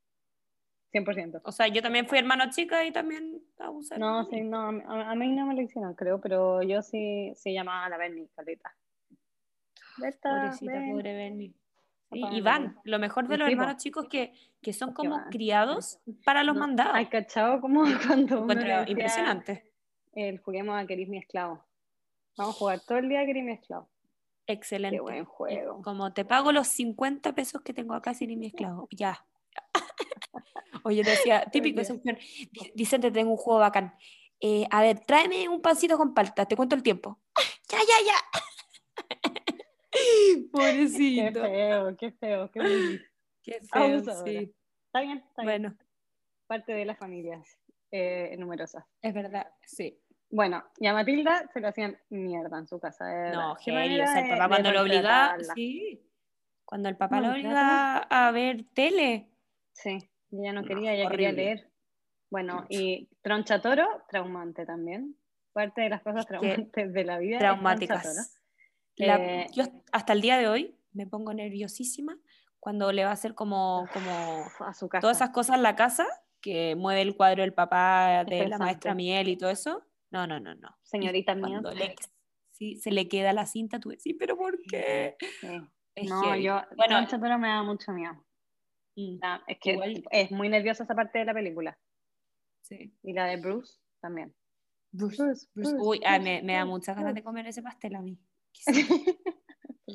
100%. 0.93 1.41
O 1.43 1.51
sea, 1.51 1.68
yo 1.68 1.82
también 1.82 2.07
fui 2.07 2.18
hermano 2.18 2.49
chica 2.49 2.84
y 2.84 2.91
también 2.91 3.41
abusé. 3.60 3.97
No, 3.97 4.26
sí, 4.26 4.41
no, 4.41 4.70
a, 4.70 5.16
mí 5.16 5.32
no 5.32 5.45
me 5.45 5.53
lo 5.53 5.62
hicieron, 5.62 5.93
creo, 5.93 6.20
pero 6.20 6.64
yo 6.64 6.82
sí, 6.82 7.32
sí 7.36 7.53
llamaba 7.53 7.86
a 7.86 7.89
la 7.89 7.97
Bernie, 7.97 8.28
Carlita. 8.36 8.76
Pobrecita, 10.22 10.74
pobre 10.91 11.14
Bernie. 11.14 11.53
Y, 12.12 12.41
van, 12.41 12.80
lo 12.84 12.97
mejor 12.97 13.28
de 13.28 13.38
los 13.38 13.49
hermanos 13.49 13.78
chicos 13.78 14.07
que, 14.10 14.34
que 14.62 14.74
son 14.74 14.93
como 14.93 15.26
criados 15.30 15.99
para 16.26 16.43
los 16.43 16.55
mandados. 16.55 16.95
Hay 16.95 17.05
cachado 17.05 17.62
como 17.62 17.84
cuando 18.07 18.47
impresionante. 18.88 19.72
El 20.14 20.39
juguemos 20.39 20.82
a 20.82 20.88
Queris 20.88 21.07
mi 21.07 21.20
esclavo. 21.20 21.64
Vamos 22.36 22.55
a 22.55 22.57
jugar 22.57 22.80
todo 22.80 22.97
el 22.97 23.10
día 23.10 23.22
a 23.22 23.26
Queris 23.26 23.43
mi 23.43 23.51
esclavo. 23.51 23.89
Excelente. 24.47 24.97
Qué 24.97 25.01
buen 25.01 25.26
juego. 25.26 25.82
Como 25.84 26.12
te 26.12 26.26
pago 26.26 26.51
los 26.51 26.68
50 26.70 27.36
pesos 27.36 27.62
que 27.62 27.74
tengo 27.74 27.93
acá, 27.93 28.16
sin 28.16 28.39
mi 28.39 28.47
esclavo. 28.47 28.88
Ya. 28.89 29.24
Oye, 30.84 31.03
decía, 31.03 31.45
típico, 31.51 31.82
ese 31.82 32.01
Vicente, 32.74 33.12
tengo 33.12 33.32
un 33.32 33.38
juego 33.38 33.60
bacán. 33.60 33.93
Eh, 34.39 34.66
a 34.72 34.82
ver, 34.82 35.01
tráeme 35.05 35.47
un 35.47 35.62
pancito 35.62 35.97
con 35.97 36.16
palta, 36.16 36.45
te 36.45 36.55
cuento 36.55 36.76
el 36.76 36.82
tiempo. 36.82 37.20
ya, 37.70 37.78
ya, 37.78 38.05
ya. 38.07 38.16
Pobrecito. 40.51 41.41
Qué 41.41 41.49
feo, 41.49 41.97
qué 41.97 42.11
feo, 42.11 42.51
qué, 42.51 42.99
qué 43.43 43.59
feo, 43.61 43.99
sí. 44.26 44.53
Está 44.86 45.01
bien, 45.01 45.17
está 45.28 45.43
bien. 45.43 45.61
Bueno. 45.61 45.78
Parte 46.47 46.74
de 46.74 46.86
las 46.86 46.97
familias 46.97 47.59
eh, 47.91 48.36
numerosas. 48.38 48.86
Es 49.01 49.13
verdad, 49.13 49.47
sí. 49.65 49.99
Bueno, 50.32 50.63
y 50.80 50.88
a 50.88 50.93
Matilda 50.93 51.49
se 51.53 51.59
lo 51.59 51.70
hacían 51.70 51.97
mierda 52.09 52.59
en 52.59 52.67
su 52.67 52.80
casa. 52.80 53.05
no, 53.32 53.57
qué 53.63 53.72
o 53.72 54.07
sea, 54.07 54.20
el 54.20 54.30
papá 54.30 54.47
cuando 54.47 54.72
lo 54.72 54.82
obligaba, 54.82 55.38
sí, 55.55 56.01
cuando 56.65 56.89
el 56.89 56.97
papá 56.97 57.20
lo 57.20 57.32
obligaba 57.32 57.97
a 57.97 58.32
ver 58.32 58.65
tele. 58.76 59.28
Sí, 59.74 59.97
ella 60.32 60.53
no 60.53 60.63
quería, 60.63 60.93
ella 60.93 61.09
quería 61.09 61.32
leer. 61.32 61.70
Bueno, 62.30 62.65
y 62.70 63.09
Tronchatoro, 63.22 64.03
traumante 64.07 64.65
también. 64.65 65.15
Parte 65.51 65.82
de 65.82 65.89
las 65.89 66.03
cosas 66.03 66.28
traumantes 66.28 66.93
de 66.93 67.03
la 67.03 67.17
vida. 67.17 67.39
Traumáticas. 67.39 68.38
Eh, 69.00 69.47
yo 69.54 69.64
hasta 69.91 70.14
el 70.14 70.22
día 70.22 70.38
de 70.38 70.47
hoy 70.47 70.76
me 70.91 71.08
pongo 71.08 71.34
nerviosísima 71.34 72.18
cuando 72.60 72.91
le 72.91 73.06
va 73.06 73.12
a 73.12 73.14
hacer 73.14 73.36
como, 73.36 73.88
como 73.93 74.43
todas 75.00 75.18
esas 75.18 75.30
cosas 75.30 75.56
en 75.56 75.64
la 75.64 75.76
casa, 75.76 76.06
que 76.41 76.76
mueve 76.76 77.02
el 77.02 77.16
cuadro 77.16 77.41
del 77.41 77.54
papá, 77.54 78.26
de 78.26 78.47
la 78.47 78.58
maestra 78.58 78.93
Miel 78.93 79.30
y 79.30 79.38
todo 79.38 79.50
eso. 79.50 79.86
No, 80.12 80.28
no, 80.28 80.39
no, 80.39 80.56
no. 80.56 80.76
Señorita 80.84 81.36
Miel. 81.36 81.64
sí, 82.52 82.76
se 82.76 82.91
le 82.91 83.08
queda 83.08 83.32
la 83.32 83.45
cinta, 83.45 83.80
tú 83.80 83.89
decís, 83.89 84.16
pero 84.20 84.38
¿por 84.38 84.60
qué? 84.64 85.16
no, 86.04 86.36
yo, 86.36 86.62
bueno, 86.76 87.08
pero 87.22 87.39
me 87.39 87.47
da 87.47 87.64
mucho 87.64 87.93
miedo. 87.93 88.26
Mm, 88.95 89.20
es 89.47 89.58
que 89.60 90.04
es 90.12 90.32
muy 90.32 90.50
nerviosa 90.50 90.84
esa 90.84 90.95
parte 90.95 91.20
de 91.20 91.26
la 91.26 91.34
película. 91.34 91.78
Sí. 92.62 92.93
Y 93.04 93.14
la 93.14 93.26
de 93.26 93.38
Bruce 93.38 93.80
también. 94.02 94.36
Bruce, 94.91 95.47
Bruce, 95.54 95.76
Uy, 95.80 96.02
me, 96.22 96.41
me 96.41 96.54
da 96.54 96.66
muchas 96.66 96.95
ganas 96.97 97.14
de 97.14 97.24
comer 97.24 97.47
ese 97.47 97.62
pastel 97.62 97.95
a 97.95 98.02
mí. 98.02 98.20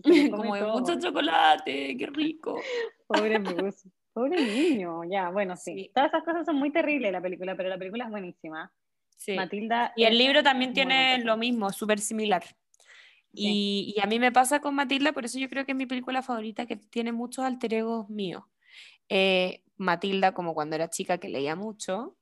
Como 0.31 0.55
de 0.55 0.63
mucho 0.65 0.99
chocolate, 0.99 1.97
qué 1.97 2.07
rico. 2.07 2.61
Pobre 3.07 3.39
Bruce, 3.39 3.89
pobre 4.13 4.43
niño, 4.43 5.03
ya, 5.05 5.31
bueno, 5.31 5.57
sí. 5.57 5.91
Todas 5.95 6.09
esas 6.09 6.25
cosas 6.25 6.47
son 6.47 6.57
muy 6.57 6.73
terribles 6.73 7.13
la 7.13 7.21
película, 7.21 7.55
pero 7.55 7.69
la 7.69 7.79
película 7.79 8.05
es 8.05 8.11
buenísima. 8.11 8.73
Sí. 9.17 9.35
Matilda. 9.35 9.93
Y 9.95 10.05
el 10.05 10.17
libro 10.17 10.43
también 10.43 10.73
tiene 10.73 11.19
lo 11.19 11.37
mismo, 11.37 11.71
súper 11.71 12.01
similar. 12.01 12.43
Y, 13.33 13.95
y, 13.97 14.01
a 14.01 14.07
mí 14.07 14.19
me 14.19 14.33
pasa 14.33 14.61
con 14.61 14.75
Matilda, 14.75 15.13
por 15.13 15.25
eso 15.25 15.39
yo 15.39 15.49
creo 15.49 15.67
que 15.67 15.73
es 15.73 15.79
mi 15.79 15.87
película 15.87 16.23
favorita, 16.23 16.67
que 16.67 16.77
tiene 16.77 17.13
muchos 17.13 17.45
alter 17.45 17.75
egos 17.75 18.09
míos. 18.09 18.45
Eh, 19.09 19.63
Matilda, 19.77 20.33
como 20.33 20.55
cuando 20.55 20.77
era 20.77 20.89
chica 20.89 21.19
que 21.19 21.29
leía 21.29 21.57
mucho, 21.57 22.17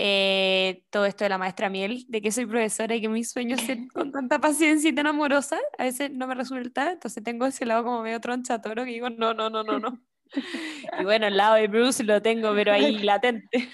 eh, 0.00 0.84
todo 0.90 1.06
esto 1.06 1.24
de 1.24 1.30
la 1.30 1.38
maestra 1.38 1.68
Miel, 1.68 2.06
de 2.08 2.22
que 2.22 2.30
soy 2.30 2.46
profesora 2.46 2.94
y 2.94 3.00
que 3.00 3.08
mis 3.08 3.30
sueños 3.30 3.60
ser 3.60 3.78
con 3.92 4.12
tanta 4.12 4.38
paciencia 4.38 4.90
y 4.90 4.94
tan 4.94 5.08
amorosa, 5.08 5.58
a 5.76 5.84
veces 5.84 6.12
no 6.12 6.28
me 6.28 6.36
resulta, 6.36 6.92
entonces 6.92 7.22
tengo 7.24 7.46
ese 7.46 7.66
lado 7.66 7.82
como 7.82 8.02
medio 8.02 8.20
tronchatoro 8.20 8.84
que 8.84 8.92
digo, 8.92 9.10
no, 9.10 9.34
no, 9.34 9.50
no, 9.50 9.64
no, 9.64 9.80
no. 9.80 10.00
Y 11.00 11.04
bueno, 11.04 11.26
el 11.26 11.36
lado 11.36 11.56
de 11.56 11.66
Bruce 11.66 12.04
lo 12.04 12.22
tengo, 12.22 12.54
pero 12.54 12.72
ahí 12.72 12.98
latente. 13.02 13.68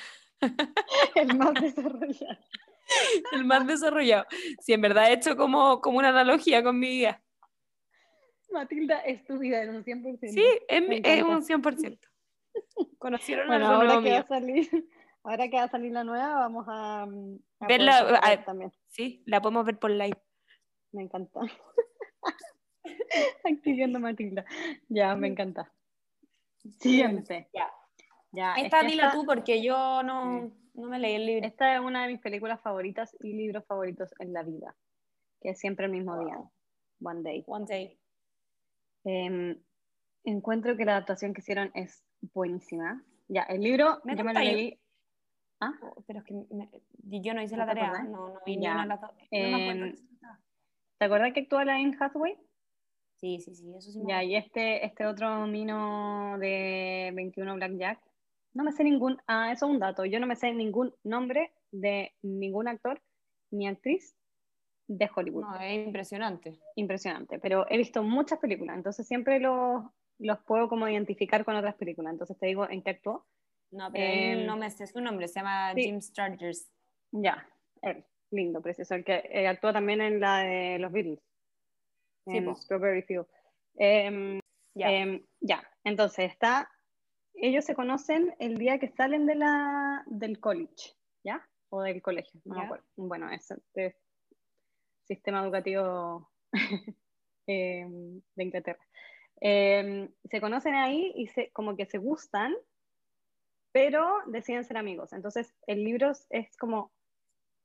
El 1.14 1.36
más 1.36 1.54
desarrollado. 1.54 2.38
El 3.32 3.44
más 3.44 3.66
desarrollado. 3.66 4.26
Sí, 4.60 4.72
en 4.72 4.80
verdad 4.80 5.10
he 5.10 5.14
hecho 5.14 5.36
como, 5.36 5.80
como 5.80 5.98
una 5.98 6.08
analogía 6.08 6.62
con 6.62 6.78
mi 6.78 6.88
vida. 6.88 7.22
Matilda 8.50 8.98
es 9.00 9.24
tu 9.24 9.38
vida 9.38 9.62
en 9.62 9.74
un 9.74 9.84
100%. 9.84 10.30
Sí, 10.30 10.44
es, 10.68 10.82
es 11.02 11.22
un 11.22 11.42
100%. 11.42 11.98
Conocieron 12.98 13.48
bueno, 13.48 13.66
ahora 13.66 14.00
que 14.00 14.10
va 14.10 14.18
a 14.18 14.26
salir 14.26 14.70
Ahora 15.24 15.48
que 15.48 15.56
va 15.56 15.64
a 15.64 15.70
salir 15.70 15.90
la 15.90 16.04
nueva, 16.04 16.34
vamos 16.34 16.66
a, 16.68 17.06
verla 17.66 18.20
también. 18.44 18.70
Sí, 18.88 19.22
la 19.24 19.40
podemos 19.40 19.64
ver 19.64 19.78
por 19.78 19.90
live. 19.90 20.18
Me 20.92 21.02
encanta. 21.02 21.40
Activando 23.44 24.00
Matilda. 24.00 24.44
Ya, 24.88 25.16
me 25.16 25.28
encanta. 25.28 25.72
Siguiente. 26.78 27.48
Ya. 27.54 27.72
ya. 28.32 28.54
Esta 28.56 28.82
dila 28.82 29.12
tú 29.12 29.24
porque 29.24 29.62
yo 29.62 30.02
no, 30.02 30.52
no, 30.74 30.88
me 30.88 30.98
leí 30.98 31.14
el 31.14 31.24
libro. 31.24 31.46
Esta 31.46 31.74
es 31.74 31.80
una 31.80 32.02
de 32.02 32.12
mis 32.12 32.20
películas 32.20 32.60
favoritas 32.60 33.16
y 33.20 33.32
libros 33.32 33.64
favoritos 33.66 34.10
en 34.18 34.34
la 34.34 34.42
vida, 34.42 34.76
que 35.40 35.50
es 35.50 35.58
siempre 35.58 35.86
el 35.86 35.92
mismo 35.92 36.22
día. 36.22 36.36
One 37.00 37.22
Day. 37.22 37.44
One 37.46 37.64
Day. 37.66 37.98
Em, 39.04 39.58
encuentro 40.24 40.76
que 40.76 40.84
la 40.84 40.92
adaptación 40.92 41.32
que 41.32 41.40
hicieron 41.40 41.70
es 41.72 42.04
buenísima. 42.34 43.02
Ya, 43.28 43.44
el 43.44 43.62
libro, 43.62 44.02
yo 44.04 44.22
me 44.22 44.34
lo 44.34 44.40
leí 44.40 44.78
¿Ah? 45.60 45.72
Pero 46.06 46.20
es 46.20 46.24
que 46.24 46.34
yo 47.20 47.34
no 47.34 47.42
hice 47.42 47.56
la 47.56 47.66
tarea, 47.66 48.02
no, 48.04 48.28
no 48.28 48.40
vi 48.44 48.60
ya. 48.60 48.84
las 48.84 49.00
em, 49.30 49.94
¿Te 50.98 51.04
acuerdas 51.04 51.32
que 51.32 51.40
actúa 51.40 51.64
la 51.64 51.76
Anne 51.76 51.96
Hathaway? 51.98 52.36
Sí, 53.16 53.40
sí, 53.40 53.54
sí, 53.54 53.72
eso 53.74 53.90
sí. 53.90 54.02
ya, 54.06 54.22
y 54.22 54.36
este, 54.36 54.84
este 54.84 55.06
otro 55.06 55.46
mino 55.46 56.36
de 56.38 57.12
21 57.14 57.54
Blackjack, 57.54 58.00
no 58.52 58.64
me 58.64 58.72
sé 58.72 58.84
ningún, 58.84 59.18
ah, 59.26 59.50
eso 59.52 59.66
es 59.66 59.72
un 59.72 59.78
dato, 59.78 60.04
yo 60.04 60.20
no 60.20 60.26
me 60.26 60.36
sé 60.36 60.52
ningún 60.52 60.94
nombre 61.02 61.52
de 61.70 62.12
ningún 62.22 62.68
actor 62.68 63.00
ni 63.50 63.66
actriz 63.66 64.16
de 64.86 65.08
Hollywood. 65.14 65.44
No, 65.44 65.60
es 65.60 65.86
impresionante. 65.86 66.60
Impresionante, 66.76 67.38
pero 67.38 67.66
he 67.70 67.78
visto 67.78 68.02
muchas 68.02 68.38
películas, 68.38 68.76
entonces 68.76 69.06
siempre 69.06 69.40
los, 69.40 69.84
los 70.18 70.38
puedo 70.40 70.68
como 70.68 70.88
identificar 70.88 71.44
con 71.44 71.56
otras 71.56 71.74
películas. 71.74 72.12
Entonces 72.12 72.38
te 72.38 72.46
digo 72.46 72.68
en 72.68 72.82
qué 72.82 72.90
actuó. 72.90 73.26
No, 73.74 73.90
pero 73.90 74.04
em, 74.04 74.46
no 74.46 74.56
me 74.56 74.70
sé 74.70 74.86
su 74.86 75.00
nombre, 75.00 75.26
se 75.26 75.40
llama 75.40 75.72
Jim 75.74 76.00
Sturgers. 76.00 76.70
Ya, 77.10 77.44
él, 77.82 78.04
lindo, 78.30 78.62
precioso, 78.62 78.94
el 78.94 79.04
que 79.04 79.28
eh, 79.30 79.48
actúa 79.48 79.72
también 79.72 80.00
en 80.00 80.20
la 80.20 80.38
de 80.38 80.78
los 80.78 80.92
Beatles. 80.92 81.20
en 82.26 82.56
Strawberry 82.56 83.02
Field. 83.02 83.26
Em, 83.76 84.38
ya. 84.74 84.92
Em, 84.92 85.26
ya, 85.40 85.68
entonces 85.82 86.30
está, 86.30 86.70
ellos 87.34 87.64
se 87.64 87.74
conocen 87.74 88.34
el 88.38 88.58
día 88.58 88.78
que 88.78 88.88
salen 88.90 89.26
de 89.26 89.34
la, 89.34 90.04
del 90.06 90.38
college, 90.38 90.94
¿ya? 91.24 91.44
O 91.70 91.82
del 91.82 92.00
colegio, 92.00 92.40
no 92.44 92.54
me 92.54 92.64
acuerdo. 92.64 92.84
Bueno, 92.94 93.28
es, 93.30 93.52
es 93.74 93.96
sistema 95.02 95.42
educativo 95.42 96.30
de 97.46 98.22
Inglaterra. 98.36 98.86
se 99.40 100.40
conocen 100.40 100.74
ahí 100.74 101.12
y 101.16 101.26
se, 101.26 101.50
como 101.50 101.76
que 101.76 101.86
se 101.86 101.98
gustan, 101.98 102.54
pero 103.74 104.06
deciden 104.26 104.62
ser 104.62 104.76
amigos. 104.76 105.12
Entonces, 105.12 105.52
el 105.66 105.82
libro 105.82 106.12
es 106.30 106.56
como 106.58 106.92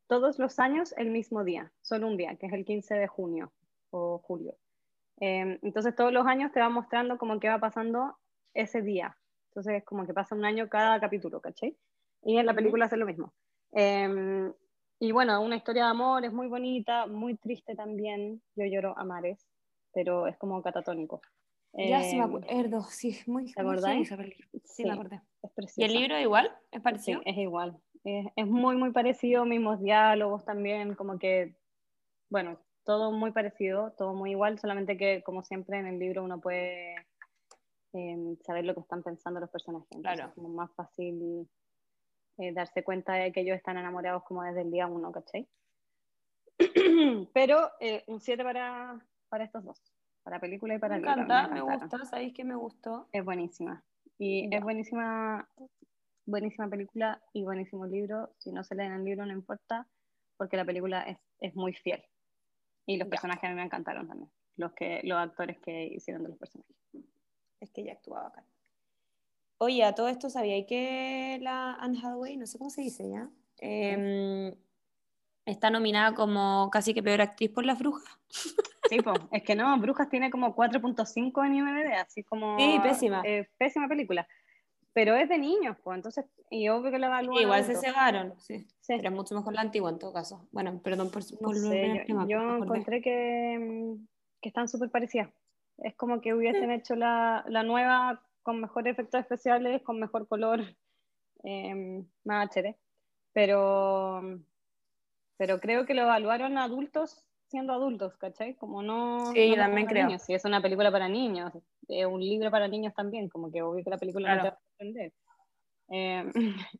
todos 0.08 0.40
los 0.40 0.58
años 0.58 0.92
el 0.98 1.12
mismo 1.12 1.44
día, 1.44 1.72
solo 1.84 2.08
un 2.08 2.18
día, 2.18 2.36
que 2.36 2.48
es 2.48 2.54
el 2.54 2.66
15 2.66 2.96
de 2.96 3.06
junio 3.06 3.54
o 3.92 4.18
julio. 4.18 4.58
Em, 5.20 5.60
entonces, 5.62 5.96
todos 5.96 6.12
los 6.12 6.26
años 6.26 6.52
te 6.52 6.62
va 6.62 6.70
mostrando 6.70 7.20
como 7.20 7.40
que 7.40 7.48
va 7.48 7.60
pasando 7.60 8.18
ese 8.56 8.82
día. 8.82 9.16
Entonces, 9.50 9.76
es 9.76 9.86
como 9.86 10.08
que 10.08 10.16
pasa 10.16 10.34
un 10.34 10.46
año 10.46 10.68
cada 10.68 11.00
capítulo, 11.00 11.42
¿cachai? 11.42 11.78
Y 12.24 12.38
en 12.38 12.48
la 12.48 12.56
película 12.56 12.86
hace 12.86 12.98
lo 12.98 13.06
mismo. 13.06 13.32
Em, 13.72 14.52
y 15.00 15.12
bueno, 15.12 15.40
una 15.44 15.58
historia 15.58 15.84
de 15.84 15.92
amor, 15.92 16.26
es 16.26 16.34
muy 16.34 16.48
bonita, 16.48 17.06
muy 17.06 17.38
triste 17.38 17.76
también. 17.76 18.42
Yo 18.56 18.66
lloro 18.66 18.98
a 18.98 19.04
mares, 19.04 19.48
pero 19.94 20.26
es 20.26 20.36
como 20.38 20.60
catatónico. 20.64 21.22
Ya 21.72 22.02
sí 22.02 22.16
me 22.16 22.24
em, 22.24 22.36
acuerdo, 22.36 22.82
sí, 22.90 23.16
muy, 23.28 23.54
¿Te 23.54 23.62
acordáis? 23.62 24.10
Sí, 24.64 24.84
me 24.86 24.94
acordé. 24.94 25.22
¿Y 25.76 25.84
el 25.84 25.94
libro 25.94 26.20
igual? 26.20 26.52
¿Es 26.72 26.82
parecido? 26.82 27.22
Sí, 27.24 27.30
es 27.30 27.38
igual. 27.38 27.80
Es, 28.04 28.48
muy, 28.48 28.76
muy 28.78 28.92
parecido, 28.92 29.46
mismos 29.46 29.80
diálogos 29.82 30.46
también, 30.46 30.96
como 30.96 31.20
que, 31.20 31.56
bueno, 32.30 32.58
todo 32.84 33.12
muy 33.12 33.32
parecido, 33.32 33.92
todo 33.98 34.14
muy 34.14 34.32
igual, 34.32 34.58
solamente 34.60 34.98
que, 34.98 35.22
como 35.24 35.44
siempre, 35.44 35.78
en 35.78 35.86
el 35.86 36.00
libro 36.00 36.24
uno 36.24 36.40
puede 36.40 36.96
em, 37.94 38.38
saber 38.38 38.66
lo 38.66 38.74
que 38.74 38.82
están 38.82 39.04
pensando 39.04 39.40
los 39.40 39.50
personajes. 39.50 39.88
claro. 40.02 40.28
Es 40.28 40.34
como 40.34 40.50
más 40.50 40.74
fácil 40.76 41.48
eh, 42.38 42.54
darse 42.54 42.84
cuenta 42.84 43.14
de 43.14 43.32
que 43.32 43.42
ellos 43.42 43.58
están 43.58 43.78
enamorados 43.78 44.24
como 44.24 44.44
desde 44.44 44.62
el 44.62 44.72
día 44.72 44.88
uno, 44.88 45.12
¿cachai? 45.12 45.48
Pero 47.34 47.70
eh, 47.80 48.04
un 48.08 48.20
7 48.20 48.44
para, 48.44 49.00
para 49.30 49.44
estos 49.44 49.64
dos 49.64 49.82
para 50.24 50.40
película 50.40 50.76
y 50.76 50.80
para 50.80 50.96
me 50.96 51.02
encanta, 51.02 51.48
me, 51.48 51.62
gusta, 51.62 52.06
¿sabéis 52.06 52.34
que 52.34 52.44
me 52.44 52.56
gustó? 52.56 53.08
Es 53.12 53.26
buenísima. 53.26 53.84
Y 54.20 54.54
es 54.54 54.62
buenísima, 54.62 55.50
buenísima 56.26 56.70
película 56.70 57.22
y 57.34 57.44
buenísimo 57.44 57.86
libro. 57.86 58.30
Si 58.38 58.52
no 58.52 58.64
se 58.64 58.76
leen 58.76 58.92
el 58.92 59.06
libro, 59.06 59.26
no 59.26 59.32
importa, 59.32 59.88
porque 60.38 60.58
la 60.58 60.66
película 60.66 61.02
es, 61.04 61.18
es 61.40 61.56
muy 61.56 61.74
fiel. 61.74 62.04
Y 62.86 62.98
los 62.98 63.08
personajes 63.08 63.46
a 63.46 63.50
mí 63.50 63.56
me 63.56 63.64
encantaron 63.64 64.08
también. 64.08 64.30
Los, 64.58 64.74
que, 64.74 65.00
los 65.04 65.18
actores 65.18 65.58
que 65.60 65.86
hicieron 65.86 66.22
de 66.24 66.30
los 66.30 66.38
personajes. 66.38 66.76
Es 67.62 67.72
que 67.72 67.82
ella 67.82 67.94
actuaba 67.94 68.28
acá. 68.28 68.46
Oye, 69.58 69.84
a 69.84 69.96
todo 69.96 70.10
esto, 70.10 70.30
¿sabía 70.30 70.66
que 70.66 71.38
la 71.42 71.76
Anne 71.76 71.98
Hathaway, 71.98 72.36
no 72.36 72.46
sé 72.46 72.58
cómo 72.58 72.70
se 72.70 72.82
dice 72.82 73.10
ya, 73.10 73.30
em, 73.58 74.54
está 75.46 75.70
nominada 75.70 76.14
como 76.14 76.70
casi 76.72 76.94
que 76.94 77.04
peor 77.04 77.22
actriz 77.22 77.50
por 77.52 77.66
Las 77.66 77.80
Brujas? 77.80 78.20
Sí, 78.90 78.98
pues, 79.04 79.20
es 79.32 79.44
que 79.44 79.56
no, 79.56 79.78
Brujas 79.80 80.10
tiene 80.10 80.32
como 80.32 80.56
4.5 80.56 81.46
en 81.46 81.56
IMDb, 81.56 81.94
así 81.94 82.24
como... 82.24 82.58
Sí, 82.58 82.80
pésima. 82.82 83.22
Eh, 83.24 83.48
pésima 83.58 83.88
película. 83.88 84.28
Pero 84.94 85.16
es 85.16 85.30
de 85.30 85.38
niños, 85.38 85.78
pues, 85.84 85.96
entonces, 85.96 86.26
y 86.50 86.68
obvio 86.70 86.92
que 86.92 86.98
la 86.98 87.08
evalúan. 87.08 87.42
igual 87.42 87.64
se 87.64 87.76
cegaron, 87.76 88.34
sí. 88.40 88.66
sí. 88.82 88.94
Pero 88.98 89.10
es 89.10 89.16
mucho 89.16 89.36
mejor 89.36 89.54
la 89.54 89.62
antigua 89.62 89.92
en 89.92 90.00
todo 90.00 90.12
caso. 90.12 90.48
Bueno, 90.52 90.82
perdón 90.82 91.12
por... 91.12 91.24
por 91.40 91.56
yo, 91.56 92.28
yo 92.28 92.58
encontré 92.58 93.02
que, 93.02 93.96
que 94.42 94.50
están 94.50 94.68
súper 94.68 94.90
parecidas. 94.90 95.30
Es 95.78 95.96
como 95.96 96.20
que 96.20 96.34
hubiesen 96.34 96.72
hecho 96.72 96.96
la, 96.96 97.46
la, 97.48 97.64
nueva 97.64 98.22
con 98.42 98.60
mejores 98.60 98.94
efectos 98.94 99.22
especiales, 99.22 99.82
con 99.84 100.00
mejor 100.00 100.28
color, 100.28 100.64
eh, 101.44 102.04
más 102.26 102.50
HD. 102.50 102.76
Pero, 103.32 104.40
pero 105.40 105.62
creo 105.62 105.86
que 105.86 105.94
lo 105.94 106.02
evaluaron 106.02 106.58
adultos 106.58 107.24
siendo 107.48 107.72
adultos, 107.72 108.18
¿cachai? 108.18 108.56
Como 108.56 108.84
no... 108.84 109.32
Sí, 109.32 109.50
yo 109.50 109.56
también 109.56 109.88
creo. 109.88 110.20
Si 110.20 110.34
es 110.34 110.44
una 110.44 110.62
película 110.62 110.92
para 110.92 111.08
niños, 111.08 111.54
es 111.88 112.06
un 112.06 112.20
libro 112.20 112.52
para 112.52 112.68
niños 112.68 112.94
también, 112.94 113.30
como 113.30 113.50
que 113.50 113.62
obvio 113.62 113.82
que 113.82 113.90
la 113.90 113.98
película 113.98 114.36
no 114.36 114.42
te 114.42 114.50
va 114.50 114.54
a 114.54 114.60
aprender. 114.76 115.14
Eh, 115.92 116.26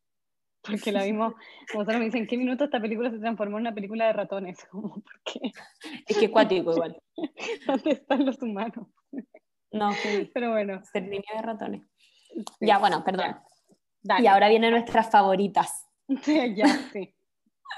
porque 0.62 0.92
la 0.92 1.06
vimos, 1.06 1.34
nosotros 1.74 2.00
me 2.00 2.06
dicen, 2.06 2.24
¿en 2.24 2.28
qué 2.28 2.38
minuto 2.38 2.66
esta 2.66 2.82
película 2.82 3.10
se 3.10 3.20
transformó 3.20 3.58
en 3.58 3.62
una 3.62 3.74
película 3.74 4.08
de 4.08 4.14
ratones? 4.14 4.60
Como, 4.70 4.96
¿por 4.96 5.22
qué? 5.24 5.40
Es 6.06 6.18
que 6.18 6.30
cuático 6.30 6.74
igual. 6.74 7.02
¿Dónde 7.66 7.92
están 7.92 8.26
los 8.26 8.42
humanos? 8.42 8.90
No, 9.72 9.94
sí. 9.94 10.30
Pero 10.34 10.52
bueno. 10.52 10.84
Ser 10.84 11.04
niño 11.04 11.24
de 11.34 11.42
ratones. 11.42 11.88
Ya, 12.60 12.78
bueno, 12.78 13.06
perdón. 13.06 13.38
Y 14.20 14.28
ahora 14.28 14.50
vienen 14.50 14.72
nuestras 14.72 15.10
favoritas. 15.10 15.88
ya, 16.28 16.68
sí. 16.92 17.16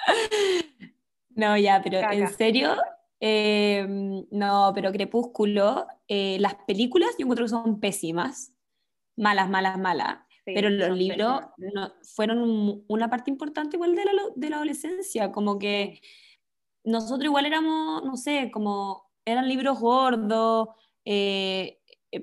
No, 1.36 1.58
ya, 1.58 1.82
pero 1.82 2.00
en 2.12 2.28
serio, 2.34 2.76
eh, 3.20 3.86
no, 4.32 4.72
pero 4.76 4.92
Crepúsculo, 4.92 5.88
eh, 6.08 6.38
las 6.40 6.56
películas 6.56 7.12
yo 7.18 7.26
encuentro 7.26 7.46
que 7.46 7.50
son 7.50 7.80
pésimas, 7.80 8.54
malas, 9.16 9.50
malas, 9.50 9.80
malas, 9.80 10.20
pero 10.44 10.70
los 10.70 10.98
libros 10.98 11.42
no, 11.58 11.94
fueron 12.16 12.84
una 12.88 13.10
parte 13.10 13.32
importante 13.32 13.78
igual 13.78 13.96
de 13.96 14.06
la, 14.06 14.12
de 14.36 14.50
la 14.50 14.58
adolescencia, 14.58 15.32
como 15.32 15.58
que 15.58 16.02
nosotros 16.84 17.26
igual 17.26 17.46
éramos, 17.46 18.04
no 18.04 18.18
sé, 18.18 18.50
como 18.52 19.10
eran 19.24 19.48
libros 19.48 19.80
gordos, 19.80 20.70
eh, 21.06 21.80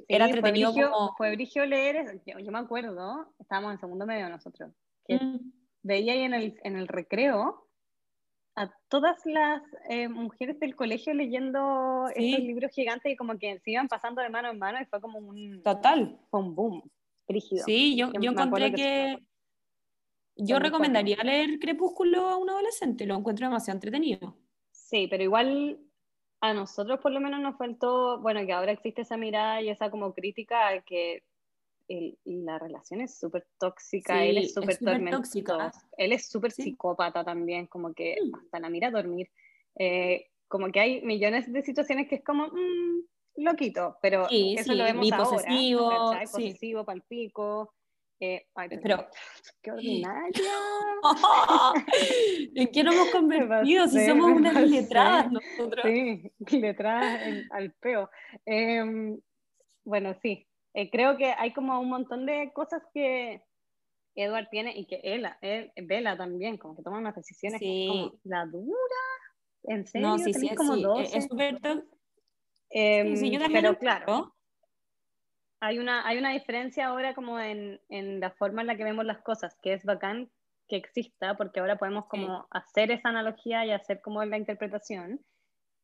era 0.09 0.27
entretenido 0.27 0.73
fue 0.73 0.83
como... 0.83 1.15
Fue 1.17 1.31
brigio 1.35 1.65
leer, 1.65 2.21
yo, 2.27 2.53
me 2.53 2.59
acuerdo, 2.59 3.35
estábamos 3.39 3.73
en 3.73 3.81
segundo 3.81 4.05
medio 4.05 4.29
nosotros, 4.29 4.73
que 5.07 5.17
mm. 5.17 5.53
veía 5.83 6.13
ahí 6.13 6.23
en 6.23 6.35
el, 6.35 6.61
en 6.63 6.77
el 6.77 6.89
recreo 6.89 7.68
a 8.59 8.75
todas 8.89 9.25
las 9.25 9.63
eh, 9.89 10.09
mujeres 10.09 10.59
del 10.59 10.75
colegio 10.75 11.15
leyendo 11.15 12.09
estos 12.09 12.41
libros 12.41 12.73
gigantes 12.73 13.13
y 13.13 13.17
como 13.17 13.39
que 13.39 13.61
se 13.61 13.71
iban 13.71 13.87
pasando 13.87 14.21
de 14.21 14.31
mano 14.31 14.51
en 14.51 14.59
mano 14.59 14.81
y 14.81 14.85
fue 14.87 15.01
como 15.01 15.19
un... 15.21 15.63
Total. 15.63 16.19
un 16.33 16.55
boom, 16.57 16.83
rígido. 17.29 17.65
Sí, 17.65 17.97
yo, 17.97 18.11
yo 18.21 18.33
encontré 18.33 18.73
que... 18.73 19.19
yo 20.35 20.59
recomendaría 20.59 21.23
leer 21.23 21.61
Crepúsculo 21.61 22.29
a 22.29 22.37
un 22.37 22.51
adolescente, 22.51 23.07
lo 23.07 23.15
encuentro 23.15 23.47
demasiado 23.47 23.77
entretenido. 23.77 24.37
Sí, 24.73 25.07
pero 25.09 25.23
igual 25.23 25.79
a 26.41 26.53
nosotros 26.53 26.99
por 27.01 27.13
lo 27.13 27.21
menos 27.21 27.41
nos 27.41 27.57
faltó, 27.57 28.21
bueno, 28.21 28.45
que 28.45 28.53
ahora 28.53 28.73
existe 28.73 29.03
esa 29.03 29.17
mirada 29.17 29.63
y 29.63 29.69
esa 29.69 29.89
como 29.89 30.15
crítica 30.15 30.83
que 30.83 31.23
la 32.25 32.59
relación 32.59 33.01
es 33.01 33.19
súper 33.19 33.47
tóxica, 33.59 34.25
él 34.25 34.39
es 34.39 34.55
súper 34.55 34.79
tormentoso, 34.79 35.39
él 35.97 36.13
es 36.13 36.29
súper 36.29 36.53
psicópata 36.53 37.25
también, 37.25 37.67
como 37.67 37.95
que 37.95 38.17
mm. 38.23 38.35
hasta 38.35 38.61
la 38.61 38.69
mira 38.69 38.89
a 38.89 38.93
dormir. 38.93 39.31
Eh, 39.77 40.27
como 40.49 40.71
que 40.71 40.81
hay 40.81 41.03
millones 41.03 41.53
de 41.53 41.63
situaciones 41.63 42.09
que 42.09 42.17
es 42.17 42.25
como, 42.25 42.49
mmm, 42.49 43.01
loquito, 43.37 43.99
pero 44.03 44.27
eso 44.31 44.75
lo 44.75 44.85
vemos 44.85 45.11
posesivo, 45.11 45.91
ahora, 45.91 46.21
posesivo, 46.21 46.85
palpico. 46.85 47.75
Eh, 48.21 48.49
pero, 48.83 49.07
qué 49.63 49.71
ordinaria. 49.71 50.51
¿En 52.55 52.67
qué 52.69 52.83
nos 52.83 52.95
hemos 52.97 53.09
convertido? 53.13 53.87
si 53.87 54.07
somos 54.07 54.33
unas 54.33 54.69
letradas 54.69 55.31
nosotros. 55.31 55.85
Sí, 55.85 56.33
letradas 56.59 57.21
al 57.51 57.73
peo. 57.75 58.11
Em, 58.45 59.21
bueno, 59.85 60.17
sí, 60.21 60.48
eh, 60.79 60.91
creo 60.91 61.17
que 61.17 61.35
hay 61.37 61.53
como 61.53 61.81
un 61.81 61.89
montón 61.89 62.25
de 62.25 62.53
cosas 62.53 62.81
que 62.95 63.43
Edward 64.15 64.49
tiene 64.49 64.79
y 64.79 64.87
que 64.87 65.01
él, 65.03 65.27
él 65.41 65.73
Bella 65.75 66.17
también, 66.17 66.57
como 66.57 66.77
que 66.77 66.85
toma 66.85 66.99
unas 66.99 67.17
decisiones 67.17 67.61
como 67.61 68.13
la 68.23 68.47
dura, 68.47 69.03
en 69.65 69.85
serio, 69.89 70.07
no, 70.07 70.19
sí, 70.19 70.33
sí, 70.33 70.55
como 70.55 70.75
sí. 70.75 70.85
Es 71.13 71.25
súper 71.25 71.59
eh, 72.71 73.17
sí, 73.17 73.29
yo 73.29 73.41
también 73.41 73.65
pero 73.65 73.77
claro, 73.77 74.37
hay 75.59 75.81
una, 75.81 76.07
hay 76.07 76.17
una 76.17 76.31
diferencia 76.31 76.87
ahora 76.87 77.13
como 77.13 77.41
en, 77.41 77.81
en, 77.89 78.21
la 78.21 78.31
forma 78.31 78.61
en 78.61 78.69
la 78.69 78.77
que 78.77 78.85
vemos 78.85 79.05
las 79.05 79.21
cosas, 79.23 79.59
que 79.61 79.73
es 79.73 79.85
bacán 79.85 80.31
que 80.69 80.77
exista, 80.77 81.37
porque 81.37 81.59
ahora 81.59 81.77
podemos 81.77 82.07
como 82.07 82.47
hacer 82.53 82.93
esa 82.93 83.09
analogía 83.09 83.67
y 83.67 83.73
hacer 83.73 84.01
como 84.01 84.25
la 84.25 84.39
interpretación, 84.39 85.25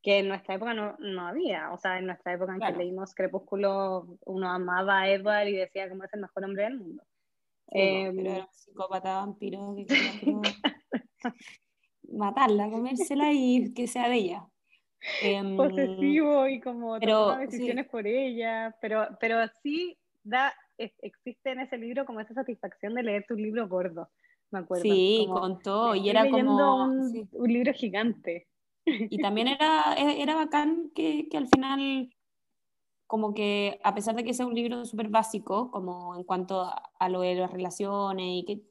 que 0.05 0.19
en 0.19 0.29
nuestra 0.29 0.57
época 0.57 0.75
no, 0.75 0.97
no, 0.99 1.27
había. 1.27 1.73
O 1.73 1.79
sea, 1.79 1.99
en 1.99 2.07
nuestra 2.07 2.35
época 2.35 2.55
en 2.55 2.61
que 2.61 2.79
leímos 2.79 3.15
Crepúsculo, 3.15 4.19
uno 4.27 4.51
amaba 4.51 5.01
a 5.01 5.09
Edward 5.09 5.49
y 5.49 5.57
decía 5.57 5.89
que 5.89 5.95
es 5.95 6.13
el 6.13 6.21
mejor 6.21 6.45
hombre 6.45 6.65
del 6.65 6.79
mundo. 6.79 7.03
Eh, 7.73 8.13
pero 8.15 8.31
era 8.31 8.45
un 8.45 8.53
psicópata 8.53 9.17
vampiro 9.17 9.75
que 9.75 9.87
quería 10.21 10.41
matarla, 12.13 12.69
comérsela 12.69 13.33
y 13.33 13.73
que 13.73 13.87
sea 13.87 14.11
de 14.11 14.17
ella. 14.17 14.47
Em, 15.23 15.57
posesivo 15.57 16.49
y 16.49 16.61
como 16.61 16.99
pero, 16.99 17.37
decisiones 17.37 17.89
por 17.89 18.07
ella, 18.07 18.77
pero, 18.83 19.09
pero 19.21 19.39
sí 19.63 19.97
da, 20.23 20.53
existe 20.77 21.51
en 21.51 21.61
ese 21.61 21.79
libro 21.79 22.05
como 22.05 22.21
esa 22.21 22.35
satisfacción 22.35 22.95
de 22.95 23.03
leer 23.03 23.25
tu 23.27 23.35
libro 23.37 23.69
gordo, 23.69 24.11
me 24.51 24.61
acuerdo. 24.61 24.83
Sí, 24.83 25.27
contó, 25.31 25.95
y 25.95 26.11
era 26.11 26.29
como... 26.29 26.85
Un, 26.85 27.29
un, 27.33 27.53
libro 27.53 27.73
gigante. 27.73 28.47
Y 28.85 29.19
también 29.23 29.49
era, 29.49 29.95
e, 29.97 30.23
era 30.23 30.35
bacán 30.35 30.91
que, 30.95 31.29
que 31.29 31.37
al 31.37 31.49
final 31.49 32.11
como 33.07 33.35
que 33.35 33.81
a 33.85 33.95
pesar 33.95 34.17
de 34.17 34.25
que 34.25 34.35
sea 34.35 34.47
un 34.47 34.55
libro 34.55 34.85
súper 34.85 35.09
básico, 35.09 35.71
como 35.71 36.17
en 36.17 36.25
cuanto 36.25 36.63
a, 36.63 37.09
lo 37.09 37.21
de 37.21 37.35
las 37.35 37.51
relaciones 37.51 38.27
y 38.29 38.45
que 38.45 38.63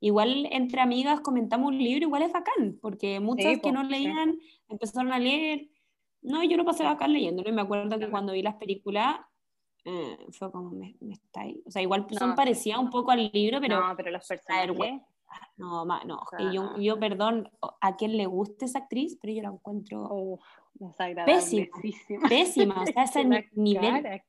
igual 0.00 0.46
entre 0.50 0.80
amigas 0.80 1.20
comentamos 1.20 1.68
un 1.68 1.78
libro, 1.78 2.06
igual 2.06 2.22
es 2.22 2.32
bacán, 2.32 2.78
porque 2.80 3.20
muchas 3.20 3.58
que 3.60 3.72
no 3.72 3.82
leían 3.82 4.38
empezaron 4.68 5.12
a 5.12 5.18
leer. 5.18 5.68
No, 6.22 6.42
yo 6.44 6.56
lo 6.56 6.64
pasé 6.64 6.84
bacán 6.84 7.12
leyéndolo 7.12 7.48
y 7.48 7.52
me 7.52 7.62
acuerdo 7.62 7.98
que 7.98 8.10
cuando 8.10 8.32
vi 8.32 8.42
las 8.42 8.56
películas 8.56 9.16
eh, 9.84 10.26
fue 10.32 10.50
como, 10.50 10.70
me, 10.72 10.96
está 11.10 11.42
ahí. 11.42 11.62
O 11.64 11.70
sea, 11.70 11.80
igual 11.80 12.06
son 12.10 12.34
parecía 12.34 12.78
un 12.78 12.90
poco 12.90 13.12
al 13.12 13.30
libro, 13.32 13.60
pero... 13.60 13.80
No, 13.80 13.96
pero 13.96 14.10
los 14.10 14.26
personajes... 14.26 15.00
No, 15.56 15.84
no, 15.84 16.20
yo, 16.52 16.76
yo, 16.78 16.98
perdón 16.98 17.50
a 17.80 17.96
quien 17.96 18.16
le 18.16 18.26
guste 18.26 18.64
esa 18.64 18.80
actriz, 18.80 19.18
pero 19.20 19.32
yo 19.32 19.42
la 19.42 19.48
encuentro 19.50 20.38
pésima, 21.26 21.66
pésima, 22.28 22.82
o 22.82 22.86
sea, 22.86 23.02
ese 23.04 23.24
nivel... 23.54 24.22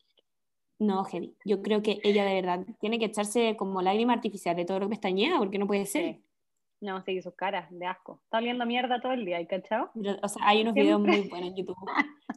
No, 0.80 1.04
Jenny, 1.04 1.36
yo 1.46 1.62
creo 1.62 1.84
que 1.84 2.00
ella 2.04 2.26
de 2.26 2.34
verdad 2.34 2.66
tiene 2.80 2.98
que 2.98 3.06
echarse 3.06 3.56
como 3.56 3.84
lágrima 3.84 4.14
artificial 4.14 4.56
de 4.56 4.66
todo 4.66 4.80
lo 4.80 4.88
que 4.88 4.92
pestañea, 4.92 5.38
porque 5.38 5.60
no 5.60 5.68
puede 5.68 5.86
ser. 5.86 6.22
No, 6.82 7.00
sí, 7.04 7.22
sus 7.22 7.36
caras 7.36 7.68
de 7.70 7.86
asco. 7.86 8.20
Está 8.24 8.40
oliendo 8.40 8.66
mierda 8.66 9.00
todo 9.00 9.12
el 9.12 9.24
día, 9.24 9.38
¿hay 9.38 9.46
cachado? 9.46 9.92
o 9.94 10.28
sea, 10.28 10.48
hay 10.48 10.64
unos 10.64 10.74
videos 10.74 11.00
muy 11.00 11.30
buenos 11.30 11.50
en 11.50 11.56
YouTube. 11.56 11.78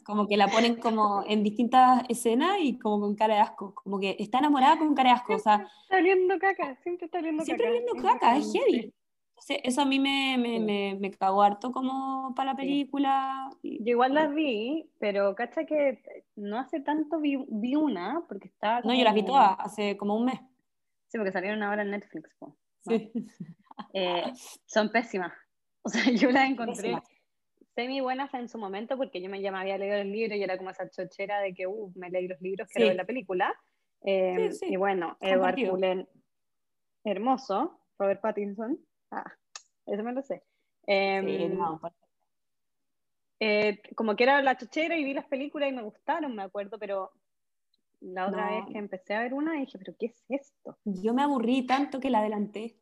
Como 0.05 0.29
que 0.29 0.37
la 0.37 0.49
ponen 0.49 0.77
como 0.77 1.25
en 1.27 1.43
distintas 1.43 2.03
escenas 2.11 2.59
y 2.61 2.79
como 2.79 3.01
con 3.01 3.15
cara 3.17 3.37
de 3.37 3.41
asco. 3.41 3.75
Como 3.75 3.99
que 3.99 4.17
está 4.19 4.41
enamorada 4.41 4.79
con 4.79 4.95
cara 4.95 5.11
de 5.11 5.15
asco. 5.15 5.35
O 5.35 5.39
sea, 5.39 5.67
está 5.85 5.97
oliendo 5.97 6.39
caca, 6.39 6.77
siempre 6.83 7.07
está 7.07 7.19
oliendo 7.21 7.39
caca. 7.39 7.47
Siempre 7.47 7.71
oliendo 7.71 7.95
caca, 7.95 8.37
es 8.37 8.53
heavy. 8.53 8.93
eso 9.63 9.81
a 9.81 9.87
mí 9.87 9.99
me, 9.99 10.37
me, 10.37 10.61
me, 10.61 10.99
me, 11.01 11.11
cagó 11.11 11.43
harto 11.43 11.73
como 11.73 12.35
para 12.35 12.53
la 12.53 12.57
película. 12.57 13.49
Yo 13.63 13.93
igual 13.93 14.13
las 14.13 14.35
vi, 14.35 14.91
pero 14.99 15.35
cacha 15.35 15.65
que 15.65 16.03
no 16.37 16.59
hace 16.59 16.81
tanto 16.81 17.19
vi, 17.19 17.43
vi 17.49 17.77
una, 17.77 18.23
porque 18.29 18.49
estaba... 18.49 18.83
No, 18.83 18.93
yo 18.93 19.05
las 19.05 19.15
vi 19.15 19.25
todas 19.25 19.57
hace 19.59 19.97
como 19.97 20.15
un 20.17 20.27
mes. 20.27 20.41
Sí, 21.07 21.17
porque 21.17 21.33
salieron 21.33 21.63
ahora 21.63 21.81
en 21.81 21.93
Netflix. 21.93 22.29
Sí. 22.87 23.11
Eh, 23.93 24.25
son 24.67 24.91
pésimas. 24.91 25.33
O 25.83 25.89
sea, 25.89 26.03
yo 26.29 26.31
las 26.31 26.51
encontré 26.51 26.97
semi 27.75 28.01
buenas 28.01 28.33
en 28.35 28.49
su 28.49 28.59
momento 28.59 28.97
porque 28.97 29.21
yo 29.21 29.29
me, 29.29 29.41
me 29.41 29.49
había 29.49 29.79
leído 29.79 29.97
el 29.97 30.13
libro 30.13 30.37
y 30.37 30.43
era 30.43 30.57
como 30.57 30.71
esa 30.71 30.89
chochera 30.89 31.41
de 31.41 31.55
que, 31.55 31.67
uh, 31.67 31.93
me 31.97 32.11
leí 32.11 32.29
los 32.29 32.41
libros, 32.41 32.69
quiero 32.69 32.89
ver 32.89 32.97
la 32.97 33.05
película. 33.05 33.55
Eh, 34.03 34.51
y 34.63 34.77
bueno, 34.77 35.17
Edward 35.21 35.57
Cullen, 35.57 36.09
hermoso, 37.05 37.81
Robert 37.99 38.21
Pattinson, 38.21 38.79
ah, 39.11 39.33
eso 39.87 40.03
me 40.03 40.13
lo 40.13 40.23
sé. 40.23 40.43
Em, 40.87 41.59
eh, 43.41 43.81
como 43.97 44.15
que 44.15 44.25
era 44.25 44.43
la 44.43 44.57
chochera 44.57 44.97
y 44.97 45.05
vi 45.05 45.15
las 45.15 45.27
películas 45.27 45.71
y 45.71 45.73
me 45.73 45.83
gustaron, 45.83 46.35
me 46.35 46.43
acuerdo, 46.43 46.79
pero 46.79 47.13
la 48.01 48.29
otra 48.29 48.51
vez 48.51 48.67
que 48.71 48.79
empecé 48.79 49.15
a 49.15 49.23
ver 49.23 49.33
una 49.33 49.55
dije, 49.55 49.79
pero 49.79 49.95
¿qué 49.99 50.07
es 50.07 50.25
esto? 50.29 50.77
Yo 50.85 51.15
me 51.15 51.23
aburrí 51.23 51.67
tanto 51.67 51.99
que 51.99 52.11
la 52.11 52.19
adelanté 52.19 52.77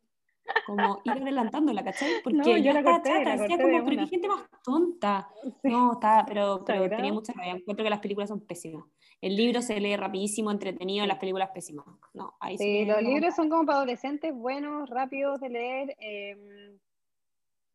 como 0.65 1.01
ir 1.03 1.11
adelantándola, 1.11 1.83
¿cachai? 1.83 2.21
Porque 2.23 2.61
yo 2.61 2.73
la 2.73 2.83
corté, 2.83 3.09
chata, 3.09 3.37
decía 3.37 3.57
como, 3.57 3.85
pero 3.85 4.01
qué 4.01 4.07
gente 4.07 4.27
más 4.27 4.43
tonta. 4.63 5.29
No, 5.63 5.93
está, 5.93 6.25
pero, 6.27 6.63
pero 6.65 6.89
tenía 6.89 7.13
mucha 7.13 7.33
rabia. 7.33 7.53
Encuentro 7.53 7.83
que 7.83 7.89
las 7.89 7.99
películas 7.99 8.29
son 8.29 8.41
pésimas. 8.41 8.85
El 9.21 9.35
libro 9.35 9.61
se 9.61 9.79
lee 9.79 9.95
rapidísimo, 9.95 10.51
entretenido, 10.51 11.05
las 11.05 11.17
películas 11.17 11.51
pésimas. 11.53 11.85
No, 12.13 12.35
ahí 12.39 12.57
sí, 12.57 12.85
los 12.85 13.01
libros 13.01 13.35
son 13.35 13.49
como 13.49 13.65
para 13.65 13.77
adolescentes, 13.77 14.33
buenos, 14.33 14.89
rápidos 14.89 15.39
de 15.39 15.49
leer. 15.49 15.95
Eh, 15.99 16.77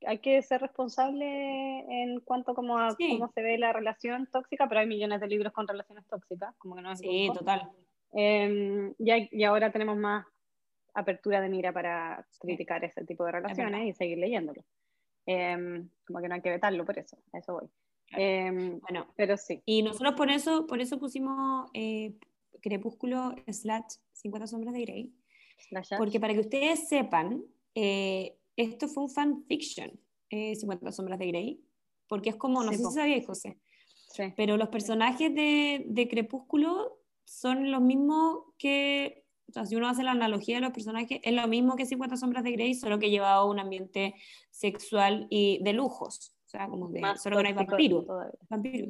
hay 0.07 0.19
que 0.19 0.43
ser 0.43 0.61
responsable 0.61 1.81
en 2.03 2.21
cuanto 2.21 2.55
como 2.55 2.79
a 2.79 2.95
cómo 2.97 3.29
se 3.29 3.43
ve 3.43 3.59
la 3.59 3.73
relación 3.73 4.29
tóxica, 4.31 4.69
pero 4.69 4.81
hay 4.81 4.87
millones 4.87 5.21
de 5.21 5.27
libros 5.27 5.53
con 5.53 5.67
relaciones 5.67 6.07
tóxicas, 6.07 6.55
como 6.59 6.77
que 6.77 6.83
no 6.83 6.93
es 6.93 6.99
Sí, 6.99 7.31
total. 7.35 7.71
Eh, 8.13 8.93
y, 8.99 9.39
y 9.41 9.45
ahora 9.45 9.73
tenemos 9.73 9.97
más 9.97 10.27
apertura 10.95 11.41
de 11.41 11.49
mira 11.49 11.73
para 11.73 12.27
criticar 12.41 12.85
ese 12.85 13.05
tipo 13.05 13.25
de 13.25 13.33
relaciones 13.33 13.87
y 13.87 13.93
seguir 13.93 14.19
leyéndolo. 14.19 14.65
Em, 15.27 15.89
como 16.07 16.21
que 16.21 16.29
no 16.29 16.35
hay 16.35 16.41
que 16.41 16.51
vetarlo 16.51 16.85
por 16.85 16.99
eso, 16.99 17.19
a 17.33 17.39
eso 17.39 17.53
voy. 17.53 17.69
Em, 18.13 18.81
bueno, 18.81 19.13
pero 19.17 19.37
sí. 19.37 19.63
Y 19.67 19.83
nosotros 19.83 20.15
por 20.15 20.31
eso, 20.31 20.67
por 20.67 20.81
eso 20.81 20.99
pusimos 20.99 21.71
eh, 21.75 22.15
Crepúsculo 22.63 23.35
slash 23.47 23.97
50 24.13 24.47
sombras 24.47 24.75
de 24.75 24.81
Grey. 24.83 25.15
Porque 25.99 26.19
para 26.19 26.33
que 26.33 26.41
ustedes 26.41 26.89
sepan, 26.89 27.45
eh, 27.75 28.39
esto 28.57 28.89
fue 28.89 29.05
un 29.05 29.11
fanfiction, 29.11 30.01
eh, 30.31 30.55
50 30.55 30.93
sombras 30.93 31.19
de 31.19 31.27
Grey. 31.27 31.65
Porque 32.07 32.31
es 32.31 32.37
como, 32.37 32.65
no 32.65 32.73
sé 32.73 32.79
si 32.79 32.91
sabíais, 32.91 33.27
José, 33.27 33.59
pero 34.35 34.57
los 34.57 34.71
personajes 34.71 35.35
de, 35.35 35.85
de 35.87 36.09
Crepúsculo 36.09 36.99
son 37.25 37.71
los 37.71 37.83
mismos 37.83 38.45
que 38.57 39.27
o 39.49 39.53
sea, 39.53 39.65
si 39.65 39.77
uno 39.77 39.89
hace 39.89 40.03
la 40.03 40.11
analogía 40.11 40.57
de 40.57 40.61
los 40.61 40.73
personajes, 40.73 41.21
es 41.23 41.33
lo 41.33 41.49
mismo 41.49 41.75
que 41.75 41.87
50 41.87 42.17
sombras 42.17 42.45
de 42.45 42.53
Grey, 42.53 42.75
solo 42.75 42.99
que 42.99 43.11
llevado 43.11 43.43
a 43.43 43.51
un 43.51 43.59
ambiente 43.59 44.15
sexual 44.51 45.27
y 45.31 45.63
de 45.63 45.73
lujos. 45.73 46.35
O 46.47 46.49
sea, 46.51 46.69
como 46.69 46.93
que 46.93 47.01
solo 47.17 47.39
que 47.39 47.43
no 47.43 47.49
hay 47.49 47.55
vampiros. 47.55 48.07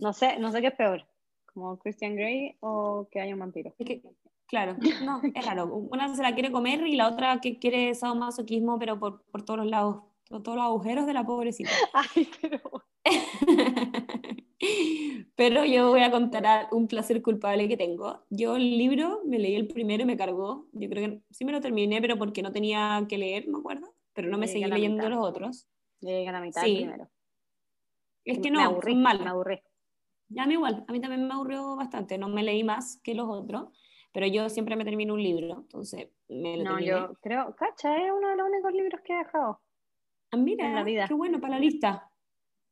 No 0.01 0.13
sé, 0.13 0.39
no 0.39 0.51
sé 0.51 0.61
qué 0.61 0.69
es 0.69 0.75
peor, 0.75 1.07
como 1.53 1.79
Christian 1.79 2.17
Grey 2.17 2.57
o 2.61 3.09
que 3.11 3.21
haya 3.21 3.35
un 3.35 3.41
vampiro. 3.41 3.73
claro, 4.47 4.77
no, 5.05 5.21
es 5.23 5.47
raro. 5.47 5.67
Una 5.67 6.13
se 6.15 6.23
la 6.23 6.35
quiere 6.35 6.51
comer 6.51 6.85
y 6.87 6.97
la 6.97 7.09
otra 7.09 7.41
que 7.41 7.59
quiere 7.59 7.95
sadomasoquismo, 7.95 8.79
pero 8.81 8.99
por, 8.99 9.23
por 9.31 9.45
todos 9.45 9.61
los 9.61 9.69
lados, 9.69 10.03
todos 10.29 10.57
los 10.57 10.65
agujeros 10.65 11.07
de 11.07 11.15
la 11.15 11.25
pobrecita. 11.25 11.71
Ay, 11.93 12.29
pero... 12.41 12.61
Pero 15.39 15.65
yo 15.65 15.91
voy 15.91 16.01
a 16.01 16.11
contar 16.11 16.67
un 16.73 16.89
placer 16.89 17.23
culpable 17.23 17.69
que 17.69 17.77
tengo. 17.77 18.25
Yo 18.29 18.57
el 18.57 18.77
libro 18.77 19.23
me 19.25 19.39
leí 19.39 19.55
el 19.55 19.69
primero 19.69 20.03
y 20.03 20.07
me 20.07 20.17
cargó. 20.17 20.67
Yo 20.73 20.89
creo 20.89 21.09
que 21.09 21.23
sí 21.31 21.45
me 21.45 21.53
lo 21.53 21.61
terminé, 21.61 22.01
pero 22.01 22.19
porque 22.19 22.43
no 22.43 22.51
tenía 22.51 23.07
que 23.09 23.19
leer, 23.19 23.47
me 23.47 23.59
acuerdo. 23.59 23.95
Pero 24.15 24.29
no 24.29 24.37
me 24.37 24.49
seguí 24.49 24.65
leyendo 24.65 25.09
los 25.09 25.25
otros. 25.25 25.69
Llegué 26.01 26.27
a 26.27 26.33
la 26.33 26.41
mitad 26.41 26.63
primero. 26.63 27.09
Es 28.25 28.41
que 28.41 28.51
no, 28.51 28.59
me 28.59 28.65
aburrí, 28.65 28.97
mal. 28.97 29.23
Me 29.23 29.31
aburrí. 29.31 29.61
Ya 30.29 30.45
mí 30.45 30.55
igual, 30.55 30.85
a 30.87 30.93
mí 30.93 31.01
también 31.01 31.27
me 31.27 31.33
aburrió 31.33 31.77
bastante. 31.77 32.19
No 32.19 32.29
me 32.29 32.43
leí 32.43 32.65
más 32.65 33.01
que 33.05 33.15
los 33.15 33.29
otros, 33.29 33.69
pero 34.13 34.27
yo 34.27 34.49
siempre 34.49 34.75
me 34.75 34.85
termino 34.85 35.15
un 35.15 35.23
libro, 35.23 35.61
entonces 35.61 36.11
me 36.29 36.57
lo 36.57 36.65
No, 36.65 36.81
yo 36.81 37.15
creo, 37.21 37.55
cacha, 37.55 37.97
es 37.97 38.11
uno 38.11 38.29
de 38.29 38.37
los 38.37 38.49
únicos 38.49 38.73
libros 38.73 39.01
que 39.03 39.15
he 39.15 39.19
dejado. 39.19 39.61
Ah, 40.31 40.37
mira, 40.37 40.67
en 40.67 40.75
la 40.75 40.85
vida. 40.85 41.07
qué 41.09 41.15
bueno 41.15 41.41
para 41.41 41.55
la 41.55 41.61
lista. 41.61 42.11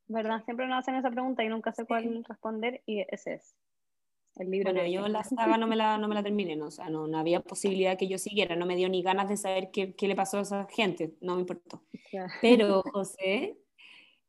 ¿verdad? 0.08 0.44
Siempre 0.44 0.66
nos 0.66 0.78
hacen 0.78 0.94
esa 0.96 1.10
pregunta 1.10 1.44
y 1.44 1.48
nunca 1.48 1.72
sé 1.72 1.84
cuál 1.84 2.24
responder 2.24 2.82
y 2.86 3.04
ese 3.08 3.34
es 3.34 3.56
el 4.36 4.50
libro. 4.50 4.72
Bueno, 4.72 4.86
yo 4.88 5.08
la 5.08 5.24
saga 5.24 5.56
no 5.56 5.66
me 5.66 5.76
la, 5.76 5.98
no 5.98 6.08
me 6.08 6.14
la 6.14 6.22
terminé, 6.22 6.56
¿no? 6.56 6.66
o 6.66 6.70
sea, 6.70 6.90
no, 6.90 7.06
no, 7.06 7.18
había 7.18 7.40
posibilidad 7.40 7.96
que 7.96 8.06
yo 8.06 8.18
siguiera, 8.18 8.54
no 8.54 8.66
me 8.66 8.76
dio 8.76 8.88
ni 8.88 9.02
ganas 9.02 9.28
de 9.28 9.36
saber 9.36 9.70
qué, 9.72 9.94
qué 9.94 10.08
le 10.08 10.14
pasó 10.14 10.38
a 10.38 10.42
esa 10.42 10.66
gente, 10.70 11.16
no 11.20 11.34
me 11.34 11.40
importó. 11.40 11.82
Pero, 12.40 12.82
José, 12.92 13.58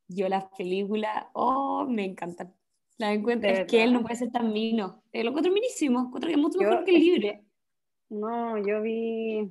yo 0.08 0.28
las 0.28 0.46
películas, 0.56 1.26
oh, 1.34 1.86
me 1.86 2.04
encantan. 2.04 2.54
La 2.96 3.12
encuentro, 3.12 3.50
es 3.50 3.66
que 3.66 3.84
él 3.84 3.92
no 3.92 4.02
puede 4.02 4.16
ser 4.16 4.32
tan 4.32 4.52
mino. 4.52 5.04
Eh, 5.12 5.22
lo 5.22 5.30
encuentro 5.30 5.52
minísimo, 5.52 6.00
encuentro 6.00 6.28
que 6.28 6.34
es 6.34 6.40
mucho 6.40 6.58
mejor 6.58 6.84
que 6.84 6.96
el 6.96 7.00
libro. 7.00 7.40
No, 8.08 8.58
yo 8.66 8.82
vi, 8.82 9.48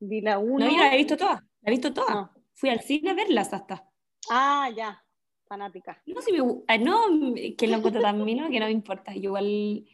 vi 0.00 0.20
la 0.22 0.38
1. 0.38 0.58
No, 0.58 0.70
yo 0.72 0.78
la 0.78 0.94
he 0.94 0.96
visto 0.96 1.16
toda, 1.16 1.34
la 1.34 1.68
he 1.68 1.70
visto 1.70 1.92
toda. 1.92 2.32
Fui 2.60 2.68
al 2.68 2.80
cine 2.80 3.10
a 3.10 3.14
verlas 3.14 3.54
hasta. 3.54 3.88
Ah, 4.28 4.68
ya, 4.76 5.02
fanática. 5.48 6.02
No, 6.04 6.20
si 6.20 6.30
me, 6.30 6.40
ah, 6.68 6.76
no 6.76 7.34
que 7.56 7.66
lo 7.66 7.78
encuentro 7.78 8.02
tan 8.02 8.22
mino 8.22 8.50
que 8.50 8.60
no 8.60 8.66
me 8.66 8.72
importa. 8.72 9.14
Yo 9.14 9.30
igual 9.30 9.86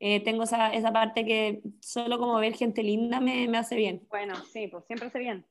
eh, 0.00 0.20
tengo 0.22 0.42
esa, 0.42 0.70
esa, 0.74 0.92
parte 0.92 1.24
que 1.24 1.62
solo 1.80 2.18
como 2.18 2.38
ver 2.38 2.52
gente 2.52 2.82
linda 2.82 3.20
me, 3.20 3.48
me 3.48 3.56
hace 3.56 3.74
bien. 3.74 4.06
Bueno, 4.10 4.34
sí, 4.52 4.68
pues 4.68 4.84
siempre 4.84 5.08
hace 5.08 5.18
bien. 5.18 5.46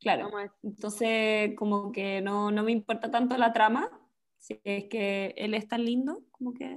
Claro. 0.00 0.30
Entonces, 0.62 1.54
como 1.54 1.92
que 1.92 2.22
no, 2.22 2.50
no 2.50 2.62
me 2.62 2.72
importa 2.72 3.10
tanto 3.10 3.36
la 3.36 3.52
trama, 3.52 3.90
si 4.38 4.58
es 4.64 4.84
que 4.84 5.34
él 5.36 5.52
es 5.52 5.68
tan 5.68 5.84
lindo, 5.84 6.22
como 6.30 6.54
que, 6.54 6.76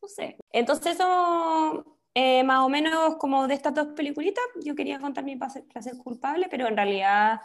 no 0.00 0.08
sé. 0.08 0.38
Entonces, 0.50 0.94
eso, 0.94 1.98
eh, 2.14 2.42
más 2.42 2.60
o 2.60 2.70
menos 2.70 3.16
como 3.16 3.46
de 3.48 3.52
estas 3.52 3.74
dos 3.74 3.88
peliculitas, 3.88 4.44
yo 4.64 4.74
quería 4.74 4.98
contar 4.98 5.24
mi 5.24 5.36
placer 5.36 5.98
culpable, 6.02 6.46
pero 6.48 6.66
en 6.68 6.76
realidad 6.76 7.42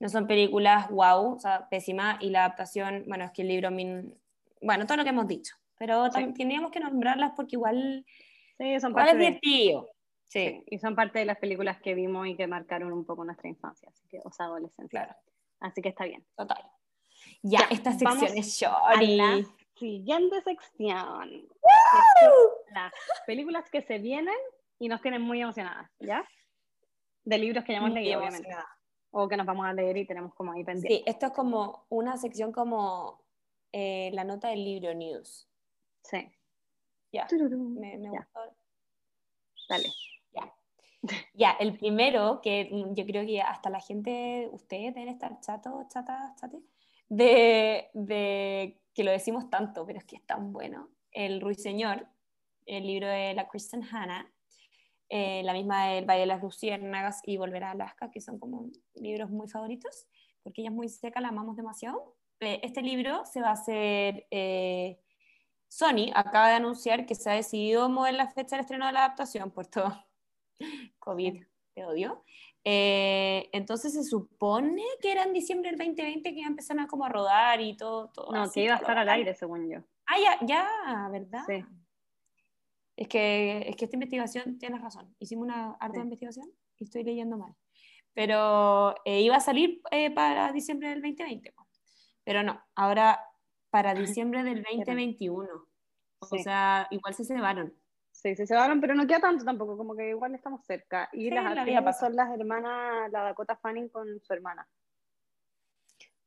no 0.00 0.08
son 0.08 0.26
películas 0.26 0.88
wow, 0.90 1.34
o 1.34 1.38
sea, 1.38 1.68
pésimas, 1.68 2.22
y 2.22 2.30
la 2.30 2.44
adaptación, 2.44 3.04
bueno, 3.06 3.24
es 3.24 3.32
que 3.32 3.42
el 3.42 3.48
libro, 3.48 3.70
bueno, 4.62 4.86
todo 4.86 4.96
lo 4.96 5.04
que 5.04 5.10
hemos 5.10 5.26
dicho, 5.26 5.54
pero 5.76 6.10
sí. 6.10 6.32
tendríamos 6.36 6.70
que 6.70 6.80
nombrarlas 6.80 7.32
porque 7.36 7.56
igual, 7.56 8.04
sí, 8.58 8.80
son 8.80 8.92
parte 8.92 9.12
es 9.12 9.18
divertido. 9.18 9.88
Sí. 10.28 10.62
y 10.66 10.78
son 10.78 10.94
parte 10.94 11.20
de 11.20 11.24
las 11.24 11.38
películas 11.38 11.80
que 11.80 11.94
vimos 11.94 12.26
y 12.26 12.36
que 12.36 12.46
marcaron 12.46 12.92
un 12.92 13.04
poco 13.04 13.24
nuestra 13.24 13.48
infancia, 13.48 13.88
así 13.88 14.06
que, 14.08 14.20
o 14.24 14.30
sea, 14.30 14.46
adolescencia. 14.46 14.88
Claro. 14.88 15.16
Así 15.60 15.80
que 15.80 15.88
está 15.88 16.04
bien. 16.04 16.24
Total. 16.36 16.62
Ya, 17.42 17.60
esta 17.70 17.92
sección 17.92 18.36
es 18.36 18.46
shorty. 18.58 19.46
siguiente 19.74 20.42
sección. 20.42 21.48
Las 22.72 22.92
películas 23.26 23.68
que 23.70 23.82
se 23.82 23.98
vienen 23.98 24.36
y 24.78 24.88
nos 24.88 25.00
tienen 25.00 25.22
muy 25.22 25.40
emocionadas, 25.40 25.90
¿ya? 25.98 26.24
De 27.24 27.38
libros 27.38 27.64
que 27.64 27.72
ya 27.72 27.78
hemos 27.78 27.92
leído, 27.92 28.20
obviamente. 28.20 28.48
O 29.10 29.28
que 29.28 29.36
nos 29.36 29.46
vamos 29.46 29.66
a 29.66 29.72
leer 29.72 29.96
y 29.96 30.06
tenemos 30.06 30.34
como 30.34 30.52
ahí 30.52 30.64
pendiente. 30.64 30.98
Sí, 30.98 31.02
esto 31.06 31.26
es 31.26 31.32
como 31.32 31.86
una 31.88 32.16
sección 32.16 32.52
como 32.52 33.22
eh, 33.72 34.10
la 34.12 34.24
nota 34.24 34.48
del 34.48 34.64
libro 34.64 34.94
news. 34.94 35.48
Sí. 36.02 36.28
Ya. 37.12 37.26
Me, 37.32 37.98
me 37.98 38.10
gustó. 38.10 38.40
Dale. 39.68 39.88
Ya. 40.32 40.54
Ya, 41.34 41.52
el 41.52 41.78
primero, 41.78 42.40
que 42.42 42.68
yo 42.92 43.06
creo 43.06 43.24
que 43.24 43.40
hasta 43.40 43.70
la 43.70 43.80
gente, 43.80 44.48
ustedes 44.52 44.94
deben 44.94 45.08
estar 45.08 45.40
chato, 45.40 45.86
chata, 45.88 46.34
chate, 46.38 46.60
de, 47.08 47.88
de 47.94 48.80
que 48.92 49.04
lo 49.04 49.10
decimos 49.10 49.48
tanto, 49.48 49.86
pero 49.86 49.98
es 49.98 50.04
que 50.04 50.16
es 50.16 50.26
tan 50.26 50.52
bueno. 50.52 50.90
El 51.12 51.40
Ruiseñor, 51.40 52.06
el 52.66 52.86
libro 52.86 53.06
de 53.06 53.32
la 53.34 53.48
Kristen 53.48 53.82
Hanna, 53.84 54.30
eh, 55.08 55.42
la 55.44 55.52
misma 55.52 55.94
El 55.94 56.04
Valle 56.04 56.20
de 56.20 56.26
las 56.26 56.42
Luciérnagas 56.42 57.20
y 57.24 57.36
Volver 57.36 57.64
a 57.64 57.70
Alaska, 57.70 58.10
que 58.10 58.20
son 58.20 58.38
como 58.38 58.70
libros 58.94 59.30
muy 59.30 59.48
favoritos, 59.48 60.06
porque 60.42 60.60
ella 60.60 60.70
es 60.70 60.76
muy 60.76 60.88
seca, 60.88 61.20
la 61.20 61.28
amamos 61.28 61.56
demasiado. 61.56 62.16
Eh, 62.40 62.60
este 62.62 62.82
libro 62.82 63.24
se 63.24 63.40
va 63.40 63.48
a 63.48 63.52
hacer... 63.52 64.26
Eh, 64.30 65.00
Sony 65.70 66.10
acaba 66.14 66.48
de 66.48 66.54
anunciar 66.54 67.04
que 67.04 67.14
se 67.14 67.28
ha 67.30 67.34
decidido 67.34 67.90
mover 67.90 68.14
la 68.14 68.28
fecha 68.28 68.56
del 68.56 68.62
estreno 68.62 68.86
de 68.86 68.92
la 68.92 69.00
adaptación 69.00 69.50
por 69.50 69.66
todo 69.66 69.92
COVID, 70.98 71.42
te 71.74 71.84
odio. 71.84 72.24
entonces 72.64 73.92
se 73.92 74.02
supone 74.02 74.82
que 75.02 75.12
era 75.12 75.24
en 75.24 75.34
diciembre 75.34 75.70
del 75.70 75.78
2020 75.78 76.32
que 76.32 76.38
iba 76.38 76.46
a 76.46 76.50
empezar 76.50 76.80
a 76.80 76.86
como 76.86 77.04
a 77.04 77.10
rodar 77.10 77.60
y 77.60 77.76
todo. 77.76 78.08
todo 78.08 78.32
no, 78.32 78.50
que 78.50 78.64
iba 78.64 78.74
a 78.74 78.78
estar 78.78 78.96
al 78.96 79.10
aire, 79.10 79.34
según 79.34 79.68
yo. 79.68 79.80
Ah, 80.06 80.16
ya, 80.18 80.46
ya, 80.46 81.08
¿verdad? 81.10 81.42
Sí. 81.46 81.62
Es 82.98 83.06
que, 83.06 83.62
es 83.68 83.76
que 83.76 83.84
esta 83.84 83.94
investigación, 83.94 84.58
tienes 84.58 84.82
razón, 84.82 85.14
hicimos 85.20 85.44
una 85.44 85.76
harta 85.78 86.00
investigación 86.00 86.50
y 86.78 86.84
estoy 86.84 87.04
leyendo 87.04 87.38
mal. 87.38 87.54
Pero 88.12 88.92
eh, 89.04 89.20
iba 89.20 89.36
a 89.36 89.40
salir 89.40 89.80
eh, 89.92 90.10
para 90.10 90.50
diciembre 90.50 90.88
del 90.88 91.00
2020, 91.00 91.54
pero 92.24 92.42
no, 92.42 92.60
ahora 92.74 93.24
para 93.70 93.94
diciembre 93.94 94.42
del 94.42 94.64
2021. 94.64 95.48
O 96.18 96.38
sea, 96.38 96.88
igual 96.90 97.14
se 97.14 97.24
cebaron. 97.24 97.72
Sí, 98.10 98.34
se 98.34 98.48
cebaron, 98.48 98.80
pero 98.80 98.96
no 98.96 99.06
queda 99.06 99.20
tanto 99.20 99.44
tampoco, 99.44 99.76
como 99.76 99.94
que 99.94 100.08
igual 100.08 100.34
estamos 100.34 100.64
cerca. 100.64 101.08
Y 101.12 101.30
las 101.30 101.56
actrices 101.56 102.00
son 102.00 102.16
las 102.16 102.36
hermanas, 102.36 103.12
la 103.12 103.22
Dakota 103.22 103.54
Fanning 103.54 103.90
con 103.90 104.20
su 104.20 104.32
hermana. 104.32 104.68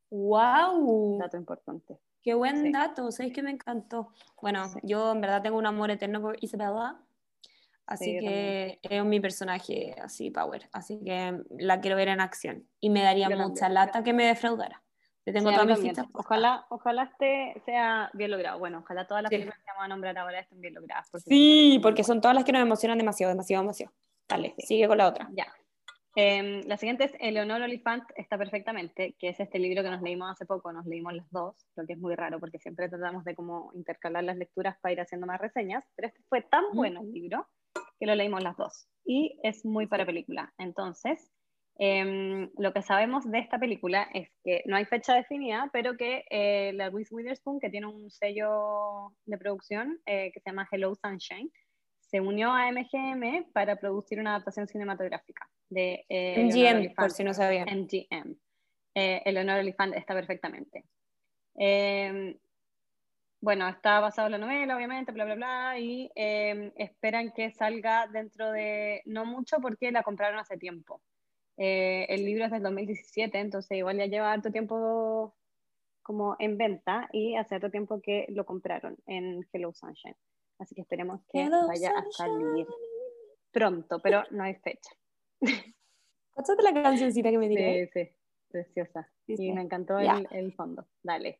¡Wow! 0.09 1.19
Dato 1.19 1.35
importante. 1.35 1.99
Qué 2.21 2.33
buen 2.35 2.71
dato, 2.71 3.11
¿sabéis 3.11 3.33
que 3.33 3.41
me 3.41 3.51
encantó? 3.51 4.09
Bueno, 4.41 4.71
yo 4.83 5.11
en 5.11 5.21
verdad 5.21 5.41
tengo 5.41 5.57
un 5.57 5.65
amor 5.65 5.89
eterno 5.89 6.21
por 6.21 6.37
Isabella, 6.43 6.97
así 7.87 8.17
que 8.19 8.79
es 8.83 9.03
mi 9.03 9.19
personaje 9.19 9.95
así, 10.01 10.29
power, 10.29 10.69
así 10.71 10.99
que 11.03 11.41
la 11.57 11.81
quiero 11.81 11.97
ver 11.97 12.09
en 12.09 12.21
acción 12.21 12.67
y 12.79 12.89
me 12.89 13.01
daría 13.01 13.29
mucha 13.29 13.69
lata 13.69 14.03
que 14.03 14.13
me 14.13 14.25
defraudara. 14.27 14.83
Le 15.25 15.33
tengo 15.33 15.51
todas 15.51 15.67
mis 15.67 15.79
fichas. 15.79 16.07
Ojalá, 16.13 16.65
ojalá 16.69 17.03
este 17.03 17.61
sea 17.65 18.09
bien 18.13 18.31
logrado. 18.31 18.57
Bueno, 18.57 18.79
ojalá 18.79 19.05
todas 19.05 19.21
las 19.21 19.29
películas 19.29 19.59
que 19.59 19.71
vamos 19.71 19.85
a 19.85 19.87
nombrar 19.87 20.17
ahora 20.17 20.39
estén 20.39 20.59
bien 20.61 20.73
logradas. 20.73 21.09
sí, 21.23 21.79
porque 21.81 22.03
son 22.03 22.21
todas 22.21 22.33
las 22.33 22.43
que 22.43 22.51
nos 22.51 22.61
emocionan 22.61 22.97
demasiado, 22.97 23.29
demasiado, 23.29 23.61
demasiado. 23.63 23.93
Dale, 24.27 24.55
sigue 24.57 24.87
con 24.87 24.97
la 24.97 25.07
otra. 25.07 25.29
Ya. 25.33 25.45
Em, 26.15 26.61
la 26.67 26.75
siguiente 26.75 27.05
es 27.05 27.13
Eleonor 27.19 27.61
Olifant 27.61 28.03
está 28.17 28.37
perfectamente, 28.37 29.15
que 29.17 29.29
es 29.29 29.39
este 29.39 29.59
libro 29.59 29.81
que 29.81 29.89
nos 29.89 30.01
leímos 30.01 30.29
hace 30.29 30.45
poco, 30.45 30.73
nos 30.73 30.85
leímos 30.85 31.13
las 31.13 31.29
dos, 31.31 31.55
lo 31.77 31.85
que 31.85 31.93
es 31.93 31.99
muy 31.99 32.15
raro 32.15 32.37
porque 32.37 32.59
siempre 32.59 32.89
tratamos 32.89 33.23
de 33.23 33.33
como 33.33 33.71
intercalar 33.75 34.25
las 34.25 34.35
lecturas 34.35 34.77
para 34.81 34.91
ir 34.91 34.99
haciendo 34.99 35.25
más 35.25 35.39
reseñas, 35.39 35.85
pero 35.95 36.09
este 36.09 36.21
fue 36.27 36.41
tan 36.41 36.65
bueno 36.73 36.99
el 37.01 37.13
libro 37.13 37.47
que 37.97 38.05
lo 38.05 38.15
leímos 38.15 38.43
las 38.43 38.57
dos 38.57 38.89
y 39.05 39.39
es 39.43 39.63
muy 39.63 39.87
para 39.87 40.05
película. 40.05 40.53
Entonces, 40.57 41.31
em, 41.77 42.49
lo 42.57 42.73
que 42.73 42.81
sabemos 42.81 43.23
de 43.31 43.39
esta 43.39 43.57
película 43.57 44.09
es 44.13 44.29
que 44.43 44.63
no 44.65 44.75
hay 44.75 44.83
fecha 44.83 45.15
definida, 45.15 45.69
pero 45.71 45.95
que 45.95 46.25
eh, 46.29 46.73
la 46.73 46.89
Louise 46.89 47.15
Witherspoon, 47.15 47.61
que 47.61 47.69
tiene 47.69 47.87
un 47.87 48.11
sello 48.11 49.13
de 49.25 49.37
producción 49.37 49.97
eh, 50.05 50.29
que 50.33 50.41
se 50.41 50.49
llama 50.49 50.67
Hello 50.69 50.93
Sunshine, 50.93 51.49
se 52.01 52.19
unió 52.19 52.51
a 52.51 52.69
MGM 52.69 53.53
para 53.53 53.77
producir 53.77 54.19
una 54.19 54.31
adaptación 54.31 54.67
cinematográfica 54.67 55.47
de 55.71 56.05
eh, 56.09 56.43
MGM, 56.43 56.93
por 56.93 57.11
si 57.11 57.23
no 57.23 57.33
sabían. 57.33 57.67
MGM. 57.67 58.35
Eh, 58.93 59.21
Eleanor 59.25 59.59
Oliphant 59.59 59.95
está 59.95 60.13
perfectamente. 60.13 60.85
Em, 61.55 62.37
bueno, 63.41 63.67
está 63.69 63.99
basado 63.99 64.27
en 64.27 64.33
la 64.33 64.37
novela, 64.37 64.75
obviamente, 64.75 65.11
bla, 65.11 65.25
bla, 65.25 65.35
bla, 65.35 65.79
y 65.79 66.11
em, 66.13 66.71
esperan 66.75 67.31
que 67.31 67.51
salga 67.51 68.07
dentro 68.07 68.51
de 68.51 69.01
no 69.05 69.25
mucho 69.25 69.57
porque 69.59 69.91
la 69.91 70.03
compraron 70.03 70.39
hace 70.39 70.57
tiempo. 70.57 71.01
Eh, 71.57 72.05
el 72.09 72.25
libro 72.25 72.45
es 72.45 72.51
del 72.51 72.63
2017, 72.63 73.39
entonces 73.39 73.77
igual 73.77 73.97
ya 73.97 74.05
lleva 74.05 74.31
harto 74.31 74.51
tiempo 74.51 75.35
como 76.01 76.35
en 76.39 76.57
venta 76.57 77.07
y 77.13 77.35
hace 77.35 77.55
harto 77.55 77.69
tiempo 77.69 78.01
que 78.01 78.25
lo 78.29 78.45
compraron 78.45 78.97
en 79.05 79.47
Hello 79.53 79.73
Sunshine. 79.73 80.17
Así 80.59 80.75
que 80.75 80.81
esperemos 80.81 81.21
que 81.31 81.49
vaya 81.49 81.91
a 81.97 82.03
salir 82.11 82.67
pronto, 83.51 83.99
pero 84.01 84.23
no 84.31 84.43
hay 84.43 84.55
fecha. 84.55 84.91
Escúchate 85.41 86.63
la 86.63 86.81
cancioncita 86.81 87.29
que 87.29 87.37
me 87.37 87.49
tiré. 87.49 87.89
Sí, 87.93 88.05
sí, 88.05 88.09
preciosa. 88.49 89.09
y 89.27 89.51
me 89.51 89.61
encantó 89.61 89.97
el, 89.99 90.53
fondo. 90.53 90.87
Dale. 91.03 91.39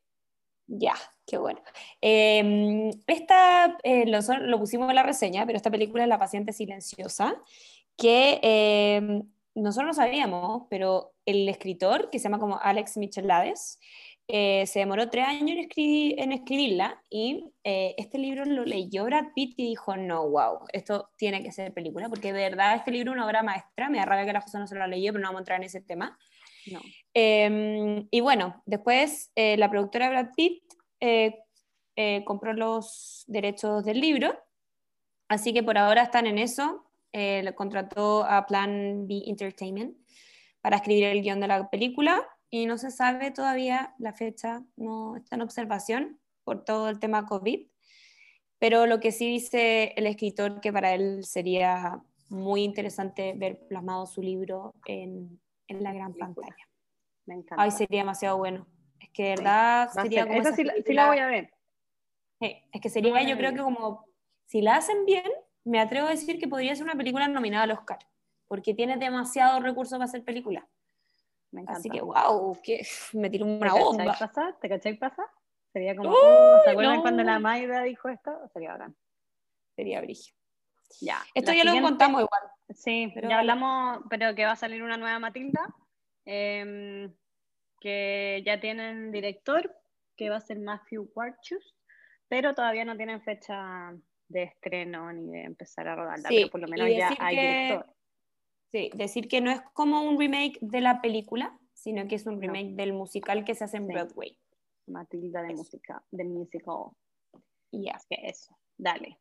Ya, 0.67 0.95
qué 1.25 1.37
bueno. 1.37 1.61
Em, 1.99 2.89
esta 3.07 3.77
eh, 3.83 4.05
lo, 4.05 4.59
pusimos 4.59 4.89
en 4.89 4.95
la 4.95 5.03
reseña, 5.03 5.45
pero 5.45 5.57
esta 5.57 5.71
película 5.71 6.03
es 6.03 6.09
La 6.09 6.19
paciente 6.19 6.53
silenciosa, 6.53 7.35
que 7.97 8.39
em, 8.41 9.23
nosotros 9.55 9.87
no 9.87 9.93
sabíamos, 9.93 10.67
pero 10.69 11.13
el 11.25 11.47
escritor, 11.49 12.09
que 12.09 12.19
se 12.19 12.23
llama 12.23 12.39
como 12.39 12.59
Alex 12.61 12.97
Michelades, 12.97 13.79
eh, 14.33 14.65
se 14.65 14.79
demoró 14.79 15.09
tres 15.09 15.27
años 15.27 15.51
en, 15.51 15.59
escribir, 15.59 16.15
en 16.17 16.31
escribirla 16.31 17.03
y 17.09 17.51
eh, 17.65 17.95
este 17.97 18.17
libro 18.17 18.45
lo 18.45 18.63
leyó 18.63 19.03
Brad 19.03 19.33
Pitt 19.35 19.55
y 19.57 19.67
dijo, 19.67 19.97
no, 19.97 20.29
wow, 20.29 20.59
esto 20.71 21.09
tiene 21.17 21.43
que 21.43 21.51
ser 21.51 21.73
película, 21.73 22.07
porque 22.07 22.31
de 22.31 22.39
verdad 22.39 22.75
este 22.75 22.91
libro 22.91 23.11
es 23.11 23.15
una 23.17 23.25
obra 23.25 23.43
maestra, 23.43 23.89
me 23.89 23.97
da 23.97 24.05
rabia 24.05 24.25
que 24.25 24.31
la 24.31 24.39
José 24.39 24.57
no 24.57 24.67
se 24.67 24.75
lo 24.75 24.87
leyó, 24.87 25.11
pero 25.11 25.21
no 25.21 25.27
vamos 25.27 25.39
a 25.39 25.41
entrar 25.41 25.59
en 25.59 25.65
ese 25.65 25.81
tema. 25.81 26.17
No. 26.71 26.79
Em, 27.13 28.07
y 28.09 28.21
bueno, 28.21 28.63
después 28.65 29.33
eh, 29.35 29.57
la 29.57 29.69
productora 29.69 30.07
Brad 30.07 30.29
Pitt 30.33 30.63
compró 32.23 32.53
los 32.53 33.25
derechos 33.27 33.83
del 33.83 33.99
libro, 33.99 34.33
así 35.27 35.51
que 35.51 35.61
por 35.61 35.77
ahora 35.77 36.03
están 36.03 36.25
en 36.25 36.37
eso, 36.37 36.85
contrató 37.55 38.23
a 38.23 38.45
Plan 38.45 39.07
B 39.07 39.23
Entertainment 39.25 39.97
para 40.61 40.77
escribir 40.77 41.03
el 41.07 41.21
guion 41.21 41.41
de 41.41 41.47
la 41.49 41.69
película 41.69 42.25
y 42.51 42.65
no 42.65 42.77
se 42.77 42.91
sabe 42.91 43.31
todavía 43.31 43.95
la 43.97 44.13
fecha, 44.13 44.63
no 44.75 45.15
está 45.15 45.37
en 45.37 45.41
observación 45.41 46.19
por 46.43 46.65
todo 46.65 46.89
el 46.89 46.99
tema 46.99 47.25
COVID, 47.25 47.67
pero 48.59 48.85
lo 48.85 48.99
que 48.99 49.11
sí 49.11 49.27
dice 49.27 49.93
el 49.95 50.05
escritor 50.05 50.59
que 50.59 50.71
para 50.71 50.93
él 50.93 51.23
sería 51.23 52.01
muy 52.29 52.63
interesante 52.63 53.33
ver 53.35 53.65
plasmado 53.67 54.05
su 54.05 54.21
libro 54.21 54.75
en, 54.85 55.41
en 55.67 55.83
la 55.83 55.93
gran 55.93 56.13
pantalla. 56.13 56.69
Me 57.25 57.35
encanta. 57.35 57.63
Ay, 57.63 57.71
sería 57.71 58.01
demasiado 58.01 58.37
bueno. 58.37 58.67
Es 58.99 59.09
que 59.11 59.23
de 59.23 59.29
verdad 59.29 59.89
sería 59.89 60.27
como... 60.27 60.41
Esa 60.41 60.53
sí, 60.53 60.63
la 60.63 61.07
voy 61.07 61.17
a 61.17 61.27
ver. 61.27 61.53
es 62.39 62.81
que 62.81 62.89
sería, 62.89 63.23
yo 63.23 63.37
creo 63.37 63.53
que 63.53 63.61
como, 63.61 64.05
si 64.45 64.61
la 64.61 64.75
hacen 64.75 65.05
bien, 65.05 65.29
me 65.63 65.79
atrevo 65.79 66.07
a 66.07 66.11
decir 66.11 66.37
que 66.37 66.47
podría 66.47 66.75
ser 66.75 66.83
una 66.83 66.95
película 66.95 67.27
nominada 67.27 67.63
al 67.63 67.71
Oscar, 67.71 67.99
porque 68.47 68.73
tiene 68.73 68.97
demasiados 68.97 69.63
recursos 69.63 69.97
para 69.97 70.05
hacer 70.05 70.23
película. 70.23 70.67
Así 71.67 71.89
que, 71.89 72.01
wow, 72.01 72.57
que 72.61 72.85
me 73.13 73.29
tiró 73.29 73.45
una 73.45 73.73
¿Te 73.73 73.79
bomba. 73.79 74.15
Pasa? 74.17 74.55
¿Te 74.61 74.69
cachai 74.69 74.97
pasa? 74.97 75.23
Sería 75.73 75.95
como, 75.95 76.13
¿se 76.65 76.71
acuerdan 76.71 77.01
cuando 77.01 77.23
la 77.23 77.39
Maida 77.39 77.81
dijo 77.83 78.09
esto? 78.09 78.31
Sería 78.53 78.71
ahora. 78.71 78.91
Sería 79.75 80.01
brillo. 80.01 80.33
Ya. 80.99 81.23
Esto 81.33 81.53
ya 81.53 81.63
lo 81.63 81.81
contamos 81.81 82.21
igual. 82.21 82.41
Sí, 82.69 83.09
pero... 83.13 83.29
ya 83.29 83.39
hablamos, 83.39 83.99
pero 84.09 84.35
que 84.35 84.45
va 84.45 84.51
a 84.51 84.57
salir 84.57 84.83
una 84.83 84.97
nueva 84.97 85.19
Matilda, 85.19 85.73
em, 86.25 87.13
que 87.79 88.43
ya 88.45 88.59
tienen 88.59 89.11
director, 89.11 89.73
que 90.17 90.29
va 90.29 90.37
a 90.37 90.41
ser 90.41 90.59
Matthew 90.59 91.09
Warchus, 91.15 91.75
pero 92.27 92.53
todavía 92.53 92.85
no 92.85 92.97
tienen 92.97 93.21
fecha 93.21 93.93
de 94.27 94.43
estreno 94.43 95.11
ni 95.11 95.31
de 95.31 95.43
empezar 95.43 95.87
a 95.87 95.95
rodarla, 95.95 96.29
pero 96.29 96.49
por 96.49 96.61
lo 96.61 96.67
menos 96.67 96.89
ya 96.89 97.15
hay 97.19 97.35
director. 97.35 97.93
Sí, 98.71 98.89
decir 98.95 99.27
que 99.27 99.41
no 99.41 99.51
es 99.51 99.61
como 99.73 100.01
un 100.01 100.17
remake 100.17 100.57
de 100.61 100.79
la 100.79 101.01
película, 101.01 101.59
sino 101.73 102.07
que 102.07 102.15
es 102.15 102.25
un 102.25 102.39
remake 102.39 102.73
del 102.75 102.93
musical 102.93 103.43
que 103.43 103.53
se 103.53 103.65
hace 103.65 103.77
en 103.77 103.87
Broadway. 103.87 104.37
Matilda 104.87 105.41
de 105.41 105.53
música, 105.53 106.03
del 106.09 106.29
musical. 106.29 106.91
Y 107.71 107.85
ya. 107.85 107.99
que 108.09 108.15
eso, 108.23 108.57
dale. 108.77 109.19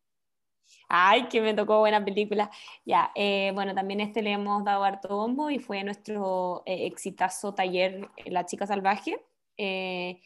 Ay, 0.88 1.28
que 1.28 1.40
me 1.40 1.54
tocó 1.54 1.80
buena 1.80 2.04
película. 2.04 2.50
Ya, 2.84 3.10
eh, 3.14 3.50
bueno, 3.54 3.74
también 3.74 4.00
este 4.00 4.22
le 4.22 4.32
hemos 4.32 4.64
dado 4.64 4.84
harto 4.84 5.08
bombo 5.08 5.50
y 5.50 5.58
fue 5.58 5.82
nuestro 5.82 6.62
eh, 6.66 6.86
exitazo 6.86 7.54
taller 7.54 8.08
La 8.26 8.46
Chica 8.46 8.66
Salvaje. 8.66 9.20
Eh, 9.56 10.20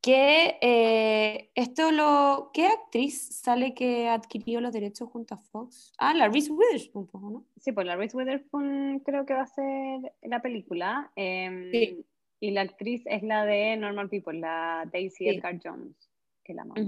que 0.00 0.58
eh, 0.60 1.50
esto 1.54 1.90
lo... 1.90 2.50
¿Qué 2.52 2.66
actriz 2.66 3.36
sale 3.36 3.74
que 3.74 4.08
adquirió 4.08 4.60
los 4.60 4.72
derechos 4.72 5.08
junto 5.10 5.34
a 5.34 5.38
Fox? 5.38 5.92
Ah, 5.98 6.14
la 6.14 6.28
Reese 6.28 6.52
Witherspoon, 6.52 7.08
¿no? 7.12 7.44
Sí, 7.60 7.72
pues 7.72 7.86
la 7.86 7.96
Reese 7.96 8.16
Witherspoon 8.16 9.00
creo 9.04 9.26
que 9.26 9.34
va 9.34 9.42
a 9.42 9.46
ser 9.46 10.12
la 10.22 10.40
película. 10.40 11.10
Em, 11.16 11.70
sí. 11.70 12.04
Y 12.40 12.52
la 12.52 12.60
actriz 12.62 13.02
es 13.06 13.22
la 13.22 13.44
de 13.44 13.76
Normal 13.76 14.08
People, 14.08 14.38
la 14.38 14.88
Daisy 14.92 15.28
Edgar 15.28 15.58
Jones, 15.62 15.96
que 16.44 16.54
la 16.54 16.64
mamá. 16.64 16.80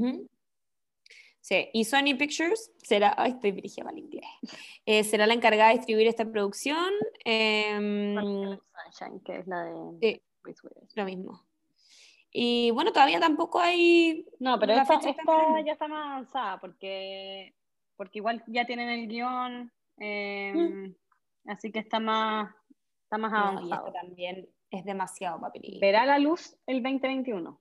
Sí, 1.41 1.69
y 1.73 1.85
Sony 1.85 2.17
Pictures 2.19 2.71
será, 2.77 3.15
ay, 3.17 3.33
estoy 3.33 3.53
dirigida 3.53 3.89
al 3.89 3.99
inglés, 3.99 4.27
eh, 4.85 5.03
será 5.05 5.27
la 5.27 5.33
encargada 5.33 5.71
de 5.71 5.79
distribuir 5.79 6.07
esta 6.07 6.31
producción. 6.31 6.93
Eh, 7.25 7.75
Sunshine, 7.75 9.21
que 9.25 9.39
es 9.39 9.47
la 9.47 9.65
de 9.65 9.99
sí, 10.01 10.23
lo 10.95 11.05
mismo. 11.05 11.50
Y 12.33 12.71
bueno, 12.71 12.93
todavía 12.93 13.19
tampoco 13.19 13.61
hay. 13.61 14.27
No, 14.39 14.59
pero 14.59 14.75
esta, 14.75 15.01
ya 15.01 15.73
está 15.73 15.89
más 15.89 16.07
avanzada 16.07 16.61
porque, 16.61 17.55
porque 17.97 18.19
igual 18.19 18.43
ya 18.47 18.65
tienen 18.67 18.89
el 18.89 19.09
guion, 19.09 19.73
eh, 19.99 20.95
así 21.47 21.73
que 21.73 21.81
está 21.81 21.99
más, 21.99 22.55
está 23.03 23.19
más 23.19 23.33
avanzado. 23.33 23.93
también 23.93 24.49
es 24.71 24.85
demasiado 24.85 25.41
papelito. 25.41 25.81
Verá 25.81 26.07
la 26.07 26.19
luz 26.19 26.57
el 26.67 26.83
2021. 26.83 27.61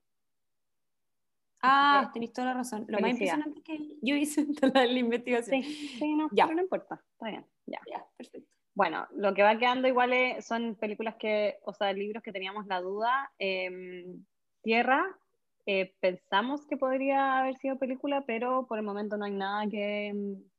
Ah, 1.62 2.10
tenéis 2.12 2.32
toda 2.32 2.48
la 2.48 2.54
razón. 2.54 2.86
Lo 2.88 3.00
más 3.00 3.10
impresionante 3.10 3.58
es 3.58 3.64
que 3.64 3.96
yo 4.00 4.14
hice 4.14 4.46
toda 4.60 4.86
la 4.86 4.98
investigación. 4.98 5.62
Sí, 5.62 5.96
sí 5.98 6.14
no, 6.14 6.28
ya. 6.32 6.46
pero 6.46 6.56
no 6.56 6.62
importa. 6.62 7.02
Está 7.12 7.28
bien. 7.28 7.46
Ya. 7.66 7.80
ya, 7.90 8.06
perfecto. 8.16 8.48
Bueno, 8.74 9.06
lo 9.12 9.34
que 9.34 9.42
va 9.42 9.58
quedando 9.58 9.88
igual 9.88 10.12
son 10.40 10.76
películas 10.76 11.16
que, 11.16 11.58
o 11.64 11.74
sea, 11.74 11.92
libros 11.92 12.22
que 12.22 12.32
teníamos 12.32 12.66
la 12.66 12.80
duda. 12.80 13.30
Em, 13.38 14.24
Tierra, 14.62 15.04
eh, 15.66 15.94
pensamos 16.00 16.66
que 16.66 16.76
podría 16.76 17.38
haber 17.38 17.56
sido 17.58 17.78
película, 17.78 18.24
pero 18.26 18.66
por 18.66 18.78
el 18.78 18.84
momento 18.84 19.16
no 19.16 19.24
hay 19.24 19.32
nada 19.32 19.68
que, 19.68 20.12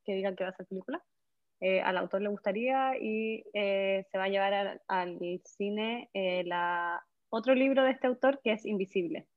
que 0.06 0.16
diga 0.16 0.36
que 0.36 0.44
va 0.44 0.52
a 0.52 0.56
ser 0.56 0.68
película. 0.68 1.04
Eh, 1.60 1.82
al 1.82 1.98
autor 1.98 2.22
le 2.22 2.30
gustaría 2.30 2.98
y 2.98 3.44
eh, 3.54 4.06
se 4.12 4.18
va 4.18 4.24
a 4.24 4.30
llevar 4.30 4.82
al, 4.88 5.20
cine 5.44 6.10
la, 6.46 7.06
otro 7.30 7.54
libro 7.54 7.84
de 7.84 7.92
este 7.92 8.08
autor 8.08 8.40
que 8.44 8.54
es 8.54 8.66
Invisible. 8.66 9.28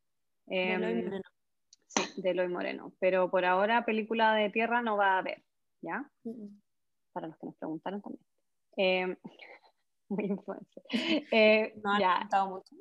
Em, 0.47 0.81
Moreno. 0.81 1.21
Sí, 1.87 2.23
de 2.23 2.31
Eloy 2.31 2.49
Moreno. 2.49 2.93
Pero 2.99 3.31
por 3.31 3.45
ahora 3.45 3.85
película 3.85 4.35
de 4.35 4.51
tierra 4.51 4.81
no 4.81 4.97
va 4.97 5.15
a 5.15 5.19
haber, 5.19 5.43
¿ya? 5.83 6.11
Para 7.13 7.29
los 7.29 7.37
que 7.37 7.47
nos 7.47 7.57
preguntaron 7.57 8.01
también. 8.01 8.25
Em, 8.77 9.17
muy 10.09 10.25
influencer. 10.25 10.83
no, 11.85 12.01
ya. 12.01 12.29
mucho. 12.47 12.75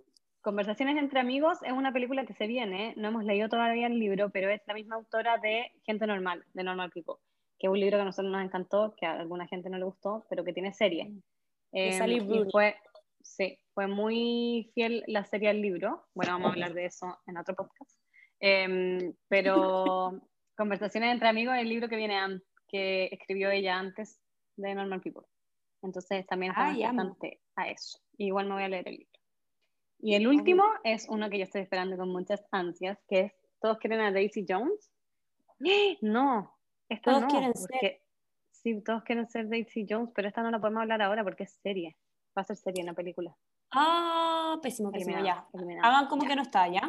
Conversaciones 0.44 0.98
entre 0.98 1.22
amigos 1.22 1.60
es 1.64 1.72
una 1.72 1.94
película 1.94 2.26
que 2.26 2.34
se 2.34 2.48
viene, 2.48 2.94
no 2.98 3.08
hemos 3.08 3.24
leído 3.24 3.48
todavía 3.48 3.88
el 3.88 3.98
libro, 3.98 4.30
pero 4.30 4.50
es 4.50 4.62
la 4.68 4.74
misma 4.74 4.98
autora 4.98 5.38
de 5.38 5.72
Gente 5.86 6.06
Normal, 6.06 6.44
de 6.54 6.64
Normal 6.66 6.92
People, 6.92 7.16
que 7.58 7.68
es 7.68 7.72
un 7.72 7.80
libro 7.80 7.98
que 7.98 8.02
a 8.02 8.06
nosotros 8.06 8.30
nos 8.30 8.44
encantó, 8.44 8.94
que 8.98 9.06
a 9.06 9.14
alguna 9.14 9.48
gente 9.48 9.70
no 9.70 9.78
le 9.78 9.86
gustó, 9.86 10.26
pero 10.30 10.44
que 10.44 10.52
tiene 10.52 10.74
serie. 10.74 11.14
Eh, 11.72 11.98
y 12.08 12.52
fue, 12.52 12.76
sí, 13.22 13.58
fue 13.74 13.88
muy 13.88 14.70
fiel 14.76 15.06
la 15.08 15.24
serie 15.24 15.48
al 15.48 15.62
libro. 15.62 16.08
Bueno, 16.14 16.34
vamos 16.34 16.50
a 16.50 16.52
hablar 16.52 16.74
de 16.74 16.88
eso 16.88 17.18
en 17.26 17.38
otro 17.38 17.56
podcast. 17.56 17.98
Em, 18.42 19.14
pero 19.30 20.12
Conversaciones 20.58 21.14
entre 21.14 21.30
amigos 21.30 21.56
es 21.56 21.62
el 21.62 21.70
libro 21.70 21.88
que 21.88 21.96
viene 21.96 22.20
que 22.68 23.06
escribió 23.06 23.50
ella 23.50 23.80
antes 23.80 24.20
de 24.58 24.76
Normal 24.76 25.00
People. 25.02 25.24
Entonces 25.82 26.28
también 26.28 26.52
está 26.52 26.68
bastante 26.68 27.40
a 27.56 27.70
eso. 27.70 28.00
Igual 28.18 28.48
me 28.48 28.56
voy 28.56 28.64
a 28.64 28.70
leer 28.70 28.88
el 28.88 28.98
libro. 28.98 29.13
Y 30.06 30.16
el 30.16 30.28
último 30.28 30.66
es 30.84 31.08
uno 31.08 31.30
que 31.30 31.38
yo 31.38 31.46
estoy 31.46 31.62
esperando 31.62 31.96
con 31.96 32.10
muchas 32.10 32.46
ansias, 32.52 33.00
que 33.08 33.20
es 33.22 33.34
Todos 33.62 33.78
quieren 33.78 34.02
a 34.02 34.12
Daisy 34.12 34.46
Jones. 34.48 34.92
No, 36.02 36.54
esta 36.90 37.12
todos 37.12 37.32
quieren 37.32 37.54
ser. 37.56 38.02
Sí, 38.52 38.82
todos 38.82 39.04
quieren 39.04 39.30
ser 39.30 39.48
Daisy 39.48 39.86
Jones, 39.90 40.10
pero 40.14 40.28
esta 40.28 40.44
no 40.44 40.52
la 40.52 40.60
podemos 40.60 40.82
hablar 40.82 41.02
ahora 41.02 41.24
porque 41.24 41.44
es 41.44 41.54
serie. 41.64 41.96
Va 42.38 42.42
a 42.42 42.44
ser 42.44 42.58
serie 42.58 42.82
en 42.82 42.88
la 42.88 42.94
película. 42.94 43.34
Ah, 43.72 44.60
pésimo, 44.62 44.92
pésimo, 44.92 45.24
ya. 45.24 45.48
Hagan 45.82 46.08
como 46.08 46.28
que 46.28 46.36
no 46.36 46.42
está, 46.42 46.68
¿ya? 46.68 46.82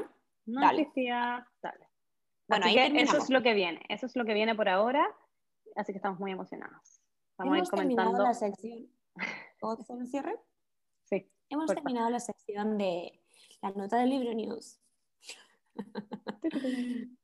No 0.46 0.60
dale. 0.60 0.90
dale. 1.62 1.88
Bueno, 2.48 2.66
ahí 2.66 2.76
eso 2.98 3.18
es 3.18 3.30
lo 3.30 3.42
que 3.42 3.54
viene, 3.54 3.80
eso 3.88 4.06
es 4.06 4.16
lo 4.16 4.24
que 4.24 4.34
viene 4.34 4.56
por 4.56 4.68
ahora, 4.68 5.06
así 5.76 5.92
que 5.92 5.98
estamos 5.98 6.18
muy 6.18 6.32
emocionados. 6.32 7.00
Vamos 7.38 7.54
a 7.54 7.58
ir 7.58 7.68
comentando. 7.68 8.22
la 8.24 8.34
sección. 8.34 8.88
¿Puedo 9.60 9.80
hacer 9.80 9.96
un 9.96 10.06
cierre? 10.08 10.36
Hemos 11.48 11.66
terminado 11.66 12.10
la 12.10 12.20
sección 12.20 12.78
de 12.78 13.20
la 13.62 13.70
nota 13.70 13.98
del 13.98 14.10
libro 14.10 14.32
news. 14.34 14.78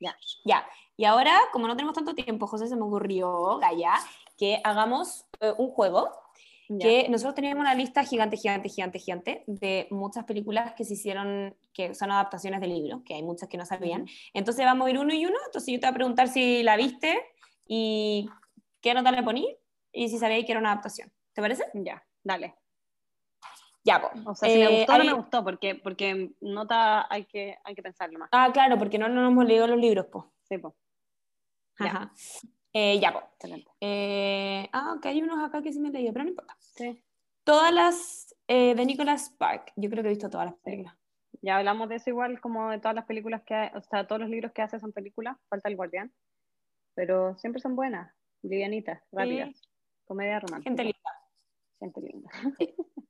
ya. 0.00 0.16
Ya. 0.44 0.66
Y 0.96 1.04
ahora, 1.04 1.38
como 1.52 1.66
no 1.66 1.76
tenemos 1.76 1.94
tanto 1.94 2.14
tiempo, 2.14 2.46
José 2.46 2.68
se 2.68 2.76
me 2.76 2.82
ocurrió, 2.82 3.58
Gaya, 3.58 3.94
que 4.36 4.60
hagamos 4.64 5.26
eh, 5.40 5.52
un 5.58 5.70
juego 5.70 6.10
que 6.80 7.06
nosotros 7.08 7.36
teníamos 7.36 7.60
una 7.60 7.74
lista 7.74 8.02
gigante, 8.02 8.36
gigante, 8.36 8.68
gigante, 8.68 8.98
gigante 8.98 9.44
de 9.46 9.86
muchas 9.90 10.24
películas 10.24 10.74
que 10.74 10.84
se 10.84 10.94
hicieron, 10.94 11.56
que 11.72 11.94
son 11.94 12.10
adaptaciones 12.10 12.60
de 12.60 12.66
libros, 12.66 13.02
que 13.04 13.14
hay 13.14 13.22
muchas 13.22 13.48
que 13.48 13.56
no 13.56 13.64
sabían. 13.64 14.06
Entonces 14.34 14.64
vamos 14.64 14.86
a 14.86 14.90
ir 14.90 14.98
uno 14.98 15.14
y 15.14 15.24
uno, 15.26 15.36
entonces 15.46 15.72
yo 15.72 15.78
te 15.78 15.86
voy 15.86 15.92
a 15.92 15.94
preguntar 15.94 16.28
si 16.28 16.64
la 16.64 16.76
viste 16.76 17.20
y 17.68 18.28
qué 18.80 18.94
nota 18.94 19.12
le 19.12 19.22
poní 19.22 19.56
y 19.92 20.08
si 20.08 20.18
sabéis 20.18 20.44
que 20.44 20.52
era 20.52 20.60
una 20.60 20.72
adaptación. 20.72 21.12
¿Te 21.32 21.40
parece? 21.40 21.64
Ya, 21.74 22.04
dale. 22.24 22.56
Ya, 23.86 24.00
pues. 24.00 24.26
O 24.26 24.34
sea, 24.34 24.48
si 24.48 24.58
me 24.58 24.64
eh, 24.64 24.78
gustó 24.78 24.94
o 24.94 24.98
no 24.98 25.04
me 25.04 25.12
gustó, 25.12 25.44
porque, 25.44 25.74
porque 25.76 26.32
nota 26.40 27.06
hay 27.08 27.24
que, 27.24 27.56
hay 27.62 27.74
que 27.76 27.82
pensarlo 27.82 28.18
más. 28.18 28.28
Ah, 28.32 28.50
claro, 28.52 28.76
porque 28.78 28.98
no, 28.98 29.08
no 29.08 29.28
hemos 29.28 29.44
leído 29.46 29.68
los 29.68 29.78
libros, 29.78 30.06
pues. 30.10 30.24
Sí, 30.48 30.58
pues. 30.58 30.74
Ajá. 31.78 32.12
Eh, 32.72 32.98
ya, 32.98 33.12
pues. 33.12 33.24
Eh, 33.80 34.68
ah, 34.72 34.94
ok, 34.96 35.06
hay 35.06 35.22
unos 35.22 35.38
acá 35.42 35.62
que 35.62 35.72
sí 35.72 35.78
me 35.78 35.90
he 35.90 35.92
leído, 35.92 36.12
pero 36.12 36.24
no 36.24 36.30
importa. 36.30 36.56
Sí. 36.58 37.00
Todas 37.44 37.72
las 37.72 38.34
eh, 38.48 38.74
de 38.74 38.84
Nicholas 38.84 39.26
Spark, 39.26 39.72
yo 39.76 39.88
creo 39.88 40.02
que 40.02 40.08
he 40.08 40.14
visto 40.14 40.28
todas 40.28 40.46
las 40.46 40.56
películas. 40.56 40.94
Ya 41.42 41.58
hablamos 41.58 41.88
de 41.88 41.96
eso 41.96 42.10
igual, 42.10 42.40
como 42.40 42.70
de 42.70 42.80
todas 42.80 42.96
las 42.96 43.04
películas 43.04 43.42
que, 43.46 43.70
o 43.74 43.80
sea, 43.82 44.08
todos 44.08 44.20
los 44.20 44.30
libros 44.30 44.50
que 44.50 44.62
hace 44.62 44.80
son 44.80 44.92
películas, 44.92 45.36
falta 45.48 45.68
El 45.68 45.76
Guardián, 45.76 46.12
pero 46.94 47.38
siempre 47.38 47.60
son 47.60 47.76
buenas, 47.76 48.12
livianitas, 48.42 49.00
rápidas, 49.12 49.62
comedia 50.06 50.40
romántica. 50.40 50.70
Gente 50.70 50.82
linda. 50.82 51.10
Gente 51.78 52.00
linda. 52.00 52.30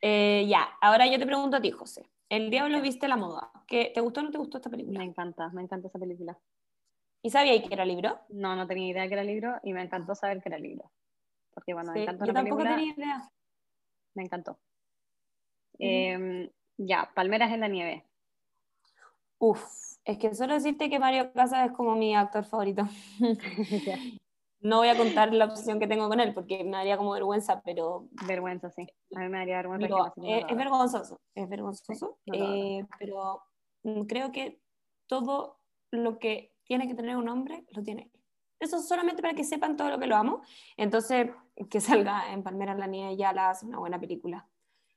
Eh, 0.00 0.46
ya, 0.48 0.68
ahora 0.80 1.06
yo 1.06 1.18
te 1.18 1.26
pregunto 1.26 1.56
a 1.56 1.60
ti, 1.60 1.70
José. 1.70 2.08
El 2.28 2.50
diablo 2.50 2.80
viste 2.80 3.08
la 3.08 3.16
moda. 3.16 3.50
¿Qué, 3.66 3.90
¿Te 3.94 4.00
gustó 4.00 4.20
o 4.20 4.22
no 4.22 4.30
te 4.30 4.38
gustó 4.38 4.58
esta 4.58 4.70
película? 4.70 4.98
Me 4.98 5.04
encanta, 5.04 5.48
me 5.50 5.62
encanta 5.62 5.88
esa 5.88 5.98
película. 5.98 6.38
¿Y 7.22 7.30
sabías 7.30 7.66
que 7.66 7.74
era 7.74 7.84
libro? 7.84 8.20
No, 8.30 8.56
no 8.56 8.66
tenía 8.66 8.88
idea 8.88 9.06
que 9.08 9.14
era 9.14 9.24
libro 9.24 9.58
y 9.62 9.72
me 9.72 9.82
encantó 9.82 10.14
saber 10.14 10.40
que 10.40 10.48
era 10.48 10.58
libro. 10.58 10.90
Porque 11.52 11.74
bueno, 11.74 11.92
me 11.92 12.02
encantó 12.02 12.24
yo 12.24 12.32
tampoco 12.32 12.62
tenía 12.62 12.94
idea. 12.94 13.30
Me 14.14 14.22
encantó. 14.22 14.58
Em, 15.78 16.48
ya, 16.76 17.10
Palmeras 17.14 17.52
en 17.52 17.60
la 17.60 17.68
nieve. 17.68 18.04
Uf, 19.38 19.64
es 20.04 20.18
que 20.18 20.34
solo 20.34 20.54
decirte 20.54 20.88
que 20.88 20.98
Mario 20.98 21.32
Casas 21.32 21.70
es 21.70 21.76
como 21.76 21.94
mi 21.96 22.14
actor 22.14 22.44
favorito. 22.44 22.86
No 24.60 24.78
voy 24.78 24.88
a 24.88 24.96
contar 24.96 25.32
la 25.32 25.46
obsesión 25.46 25.80
que 25.80 25.86
tengo 25.86 26.08
con 26.08 26.20
él 26.20 26.34
porque 26.34 26.62
me 26.64 26.72
daría 26.72 26.98
como 26.98 27.12
vergüenza, 27.12 27.62
pero... 27.64 28.08
Vergüenza, 28.26 28.70
sí. 28.70 28.86
A 29.16 29.20
mí 29.20 29.28
me 29.28 29.38
daría 29.38 29.56
vergüenza. 29.56 30.12
es, 30.22 30.56
vergonzoso, 30.56 31.20
es 31.34 31.48
vergonzoso, 31.48 32.18
eh, 32.26 32.84
pero 32.98 33.42
creo 34.06 34.32
que 34.32 34.60
todo 35.06 35.58
lo 35.90 36.18
que 36.18 36.52
tiene 36.64 36.86
que 36.86 36.94
tener 36.94 37.16
un 37.16 37.28
hombre, 37.28 37.64
lo 37.70 37.82
tiene 37.82 38.10
Eso 38.60 38.80
solamente 38.80 39.22
para 39.22 39.34
que 39.34 39.44
sepan 39.44 39.76
todo 39.76 39.90
lo 39.90 39.98
que 39.98 40.06
lo 40.06 40.16
amo. 40.16 40.42
Entonces, 40.76 41.30
que 41.70 41.80
salga 41.80 42.32
en 42.32 42.42
Palmera 42.42 42.74
la 42.74 42.86
Nieve 42.86 43.16
ya 43.16 43.32
la 43.32 43.50
hace 43.50 43.66
una 43.66 43.78
buena 43.78 43.98
película. 43.98 44.46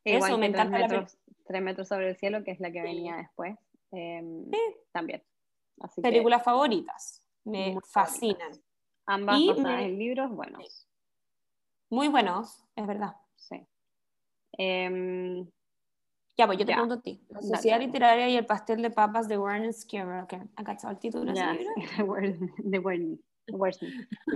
Eso 0.03 0.38
me 0.38 0.48
encanta. 0.48 0.77
Tres 0.77 0.90
metros, 0.90 1.18
tres 1.45 1.61
metros 1.61 1.88
sobre 1.88 2.10
el 2.10 2.18
cielo, 2.18 2.44
que 2.44 2.52
es 2.52 2.60
la 2.60 2.72
que 2.72 2.81
venía 2.81 3.15
después. 3.15 3.57
Em, 3.91 4.49
también. 4.91 5.23
Películas 6.02 6.44
favoritas. 6.44 7.26
Me 7.45 7.77
fascinan. 7.91 8.52
Ambas 9.05 9.39
y 9.39 9.49
en 9.49 9.99
libros 9.99 10.31
buenos. 10.31 10.88
Muy 11.89 12.07
buenos, 12.07 12.63
es 12.75 12.88
verdad. 12.88 13.15
Sí. 13.35 13.67
Em, 14.57 15.45
ya, 16.38 16.47
pues 16.47 16.57
yo 16.57 16.65
te 16.65 16.71
pregunto 16.71 16.95
a 16.95 17.01
ti. 17.01 17.21
La 17.30 17.41
Sociedad 17.41 17.80
Literaria 17.80 18.30
y 18.30 18.38
el 18.38 18.45
Pastel 18.45 18.81
de 18.81 18.89
Papas 18.89 19.27
de 19.27 19.38
Warren 19.38 19.71
Skewer. 19.71 20.23
Okay. 20.23 20.41
¿Acá 20.55 20.73
está 20.73 20.89
el 20.89 20.99
título 20.99 21.31
de 21.31 21.39
ese 21.39 21.65
De 22.63 22.80
Warren. 22.80 23.21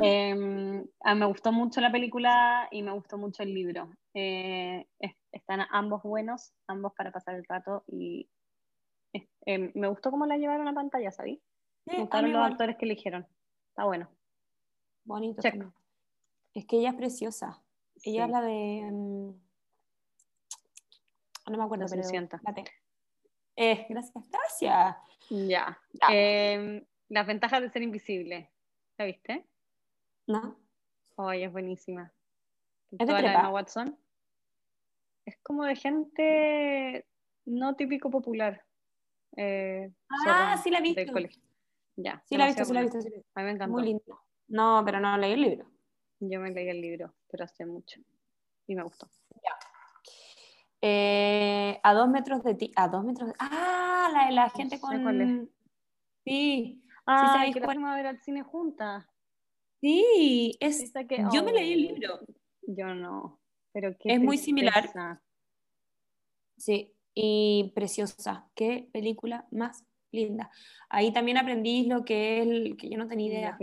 eh, 0.04 0.36
me 0.36 1.26
gustó 1.26 1.52
mucho 1.52 1.80
la 1.80 1.92
película 1.92 2.68
y 2.72 2.84
me 2.84 2.92
gustó 2.92 3.18
mucho 3.18 3.42
el 3.42 3.54
libro. 3.54 3.90
Eh, 4.14 4.86
están 5.32 5.62
ambos 5.72 6.04
buenos, 6.04 6.54
ambos 6.68 6.94
para 6.94 7.12
pasar 7.12 7.36
el 7.36 7.46
rato 7.46 7.84
y 7.88 8.30
eh, 9.14 9.72
me 9.74 9.88
gustó 9.88 10.12
cómo 10.12 10.26
la 10.26 10.38
llevaron 10.38 10.68
a 10.68 10.74
pantalla, 10.74 11.12
¿sabí? 11.12 11.42
me 11.86 12.00
gustaron 12.00 12.34
los 12.34 12.46
actores 12.46 12.76
que 12.78 12.86
eligieron. 12.86 13.26
Está 13.70 13.86
bueno. 13.86 14.10
Bonito. 15.08 15.42
Es 16.54 16.66
que 16.66 16.80
ella 16.80 16.90
es 16.90 16.96
preciosa. 16.96 17.64
Ella 18.04 18.26
es 18.26 18.30
la 18.30 18.42
de. 18.42 18.90
Mm, 18.92 19.30
no 21.50 21.58
me 21.58 21.64
acuerdo, 21.64 21.86
pero. 21.90 22.02
Eh, 23.56 23.86
gracias, 23.90 24.30
gracias. 24.30 24.98
Ya. 25.30 25.80
Em, 26.12 26.86
las 27.08 27.26
ventajas 27.26 27.62
de 27.62 27.70
ser 27.70 27.84
invisible. 27.84 28.52
¿La 28.98 29.06
viste? 29.06 29.48
No. 30.28 30.60
Ay, 31.16 31.44
es 31.44 31.52
buenísima. 31.54 32.12
¿Es 32.92 33.08
de 33.08 33.16
prepa? 33.16 33.50
Watson. 33.50 33.98
Es 35.26 35.38
como 35.42 35.64
de 35.64 35.76
gente 35.78 37.08
no 37.46 37.76
típico 37.78 38.12
popular. 38.12 38.66
Eh, 39.38 39.90
ah, 40.28 40.60
sí 40.62 40.70
la 40.70 40.80
he 40.80 40.82
visto. 40.82 41.14
Ya. 41.96 42.22
Sí 42.26 42.36
la 42.36 42.44
he 42.44 42.48
visto, 42.48 42.66
sí 42.66 42.74
la 42.74 42.82
he 42.82 42.84
visto. 42.84 43.00
A 43.36 43.40
mí 43.40 43.46
me 43.46 43.52
encantó. 43.52 43.72
Muy 43.72 43.84
lindo. 43.84 44.27
No, 44.48 44.82
pero 44.86 45.00
no 45.00 45.18
leí 45.18 45.34
el 45.34 45.42
libro. 45.42 45.72
Yo 46.20 46.40
me 46.40 46.52
leí 46.52 46.70
el 46.70 46.82
libro, 46.82 47.14
pero 47.30 47.44
hace 47.44 47.66
mucho. 47.66 48.00
Y 48.66 48.76
me 48.76 48.84
gustó. 48.84 49.10
Ya. 49.36 49.58
Eh, 50.82 51.80
a 51.84 51.94
dos 51.94 52.10
metros 52.10 52.44
de 52.44 52.56
ti. 52.56 52.72
A 52.76 52.88
dos 52.88 53.04
metros 53.04 53.30
de... 53.30 53.36
Ah, 53.40 54.10
la 54.14 54.26
de 54.26 54.32
la 54.32 54.50
gente 54.50 54.80
con. 54.80 55.50
Sí. 56.24 56.84
Ah, 57.06 57.46
sí, 57.46 57.54
que 57.54 57.60
la 57.60 57.92
a 57.92 57.96
ver 57.96 58.08
al 58.08 58.22
cine 58.22 58.44
juntas. 58.44 59.06
Sí, 59.80 60.58
es. 60.60 60.92
Yo 61.32 61.44
me 61.44 61.54
leí 61.54 61.74
el 61.74 61.82
libro. 61.82 62.20
Yo 62.64 62.94
no. 62.94 63.40
Pero 63.72 63.96
es 64.04 64.20
muy 64.20 64.38
similar. 64.38 64.90
Sí, 66.58 66.94
y 67.14 67.72
preciosa. 67.76 68.50
Qué 68.56 68.90
película 68.92 69.48
más 69.52 69.86
linda. 70.12 70.50
Ahí 70.90 71.12
también 71.12 71.38
aprendí 71.38 71.86
lo 71.86 72.04
que 72.04 72.40
es 72.40 72.48
el 72.48 72.78
que 72.78 72.90
yo 72.90 72.98
no 72.98 73.08
tenía 73.08 73.28
idea. 73.28 73.58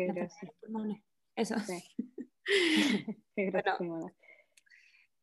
Eso. 1.37 1.59
Sí. 1.61 1.83
Qué 3.37 3.51
bueno. 3.81 4.11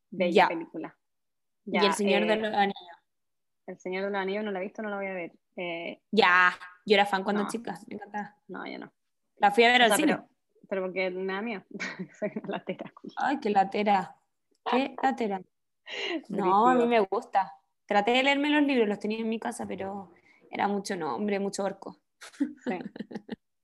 Bella 0.09 0.47
película. 0.47 0.97
y 1.65 1.77
El 1.77 1.93
Señor 1.93 2.25
de 2.25 2.33
eh, 2.33 2.37
los 2.37 2.53
Anillos. 2.53 2.97
El 3.67 3.79
Señor 3.79 4.03
de 4.05 4.09
los 4.09 4.19
Anillos 4.19 4.43
no 4.43 4.51
la 4.51 4.59
he 4.59 4.63
visto, 4.63 4.81
no 4.81 4.89
la 4.89 4.97
voy 4.97 5.07
a 5.07 5.13
ver. 5.13 5.31
Eh, 5.55 6.01
ya, 6.11 6.53
yo 6.85 6.95
era 6.95 7.05
fan 7.05 7.23
cuando 7.23 7.47
chica, 7.47 7.79
me 7.87 7.95
encantaba. 7.95 8.35
No, 8.47 8.65
ya 8.65 8.77
no. 8.77 8.91
La 9.37 9.51
fui 9.51 9.63
a 9.63 9.71
ver 9.71 9.83
al 9.83 9.93
cine. 9.93 10.19
Pero, 10.67 10.83
porque 10.83 11.09
me 11.11 11.33
da 11.33 11.41
miedo. 11.41 11.63
Soy 12.19 12.31
latera. 12.47 12.93
Ay, 13.17 13.39
qué 13.39 13.49
latera. 13.49 14.15
Qué 14.69 14.95
latera. 15.01 15.41
No, 16.29 16.67
a 16.67 16.75
mí 16.75 16.85
me 16.85 16.99
gusta. 17.01 17.53
Traté 17.85 18.11
de 18.11 18.23
leerme 18.23 18.49
los 18.49 18.63
libros, 18.63 18.87
los 18.87 18.99
tenía 18.99 19.19
en 19.19 19.29
mi 19.29 19.39
casa, 19.39 19.65
pero 19.65 20.13
era 20.51 20.67
mucho 20.67 20.95
nombre, 20.95 21.39
mucho 21.39 21.63
orco. 21.63 21.97
Sí. 22.65 22.77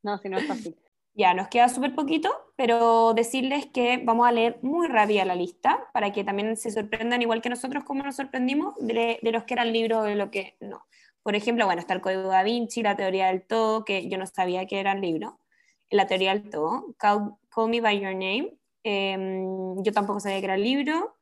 No, 0.03 0.17
si 0.19 0.29
no 0.29 0.37
es 0.37 0.47
fácil. 0.47 0.75
Ya, 1.17 1.33
nos 1.33 1.47
queda 1.47 1.67
súper 1.67 1.95
poquito, 1.95 2.29
pero 2.55 3.15
decirles 3.15 3.65
que 3.65 3.99
vamos 4.03 4.27
a 4.27 4.31
leer 4.31 4.59
muy 4.61 4.87
rápida 4.87 5.25
la 5.25 5.33
lista 5.33 5.89
para 5.91 6.13
que 6.13 6.23
también 6.23 6.55
se 6.55 6.69
sorprendan, 6.69 7.23
igual 7.23 7.41
que 7.41 7.49
nosotros, 7.49 7.83
como 7.83 8.03
nos 8.03 8.17
sorprendimos, 8.17 8.75
de, 8.79 9.19
los 9.23 9.43
que 9.45 9.55
eran 9.55 9.73
libros 9.73 10.05
de 10.05 10.13
lo 10.13 10.29
que 10.29 10.55
no. 10.59 10.85
Por 11.23 11.35
ejemplo, 11.35 11.65
bueno, 11.65 11.81
está 11.81 11.95
el 11.95 12.01
Código 12.01 12.29
da 12.29 12.43
Vinci, 12.43 12.83
la 12.83 12.95
teoría 12.95 13.27
del 13.27 13.41
todo, 13.47 13.83
que 13.83 14.07
yo 14.07 14.19
no 14.19 14.27
sabía 14.27 14.67
que 14.67 14.79
eran 14.79 15.01
libros. 15.01 15.33
La 15.89 16.05
teoría 16.05 16.35
del 16.35 16.51
todo, 16.51 16.93
Call, 16.99 17.35
Me 17.67 17.81
By 17.81 17.99
Your 17.99 18.13
Name, 18.13 18.55
em, 18.83 19.83
yo 19.83 19.91
tampoco 19.91 20.19
sabía 20.19 20.39
que 20.39 20.45
era 20.45 20.57
libro. 20.57 21.16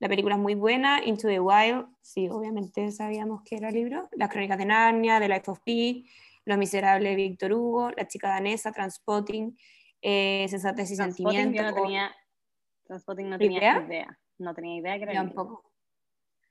La 0.00 0.08
película 0.08 0.34
es 0.34 0.40
muy 0.40 0.54
buena, 0.54 1.04
Into 1.04 1.28
the 1.28 1.40
Wild, 1.40 1.86
sí, 2.00 2.26
obviamente 2.30 2.90
sabíamos 2.90 3.42
que 3.42 3.56
era 3.56 3.70
libro. 3.70 4.08
Las 4.12 4.30
Crónicas 4.30 4.56
de 4.56 4.64
Narnia, 4.64 5.20
The 5.20 5.28
Life 5.28 5.50
of 5.50 5.60
Pi, 5.60 6.08
los 6.46 6.56
Miserables 6.56 7.10
de 7.10 7.16
Víctor 7.16 7.52
Hugo, 7.52 7.90
La 7.90 8.08
chica 8.08 8.30
danesa, 8.30 8.72
Transpotting, 8.72 9.58
eh, 10.00 10.46
Sensatez 10.48 10.90
y 10.90 10.96
Sentimiento. 10.96 11.54
Yo 11.54 11.62
no 11.62 11.74
tenía, 11.74 12.16
Transpotting 12.84 13.28
no 13.28 13.38
tenía 13.38 13.84
idea? 13.86 14.18
No 14.38 14.54
tenía 14.54 14.76
idea 14.76 14.96
que 14.96 15.02
era 15.02 15.12
Tampoco. 15.12 15.70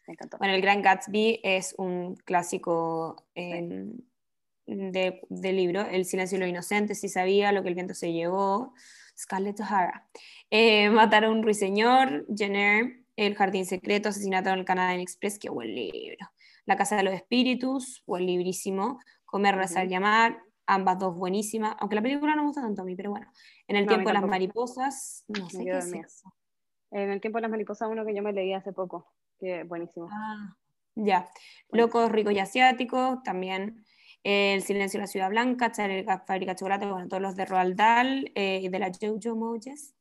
Me 0.05 0.13
encantó. 0.13 0.37
Bueno, 0.37 0.53
El 0.53 0.61
Gran 0.61 0.83
Gatsby 0.83 1.39
es 1.43 1.73
un 1.79 2.17
clásico 2.17 3.25
em, 3.33 3.97
de, 4.67 5.21
libro. 5.53 5.81
El 5.81 6.05
silencio 6.05 6.37
de 6.37 6.41
los 6.41 6.49
inocentes, 6.49 6.99
si 7.01 7.09
sabía 7.09 7.51
lo 7.51 7.63
que 7.63 7.69
el 7.69 7.75
viento 7.75 7.95
se 7.95 8.13
llevó. 8.13 8.75
Scarlett 9.17 9.59
O'Hara. 9.59 10.07
Eh, 10.51 10.89
Matar 10.91 11.25
a 11.25 11.31
un 11.31 11.41
ruiseñor, 11.41 12.25
Jenner, 12.33 12.98
El 13.19 13.35
jardín 13.35 13.65
secreto, 13.65 14.07
Asesinato 14.07 14.49
en 14.49 14.59
el 14.59 14.65
Canadá 14.65 14.95
Express, 14.95 15.39
qué 15.39 15.49
buen 15.49 15.75
libro. 15.75 16.25
La 16.65 16.77
casa 16.77 16.95
de 16.95 17.03
los 17.03 17.13
espíritus, 17.13 18.01
buen 18.07 18.25
librísimo. 18.25 18.97
Comer, 19.25 19.57
rezar, 19.57 19.89
llamar, 19.89 20.41
ambas 20.65 20.99
dos 20.99 21.17
buenísimas, 21.17 21.75
aunque 21.79 21.97
la 21.97 22.01
película 22.01 22.33
no 22.33 22.43
me 22.43 22.47
gusta 22.47 22.61
tanto 22.61 22.81
a 22.81 22.85
mí, 22.85 22.95
pero 22.95 23.09
bueno. 23.09 23.29
En 23.67 23.75
el 23.75 23.87
tiempo 23.87 24.07
de 24.07 24.13
las 24.13 24.25
mariposas, 24.25 25.25
no 25.27 25.49
sé 25.49 25.65
qué 25.65 25.77
es 25.79 25.93
eso. 25.93 26.33
En 26.91 27.09
el 27.09 27.19
tiempo 27.19 27.39
de 27.39 27.41
las 27.41 27.51
mariposas, 27.51 27.89
uno 27.91 28.05
que 28.05 28.15
yo 28.15 28.23
me 28.23 28.31
leí 28.31 28.53
hace 28.53 28.71
poco, 28.71 29.11
que 29.37 29.65
buenísimo. 29.65 30.07
Ah, 30.09 30.55
ya. 30.95 31.29
Locos, 31.73 32.09
ricos 32.13 32.31
y 32.31 32.39
asiáticos, 32.39 33.21
también. 33.23 33.83
El 34.23 34.61
silencio 34.61 34.97
de 34.97 35.03
la 35.03 35.07
ciudad 35.07 35.29
blanca, 35.29 35.73
fábrica 36.25 36.53
de 36.53 36.55
chocolate, 36.55 36.85
bueno, 36.85 37.09
todos 37.09 37.21
los 37.21 37.35
de 37.35 37.43
Roald 37.43 37.75
Dahl, 37.75 38.31
eh, 38.35 38.69
de 38.69 38.79
la 38.79 38.89
Jojo 38.93 39.35
Mojes. 39.35 39.93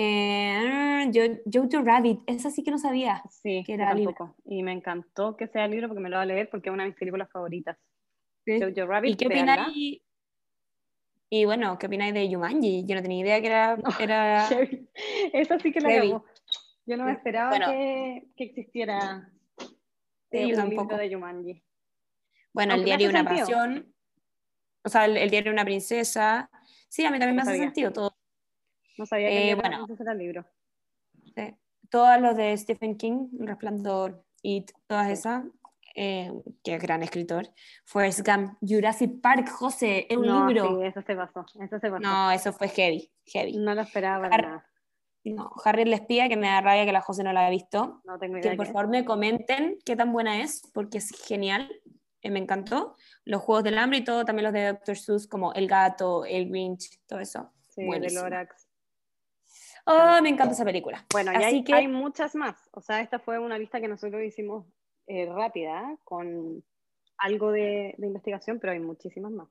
Eh, 0.00 1.10
Jojo 1.52 1.82
Rabbit, 1.82 2.20
esa 2.28 2.52
sí 2.52 2.62
que 2.62 2.70
no 2.70 2.78
sabía. 2.78 3.20
Sí, 3.30 3.64
que 3.66 3.74
era 3.74 3.88
tampoco. 3.88 4.36
Y 4.44 4.62
me 4.62 4.70
encantó 4.70 5.36
que 5.36 5.48
sea 5.48 5.64
el 5.64 5.72
libro 5.72 5.88
porque 5.88 6.00
me 6.00 6.08
lo 6.08 6.18
voy 6.18 6.22
a 6.22 6.26
leer 6.26 6.48
porque 6.48 6.68
es 6.68 6.72
una 6.72 6.84
de 6.84 6.90
mis 6.90 6.98
películas 6.98 7.28
favoritas. 7.32 7.76
¿Y 8.46 9.16
qué 9.16 9.26
opináis? 9.26 10.00
Y 11.30 11.44
bueno, 11.44 11.76
¿qué 11.80 11.86
opináis 11.86 12.14
de 12.14 12.28
Yumanji? 12.28 12.86
Yo 12.86 12.94
no 12.94 13.02
tenía 13.02 13.24
idea 13.24 13.40
que 13.40 13.48
era... 13.48 13.76
era... 13.98 14.48
Esa 15.32 15.58
sí 15.58 15.72
que 15.72 15.80
la 15.80 15.88
hago. 15.88 16.24
Yo 16.86 16.96
no 16.96 17.04
me 17.04 17.12
esperaba 17.12 17.58
que, 17.58 18.28
que, 18.36 18.44
existiera 18.44 19.28
sí, 20.30 20.44
un 20.44 20.54
tampoco. 20.54 20.96
de 20.96 21.10
Yumanji. 21.10 21.62
Bueno, 22.52 22.74
el 22.74 22.84
diario 22.84 23.10
Una 23.10 23.24
Pasión, 23.24 23.92
o 24.84 24.88
sea, 24.88 25.06
el, 25.06 25.28
diario 25.28 25.50
Una 25.50 25.64
Princesa. 25.64 26.48
Sí, 26.88 27.04
a 27.04 27.10
mí 27.10 27.18
también 27.18 27.34
me 27.34 27.42
hace 27.42 27.58
sentido 27.58 27.92
todo. 27.92 28.17
No 28.98 29.06
sabía 29.06 29.28
que 29.28 29.50
eh, 29.50 29.54
bueno, 29.54 29.86
era 29.98 30.12
el 30.12 30.18
libro. 30.18 30.44
Sí. 31.34 31.54
Todos 31.88 32.20
los 32.20 32.36
de 32.36 32.56
Stephen 32.56 32.96
King, 32.96 33.28
Resplandor, 33.38 34.24
y 34.42 34.66
todas 34.86 35.08
esas, 35.08 35.44
eh, 35.94 36.32
que 36.62 36.74
es 36.74 36.82
gran 36.82 37.02
escritor, 37.02 37.48
Forrest 37.84 38.26
Gump, 38.26 38.56
Jurassic 38.60 39.20
Park, 39.20 39.48
José, 39.48 40.06
es 40.08 40.16
un 40.16 40.26
libro. 40.26 40.80
Sí, 40.80 40.86
eso 40.86 41.02
se 41.02 41.16
pasó, 41.16 41.46
eso 41.60 41.78
se 41.78 41.90
pasó. 41.90 41.98
No, 42.00 42.30
eso 42.30 42.52
fue 42.52 42.68
heavy, 42.68 43.10
heavy. 43.26 43.56
No 43.56 43.74
lo 43.74 43.82
esperaba 43.82 44.28
nada. 44.28 44.64
No, 45.24 45.50
Harry 45.64 45.82
el 45.82 45.92
espía, 45.92 46.28
que 46.28 46.36
me 46.36 46.46
da 46.46 46.60
rabia 46.60 46.86
que 46.86 46.92
la 46.92 47.00
José 47.00 47.22
no 47.22 47.32
la 47.32 47.46
ha 47.46 47.50
visto. 47.50 48.00
No 48.04 48.18
tengo 48.18 48.38
idea. 48.38 48.50
Que 48.50 48.56
por 48.56 48.66
favor 48.66 48.88
me 48.88 49.04
comenten 49.04 49.78
qué 49.84 49.96
tan 49.96 50.12
buena 50.12 50.40
es, 50.40 50.62
porque 50.72 50.98
es 50.98 51.10
genial, 51.26 51.70
eh, 52.22 52.30
me 52.30 52.38
encantó. 52.38 52.96
Los 53.24 53.42
Juegos 53.42 53.64
del 53.64 53.78
Hambre 53.78 53.98
y 53.98 54.04
todo, 54.04 54.24
también 54.24 54.44
los 54.44 54.52
de 54.52 54.68
Dr. 54.68 54.96
Seuss, 54.96 55.26
como 55.26 55.52
El 55.52 55.66
Gato, 55.66 56.24
El 56.24 56.48
Grinch, 56.48 57.00
todo 57.06 57.20
eso. 57.20 57.52
Sí, 57.68 57.84
de 57.84 58.10
Lorax. 58.10 58.67
Oh, 59.90 60.20
me 60.20 60.28
encanta 60.28 60.52
esa 60.52 60.66
película. 60.66 61.02
Bueno, 61.10 61.32
y 61.32 61.42
hay, 61.42 61.64
que... 61.64 61.72
hay 61.72 61.88
muchas 61.88 62.34
más. 62.34 62.68
O 62.72 62.82
sea, 62.82 63.00
esta 63.00 63.18
fue 63.18 63.38
una 63.38 63.58
lista 63.58 63.80
que 63.80 63.88
nosotros 63.88 64.22
hicimos 64.22 64.66
eh, 65.06 65.24
rápida, 65.24 65.96
con 66.04 66.62
algo 67.16 67.50
de, 67.52 67.94
investigación, 67.98 68.60
pero 68.60 68.74
hay 68.74 68.80
muchísimas 68.80 69.32
más. 69.32 69.48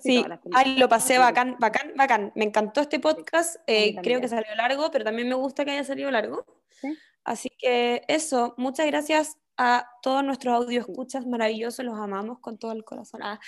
sí, 0.00 0.24
ahí 0.54 0.78
lo 0.78 0.88
pasé 0.88 1.18
bacán, 1.18 1.56
bacán, 1.60 1.92
bacán. 1.96 2.32
Me 2.34 2.46
encantó 2.46 2.80
este 2.80 2.98
podcast. 2.98 3.56
Eh, 3.66 3.94
creo 4.02 4.22
que 4.22 4.28
salió 4.28 4.54
largo, 4.54 4.90
pero 4.90 5.04
también 5.04 5.28
me 5.28 5.34
gusta 5.34 5.66
que 5.66 5.72
haya 5.72 5.84
salido 5.84 6.10
largo. 6.10 6.46
Así 7.22 7.50
que 7.58 8.02
eso, 8.08 8.54
muchas 8.56 8.86
gracias 8.86 9.36
a 9.58 9.86
todos 10.00 10.24
nuestros 10.24 10.54
audio 10.54 10.80
escuchas 10.80 11.26
maravillosos, 11.26 11.84
los 11.84 11.98
amamos 11.98 12.38
con 12.38 12.58
todo 12.58 12.72
el 12.72 12.84
corazón. 12.84 13.20
Ah. 13.22 13.38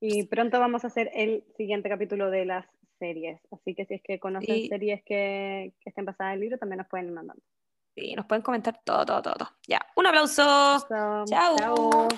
Y 0.00 0.24
pronto 0.24 0.58
vamos 0.58 0.82
a 0.82 0.88
hacer 0.88 1.10
el 1.14 1.44
siguiente 1.56 1.88
capítulo 1.88 2.28
de 2.30 2.44
las 2.44 2.66
series. 2.98 3.40
Así 3.50 3.74
que 3.74 3.84
si 3.86 3.94
es 3.94 4.02
que 4.02 4.18
conocen 4.18 4.68
series 4.68 5.02
que, 5.04 5.72
que 5.80 5.90
estén 5.90 6.04
basadas 6.04 6.32
en 6.32 6.34
el 6.34 6.40
libro, 6.40 6.58
también 6.58 6.78
nos 6.78 6.88
pueden 6.88 7.06
ir 7.06 7.12
mandando. 7.12 7.42
Sí, 7.94 8.14
nos 8.14 8.26
pueden 8.26 8.42
comentar 8.42 8.80
todo, 8.84 9.06
todo, 9.06 9.22
todo. 9.22 9.48
Ya, 9.66 9.80
un 9.96 10.06
aplauso. 10.06 10.42
Chao. 10.88 11.24
Chao. 11.26 12.08